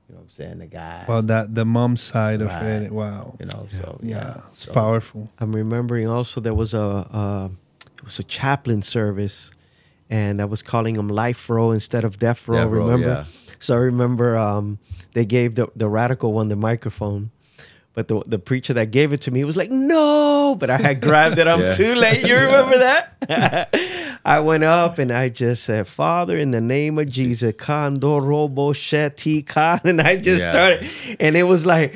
you 0.08 0.14
know 0.14 0.20
what 0.20 0.20
I'm 0.20 0.30
saying, 0.30 0.58
the 0.58 0.66
guy. 0.66 1.04
well, 1.08 1.22
that 1.22 1.54
the 1.54 1.64
mom 1.64 1.96
side 1.96 2.42
of 2.42 2.50
it, 2.50 2.92
wow. 2.92 3.36
you 3.40 3.46
know, 3.46 3.64
so 3.68 3.98
Yeah, 4.02 4.16
yeah. 4.16 4.42
it's 4.50 4.66
so, 4.66 4.72
powerful. 4.72 5.30
I'm 5.38 5.54
remembering 5.56 6.08
also 6.08 6.40
there 6.42 6.54
was 6.54 6.74
a 6.74 6.80
uh, 6.80 7.48
it 7.96 8.04
was 8.04 8.18
a 8.18 8.24
chaplain 8.24 8.82
service, 8.82 9.52
and 10.10 10.40
I 10.40 10.44
was 10.44 10.62
calling 10.62 10.94
them 10.94 11.08
life 11.08 11.48
row 11.50 11.70
instead 11.72 12.04
of 12.04 12.18
death 12.18 12.46
row. 12.48 12.56
Death 12.64 12.70
row, 12.72 12.84
remember? 12.86 13.08
yeah. 13.08 13.24
So 13.58 13.74
I 13.74 13.78
remember 13.78 14.36
um, 14.36 14.78
they 15.12 15.24
gave 15.24 15.54
the 15.54 15.68
the 15.76 15.88
radical 15.88 16.32
one 16.32 16.48
the 16.48 16.56
microphone. 16.56 17.30
But 17.94 18.08
the, 18.08 18.20
the 18.26 18.38
preacher 18.38 18.74
that 18.74 18.90
gave 18.90 19.14
it 19.14 19.22
to 19.22 19.30
me 19.30 19.42
was 19.42 19.56
like, 19.56 19.70
no, 19.70 20.54
but 20.60 20.68
I 20.68 20.76
had 20.76 21.00
grabbed 21.00 21.38
it. 21.38 21.48
I'm 21.48 21.60
Yeah. 21.62 21.70
too 21.70 21.94
late. 21.94 22.26
You 22.28 22.34
remember 22.46 22.76
that? 22.76 23.16
I 24.26 24.40
went 24.40 24.64
up 24.64 24.98
and 24.98 25.12
I 25.12 25.28
just 25.28 25.62
said, 25.62 25.86
Father, 25.86 26.36
in 26.36 26.50
the 26.50 26.60
name 26.60 26.98
of 26.98 27.08
Jesus, 27.08 27.54
Robo 27.68 28.72
Khan. 28.74 29.80
And 29.84 30.00
I 30.00 30.16
just 30.16 30.44
Yeah. 30.46 30.50
started. 30.50 30.86
And 31.20 31.36
it 31.36 31.44
was 31.44 31.64
like, 31.64 31.94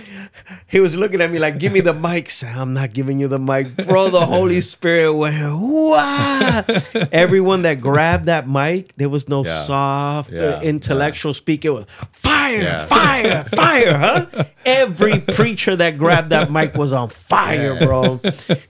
he 0.69 0.79
was 0.79 0.97
looking 0.97 1.21
at 1.21 1.33
me 1.33 1.41
like, 1.41 1.59
give 1.59 1.73
me 1.73 1.81
the 1.81 1.93
mic. 1.93 2.31
Said, 2.31 2.55
I'm 2.57 2.73
not 2.73 2.93
giving 2.93 3.19
you 3.19 3.27
the 3.27 3.41
mic. 3.41 3.75
Bro, 3.85 4.11
the 4.11 4.25
Holy 4.27 4.61
Spirit 4.75 5.13
went, 5.15 5.37
wow. 5.43 6.65
Everyone 7.11 7.63
that 7.63 7.81
grabbed 7.81 8.27
that 8.27 8.49
mic, 8.49 8.95
there 8.97 9.09
was 9.09 9.29
no 9.29 9.45
Yeah. 9.45 9.65
soft, 9.65 10.31
uh, 10.31 10.35
Yeah. 10.37 10.61
intellectual 10.61 11.35
speak. 11.35 11.65
It 11.65 11.71
was 11.71 11.87
fire, 12.13 12.87
fire, 12.87 13.43
fire, 13.45 13.99
huh? 13.99 14.27
Every 14.65 15.19
preacher 15.19 15.75
that 15.75 15.99
grabbed 15.99 16.31
that 16.31 16.49
mic 16.49 16.75
was 16.77 16.93
on 16.93 17.09
fire, 17.09 17.75
bro. 17.75 18.21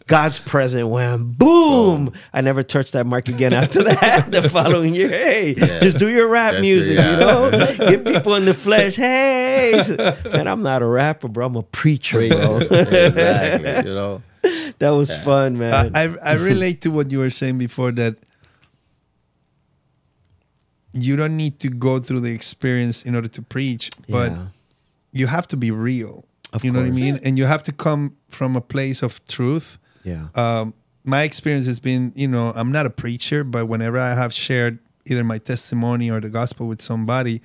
God's 0.06 0.38
presence 0.40 0.88
went 0.88 1.36
boom. 1.36 2.12
I 2.32 2.40
never 2.40 2.62
touched 2.62 2.92
that 2.94 3.06
mic 3.06 3.28
again 3.28 3.49
after 3.55 3.82
that. 3.85 4.31
the 4.32 4.48
following 4.48 4.94
year, 4.94 5.09
hey, 5.10 5.55
Yeah. 5.56 5.81
just 5.81 5.98
do 5.98 6.09
your 6.09 6.28
rap 6.28 6.52
That's 6.52 6.62
music, 6.62 6.93
it, 6.93 6.98
yeah. 6.98 7.12
you 7.12 7.20
know? 7.20 7.51
Get 7.90 8.05
people 8.05 8.35
in 8.36 8.44
the 8.44 8.55
flesh. 8.55 8.97
Hey, 8.97 9.72
man, 10.32 10.47
I'm 10.48 10.62
not 10.62 10.82
a 10.82 10.86
rapper, 10.86 11.28
bro. 11.28 11.47
I'm 11.47 11.56
a 11.56 11.62
preacher, 11.62 12.27
bro. 12.28 12.56
exactly. 12.70 13.89
You 13.90 13.94
know, 13.94 14.22
that 14.78 14.90
was 14.90 15.16
fun, 15.20 15.59
man. 15.59 15.94
I, 15.97 16.05
I 16.05 16.16
I 16.22 16.32
relate 16.35 16.81
to 16.82 16.90
what 16.90 17.10
you 17.10 17.18
were 17.18 17.31
saying 17.31 17.59
before 17.59 17.93
that 17.93 18.16
you 20.93 21.16
don't 21.16 21.36
need 21.36 21.59
to 21.60 21.68
go 21.68 21.98
through 21.98 22.20
the 22.20 22.32
experience 22.32 23.02
in 23.05 23.14
order 23.14 23.28
to 23.28 23.43
preach, 23.43 23.90
but 24.09 24.32
Yeah. 24.32 24.47
you 25.12 25.27
have 25.28 25.47
to 25.48 25.56
be 25.56 25.70
real. 25.70 26.24
Of 26.52 26.64
you 26.64 26.72
know 26.72 26.81
what 26.81 26.89
I 26.89 26.93
mean? 26.93 27.20
And 27.22 27.39
you 27.39 27.44
have 27.47 27.62
to 27.64 27.72
come 27.72 28.16
from 28.28 28.56
a 28.56 28.60
place 28.60 29.02
of 29.02 29.24
truth. 29.27 29.78
yeah. 30.02 30.28
Um, 30.35 30.74
my 31.10 31.24
experience 31.24 31.66
has 31.66 31.80
been, 31.80 32.12
you 32.14 32.28
know, 32.28 32.52
I'm 32.54 32.72
not 32.72 32.86
a 32.86 32.90
preacher, 32.90 33.44
but 33.44 33.66
whenever 33.66 33.98
I 33.98 34.14
have 34.14 34.32
shared 34.32 34.78
either 35.04 35.24
my 35.24 35.38
testimony 35.38 36.10
or 36.10 36.20
the 36.20 36.30
gospel 36.30 36.68
with 36.68 36.80
somebody, 36.80 37.42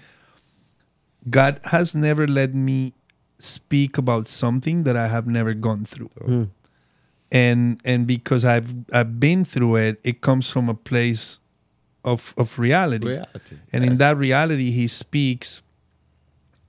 God 1.30 1.60
has 1.66 1.96
never 1.96 2.28
let 2.28 2.54
me 2.54 2.94
speak 3.40 3.98
about 3.98 4.28
something 4.28 4.84
that 4.84 4.96
I 4.96 5.08
have 5.08 5.28
never 5.28 5.54
gone 5.54 5.84
through. 5.84 6.10
Mm. 6.20 6.50
And 7.32 7.82
and 7.84 8.06
because 8.06 8.46
I've 8.46 8.74
I've 8.94 9.20
been 9.20 9.44
through 9.44 9.78
it, 9.78 10.00
it 10.04 10.22
comes 10.22 10.50
from 10.50 10.70
a 10.70 10.76
place 10.76 11.40
of 12.04 12.34
of 12.38 12.60
reality. 12.60 13.08
Reality. 13.08 13.58
And 13.74 13.84
in 13.84 13.98
that 13.98 14.16
reality, 14.16 14.72
he 14.72 14.88
speaks 14.88 15.64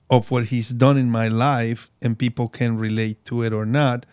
of 0.09 0.31
what 0.31 0.45
he's 0.45 0.69
done 0.69 0.97
in 0.97 1.11
my 1.11 1.27
life, 1.27 1.91
and 2.01 2.17
people 2.17 2.47
can 2.49 2.77
relate 2.77 3.23
to 3.25 3.43
it 3.43 3.53
or 3.53 3.65
not. 3.65 4.05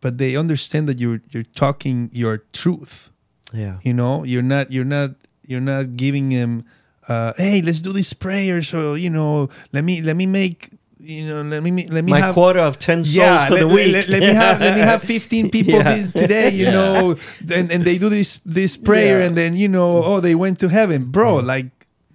But 0.00 0.18
they 0.18 0.36
understand 0.36 0.88
that 0.88 1.00
you're 1.00 1.20
you're 1.30 1.44
talking 1.54 2.10
your 2.12 2.44
truth. 2.52 3.10
Yeah. 3.52 3.78
You 3.82 3.94
know, 3.94 4.24
you're 4.24 4.42
not 4.42 4.70
you're 4.70 4.84
not 4.84 5.10
you're 5.46 5.60
not 5.60 5.96
giving 5.96 6.30
him, 6.32 6.64
uh, 7.08 7.32
hey, 7.36 7.62
let's 7.62 7.80
do 7.80 7.92
this 7.92 8.12
prayer. 8.12 8.62
So 8.62 8.94
you 8.94 9.10
know, 9.10 9.48
let 9.72 9.84
me 9.84 10.02
let 10.02 10.16
me 10.16 10.26
make 10.26 10.70
you 11.00 11.22
know 11.28 11.42
let 11.42 11.62
me 11.62 11.86
let 11.88 12.04
me 12.04 12.12
My 12.12 12.20
have 12.20 12.34
quota 12.34 12.60
of 12.62 12.78
10 12.78 13.04
souls 13.04 13.14
yeah, 13.16 13.46
for 13.46 13.54
let, 13.54 13.60
the 13.60 13.68
week. 13.68 13.92
Let, 13.92 14.08
let 14.08 14.20
me 14.20 14.34
have 14.34 14.60
let 14.60 14.74
me 14.74 14.80
have 14.80 15.02
15 15.14 15.50
people 15.50 15.74
Yeah. 15.74 16.08
today, 16.14 16.50
you 16.50 16.64
Yeah. 16.66 16.72
know, 16.72 17.16
and, 17.54 17.70
and 17.72 17.84
they 17.84 17.96
do 17.98 18.08
this 18.08 18.40
this 18.44 18.76
prayer 18.76 19.20
and 19.20 19.36
then 19.36 19.56
you 19.56 19.68
know, 19.68 20.02
oh, 20.04 20.20
they 20.20 20.34
went 20.34 20.58
to 20.60 20.68
heaven, 20.68 21.10
bro. 21.10 21.36
Like 21.36 21.66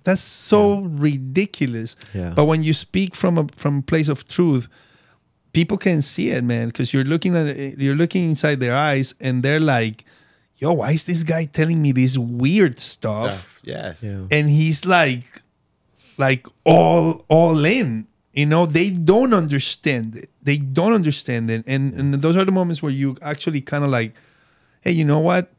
that's 0.04 0.22
so 0.24 0.82
ridiculous. 0.82 1.96
Yeah. 2.14 2.34
But 2.36 2.46
when 2.46 2.64
you 2.64 2.74
speak 2.74 3.16
from 3.16 3.38
a 3.38 3.46
from 3.56 3.80
a 3.80 3.82
place 3.82 4.10
of 4.10 4.28
truth, 4.28 4.68
people 5.54 5.78
can 5.78 6.02
see 6.02 6.30
it, 6.30 6.44
man, 6.44 6.68
because 6.68 6.94
you're 6.94 7.04
looking 7.04 7.36
at 7.36 7.48
it, 7.48 7.80
you're 7.80 7.96
looking 7.96 8.26
inside 8.26 8.60
their 8.60 8.76
eyes 8.76 9.14
and 9.20 9.44
they're 9.44 9.60
like, 9.60 10.06
yo, 10.58 10.74
why 10.74 10.92
is 10.92 11.06
this 11.06 11.24
guy 11.24 11.46
telling 11.46 11.82
me 11.82 11.92
this 11.92 12.18
weird 12.18 12.80
stuff? 12.80 13.62
Yes. 13.64 14.04
Yeah. 14.04 14.26
and 14.32 14.50
he's 14.50 14.86
like 14.86 15.42
like 16.18 16.46
all 16.66 17.26
all 17.30 17.64
in 17.66 18.08
you 18.34 18.46
know 18.46 18.66
they 18.66 18.90
don't 18.90 19.34
understand 19.34 20.16
it 20.16 20.30
they 20.44 20.58
don't 20.58 20.94
understand 20.94 21.50
it 21.50 21.64
and 21.68 21.94
and 21.94 22.14
those 22.16 22.36
are 22.36 22.46
the 22.46 22.52
moments 22.52 22.82
where 22.84 22.92
you 22.92 23.18
actually 23.22 23.62
kind 23.62 23.84
of 23.84 23.90
like 23.90 24.14
hey 24.82 24.92
you 24.92 25.06
know 25.06 25.20
what 25.20 25.52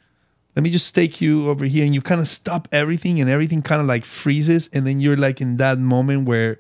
let 0.55 0.63
me 0.63 0.71
just 0.71 0.95
take 0.95 1.21
you 1.21 1.49
over 1.49 1.65
here 1.65 1.85
and 1.85 1.95
you 1.95 2.03
kind 2.03 2.21
of 2.21 2.29
stop 2.29 2.69
everything 2.71 3.21
and 3.21 3.29
everything 3.31 3.63
kind 3.63 3.81
of 3.81 3.87
like 3.87 4.05
freezes 4.05 4.69
and 4.73 4.87
then 4.87 5.01
you're 5.01 5.17
like 5.17 5.41
in 5.41 5.57
that 5.57 5.79
moment 5.79 6.27
where 6.29 6.59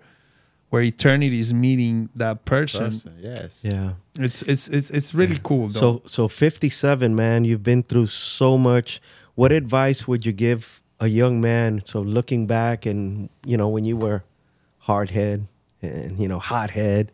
where 0.72 0.80
eternity 0.80 1.38
is 1.38 1.52
meeting 1.52 2.08
that 2.14 2.46
person, 2.46 2.86
Person, 2.86 3.14
yes. 3.20 3.62
yeah. 3.62 3.92
it's 4.18 4.40
it's 4.40 4.68
it's 4.68 4.88
it's 4.88 5.12
really 5.12 5.38
cool 5.42 5.66
though. 5.66 5.78
So 5.78 6.02
so 6.06 6.28
57 6.28 7.14
man, 7.14 7.44
you've 7.44 7.62
been 7.62 7.82
through 7.82 8.06
so 8.06 8.56
much. 8.56 8.98
What 9.34 9.52
advice 9.52 10.08
would 10.08 10.24
you 10.24 10.32
give 10.32 10.80
a 10.98 11.08
young 11.08 11.42
man 11.42 11.82
so 11.84 12.00
looking 12.00 12.46
back 12.46 12.86
and 12.86 13.28
you 13.44 13.58
know 13.58 13.68
when 13.68 13.84
you 13.84 13.98
were 13.98 14.24
hard 14.78 15.10
head 15.10 15.46
and 15.82 16.18
you 16.18 16.26
know 16.26 16.38
hot 16.38 16.70
head, 16.70 17.12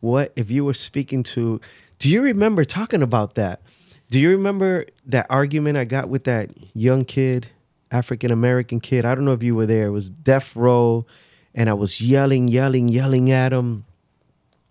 what 0.00 0.30
if 0.36 0.50
you 0.50 0.66
were 0.66 0.74
speaking 0.74 1.22
to 1.22 1.62
Do 1.98 2.10
you 2.10 2.20
remember 2.20 2.62
talking 2.62 3.02
about 3.02 3.36
that? 3.36 3.62
Do 4.10 4.18
you 4.20 4.28
remember 4.28 4.84
that 5.06 5.24
argument 5.30 5.78
I 5.78 5.84
got 5.84 6.10
with 6.10 6.24
that 6.24 6.50
young 6.74 7.06
kid, 7.06 7.46
African 7.90 8.30
American 8.30 8.80
kid? 8.80 9.06
I 9.06 9.14
don't 9.14 9.24
know 9.24 9.32
if 9.32 9.42
you 9.42 9.54
were 9.54 9.64
there. 9.64 9.86
It 9.86 9.92
was 9.92 10.10
death 10.10 10.54
row 10.54 11.06
and 11.58 11.68
I 11.68 11.74
was 11.74 12.00
yelling, 12.00 12.46
yelling, 12.48 12.88
yelling 12.88 13.30
at 13.32 13.52
him. 13.52 13.84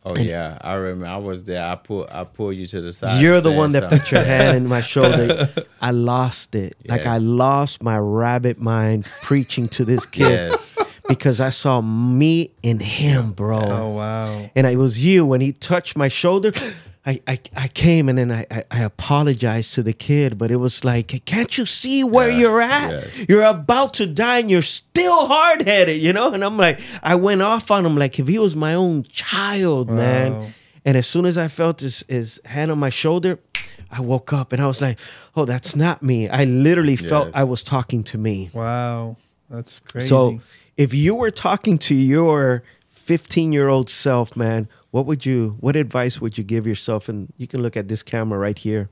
Oh 0.06 0.16
yeah, 0.16 0.58
I 0.62 0.76
remember. 0.76 1.06
I 1.08 1.18
was 1.18 1.44
there. 1.44 1.62
I 1.64 1.76
pull. 1.76 2.08
I 2.10 2.24
pull 2.24 2.54
you 2.54 2.66
to 2.68 2.80
the 2.80 2.94
side. 2.94 3.22
You're 3.22 3.42
the 3.42 3.52
one 3.52 3.74
that 3.74 3.84
something. 3.84 4.00
put 4.00 4.12
your 4.12 4.24
hand 4.24 4.56
in 4.56 4.68
my 4.68 4.80
shoulder. 4.80 5.50
I 5.82 5.92
lost 5.92 6.56
it. 6.56 6.78
Like 6.88 7.06
I 7.06 7.18
lost 7.18 7.84
my 7.84 7.98
rabbit 7.98 8.58
mind 8.58 9.06
preaching 9.22 9.68
to 9.70 9.84
this 9.84 10.06
kid 10.06 10.30
Yes. 10.30 10.78
because 11.10 11.42
I 11.42 11.50
saw 11.50 11.82
me 11.82 12.52
in 12.64 12.80
him, 12.80 13.34
bro. 13.34 13.60
oh 13.62 13.96
wow 13.96 14.50
And 14.56 14.66
it 14.66 14.78
was 14.78 15.04
you 15.04 15.26
when 15.26 15.42
he 15.42 15.52
touched 15.52 15.98
my 15.98 16.08
shoulder. 16.08 16.54
I, 17.08 17.22
I, 17.26 17.40
I 17.56 17.68
came 17.70 18.10
and 18.10 18.18
then 18.18 18.32
I, 18.32 18.46
I, 18.52 18.64
I 18.70 18.80
apologized 18.82 19.74
to 19.76 19.82
the 19.84 19.94
kid, 19.94 20.38
but 20.38 20.52
it 20.52 20.58
was 20.58 20.84
like, 20.84 21.08
can't 21.26 21.58
you 21.58 21.66
see 21.66 22.04
where 22.04 22.30
Yeah, 22.30 22.38
you're 22.40 22.62
at? 22.62 22.90
yes. 22.92 23.26
You're 23.30 23.46
about 23.46 23.94
to 23.96 24.06
die 24.06 24.40
and 24.40 24.52
you're 24.52 24.62
still 24.62 25.26
hard 25.28 25.62
headed, 25.62 26.02
you 26.02 26.12
know? 26.12 26.34
And 26.34 26.44
I'm 26.44 26.58
like, 26.58 26.80
I 27.02 27.16
went 27.16 27.42
off 27.42 27.72
on 27.72 27.86
him 27.86 27.96
like 27.96 28.20
if 28.20 28.28
he 28.28 28.38
was 28.38 28.56
my 28.58 28.74
own 28.74 29.04
child, 29.06 29.88
Wow. 29.90 29.96
man. 29.96 30.54
And 30.84 30.98
as 30.98 31.08
soon 31.08 31.26
as 31.26 31.38
I 31.38 31.48
felt 31.48 31.80
his, 31.82 32.04
his 32.10 32.42
hand 32.46 32.72
on 32.72 32.80
my 32.80 32.90
shoulder, 32.90 33.40
I 33.90 34.02
woke 34.02 34.34
up 34.34 34.52
and 34.54 34.62
I 34.62 34.68
was 34.68 34.82
like, 34.82 35.00
oh, 35.36 35.46
that's 35.46 35.76
not 35.78 36.04
me. 36.04 36.28
I 36.28 36.44
literally 36.44 36.98
felt 36.98 37.30
I 37.34 37.46
was 37.46 37.64
talking 37.64 38.04
to 38.06 38.18
me. 38.18 38.50
wow 38.54 39.16
that's 39.50 39.80
crazy 39.80 40.08
So 40.08 40.40
if 40.76 40.94
you 40.94 41.16
were 41.16 41.32
talking 41.32 41.78
to 41.78 41.96
your 41.96 42.64
15 42.90 43.54
year 43.54 43.70
old 43.70 43.90
self, 43.90 44.36
man, 44.36 44.68
what 44.92 45.06
would 45.06 45.26
you, 45.26 45.58
what 45.60 45.76
advice 45.76 46.22
would 46.22 46.38
you 46.38 46.44
give 46.44 46.66
yourself? 46.66 47.10
And 47.10 47.34
you 47.38 47.48
can 47.48 47.62
look 47.62 47.76
at 47.78 47.88
this 47.88 48.04
camera 48.04 48.40
right 48.40 48.58
here. 48.58 48.90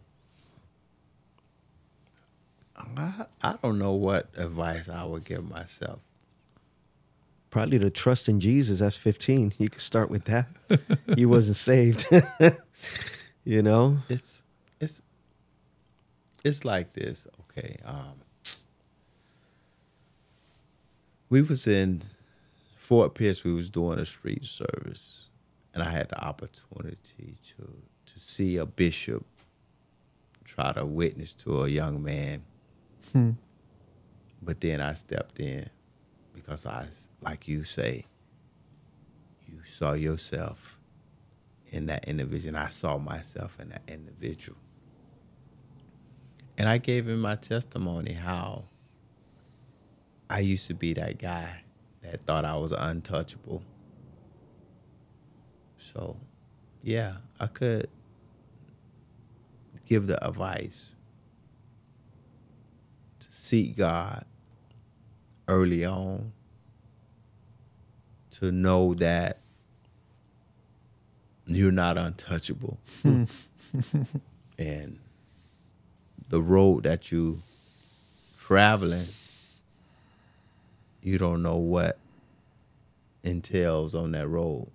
I, 2.97 3.25
I 3.41 3.55
don't 3.61 3.79
know 3.79 3.93
what 3.93 4.29
advice 4.37 4.89
I 4.89 5.05
would 5.05 5.25
give 5.25 5.49
myself. 5.49 5.99
Probably 7.49 7.79
to 7.79 7.89
trust 7.89 8.27
in 8.27 8.39
Jesus. 8.39 8.79
That's 8.79 8.97
15. 8.97 9.53
You 9.57 9.69
could 9.69 9.81
start 9.81 10.09
with 10.09 10.25
that. 10.25 10.47
you 11.17 11.29
wasn't 11.29 11.57
saved. 11.57 12.07
you 13.45 13.61
know? 13.61 13.99
It's 14.09 14.43
it's 14.79 15.01
it's 16.43 16.65
like 16.65 16.93
this. 16.93 17.27
Okay. 17.41 17.77
Um, 17.85 18.21
we 21.29 21.41
was 21.41 21.65
in 21.65 22.03
Fort 22.77 23.15
Pierce. 23.15 23.43
We 23.43 23.53
was 23.53 23.69
doing 23.69 23.99
a 23.99 24.05
street 24.05 24.45
service, 24.45 25.24
and 25.75 25.83
I 25.83 25.91
had 25.91 26.09
the 26.09 26.23
opportunity 26.23 27.37
to 27.57 27.81
to 28.05 28.19
see 28.19 28.57
a 28.57 28.65
bishop 28.65 29.25
try 30.43 30.71
to 30.73 30.85
witness 30.85 31.33
to 31.33 31.63
a 31.63 31.67
young 31.67 32.01
man. 32.01 32.43
Hmm. 33.11 33.31
But 34.41 34.61
then 34.61 34.79
I 34.79 34.93
stepped 34.93 35.39
in 35.39 35.69
because 36.33 36.65
I, 36.65 36.87
like 37.21 37.47
you 37.47 37.63
say, 37.63 38.05
you 39.47 39.63
saw 39.63 39.93
yourself 39.93 40.79
in 41.71 41.87
that 41.87 42.07
individual. 42.07 42.57
I 42.57 42.69
saw 42.69 42.97
myself 42.97 43.59
in 43.59 43.69
that 43.69 43.81
individual. 43.87 44.57
And 46.57 46.69
I 46.69 46.77
gave 46.77 47.07
him 47.07 47.21
my 47.21 47.35
testimony 47.35 48.13
how 48.13 48.65
I 50.29 50.39
used 50.39 50.67
to 50.67 50.73
be 50.73 50.93
that 50.93 51.17
guy 51.17 51.63
that 52.01 52.21
thought 52.21 52.45
I 52.45 52.55
was 52.55 52.71
untouchable. 52.71 53.63
So, 55.95 56.17
yeah, 56.83 57.13
I 57.39 57.47
could 57.47 57.89
give 59.87 60.07
the 60.07 60.27
advice 60.27 60.89
to 63.21 63.27
seek 63.29 63.77
God 63.77 64.25
early 65.47 65.85
on, 65.85 66.33
to 68.31 68.51
know 68.51 68.93
that 68.95 69.39
you're 71.45 71.71
not 71.71 71.97
untouchable. 71.97 72.77
and 74.59 74.99
the 76.27 76.41
road 76.41 76.83
that 76.83 77.09
you 77.09 77.39
traveling, 78.37 79.07
you 81.01 81.17
don't 81.17 81.41
know 81.41 81.55
what 81.55 81.97
entails 83.23 83.95
on 83.95 84.11
that 84.11 84.27
road. 84.27 84.69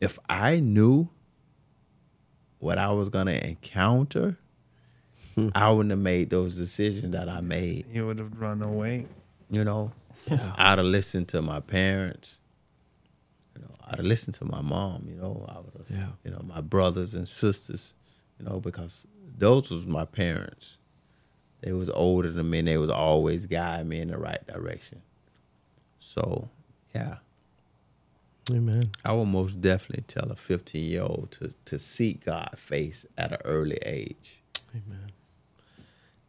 If 0.00 0.18
I 0.28 0.60
knew 0.60 1.08
what 2.58 2.78
I 2.78 2.92
was 2.92 3.08
gonna 3.08 3.32
encounter, 3.32 4.38
hmm. 5.34 5.48
I 5.54 5.70
wouldn't 5.72 5.90
have 5.90 5.98
made 5.98 6.30
those 6.30 6.56
decisions 6.56 7.12
that 7.12 7.28
I 7.28 7.40
made. 7.40 7.86
you 7.92 8.06
would 8.06 8.18
have 8.18 8.38
run 8.40 8.62
away 8.62 9.06
You 9.50 9.64
know, 9.64 9.92
I'd 10.56 10.78
have 10.78 10.86
listened 10.86 11.28
to 11.28 11.42
my 11.42 11.60
parents. 11.60 12.38
You 13.56 13.62
know, 13.62 13.70
I'd 13.86 13.96
have 13.96 14.04
listened 14.06 14.34
to 14.36 14.44
my 14.44 14.60
mom. 14.60 15.06
You 15.08 15.16
know, 15.16 15.46
I 15.48 15.58
would 15.60 15.72
have, 15.74 15.90
Yeah. 15.98 16.08
you 16.24 16.30
know, 16.30 16.40
my 16.44 16.60
brothers 16.60 17.14
and 17.14 17.26
sisters. 17.28 17.94
You 18.38 18.44
know, 18.46 18.60
because 18.60 19.06
those 19.36 19.70
was 19.70 19.86
my 19.86 20.04
parents. 20.04 20.76
They 21.62 21.72
was 21.72 21.90
older 21.90 22.30
than 22.30 22.50
me, 22.50 22.60
and 22.60 22.68
they 22.68 22.76
was 22.78 22.90
always 22.90 23.46
guiding 23.46 23.88
me 23.88 24.00
in 24.00 24.08
the 24.08 24.18
right 24.18 24.46
direction. 24.46 25.02
So, 25.98 26.50
yeah, 26.94 27.16
Amen. 28.50 28.90
I 29.04 29.12
would 29.12 29.28
most 29.28 29.60
definitely 29.60 30.04
tell 30.06 30.30
a 30.30 30.36
15 30.36 30.84
year 30.84 31.02
old 31.02 31.30
to 31.32 31.54
to 31.66 31.78
seek 31.78 32.24
God 32.24 32.54
face 32.56 33.04
at 33.16 33.32
an 33.32 33.38
early 33.44 33.78
age. 33.84 34.40
Amen. 34.70 35.12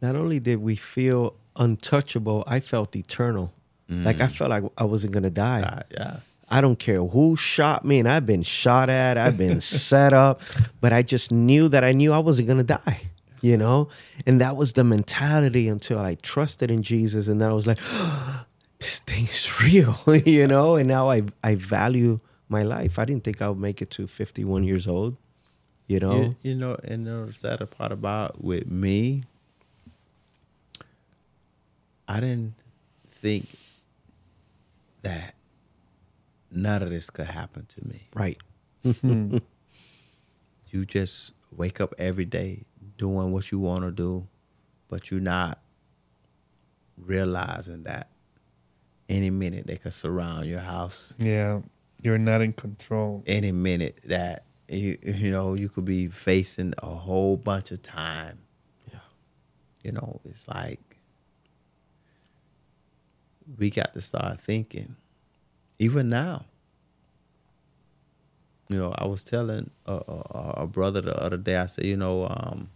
Not 0.02 0.16
only 0.16 0.38
did 0.38 0.60
we 0.62 0.76
feel 0.76 1.34
untouchable, 1.56 2.44
I 2.46 2.60
felt 2.60 2.96
eternal. 2.96 3.52
Like 3.90 4.20
I 4.20 4.26
mm. 4.26 4.30
felt 4.30 4.50
like 4.50 4.62
I 4.78 4.84
wasn't 4.84 5.12
going 5.12 5.24
to 5.24 5.30
die. 5.30 5.62
God, 5.62 5.84
yeah. 5.90 6.16
I 6.48 6.60
don't 6.60 6.78
care 6.78 7.02
who 7.02 7.36
shot 7.36 7.84
me, 7.84 7.98
and 7.98 8.08
I've 8.08 8.26
been 8.26 8.42
shot 8.42 8.88
at, 8.88 9.18
I've 9.18 9.36
been 9.36 9.60
set 9.60 10.12
up, 10.12 10.42
but 10.80 10.92
I 10.92 11.02
just 11.02 11.32
knew 11.32 11.68
that 11.68 11.82
I 11.82 11.92
knew 11.92 12.12
I 12.12 12.18
wasn't 12.18 12.48
gonna 12.48 12.64
die, 12.64 13.02
you 13.40 13.56
know? 13.56 13.88
And 14.26 14.40
that 14.40 14.56
was 14.56 14.72
the 14.72 14.84
mentality 14.84 15.68
until 15.68 15.98
I 15.98 16.16
trusted 16.16 16.70
in 16.70 16.82
Jesus, 16.82 17.28
and 17.28 17.40
then 17.40 17.50
I 17.50 17.52
was 17.52 17.66
like, 17.66 17.78
this 18.80 18.98
thing 19.00 19.24
is 19.24 19.60
real, 19.62 19.96
you 20.26 20.46
know? 20.46 20.76
And 20.76 20.88
now 20.88 21.08
I 21.10 21.22
I 21.44 21.54
value 21.54 22.20
my 22.48 22.62
life. 22.62 22.98
I 22.98 23.04
didn't 23.04 23.22
think 23.22 23.40
I 23.40 23.48
would 23.48 23.58
make 23.58 23.80
it 23.80 23.90
to 23.92 24.06
51 24.08 24.64
years 24.64 24.88
old, 24.88 25.16
you 25.86 26.00
know? 26.00 26.16
You, 26.16 26.36
you 26.42 26.54
know, 26.56 26.76
and 26.82 27.06
the 27.06 27.32
sad 27.32 27.68
part 27.70 27.92
about 27.92 28.42
with 28.42 28.66
me, 28.66 29.22
I 32.08 32.18
didn't 32.18 32.54
think 33.06 33.46
that 35.02 35.34
none 36.50 36.82
of 36.82 36.90
this 36.90 37.08
could 37.10 37.26
happen 37.26 37.66
to 37.66 37.86
me. 37.86 38.08
Right. 38.14 38.38
Hmm. 39.00 39.38
You 40.72 40.86
just 40.86 41.34
wake 41.50 41.80
up 41.80 41.92
every 41.98 42.24
day 42.24 42.62
doing 42.96 43.32
what 43.32 43.50
you 43.50 43.58
want 43.58 43.82
to 43.82 43.90
do, 43.90 44.28
but 44.86 45.10
you're 45.10 45.18
not 45.18 45.58
realizing 46.96 47.82
that 47.82 48.08
any 49.10 49.28
minute 49.28 49.66
they 49.66 49.76
could 49.76 49.92
surround 49.92 50.46
your 50.46 50.60
house. 50.60 51.16
Yeah. 51.18 51.60
You're 52.02 52.16
not 52.16 52.40
in 52.40 52.54
control. 52.54 53.22
Any 53.26 53.52
minute 53.52 53.98
that 54.04 54.44
you 54.68 54.96
you 55.02 55.30
know 55.30 55.54
you 55.54 55.68
could 55.68 55.84
be 55.84 56.06
facing 56.06 56.72
a 56.78 56.86
whole 56.86 57.36
bunch 57.36 57.72
of 57.72 57.82
time. 57.82 58.38
Yeah. 58.90 59.00
You 59.82 59.92
know, 59.92 60.20
it's 60.24 60.48
like 60.48 60.80
we 63.58 63.68
got 63.68 63.92
to 63.94 64.00
start 64.00 64.40
thinking, 64.40 64.96
even 65.78 66.08
now. 66.08 66.46
You 68.68 68.78
know, 68.78 68.94
I 68.96 69.06
was 69.06 69.24
telling 69.24 69.72
a, 69.84 69.94
a, 69.94 70.54
a 70.58 70.66
brother 70.68 71.00
the 71.00 71.20
other 71.20 71.36
day. 71.36 71.56
I 71.56 71.66
said, 71.66 71.84
you 71.84 71.96
know, 71.96 72.28
um, 72.30 72.70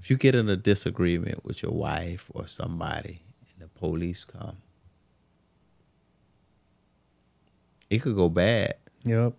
if 0.00 0.08
you 0.08 0.16
get 0.16 0.36
in 0.36 0.48
a 0.48 0.56
disagreement 0.56 1.44
with 1.44 1.64
your 1.64 1.72
wife 1.72 2.30
or 2.32 2.46
somebody, 2.46 3.18
and 3.18 3.23
the 3.23 3.23
police 3.84 4.24
come, 4.24 4.56
it 7.90 7.98
could 8.02 8.16
go 8.16 8.28
bad 8.28 8.74
Yep. 9.04 9.34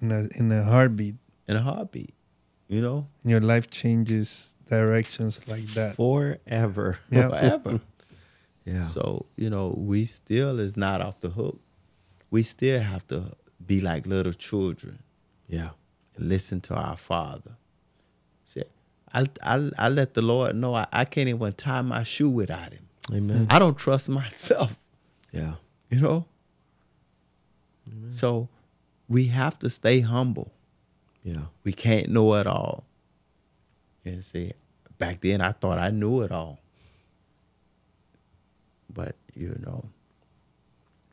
In 0.00 0.12
a 0.12 0.28
in 0.36 0.52
a 0.52 0.62
heartbeat. 0.62 1.16
in 1.48 1.56
a 1.56 1.60
heartbeat. 1.62 2.14
You 2.68 2.80
know, 2.80 3.06
Your 3.24 3.40
life 3.40 3.68
changes 3.70 4.54
directions 4.66 5.46
like 5.46 5.66
that. 5.74 5.96
Forever. 5.96 6.98
Yeah. 7.10 7.28
forever. 7.32 7.80
Yeah. 8.64 8.86
So, 8.88 9.26
you 9.36 9.50
know, 9.50 9.74
we 9.76 10.04
still 10.06 10.58
is 10.58 10.76
not 10.76 11.00
off 11.00 11.20
the 11.20 11.30
hook. 11.30 11.60
We 12.30 12.42
still 12.44 12.80
have 12.80 13.06
to 13.08 13.36
be 13.66 13.80
like 13.80 14.06
little 14.06 14.32
children 14.32 15.00
yeah. 15.48 15.70
and 16.16 16.28
listen 16.28 16.60
to 16.62 16.74
our 16.74 16.96
Father. 16.96 17.56
See, 18.44 18.62
I, 19.12 19.26
I, 19.42 19.70
I 19.76 19.88
let 19.88 20.14
the 20.14 20.22
Lord 20.22 20.56
know 20.56 20.74
I, 20.74 20.86
I 20.92 21.04
can't 21.04 21.28
even 21.28 21.52
tie 21.52 21.82
my 21.82 22.04
shoe 22.04 22.30
without 22.30 22.72
Him. 22.72 22.88
Amen. 23.12 23.46
I 23.50 23.58
don't 23.58 23.76
trust 23.76 24.08
myself, 24.08 24.76
Yeah. 25.32 25.54
you 25.90 26.00
know? 26.00 26.26
So 28.08 28.48
we 29.08 29.26
have 29.28 29.58
to 29.60 29.70
stay 29.70 30.00
humble. 30.00 30.52
Yeah. 31.24 31.46
We 31.64 31.72
can't 31.72 32.08
know 32.10 32.34
it 32.34 32.46
all. 32.46 32.84
You 34.04 34.20
see, 34.20 34.52
back 34.98 35.20
then 35.20 35.40
I 35.40 35.52
thought 35.52 35.78
I 35.78 35.90
knew 35.90 36.20
it 36.20 36.30
all. 36.32 36.60
But, 38.92 39.16
you 39.34 39.56
know, 39.64 39.84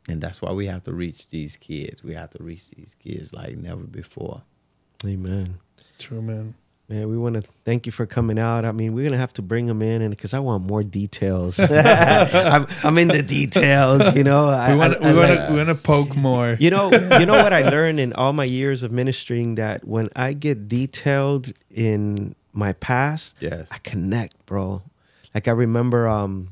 and 0.08 0.20
that's 0.22 0.42
why 0.42 0.52
we 0.52 0.66
have 0.68 0.84
to 0.84 0.94
reach 0.94 1.28
these 1.30 1.56
kids. 1.56 2.04
We 2.04 2.14
have 2.14 2.32
to 2.32 2.44
reach 2.44 2.72
these 2.72 2.96
kids 2.96 3.34
like 3.34 3.58
never 3.58 3.84
before. 3.84 4.42
Amen. 5.06 5.60
It's 5.78 5.94
true, 5.98 6.22
man. 6.22 6.56
Man, 6.90 7.08
we 7.08 7.20
want 7.20 7.36
to 7.36 7.44
thank 7.66 7.86
you 7.86 7.92
for 7.92 8.08
coming 8.08 8.40
out. 8.40 8.66
I 8.66 8.72
mean, 8.72 8.94
we're 8.96 9.04
gonna 9.04 9.18
have 9.22 9.34
to 9.34 9.44
bring 9.44 9.68
them 9.68 9.84
in, 9.84 10.02
and 10.02 10.10
because 10.10 10.34
I 10.34 10.40
want 10.40 10.66
more 10.66 10.82
details. 10.82 11.60
I'm, 11.60 12.66
I'm 12.84 12.98
in 12.98 13.10
the 13.10 13.22
details, 13.22 14.16
you 14.16 14.24
know. 14.24 14.48
I, 14.50 14.72
We 14.72 14.78
want 14.80 14.94
to 14.94 15.00
we 15.00 15.14
want 15.14 15.30
like- 15.30 15.48
to 15.48 15.52
we 15.54 15.58
want 15.58 15.70
to 15.70 15.76
poke 15.76 16.16
more. 16.16 16.58
you 16.60 16.72
know, 16.72 16.92
you 16.92 17.28
know 17.28 17.44
what 17.44 17.54
I 17.54 17.70
learned 17.76 18.00
in 18.00 18.12
all 18.14 18.34
my 18.34 18.44
years 18.46 18.82
of 18.82 18.92
ministering 18.92 19.54
that 19.56 19.86
when 19.88 20.10
I 20.16 20.34
get 20.34 20.68
detailed 20.68 21.52
in 21.70 22.34
my 22.54 22.74
past, 22.74 23.36
Yes. 23.40 23.70
I 23.72 23.78
connect, 23.78 24.44
bro. 24.48 24.82
Like 25.36 25.48
I 25.48 25.52
remember 25.52 26.08
um 26.08 26.50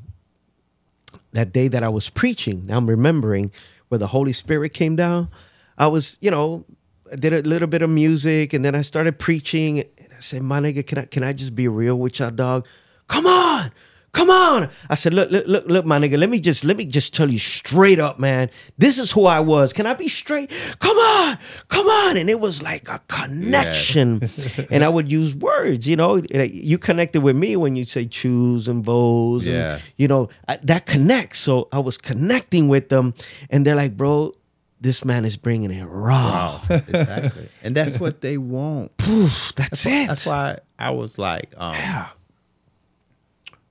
that 1.32 1.52
day 1.52 1.66
that 1.66 1.82
I 1.82 1.88
was 1.88 2.10
preaching. 2.10 2.66
Now 2.66 2.76
I'm 2.76 2.88
remembering 2.88 3.50
where 3.88 3.98
the 3.98 4.06
Holy 4.08 4.32
Spirit 4.32 4.72
came 4.72 4.94
down. 4.94 5.28
I 5.76 5.88
was, 5.88 6.16
you 6.20 6.30
know, 6.30 6.64
I 7.12 7.16
did 7.16 7.32
a 7.32 7.42
little 7.42 7.66
bit 7.68 7.82
of 7.82 7.90
music 7.90 8.52
and 8.52 8.64
then 8.64 8.76
I 8.76 8.82
started 8.82 9.18
preaching 9.18 9.80
and 9.80 9.88
I 10.18 10.20
said, 10.20 10.42
My 10.42 10.58
nigga, 10.60 10.84
can 10.86 10.98
I 10.98 11.04
can 11.04 11.22
I 11.22 11.32
just 11.32 11.54
be 11.54 11.68
real 11.68 11.96
with 11.96 12.18
y'all, 12.18 12.30
dog? 12.32 12.66
Come 13.06 13.24
on. 13.26 13.70
Come 14.12 14.30
on. 14.30 14.68
I 14.90 14.94
said, 14.96 15.12
look, 15.14 15.30
look, 15.30 15.46
look, 15.46 15.66
look, 15.66 15.84
my 15.84 15.98
nigga, 15.98 16.18
let 16.18 16.28
me 16.30 16.40
just 16.40 16.64
let 16.64 16.76
me 16.76 16.86
just 16.86 17.14
tell 17.14 17.30
you 17.30 17.38
straight 17.38 18.00
up, 18.00 18.18
man. 18.18 18.50
This 18.78 18.98
is 18.98 19.12
who 19.12 19.26
I 19.26 19.38
was. 19.38 19.72
Can 19.72 19.86
I 19.86 19.94
be 19.94 20.08
straight? 20.08 20.50
Come 20.80 20.96
on, 20.96 21.38
come 21.68 21.86
on. 21.86 22.16
And 22.16 22.28
it 22.28 22.40
was 22.40 22.60
like 22.62 22.88
a 22.88 23.00
connection. 23.06 24.28
and 24.70 24.82
I 24.82 24.88
would 24.88 25.10
use 25.12 25.36
words, 25.36 25.86
you 25.86 25.94
know. 25.94 26.16
You 26.34 26.78
connected 26.78 27.22
with 27.22 27.36
me 27.36 27.54
when 27.56 27.76
you 27.76 27.84
say 27.84 28.06
choose 28.06 28.66
and 28.66 28.82
vows. 28.82 29.46
and, 29.46 29.54
Yeah. 29.54 29.78
you 29.96 30.08
know, 30.08 30.30
I, 30.48 30.56
that 30.64 30.86
connects. 30.86 31.38
So 31.38 31.68
I 31.70 31.78
was 31.78 31.98
connecting 31.98 32.66
with 32.68 32.88
them. 32.88 33.14
And 33.50 33.64
they're 33.66 33.76
like, 33.76 33.96
bro, 33.96 34.32
this 34.80 35.04
man 35.04 35.24
is 35.24 35.36
bringing 35.36 35.70
it 35.70 35.84
raw. 35.84 36.60
Wow. 36.60 36.60
exactly. 36.70 37.48
And 37.62 37.74
that's 37.74 37.98
what 37.98 38.20
they 38.20 38.38
want. 38.38 38.96
Poof, 38.96 39.52
that's, 39.56 39.84
it. 39.86 40.06
That's 40.08 40.24
why 40.26 40.58
I 40.78 40.90
was 40.90 41.18
like, 41.18 41.52
um, 41.56 41.74
Yeah. 41.74 42.08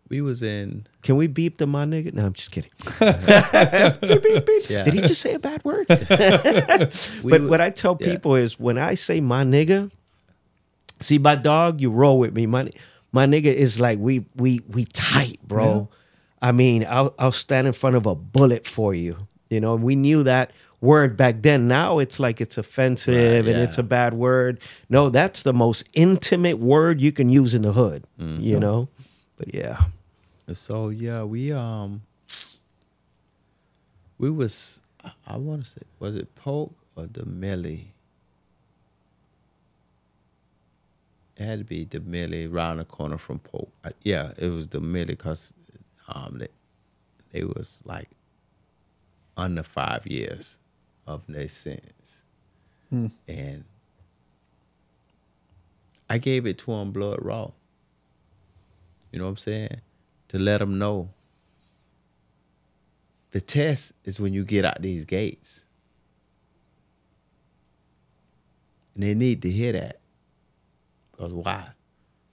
we 0.09 0.21
was 0.21 0.43
in 0.43 0.85
Can 1.01 1.15
we 1.15 1.27
beep 1.27 1.57
the 1.57 1.65
my 1.67 1.85
nigga? 1.85 2.13
No, 2.13 2.25
I'm 2.25 2.33
just 2.33 2.51
kidding. 2.51 2.71
Beep, 2.99 4.23
beep, 4.23 4.45
beep. 4.45 4.69
Yeah. 4.69 4.83
Did 4.83 4.93
he 4.93 5.01
just 5.01 5.21
say 5.21 5.33
a 5.33 5.39
bad 5.39 5.63
word? 5.63 5.87
but 5.87 7.41
what 7.43 7.61
I 7.61 7.69
tell 7.69 7.97
yeah. 7.99 8.11
people 8.11 8.35
is 8.35 8.59
when 8.59 8.77
I 8.77 8.95
say 8.95 9.21
my 9.21 9.43
nigga, 9.43 9.91
see 10.99 11.17
my 11.17 11.35
dog, 11.35 11.79
you 11.79 11.89
roll 11.89 12.19
with 12.19 12.33
me. 12.33 12.45
My 12.45 12.69
my 13.11 13.25
nigga 13.25 13.53
is 13.53 13.79
like 13.79 13.99
we 13.99 14.25
we 14.35 14.59
we 14.67 14.85
tight, 14.85 15.39
bro. 15.47 15.89
I 16.41 16.51
mean, 16.51 16.85
I'll 16.87 17.15
I'll 17.17 17.31
stand 17.31 17.67
in 17.67 17.73
front 17.73 17.95
of 17.95 18.05
a 18.05 18.15
bullet 18.15 18.67
for 18.67 18.93
you. 18.93 19.17
You 19.49 19.59
know, 19.61 19.75
we 19.75 19.95
knew 19.95 20.23
that 20.23 20.51
word 20.81 21.17
back 21.17 21.41
then. 21.41 21.67
Now 21.67 21.99
it's 21.99 22.19
like 22.19 22.41
it's 22.41 22.57
offensive 22.57 23.45
Right, 23.45 23.53
and 23.53 23.61
it's 23.61 23.77
a 23.77 23.83
bad 23.83 24.13
word. 24.13 24.59
No, 24.89 25.09
that's 25.09 25.43
the 25.43 25.53
most 25.53 25.87
intimate 25.93 26.59
word 26.59 27.01
you 27.01 27.11
can 27.11 27.29
use 27.29 27.55
in 27.55 27.63
the 27.63 27.73
hood. 27.73 28.05
Mm-hmm. 28.19 28.41
You 28.41 28.59
know? 28.59 28.87
But 29.37 29.53
yeah. 29.53 29.85
So 30.53 30.89
yeah, 30.89 31.23
we 31.23 31.51
um 31.51 32.01
we 34.17 34.29
was 34.29 34.79
I, 35.03 35.11
I 35.27 35.37
want 35.37 35.65
to 35.65 35.69
say 35.69 35.81
was 35.99 36.15
it 36.15 36.33
Polk 36.35 36.73
or 36.95 37.05
Demilly? 37.05 37.85
It 41.35 41.45
had 41.45 41.59
to 41.59 41.65
be 41.65 41.83
the 41.83 41.99
Millie 41.99 42.47
around 42.47 42.77
the 42.77 42.85
corner 42.85 43.19
from 43.19 43.37
Polk. 43.39 43.69
Uh, 43.83 43.91
yeah, 44.01 44.31
it 44.39 44.47
was 44.47 44.67
the 44.67 44.79
Millie 44.79 45.05
because 45.05 45.53
um 46.07 46.37
they 46.39 46.47
they 47.33 47.43
was 47.43 47.81
like 47.83 48.09
under 49.35 49.63
five 49.63 50.07
years 50.07 50.57
of 51.07 51.23
their 51.27 51.47
sentence, 51.47 52.21
hmm. 52.89 53.07
and 53.27 53.63
I 56.09 56.17
gave 56.17 56.45
it 56.45 56.57
to 56.59 56.73
him 56.73 56.91
blood 56.91 57.19
raw. 57.21 57.51
You 59.11 59.19
know 59.19 59.25
what 59.25 59.31
I'm 59.31 59.37
saying? 59.37 59.81
To 60.29 60.39
let 60.39 60.59
them 60.59 60.77
know. 60.77 61.09
The 63.31 63.41
test 63.41 63.93
is 64.03 64.19
when 64.19 64.33
you 64.33 64.43
get 64.43 64.65
out 64.65 64.81
these 64.81 65.05
gates. 65.05 65.65
And 68.93 69.03
they 69.03 69.13
need 69.13 69.41
to 69.43 69.49
hear 69.49 69.73
that. 69.73 69.99
Because 71.11 71.33
why? 71.33 71.69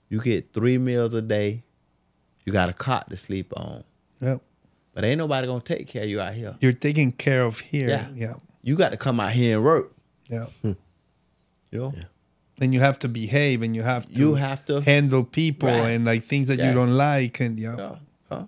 You 0.09 0.21
get 0.21 0.53
three 0.53 0.77
meals 0.77 1.13
a 1.13 1.21
day. 1.21 1.63
You 2.45 2.53
got 2.53 2.69
a 2.69 2.73
cot 2.73 3.09
to 3.09 3.17
sleep 3.17 3.53
on. 3.55 3.83
Yep. 4.19 4.41
But 4.93 5.03
ain't 5.03 5.17
nobody 5.17 5.47
to 5.47 5.59
take 5.59 5.87
care 5.87 6.03
of 6.03 6.09
you 6.09 6.21
out 6.21 6.33
here. 6.33 6.55
You're 6.61 6.71
taking 6.71 7.11
care 7.11 7.43
of 7.43 7.59
here. 7.59 7.89
Yeah. 7.89 8.07
Yeah. 8.15 8.33
You 8.65 8.75
got 8.75 8.89
to 8.89 8.97
come 8.97 9.19
out 9.19 9.31
here 9.31 9.57
and 9.57 9.63
work. 9.63 9.93
Yeah. 10.27 10.47
Hmm. 10.63 10.71
You 11.71 11.79
know? 11.79 11.93
And 12.59 12.73
you 12.73 12.79
have 12.79 12.97
to 12.99 13.07
behave 13.07 13.61
and 13.61 13.75
you 13.75 13.83
have 13.83 14.05
to 14.05 14.19
You 14.19 14.35
have 14.35 14.65
to. 14.65 14.81
handle 14.81 15.23
people 15.23 15.69
Right. 15.69 15.89
and 15.91 16.03
like 16.03 16.23
things 16.23 16.47
that 16.47 16.57
Yes. 16.57 16.67
you 16.67 16.73
don't 16.73 16.97
like 16.97 17.39
and 17.39 17.59
yeah. 17.59 17.75
Yeah. 17.77 17.95
Huh? 18.29 18.45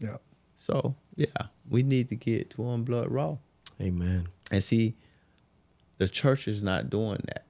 Yeah. 0.00 0.16
So, 0.56 0.96
yeah, 1.14 1.28
we 1.68 1.82
need 1.82 2.08
to 2.08 2.16
get 2.16 2.50
to 2.50 2.64
on 2.66 2.82
blood 2.84 3.08
raw. 3.10 3.36
Amen. 3.80 4.28
And 4.50 4.64
see, 4.64 4.96
the 5.98 6.08
church 6.08 6.48
is 6.48 6.62
not 6.62 6.90
doing 6.90 7.20
that. 7.26 7.44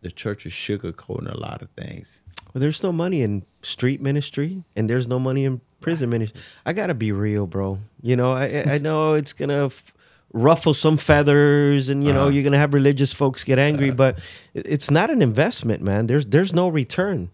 The 0.00 0.10
church 0.10 0.46
is 0.46 0.52
sugarcoating 0.52 1.32
a 1.32 1.38
lot 1.38 1.62
of 1.62 1.68
things. 1.70 2.24
Well, 2.52 2.60
there's 2.60 2.82
no 2.82 2.90
money 2.92 3.22
in 3.22 3.44
street 3.62 4.00
ministry, 4.00 4.64
and 4.74 4.88
there's 4.90 5.06
no 5.06 5.18
money 5.18 5.44
in 5.44 5.60
prison 5.80 6.08
ministry. 6.10 6.40
I 6.64 6.72
gotta 6.72 6.94
be 6.94 7.12
real, 7.12 7.46
bro. 7.46 7.78
You 8.02 8.16
know, 8.16 8.32
I 8.32 8.44
I- 8.46 8.74
I 8.74 8.78
know 8.78 9.14
it's 9.14 9.32
gonna 9.34 9.66
f- 9.66 9.92
ruffle 10.32 10.74
some 10.74 10.96
feathers, 10.96 11.88
and 11.88 12.04
you 12.04 12.12
know 12.12 12.22
Uh-huh. 12.22 12.28
you're 12.30 12.44
gonna 12.44 12.58
have 12.58 12.74
religious 12.74 13.12
folks 13.12 13.44
get 13.44 13.58
angry, 13.58 13.90
but 13.90 14.18
it's 14.54 14.90
not 14.90 15.10
an 15.10 15.22
investment, 15.22 15.82
man. 15.82 16.06
There's 16.06 16.26
there's 16.26 16.52
no 16.52 16.68
return. 16.68 17.30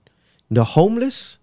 The 0.51 0.65
homeless, 0.65 1.39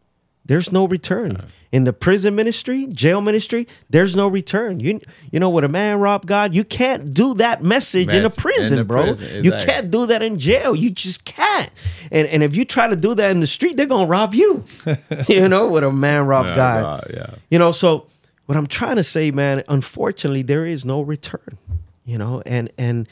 there's 0.45 0.71
no 0.71 0.85
return. 0.85 1.43
In 1.71 1.83
the 1.83 1.93
prison 1.93 2.33
ministry, 2.33 2.87
jail 2.87 3.21
ministry, 3.21 3.67
there's 3.91 4.15
no 4.15 4.27
return. 4.27 4.79
You 4.79 4.99
you 5.31 5.39
know, 5.39 5.49
with 5.49 5.63
a 5.63 5.67
man 5.67 5.99
rob 5.99 6.25
God, 6.25 6.55
you 6.55 6.63
can't 6.63 7.13
do 7.13 7.35
that 7.35 7.61
message 7.61 8.09
in 8.11 8.19
a 8.25 8.29
Mess- 8.29 8.35
in 8.37 8.41
prison, 8.41 8.87
bro. 8.87 9.03
prison, 9.15 9.43
You 9.43 9.51
can't 9.51 9.91
do 9.91 10.07
that 10.07 10.23
in 10.23 10.39
jail. 10.39 10.75
You 10.75 10.89
just 10.89 11.25
can't. 11.25 11.69
And 12.11 12.27
and 12.27 12.41
if 12.41 12.55
you 12.55 12.65
try 12.65 12.87
to 12.87 12.95
do 12.95 13.13
that 13.15 13.29
in 13.31 13.39
the 13.39 13.47
street, 13.47 13.77
they're 13.77 13.85
gonna 13.85 14.07
rob 14.07 14.33
you. 14.33 14.63
you 15.27 15.47
know, 15.47 15.67
with 15.69 15.83
a 15.83 15.91
man 15.91 16.25
rob. 16.25 16.55
God, 16.55 17.05
yeah. 17.13 17.35
You 17.51 17.59
know, 17.59 17.71
so 17.71 18.07
what 18.49 18.57
I'm 18.57 18.65
trying 18.65 18.95
to 18.95 19.03
say, 19.03 19.29
man, 19.29 19.61
unfortunately, 19.67 20.41
there 20.41 20.65
is 20.65 20.83
no 20.83 21.01
return. 21.01 21.59
You 22.03 22.17
know, 22.17 22.41
and 22.47 22.71
and 22.79 23.07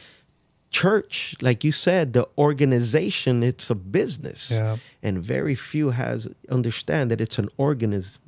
church, 0.71 1.35
like 1.41 1.63
you 1.63 1.71
said, 1.71 2.13
the 2.13 2.27
organization, 2.39 3.43
it's 3.43 3.69
a 3.69 3.75
business. 3.75 4.49
Yeah. 4.49 4.77
And 5.03 5.21
very 5.21 5.53
few 5.53 5.91
has 5.91 6.27
understand 6.49 7.11
that 7.11 7.21
it's 7.21 7.37
an 7.37 7.49
organism. 7.57 8.19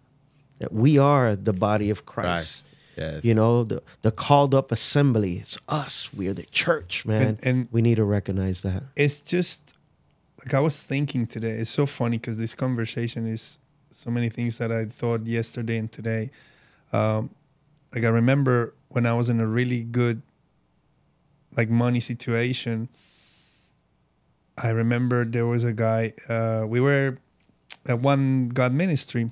That 0.59 0.71
we 0.71 0.99
are 0.99 1.35
the 1.35 1.51
body 1.53 1.89
of 1.89 2.05
Christ. 2.05 2.27
Christ. 2.35 2.65
Yes. 2.95 3.25
You 3.25 3.33
know, 3.33 3.63
the 3.63 3.81
the 4.03 4.11
called 4.11 4.53
up 4.53 4.71
assembly. 4.71 5.37
It's 5.37 5.57
us. 5.67 6.13
We're 6.13 6.35
the 6.35 6.45
church, 6.51 7.07
man. 7.07 7.21
And- 7.27 7.39
and- 7.43 7.67
we 7.71 7.81
need 7.81 7.95
to 7.95 8.03
recognize 8.03 8.61
that. 8.61 8.83
it's 8.95 9.19
just 9.21 9.73
like 10.45 10.53
I 10.53 10.59
was 10.59 10.83
thinking 10.83 11.25
today. 11.25 11.55
It's 11.61 11.71
so 11.71 11.87
funny 11.87 12.17
because 12.19 12.37
this 12.37 12.53
conversation 12.53 13.25
is 13.25 13.57
so 13.89 14.11
many 14.11 14.29
things 14.29 14.59
that 14.59 14.71
I 14.71 14.85
thought 14.85 15.25
yesterday 15.25 15.77
and 15.79 15.91
today. 15.91 16.29
Um, 16.91 17.29
like 17.93 18.03
I 18.03 18.09
remember 18.09 18.73
when 18.89 19.05
I 19.05 19.13
was 19.13 19.29
in 19.29 19.39
a 19.39 19.47
really 19.47 19.83
good, 19.83 20.21
like 21.55 21.69
money 21.69 21.99
situation. 21.99 22.89
I 24.61 24.69
remember 24.71 25.25
there 25.25 25.45
was 25.45 25.63
a 25.63 25.73
guy. 25.73 26.13
Uh, 26.27 26.65
we 26.67 26.79
were 26.81 27.17
at 27.87 27.99
one 27.99 28.49
God 28.49 28.73
ministry, 28.73 29.31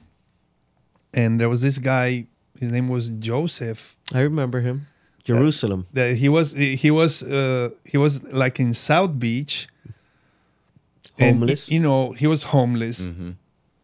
and 1.13 1.39
there 1.39 1.49
was 1.49 1.61
this 1.61 1.79
guy. 1.79 2.27
His 2.59 2.71
name 2.71 2.89
was 2.89 3.09
Joseph 3.09 3.95
I 4.13 4.21
remember 4.21 4.61
him. 4.61 4.88
Jerusalem. 5.23 5.85
that 5.93 6.15
he 6.15 6.29
was 6.29 6.53
he 6.53 6.89
was 6.89 7.21
uh, 7.21 7.69
he 7.84 7.97
was 7.97 8.23
like 8.31 8.59
in 8.59 8.73
South 8.73 9.19
Beach, 9.19 9.67
and, 11.19 11.39
Homeless. 11.39 11.69
you 11.69 11.79
know, 11.81 12.13
he 12.13 12.27
was 12.27 12.43
homeless. 12.43 13.03
Mm-hmm. 13.03 13.31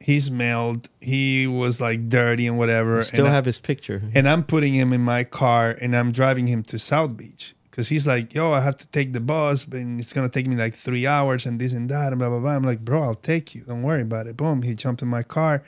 He 0.04 0.20
smelled. 0.20 0.90
He 1.00 1.48
was 1.48 1.80
like 1.80 2.10
dirty 2.10 2.46
and 2.46 2.58
whatever. 2.58 3.00
I 3.00 3.04
still 3.04 3.26
and, 3.26 3.32
I- 3.32 3.36
have 3.36 3.46
his 3.46 3.62
picture. 3.62 4.02
and 4.14 4.28
I'm 4.28 4.44
putting 4.44 4.74
him 4.74 4.92
in 4.92 5.00
my 5.00 5.24
car 5.24 5.72
and 5.80 5.96
I'm 5.96 6.12
driving 6.12 6.48
him 6.48 6.62
to 6.64 6.78
South 6.78 7.16
Beach 7.16 7.56
because 7.72 7.88
he's 7.88 8.06
like, 8.06 8.34
"Yo, 8.34 8.52
I 8.52 8.60
have 8.60 8.76
to 8.84 8.88
take 8.88 9.14
the 9.14 9.22
bus, 9.22 9.66
and 9.66 10.02
it's 10.02 10.12
gonna 10.12 10.28
take 10.28 10.46
me 10.46 10.58
like 10.58 10.76
three 10.76 11.08
hours 11.08 11.46
and 11.46 11.58
this 11.58 11.72
and 11.72 11.88
that 11.90 12.12
and 12.12 12.20
blah 12.20 12.28
blah 12.28 12.42
blah." 12.42 12.54
I'm 12.54 12.64
like, 12.66 12.84
"Bro, 12.84 13.02
I'll 13.02 13.16
take 13.16 13.56
you. 13.56 13.62
Don't 13.62 13.82
worry 13.82 14.02
about 14.02 14.28
it." 14.28 14.36
Boom. 14.36 14.64
He 14.64 14.76
jumped 14.76 15.02
in 15.02 15.08
my 15.08 15.24
car, 15.24 15.64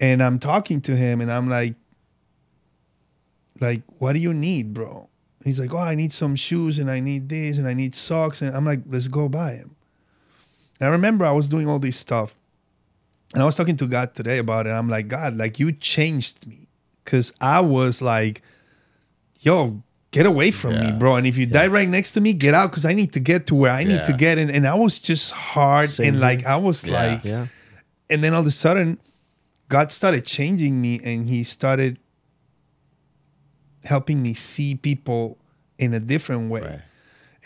and 0.00 0.22
I'm 0.22 0.38
talking 0.38 0.80
to 0.82 0.94
him, 0.94 1.20
and 1.20 1.32
I'm 1.32 1.48
like, 1.48 1.74
"Like, 3.60 3.82
what 3.98 4.12
do 4.12 4.20
you 4.20 4.32
need, 4.32 4.72
bro?" 4.74 5.08
He's 5.44 5.58
like, 5.58 5.74
"Oh, 5.74 5.78
I 5.78 5.96
need 5.96 6.12
some 6.12 6.36
shoes, 6.36 6.78
and 6.78 6.88
I 6.88 7.00
need 7.00 7.28
this, 7.28 7.58
and 7.58 7.66
I 7.66 7.74
need 7.74 7.96
socks," 7.96 8.40
and 8.40 8.56
I'm 8.56 8.64
like, 8.64 8.82
"Let's 8.88 9.08
go 9.08 9.28
buy 9.28 9.54
him." 9.54 9.74
And 10.78 10.88
I 10.88 10.92
remember 10.92 11.24
I 11.24 11.32
was 11.32 11.48
doing 11.48 11.68
all 11.68 11.80
this 11.80 11.96
stuff, 11.96 12.36
and 13.34 13.42
I 13.42 13.46
was 13.46 13.56
talking 13.56 13.76
to 13.78 13.86
God 13.86 14.14
today 14.14 14.38
about 14.38 14.66
it. 14.66 14.70
I'm 14.70 14.88
like, 14.88 15.08
God, 15.08 15.36
like 15.36 15.58
you 15.58 15.72
changed 15.72 16.46
me 16.46 16.68
because 17.04 17.32
I 17.40 17.60
was 17.60 18.02
like, 18.02 18.42
yo, 19.40 19.82
get 20.10 20.26
away 20.26 20.50
from 20.50 20.78
me, 20.78 20.92
bro. 20.92 21.16
And 21.16 21.26
if 21.26 21.36
you 21.38 21.46
die 21.46 21.66
right 21.68 21.88
next 21.88 22.12
to 22.12 22.20
me, 22.20 22.32
get 22.34 22.52
out 22.54 22.70
because 22.70 22.84
I 22.84 22.92
need 22.92 23.12
to 23.14 23.20
get 23.20 23.46
to 23.48 23.54
where 23.54 23.72
I 23.72 23.84
need 23.84 24.04
to 24.04 24.12
get. 24.12 24.38
And, 24.38 24.50
and 24.50 24.66
I 24.66 24.74
was 24.74 24.98
just 24.98 25.32
hard 25.32 25.88
Same 25.90 26.06
and 26.08 26.16
here. 26.16 26.22
like, 26.22 26.44
I 26.44 26.56
was 26.56 26.84
Yeah. 26.86 26.92
like, 27.06 27.24
yeah. 27.24 27.46
and 28.10 28.22
then 28.22 28.34
all 28.34 28.40
of 28.42 28.46
a 28.46 28.50
sudden, 28.50 28.98
God 29.68 29.90
started 29.90 30.24
changing 30.26 30.80
me 30.82 31.00
and 31.02 31.28
He 31.28 31.42
started 31.44 31.98
helping 33.84 34.22
me 34.22 34.34
see 34.34 34.74
people 34.74 35.38
in 35.78 35.92
a 35.94 36.00
different 36.00 36.50
way 36.50 36.60
Right. 36.60 36.80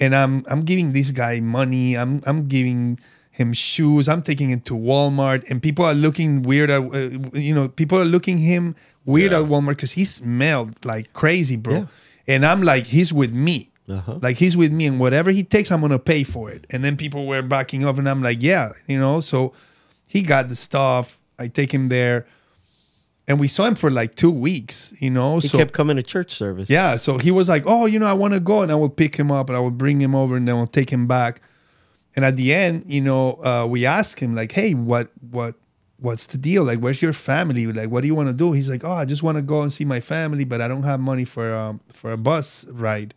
and 0.01 0.15
I'm 0.15 0.45
I'm 0.49 0.63
giving 0.65 0.93
this 0.93 1.11
guy 1.11 1.41
money. 1.41 1.97
I'm 1.97 2.21
I'm 2.27 2.49
giving 2.49 2.99
him 3.37 3.53
shoes. 3.53 4.09
I'm 4.09 4.23
taking 4.23 4.49
him 4.51 4.61
to 4.63 4.75
Walmart, 4.75 5.49
and 5.51 5.63
people 5.63 5.85
are 5.85 5.95
looking 5.95 6.43
weird 6.43 6.71
at 6.71 6.81
uh, 6.83 6.99
you 7.39 7.55
know 7.55 7.69
people 7.69 7.99
are 7.99 8.05
looking 8.17 8.39
him 8.39 8.75
weird 9.05 9.33
Yeah. 9.33 9.41
at 9.41 9.45
Walmart 9.47 9.77
because 9.77 9.93
he 9.93 10.05
smelled 10.05 10.73
like 10.85 11.13
crazy, 11.13 11.57
bro. 11.57 11.75
Yeah. 11.75 11.87
And 12.29 12.45
I'm 12.47 12.63
like, 12.63 12.87
he's 12.87 13.13
with 13.13 13.33
me. 13.33 13.71
Uh-huh. 13.89 14.19
Like 14.21 14.37
he's 14.39 14.57
with 14.57 14.73
me, 14.73 14.87
and 14.87 14.99
whatever 14.99 15.31
he 15.31 15.43
takes, 15.45 15.71
I'm 15.71 15.81
gonna 15.81 15.99
pay 15.99 16.25
for 16.25 16.51
it. 16.51 16.67
And 16.71 16.83
then 16.85 16.97
people 16.97 17.27
were 17.27 17.43
backing 17.43 17.85
off, 17.85 17.99
and 17.99 18.09
I'm 18.09 18.23
like, 18.23 18.39
yeah, 18.43 18.73
you 18.89 18.99
know. 18.99 19.21
So 19.21 19.53
he 20.09 20.23
got 20.23 20.49
the 20.49 20.57
stuff. 20.57 21.19
I 21.39 21.47
take 21.49 21.73
him 21.73 21.89
there, 21.91 22.27
and 23.29 23.39
we 23.39 23.47
saw 23.49 23.67
him 23.67 23.75
for 23.77 23.91
like 23.91 24.15
two 24.17 24.31
weeks, 24.31 24.93
you 24.99 25.11
know. 25.11 25.39
He 25.39 25.49
so 25.49 25.59
kept 25.59 25.73
coming 25.73 25.97
to 25.97 26.03
church 26.03 26.33
service. 26.33 26.69
yeah, 26.71 26.97
so 26.97 27.19
he 27.19 27.31
was 27.31 27.49
like, 27.49 27.65
"Oh, 27.67 27.87
you 27.87 27.99
know, 28.01 28.07
I 28.07 28.13
want 28.15 28.35
to 28.35 28.41
go," 28.41 28.63
and 28.63 28.73
I 28.73 28.75
will 28.77 28.89
pick 28.91 29.17
him 29.17 29.31
up 29.31 29.51
and 29.51 29.57
I 29.57 29.61
will 29.61 29.71
bring 29.85 30.01
him 30.01 30.15
over, 30.15 30.37
and 30.37 30.49
then 30.49 30.57
we'll 30.57 30.67
take 30.67 30.91
him 30.91 31.07
back. 31.07 31.41
And 32.17 32.25
at 32.25 32.37
the 32.37 32.53
end, 32.55 32.85
you 32.87 33.01
know, 33.03 33.35
uh, 33.45 33.67
we 33.69 33.85
ask 33.87 34.19
him 34.21 34.35
like, 34.35 34.53
"Hey, 34.53 34.75
what, 34.75 35.11
what, 35.31 35.55
what's 35.99 36.27
the 36.27 36.39
deal? 36.39 36.65
Like, 36.65 36.79
where's 36.81 37.03
your 37.03 37.13
family? 37.13 37.67
Like, 37.67 37.91
what 37.91 38.01
do 38.03 38.07
you 38.07 38.15
want 38.15 38.29
to 38.29 38.35
do?" 38.35 38.53
He's 38.53 38.71
like, 38.71 38.85
"Oh, 38.85 38.93
I 38.93 39.05
just 39.05 39.23
want 39.23 39.37
to 39.37 39.43
go 39.43 39.63
and 39.63 39.73
see 39.73 39.85
my 39.85 40.01
family, 40.01 40.45
but 40.45 40.61
I 40.61 40.69
don't 40.69 40.85
have 40.85 41.01
money 41.01 41.25
for 41.25 41.55
um, 41.55 41.81
for 41.93 42.13
a 42.13 42.17
bus 42.17 42.65
ride." 42.69 43.15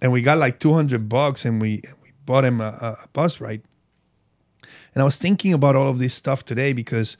And 0.00 0.12
we 0.12 0.22
got 0.22 0.38
like 0.38 0.58
two 0.60 0.72
hundred 0.72 1.08
bucks, 1.08 1.44
and 1.44 1.60
we 1.60 1.82
we 2.02 2.12
bought 2.24 2.44
him 2.44 2.60
a, 2.60 2.64
a- 2.80 3.04
a 3.04 3.08
bus 3.12 3.40
ride. 3.40 3.62
And 4.94 5.02
I 5.02 5.04
was 5.04 5.18
thinking 5.18 5.52
about 5.52 5.76
all 5.76 5.88
of 5.88 5.98
this 5.98 6.14
stuff 6.14 6.44
today 6.44 6.72
because 6.72 7.16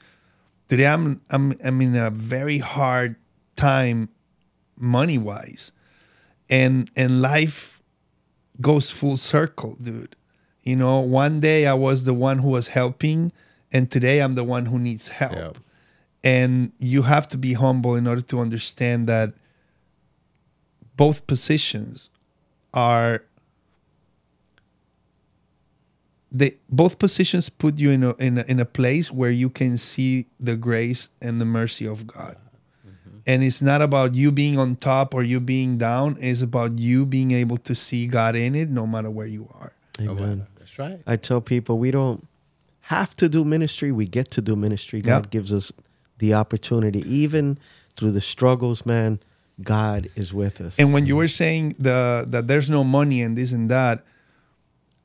today 0.67 0.87
I'm 0.87 1.21
I'm 1.29 1.53
I'm 1.63 1.81
in 1.81 1.95
a 1.95 2.09
very 2.09 2.59
hard 2.59 3.15
time 3.55 4.09
money 4.77 5.17
wise 5.17 5.71
and 6.49 6.89
and 6.95 7.21
life 7.21 7.81
goes 8.61 8.91
full 8.91 9.17
circle 9.17 9.77
dude 9.81 10.15
you 10.63 10.75
know 10.75 10.99
one 10.99 11.39
day 11.39 11.67
i 11.67 11.73
was 11.73 12.03
the 12.05 12.13
one 12.13 12.39
who 12.39 12.49
was 12.49 12.67
helping 12.69 13.31
and 13.71 13.89
today 13.91 14.19
i'm 14.21 14.35
the 14.35 14.43
one 14.43 14.65
who 14.67 14.79
needs 14.79 15.09
help 15.09 15.33
Yep. 15.33 15.57
and 16.23 16.71
you 16.77 17.03
have 17.03 17.27
to 17.27 17.37
be 17.37 17.53
humble 17.53 17.95
in 17.95 18.07
order 18.07 18.21
to 18.21 18.39
understand 18.39 19.07
that 19.07 19.33
both 20.95 21.25
positions 21.27 22.09
are 22.73 23.23
they 26.31 26.53
both 26.69 26.97
positions 26.97 27.49
put 27.49 27.77
you 27.77 27.91
in 27.91 28.03
a, 28.03 28.15
in 28.15 28.39
a 28.39 28.43
in 28.47 28.59
a 28.59 28.65
place 28.65 29.11
where 29.11 29.29
you 29.29 29.49
can 29.49 29.77
see 29.77 30.25
the 30.39 30.55
grace 30.55 31.09
and 31.21 31.39
the 31.39 31.45
mercy 31.45 31.85
of 31.85 32.07
God. 32.07 32.37
Mm-hmm. 32.85 33.17
And 33.27 33.43
it's 33.43 33.61
not 33.61 33.83
about 33.83 34.15
you 34.15 34.31
being 34.31 34.57
on 34.57 34.75
top 34.75 35.13
or 35.13 35.21
you 35.21 35.39
being 35.39 35.77
down, 35.77 36.17
it's 36.19 36.41
about 36.41 36.79
you 36.79 37.05
being 37.05 37.31
able 37.31 37.57
to 37.57 37.75
see 37.75 38.07
God 38.07 38.35
in 38.35 38.55
it 38.55 38.69
no 38.69 38.87
matter 38.87 39.11
where 39.11 39.27
you 39.27 39.47
are. 39.53 39.73
Amen. 40.01 40.47
That's 40.75 40.89
right. 40.89 41.01
I 41.05 41.17
tell 41.17 41.41
people 41.41 41.77
we 41.77 41.91
don't 41.91 42.27
have 42.81 43.15
to 43.17 43.29
do 43.29 43.45
ministry. 43.45 43.91
We 43.91 44.07
get 44.07 44.31
to 44.31 44.41
do 44.41 44.55
ministry. 44.55 45.01
God 45.01 45.29
gives 45.29 45.53
us 45.53 45.71
the 46.17 46.33
opportunity, 46.33 46.99
even 47.07 47.57
through 47.95 48.11
the 48.11 48.21
struggles. 48.21 48.85
Man, 48.85 49.19
God 49.61 50.09
is 50.15 50.33
with 50.33 50.59
us. 50.59 50.79
And 50.79 50.91
when 50.91 51.05
you 51.05 51.15
were 51.15 51.27
saying 51.27 51.75
the 51.77 52.25
that 52.27 52.47
there's 52.47 52.69
no 52.69 52.83
money 52.83 53.21
and 53.21 53.37
this 53.37 53.51
and 53.51 53.69
that, 53.69 54.03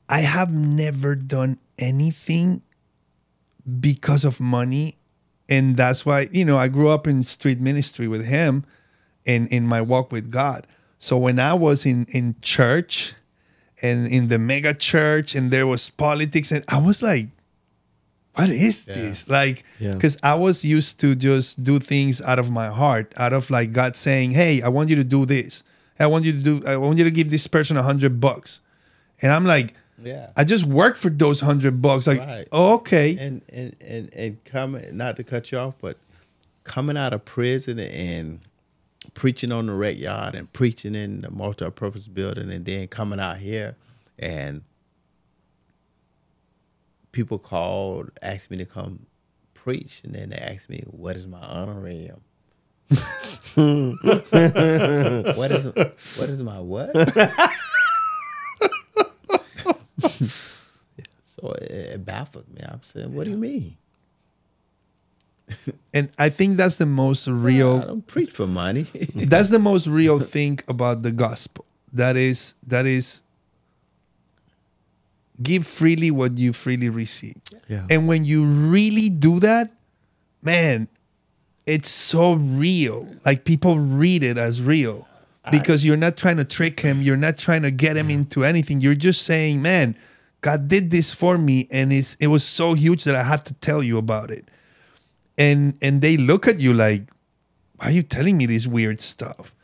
I 0.07 0.21
have 0.21 0.51
never 0.51 1.13
done 1.13 1.59
anything 1.77 2.63
because 3.79 4.25
of 4.25 4.39
money. 4.39 4.95
And 5.47 5.77
that's 5.77 6.05
why, 6.05 6.29
you 6.31 6.45
know, 6.45 6.57
I 6.57 6.67
grew 6.67 6.89
up 6.89 7.05
in 7.07 7.23
street 7.23 7.59
ministry 7.59 8.07
with 8.07 8.25
him 8.25 8.65
and 9.25 9.47
in 9.49 9.67
my 9.67 9.81
walk 9.81 10.11
with 10.11 10.31
God. 10.31 10.65
So 10.97 11.17
when 11.17 11.39
I 11.39 11.53
was 11.53 11.85
in 11.85 12.05
in 12.09 12.35
church 12.41 13.13
and 13.81 14.07
in 14.07 14.27
the 14.27 14.37
mega 14.39 14.73
church 14.73 15.35
and 15.35 15.51
there 15.51 15.65
was 15.67 15.89
politics 15.89 16.51
and 16.51 16.63
I 16.67 16.77
was 16.79 17.01
like 17.03 17.27
what 18.35 18.49
is 18.49 18.85
Yeah. 18.87 18.93
this? 18.93 19.27
Like, 19.27 19.65
Yeah. 19.79 19.93
because 19.95 20.17
I 20.23 20.35
was 20.35 20.63
used 20.63 20.97
to 21.01 21.13
just 21.13 21.61
do 21.61 21.77
things 21.77 22.21
out 22.21 22.39
of 22.39 22.49
my 22.49 22.67
heart, 22.69 23.11
out 23.17 23.33
of 23.33 23.49
like 23.49 23.73
God 23.73 23.97
saying, 23.97 24.31
"Hey, 24.31 24.61
I 24.61 24.69
want 24.69 24.89
you 24.89 24.95
to 24.95 25.03
do 25.03 25.25
this. 25.25 25.61
I 25.99 26.07
want 26.07 26.23
you 26.23 26.31
to 26.31 26.37
do. 26.37 26.61
I 26.65 26.77
want 26.77 26.97
you 26.99 27.03
to 27.03 27.11
give 27.11 27.31
this 27.31 27.47
person 27.47 27.75
a 27.75 27.83
hundred 27.83 28.21
bucks," 28.21 28.61
and 29.21 29.31
I'm 29.33 29.45
like, 29.45 29.73
Yeah. 30.01 30.27
I 30.37 30.45
just 30.45 30.63
work 30.63 30.95
for 30.95 31.09
those 31.09 31.41
hundred 31.41 31.81
bucks. 31.81 32.07
Like, 32.07 32.19
Right. 32.21 32.47
oh, 32.53 32.75
okay, 32.75 33.17
and 33.19 33.41
and 33.51 33.75
and 33.85 34.09
and 34.15 34.41
coming 34.45 34.95
not 34.95 35.17
to 35.17 35.23
cut 35.25 35.51
you 35.51 35.57
off, 35.57 35.73
but 35.81 35.97
coming 36.63 36.95
out 36.95 37.11
of 37.11 37.25
prison 37.25 37.77
and 37.79 38.39
preaching 39.19 39.51
on 39.51 39.65
the 39.65 39.73
rec 39.73 39.97
yard 39.97 40.33
and 40.33 40.51
preaching 40.53 40.95
in 40.95 41.19
the 41.19 41.29
multi-purpose 41.29 42.07
building, 42.07 42.49
and 42.49 42.63
then 42.63 42.87
coming 42.87 43.19
out 43.19 43.35
here 43.35 43.75
and 44.17 44.63
people 47.11 47.37
called, 47.37 48.11
asked 48.21 48.49
me 48.49 48.55
to 48.55 48.65
come 48.65 49.07
preach, 49.53 49.99
and 50.05 50.15
then 50.15 50.29
they 50.29 50.37
asked 50.37 50.69
me, 50.69 50.85
"What 50.87 51.17
is 51.17 51.27
my 51.27 51.41
honorarium?" 51.41 52.21
what 52.87 53.01
is 55.51 55.65
what 56.17 56.29
is 56.29 56.41
my 56.41 56.61
what? 56.61 56.95
so 61.25 61.51
it, 61.61 61.71
it 61.71 62.05
baffled 62.05 62.47
me. 62.47 62.61
I'm 62.63 62.81
saying, 62.83 63.13
"What 63.13 63.25
do 63.25 63.31
you 63.31 63.37
mean?" 63.37 63.75
And 65.93 66.09
I 66.17 66.29
think 66.29 66.57
that's 66.57 66.77
the 66.77 66.85
most 66.85 67.27
real 67.27 67.77
I 67.77 67.85
don't 67.85 68.07
preach 68.07 68.31
for 68.31 68.47
money. 68.47 68.87
That's 69.15 69.49
the 69.49 69.59
most 69.59 69.87
real 69.87 70.19
thing 70.19 70.59
about 70.67 71.01
the 71.01 71.11
gospel. 71.11 71.65
That 71.93 72.15
is 72.17 72.55
that 72.67 72.85
is 72.85 73.21
give 75.41 75.65
freely 75.65 76.11
what 76.11 76.37
you 76.37 76.53
freely 76.53 76.89
receive. 76.89 77.35
Yeah. 77.67 77.87
And 77.89 78.07
when 78.07 78.25
you 78.25 78.45
really 78.45 79.09
do 79.09 79.39
that, 79.39 79.71
man, 80.41 80.87
it's 81.65 81.89
so 81.89 82.33
real. 82.33 83.07
Like 83.25 83.45
people 83.45 83.79
read 83.79 84.23
it 84.23 84.37
as 84.37 84.61
real 84.61 85.07
because 85.51 85.85
you're 85.85 85.97
not 85.97 86.17
trying 86.17 86.37
to 86.37 86.45
trick 86.45 86.79
him. 86.79 87.01
You're 87.01 87.17
not 87.17 87.37
trying 87.37 87.63
to 87.63 87.71
get 87.71 87.97
him 87.97 88.09
into 88.09 88.43
anything. 88.43 88.81
You're 88.81 88.95
just 88.95 89.23
saying, 89.23 89.61
man, 89.61 89.95
God 90.41 90.67
did 90.67 90.89
this 90.91 91.13
for 91.13 91.37
me, 91.37 91.67
and 91.69 91.91
it's 91.91 92.15
it 92.15 92.27
was 92.27 92.43
so 92.43 92.73
huge 92.73 93.03
that 93.03 93.15
I 93.15 93.23
had 93.23 93.45
to 93.45 93.53
tell 93.55 93.83
you 93.83 93.97
about 93.97 94.31
it. 94.31 94.49
And 95.39 95.75
and 95.81 96.01
they 96.01 96.17
look 96.17 96.47
at 96.47 96.59
you 96.59 96.73
like, 96.73 97.09
why 97.77 97.87
are 97.87 97.91
you 97.91 98.03
telling 98.03 98.37
me 98.37 98.45
this 98.45 98.67
weird 98.67 98.99
stuff? 98.99 99.55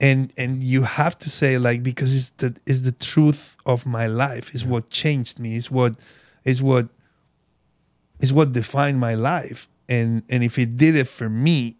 And 0.00 0.32
and 0.36 0.62
you 0.62 0.82
have 0.84 1.18
to 1.18 1.28
say 1.28 1.58
like 1.58 1.82
because 1.82 2.14
it's 2.16 2.30
the 2.30 2.56
is 2.66 2.82
the 2.84 2.92
truth 2.92 3.56
of 3.66 3.84
my 3.84 4.06
life. 4.06 4.54
Is 4.54 4.64
what 4.64 4.90
changed 4.90 5.40
me. 5.40 5.56
Is 5.56 5.70
what 5.70 5.96
is 6.44 6.62
what 6.62 6.88
is 8.20 8.32
what 8.32 8.52
defined 8.52 9.00
my 9.00 9.14
life. 9.14 9.68
And 9.88 10.22
and 10.30 10.44
if 10.44 10.56
it 10.56 10.76
did 10.76 10.94
it 10.94 11.08
for 11.08 11.28
me, 11.28 11.76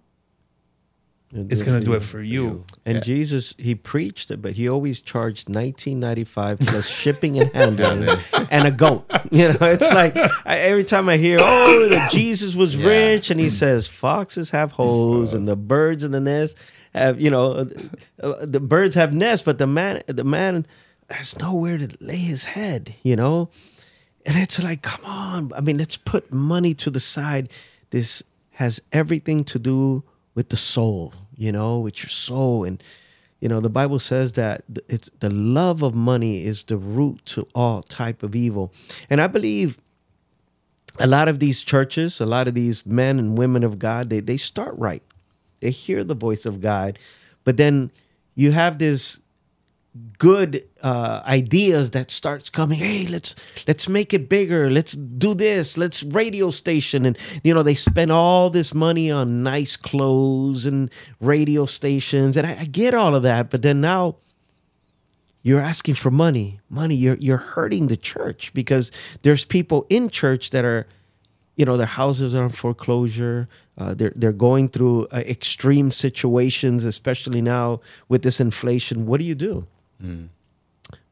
it's 1.33 1.63
gonna 1.63 1.81
do 1.81 1.95
it 1.95 2.03
for 2.03 2.21
you. 2.23 2.65
And 2.85 2.97
Yeah. 2.97 3.01
Jesus, 3.03 3.55
he 3.59 3.75
preached 3.75 4.31
it, 4.31 4.41
but 4.41 4.53
he 4.53 4.69
always 4.69 5.01
charged 5.01 5.49
nineteen 5.49 5.99
ninety 6.01 6.25
five 6.25 6.59
plus 6.61 6.87
shipping 6.89 7.39
and 7.39 7.51
handling 7.53 8.19
and 8.51 8.67
a 8.67 8.71
goat. 8.71 9.11
You 9.33 9.49
know, 9.55 9.67
it's 9.67 9.91
like 9.93 10.17
I, 10.47 10.59
every 10.59 10.85
time 10.85 11.09
I 11.09 11.17
hear, 11.17 11.39
"Oh, 11.41 12.09
Jesus 12.13 12.55
was 12.55 12.77
Yeah. 12.77 12.87
rich," 12.87 13.31
and 13.31 13.41
he 13.41 13.51
says, 13.51 13.89
"Foxes 13.89 14.51
have 14.51 14.73
holes, 14.73 15.33
and 15.35 15.49
the 15.49 15.57
birds 15.57 16.05
in 16.05 16.13
the 16.13 16.21
nest 16.21 16.57
have, 16.95 17.21
you 17.21 17.31
know, 17.31 17.53
uh, 17.53 17.65
uh, 18.23 18.47
the 18.47 18.61
birds 18.61 18.95
have 18.95 19.13
nests, 19.13 19.43
but 19.45 19.59
the 19.59 19.67
man, 19.67 20.03
the 20.07 20.23
man 20.25 20.67
has 21.11 21.37
nowhere 21.39 21.79
to 21.79 21.89
lay 22.01 22.19
his 22.19 22.45
head." 22.45 22.95
You 23.03 23.17
know, 23.17 23.49
and 24.27 24.37
it's 24.37 24.63
like, 24.63 24.83
come 24.83 25.05
on. 25.05 25.53
I 25.57 25.61
mean, 25.63 25.79
let's 25.79 25.97
put 25.97 26.33
money 26.33 26.75
to 26.75 26.91
the 26.91 27.01
side. 27.01 27.49
This 27.91 28.23
has 28.53 28.81
everything 28.93 29.43
to 29.45 29.59
do 29.59 30.05
with 30.35 30.49
the 30.49 30.57
soul, 30.57 31.15
you 31.37 31.53
know, 31.53 31.79
with 31.79 32.03
your 32.03 32.11
soul. 32.11 32.65
And, 32.65 32.83
you 33.41 33.49
know, 33.49 33.61
the 33.61 33.71
Bible 33.71 33.99
says 33.99 34.33
that 34.33 34.65
it's 34.89 35.11
the 35.21 35.31
love 35.31 35.83
of 35.83 35.95
money 35.95 36.45
is 36.45 36.65
the 36.65 36.77
root 36.77 37.25
to 37.27 37.47
all 37.55 37.83
type 37.83 38.23
of 38.23 38.35
evil. 38.35 38.73
And 39.09 39.21
I 39.21 39.27
believe 39.27 39.79
a 40.99 41.07
lot 41.07 41.29
of 41.29 41.41
these 41.41 41.63
churches, 41.65 42.21
a 42.21 42.27
lot 42.27 42.49
of 42.49 42.55
these 42.55 42.87
men 42.87 43.19
and 43.19 43.37
women 43.37 43.65
of 43.65 43.79
God, 43.79 44.11
they, 44.11 44.21
they 44.21 44.37
start 44.37 44.75
right. 44.79 45.03
They 45.61 45.71
hear 45.71 46.05
the 46.05 46.15
voice 46.15 46.47
of 46.47 46.61
God, 46.61 46.99
but 47.43 47.57
then 47.57 47.91
you 48.35 48.53
have 48.53 48.79
this 48.79 49.19
good 50.19 50.65
uh, 50.83 51.23
ideas 51.25 51.93
that 51.93 52.11
starts 52.11 52.51
coming 52.51 52.79
hey 52.79 53.07
let's 53.07 53.37
let's 53.69 53.89
make 53.89 54.13
it 54.13 54.29
bigger. 54.29 54.71
Let's 54.71 54.93
do 54.93 55.35
this. 55.35 55.79
Let's 55.79 56.03
radio 56.03 56.51
station. 56.51 57.07
And 57.07 57.17
you 57.45 57.55
know 57.55 57.63
they 57.63 57.75
spend 57.77 58.11
all 58.11 58.51
this 58.51 58.75
money 58.75 59.11
on 59.11 59.43
nice 59.43 59.77
clothes 59.77 60.67
and 60.67 60.91
radio 61.21 61.67
stations. 61.67 62.37
And 62.37 62.47
I, 62.47 62.61
I 62.61 62.65
get 62.65 62.95
all 62.95 63.15
of 63.15 63.23
that 63.23 63.51
but 63.51 63.63
then 63.63 63.81
now 63.81 64.17
you're 65.43 65.61
asking 65.61 65.95
for 65.95 66.11
money. 66.11 66.61
Money. 66.69 66.97
You're 66.97 67.17
you're 67.17 67.37
hurting 67.37 67.87
the 67.87 67.97
church 67.97 68.53
because 68.55 68.91
there's 69.23 69.45
people 69.45 69.87
in 69.89 70.09
church 70.09 70.51
that 70.51 70.65
are 70.65 70.89
you 71.55 71.65
know 71.65 71.77
their 71.77 71.87
houses 71.87 72.35
are 72.35 72.45
on 72.45 72.51
foreclosure. 72.51 73.49
Uh, 73.79 73.95
they're 73.95 74.13
they're 74.17 74.33
going 74.33 74.69
through 74.69 75.07
uh, 75.13 75.19
extreme 75.19 75.91
situations 75.91 76.85
especially 76.85 77.43
now 77.43 77.81
with 78.09 78.23
this 78.23 78.41
inflation. 78.41 79.07
What 79.07 79.19
do 79.19 79.25
you 79.25 79.37
do 79.37 79.69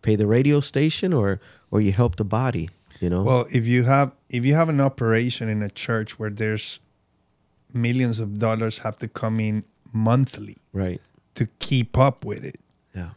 pay 0.03 0.17
the 0.17 0.27
radio 0.27 0.61
station 0.61 1.13
or 1.13 1.41
or 1.71 1.81
you 1.81 1.93
help 1.93 2.17
the 2.17 2.25
body 2.25 2.69
you 3.01 3.09
know 3.09 3.23
Well, 3.23 3.47
if 3.53 3.67
you 3.67 3.85
have 3.85 4.13
if 4.29 4.45
you 4.45 4.55
have 4.55 4.69
an 4.69 4.81
operation 4.81 5.49
in 5.49 5.63
a 5.63 5.69
church 5.71 6.19
where 6.19 6.31
there's 6.31 6.81
millions 7.73 8.21
of 8.21 8.39
dollars 8.39 8.79
have 8.79 8.97
to 8.99 9.09
come 9.09 9.41
in 9.41 9.65
monthly 9.93 10.57
right 10.73 11.01
to 11.35 11.47
keep 11.59 11.97
up 11.97 12.25
with 12.25 12.45
it, 12.45 12.59
yeah 12.95 13.11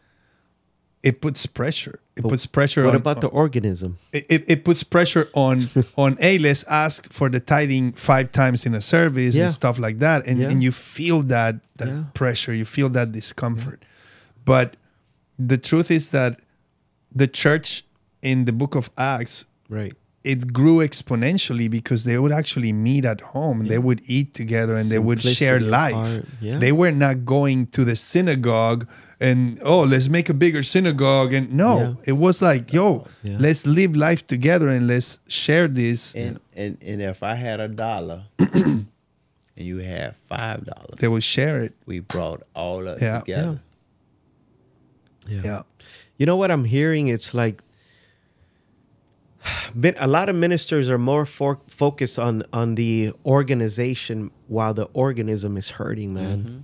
it 1.02 1.20
puts 1.20 1.46
pressure. 1.46 2.00
It 2.16 2.22
But 2.22 2.30
puts 2.30 2.46
pressure 2.46 2.82
what 2.84 2.94
on 2.94 3.00
about 3.02 3.20
the 3.20 3.28
organism 3.28 3.98
it, 4.12 4.24
it, 4.30 4.44
it 4.50 4.64
puts 4.64 4.82
pressure 4.82 5.28
on 5.34 5.68
on 5.96 6.16
hey 6.18 6.38
let's 6.38 6.64
ask 6.64 7.12
for 7.12 7.28
the 7.28 7.40
tithing 7.40 7.92
five 7.92 8.32
times 8.32 8.64
in 8.66 8.74
a 8.74 8.80
service 8.80 9.34
Yeah. 9.36 9.44
and 9.44 9.52
stuff 9.52 9.78
like 9.78 9.98
that 9.98 10.26
and, 10.26 10.38
Yeah. 10.40 10.48
and 10.50 10.62
you 10.62 10.72
feel 10.72 11.20
that 11.34 11.56
that 11.76 11.88
Yeah. 11.88 12.04
pressure 12.14 12.54
you 12.54 12.64
feel 12.64 12.88
that 12.90 13.12
discomfort 13.12 13.84
but 14.44 14.76
the 15.38 15.58
truth 15.58 15.90
is 15.90 16.10
that 16.10 16.40
the 17.14 17.26
church 17.26 17.84
in 18.22 18.44
the 18.46 18.52
book 18.52 18.74
of 18.74 18.90
acts 18.98 19.46
right 19.68 19.94
it 20.24 20.52
grew 20.52 20.78
exponentially 20.78 21.70
because 21.70 22.02
they 22.02 22.18
would 22.18 22.32
actually 22.32 22.72
meet 22.72 23.04
at 23.04 23.20
home 23.20 23.60
and 23.60 23.70
they 23.70 23.78
would 23.78 24.00
eat 24.08 24.34
together 24.34 24.74
and 24.74 24.90
they 24.90 24.98
would 24.98 25.22
share 25.22 25.60
life. 25.60 25.94
heart, 25.94 26.24
yeah. 26.40 26.58
They 26.58 26.72
were 26.72 26.90
not 26.90 27.24
going 27.24 27.68
to 27.68 27.84
the 27.84 27.94
synagogue 27.94 28.88
and 29.20 29.60
oh, 29.62 29.82
let's 29.84 30.08
make 30.08 30.28
a 30.28 30.34
bigger 30.34 30.64
synagogue 30.64 31.32
and 31.32 31.52
no, 31.52 31.78
Yeah. 31.78 31.94
it 32.06 32.12
was 32.14 32.42
like, 32.42 32.72
yo, 32.72 33.06
Yeah. 33.22 33.36
let's 33.38 33.66
live 33.68 33.94
life 33.94 34.26
together 34.26 34.68
and 34.68 34.88
let's 34.88 35.20
share 35.28 35.68
this. 35.68 36.12
and, 36.16 36.40
and 36.56 36.76
and 36.82 37.00
if 37.00 37.22
I 37.22 37.36
had 37.36 37.60
a 37.60 37.68
dollar 37.68 38.24
and 38.40 38.86
you 39.54 39.78
had 39.78 40.16
five 40.28 40.64
dollars, 40.66 40.98
They 40.98 41.06
would 41.08 41.22
share 41.24 41.62
it. 41.62 41.72
we 41.86 42.00
brought 42.00 42.42
all 42.56 42.88
of 42.88 42.96
it 42.96 43.02
Yeah. 43.02 43.20
together. 43.20 43.60
Yeah. 45.28 45.62
you 46.18 46.26
know 46.26 46.36
what 46.36 46.50
i'm 46.50 46.64
hearing? 46.64 47.08
It's 47.08 47.34
like 47.34 47.62
a 49.98 50.06
lot 50.08 50.28
of 50.28 50.36
ministers 50.36 50.88
are 50.90 50.98
more 50.98 51.26
for, 51.26 51.60
focused 51.68 52.18
on 52.18 52.42
on 52.52 52.74
the 52.74 53.12
organization 53.24 54.30
while 54.48 54.74
the 54.74 54.88
organism 54.92 55.56
is 55.56 55.70
hurting 55.70 56.14
man. 56.14 56.38
Mm-hmm. 56.42 56.58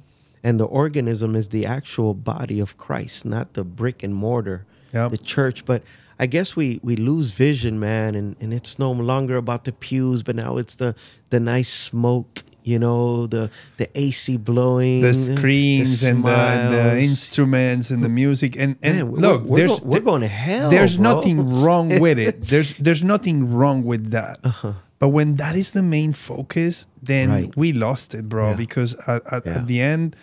And 0.45 0.59
the 0.59 0.65
organism 0.65 1.37
is 1.37 1.49
the 1.49 1.65
actual 1.67 2.15
body 2.15 2.59
of 2.59 2.77
christ 2.77 3.25
not 3.25 3.53
the 3.55 3.65
brick 3.65 4.03
and 4.03 4.15
mortar 4.15 4.65
Yep. 4.93 5.11
the 5.13 5.19
church. 5.19 5.65
But 5.65 5.83
i 6.19 6.27
guess 6.27 6.55
we 6.57 6.79
we 6.83 6.95
lose 6.97 7.31
vision 7.33 7.79
man 7.81 8.15
and 8.15 8.37
and 8.41 8.53
it's 8.53 8.79
no 8.79 8.93
longer 8.93 9.37
about 9.37 9.65
the 9.65 9.73
pews 9.73 10.23
but 10.23 10.37
now 10.37 10.59
it's 10.59 10.77
the 10.77 10.95
the 11.31 11.41
nice 11.41 11.73
smoke 11.73 12.43
you 12.65 12.79
know 12.79 13.27
the 13.27 13.51
the 13.77 13.89
ac 13.99 14.37
blowing 14.37 15.01
The 15.01 15.15
screens 15.15 16.03
and 16.05 16.25
the, 16.25 16.31
and 16.31 16.73
the 16.75 17.01
instruments 17.03 17.91
and 17.91 18.03
the 18.05 18.09
music 18.09 18.57
and 18.57 18.77
and 18.83 18.99
Man, 18.99 19.21
look, 19.21 19.45
we're, 19.45 19.59
there's 19.59 19.81
go- 19.81 19.87
we're 19.87 20.01
going 20.01 20.23
to 20.23 20.29
hell. 20.29 20.71
there's 20.71 20.97
bro. 20.99 21.13
nothing 21.15 21.63
wrong 21.63 22.01
with 22.05 22.19
it. 22.19 22.43
There's 22.43 22.75
there's 22.75 23.03
nothing 23.05 23.53
wrong 23.53 23.85
with 23.85 24.11
that. 24.13 24.39
But 24.99 25.09
when 25.09 25.35
that 25.37 25.57
is 25.57 25.73
the 25.73 25.83
main 25.83 26.13
focus, 26.13 26.87
then 27.03 27.29
Uh-huh. 27.31 27.41
Right. 27.41 27.57
we 27.57 27.73
lost 27.73 28.15
it, 28.15 28.29
bro. 28.29 28.51
Yeah. 28.51 28.57
Because 28.57 28.95
at, 29.09 29.23
at, 29.33 29.45
Yeah. 29.47 29.53
at 29.59 29.67
the 29.67 29.81
end, 29.81 30.15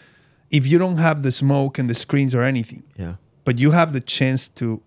if 0.50 0.66
you 0.66 0.78
don't 0.80 0.98
have 0.98 1.22
the 1.24 1.32
smoke 1.32 1.78
and 1.80 1.90
the 1.90 1.94
screens 2.06 2.34
or 2.34 2.44
anything, 2.44 2.84
Yeah, 2.98 3.16
but 3.44 3.60
you 3.60 3.72
have 3.72 3.92
the 3.92 4.00
chance 4.02 4.48
to 4.60 4.82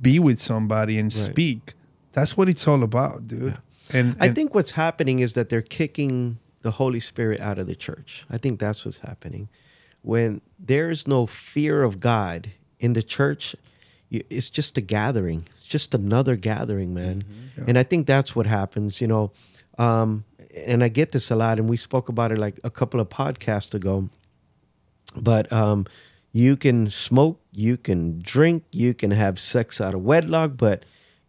be 0.00 0.18
with 0.20 0.38
somebody 0.40 0.96
and 0.98 1.12
Right. 1.12 1.24
speak, 1.30 1.74
that's 2.12 2.36
what 2.36 2.48
it's 2.48 2.68
all 2.68 2.82
about, 2.82 3.26
dude. 3.26 3.58
And, 3.92 4.16
I 4.20 4.28
think 4.30 4.54
what's 4.54 4.72
happening 4.72 5.18
is 5.18 5.32
that 5.34 5.48
they're 5.50 5.68
kicking 5.80 6.38
the 6.62 6.72
Holy 6.72 7.00
Spirit 7.00 7.40
out 7.40 7.58
of 7.58 7.66
the 7.66 7.74
church. 7.76 8.24
I 8.30 8.38
think 8.38 8.58
that's 8.58 8.84
what's 8.84 8.98
happening. 9.00 9.48
When 10.02 10.40
there's 10.58 11.06
no 11.06 11.26
fear 11.26 11.82
of 11.82 12.00
God 12.00 12.50
in 12.80 12.94
the 12.94 13.02
church, 13.02 13.54
it's 14.10 14.50
just 14.50 14.76
a 14.76 14.80
gathering. 14.80 15.46
It's 15.58 15.68
just 15.68 15.94
another 15.94 16.36
gathering, 16.36 16.92
man. 16.92 17.24
And 17.68 17.78
I 17.78 17.82
think 17.82 18.06
that's 18.06 18.34
what 18.34 18.46
happens. 18.46 19.00
You 19.00 19.06
know, 19.06 19.32
um, 19.78 20.24
and 20.66 20.82
I 20.84 20.88
get 20.88 21.12
this 21.12 21.30
a 21.30 21.36
lot, 21.36 21.58
and 21.58 21.68
we 21.68 21.76
spoke 21.76 22.08
about 22.08 22.32
it 22.32 22.38
like 22.38 22.58
a 22.64 22.70
couple 22.70 23.00
of 23.00 23.08
podcasts 23.08 23.74
ago. 23.74 24.08
But 25.16 25.52
um, 25.52 25.86
you 26.32 26.56
can 26.56 26.90
smoke, 26.90 27.40
you 27.52 27.76
can 27.76 28.20
drink, 28.20 28.64
you 28.70 28.94
can 28.94 29.10
have 29.10 29.38
sex 29.38 29.80
out 29.80 29.94
of 29.94 30.02
wedlock, 30.02 30.52
but 30.56 30.84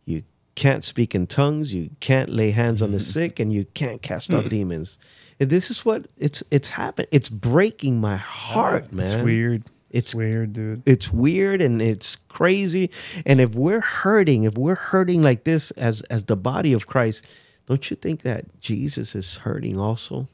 you 0.06 0.24
can't 0.56 0.84
speak 0.84 1.14
in 1.14 1.28
tongues, 1.28 1.74
you 1.74 1.92
can't 2.00 2.30
lay 2.30 2.52
hands 2.52 2.82
on 2.82 2.92
the 2.92 3.00
sick, 3.14 3.40
and 3.40 3.54
you 3.54 3.66
can't 3.74 4.02
cast 4.02 4.34
out 4.34 4.50
demons. 4.50 4.98
And 5.40 5.50
this 5.50 5.70
is 5.70 5.86
what 5.86 6.08
it's 6.18 6.44
it's 6.52 6.70
happened. 6.70 7.08
It's 7.12 7.30
breaking 7.30 8.00
my 8.00 8.18
heart, 8.18 8.92
man. 8.94 9.06
it's 9.06 9.16
weird. 9.16 9.64
It's, 9.90 10.08
It's 10.08 10.16
weird, 10.16 10.54
dude. 10.54 10.84
it's 10.86 11.14
weird 11.14 11.62
and 11.62 11.82
it's 11.82 12.16
crazy. 12.28 12.90
And 13.26 13.40
if 13.40 13.54
we're 13.54 13.82
hurting, 13.82 14.44
if 14.44 14.58
we're 14.58 14.76
hurting 14.76 15.22
like 15.22 15.44
this 15.44 15.72
as 15.72 16.02
as 16.04 16.26
the 16.26 16.36
body 16.36 16.74
of 16.74 16.88
Christ, 16.88 17.26
don't 17.68 17.90
you 17.90 17.96
think 17.96 18.22
that 18.24 18.60
Jesus 18.60 19.14
is 19.16 19.38
hurting 19.38 19.80
also? 19.80 20.28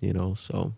You 0.00 0.12
know, 0.12 0.34
so 0.34 0.74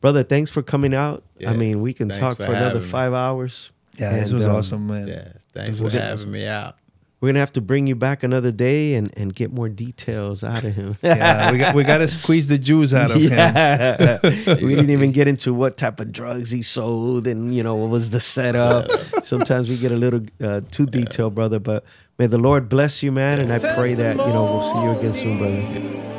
brother, 0.00 0.22
thanks 0.24 0.50
for 0.50 0.62
coming 0.62 0.94
out. 0.94 1.22
I 1.46 1.52
mean, 1.54 1.82
we 1.82 1.92
can 1.92 2.08
talk 2.08 2.36
for 2.36 2.46
for 2.46 2.52
another 2.52 2.80
five 2.80 3.12
me.5 3.12 3.16
hours. 3.18 3.70
Yeah, 3.98 4.18
this 4.18 4.32
was 4.32 4.46
um, 4.46 4.54
awesome, 4.56 4.86
man. 4.86 5.08
Yeah, 5.08 5.32
thanks 5.52 5.78
for 5.78 5.90
having 5.90 6.30
me 6.30 6.46
out. 6.46 6.76
We're 7.20 7.28
gonna 7.28 7.40
have 7.40 7.52
to 7.52 7.60
bring 7.60 7.86
you 7.86 7.94
back 7.94 8.22
another 8.22 8.50
day 8.50 8.94
and, 8.94 9.12
and 9.16 9.34
get 9.34 9.52
more 9.52 9.68
details 9.68 10.42
out 10.44 10.64
of 10.64 10.74
him. 10.74 10.94
Yeah, 11.02 11.52
we 11.52 11.58
got 11.58 11.74
we 11.74 11.84
got 11.84 11.98
to 11.98 12.08
squeeze 12.08 12.46
the 12.46 12.58
juice 12.58 12.94
out 12.94 13.10
of 13.10 13.20
him. 13.20 13.32
Yeah. 13.32 14.18
we 14.22 14.74
didn't 14.74 14.90
even 14.90 15.12
get 15.12 15.28
into 15.28 15.52
what 15.52 15.76
type 15.76 16.00
of 16.00 16.12
drugs 16.12 16.50
he 16.50 16.62
sold 16.62 17.26
and 17.26 17.54
you 17.54 17.62
know 17.62 17.76
what 17.76 17.90
was 17.90 18.10
the 18.10 18.20
setup. 18.20 18.90
Sometimes 19.24 19.68
we 19.68 19.76
get 19.76 19.92
a 19.92 19.96
little 19.96 20.22
uh, 20.42 20.62
too 20.70 20.86
detailed, 20.86 21.34
brother. 21.34 21.58
But 21.58 21.84
may 22.18 22.26
the 22.26 22.38
Lord 22.38 22.68
bless 22.68 23.02
you, 23.02 23.12
man, 23.12 23.38
and 23.38 23.52
I 23.52 23.58
pray 23.58 23.94
that 23.94 24.16
you 24.16 24.32
know 24.32 24.44
we'll 24.44 24.62
see 24.62 24.82
you 24.82 24.90
again 24.90 25.12
soon, 25.12 25.38
brother. 25.38 26.09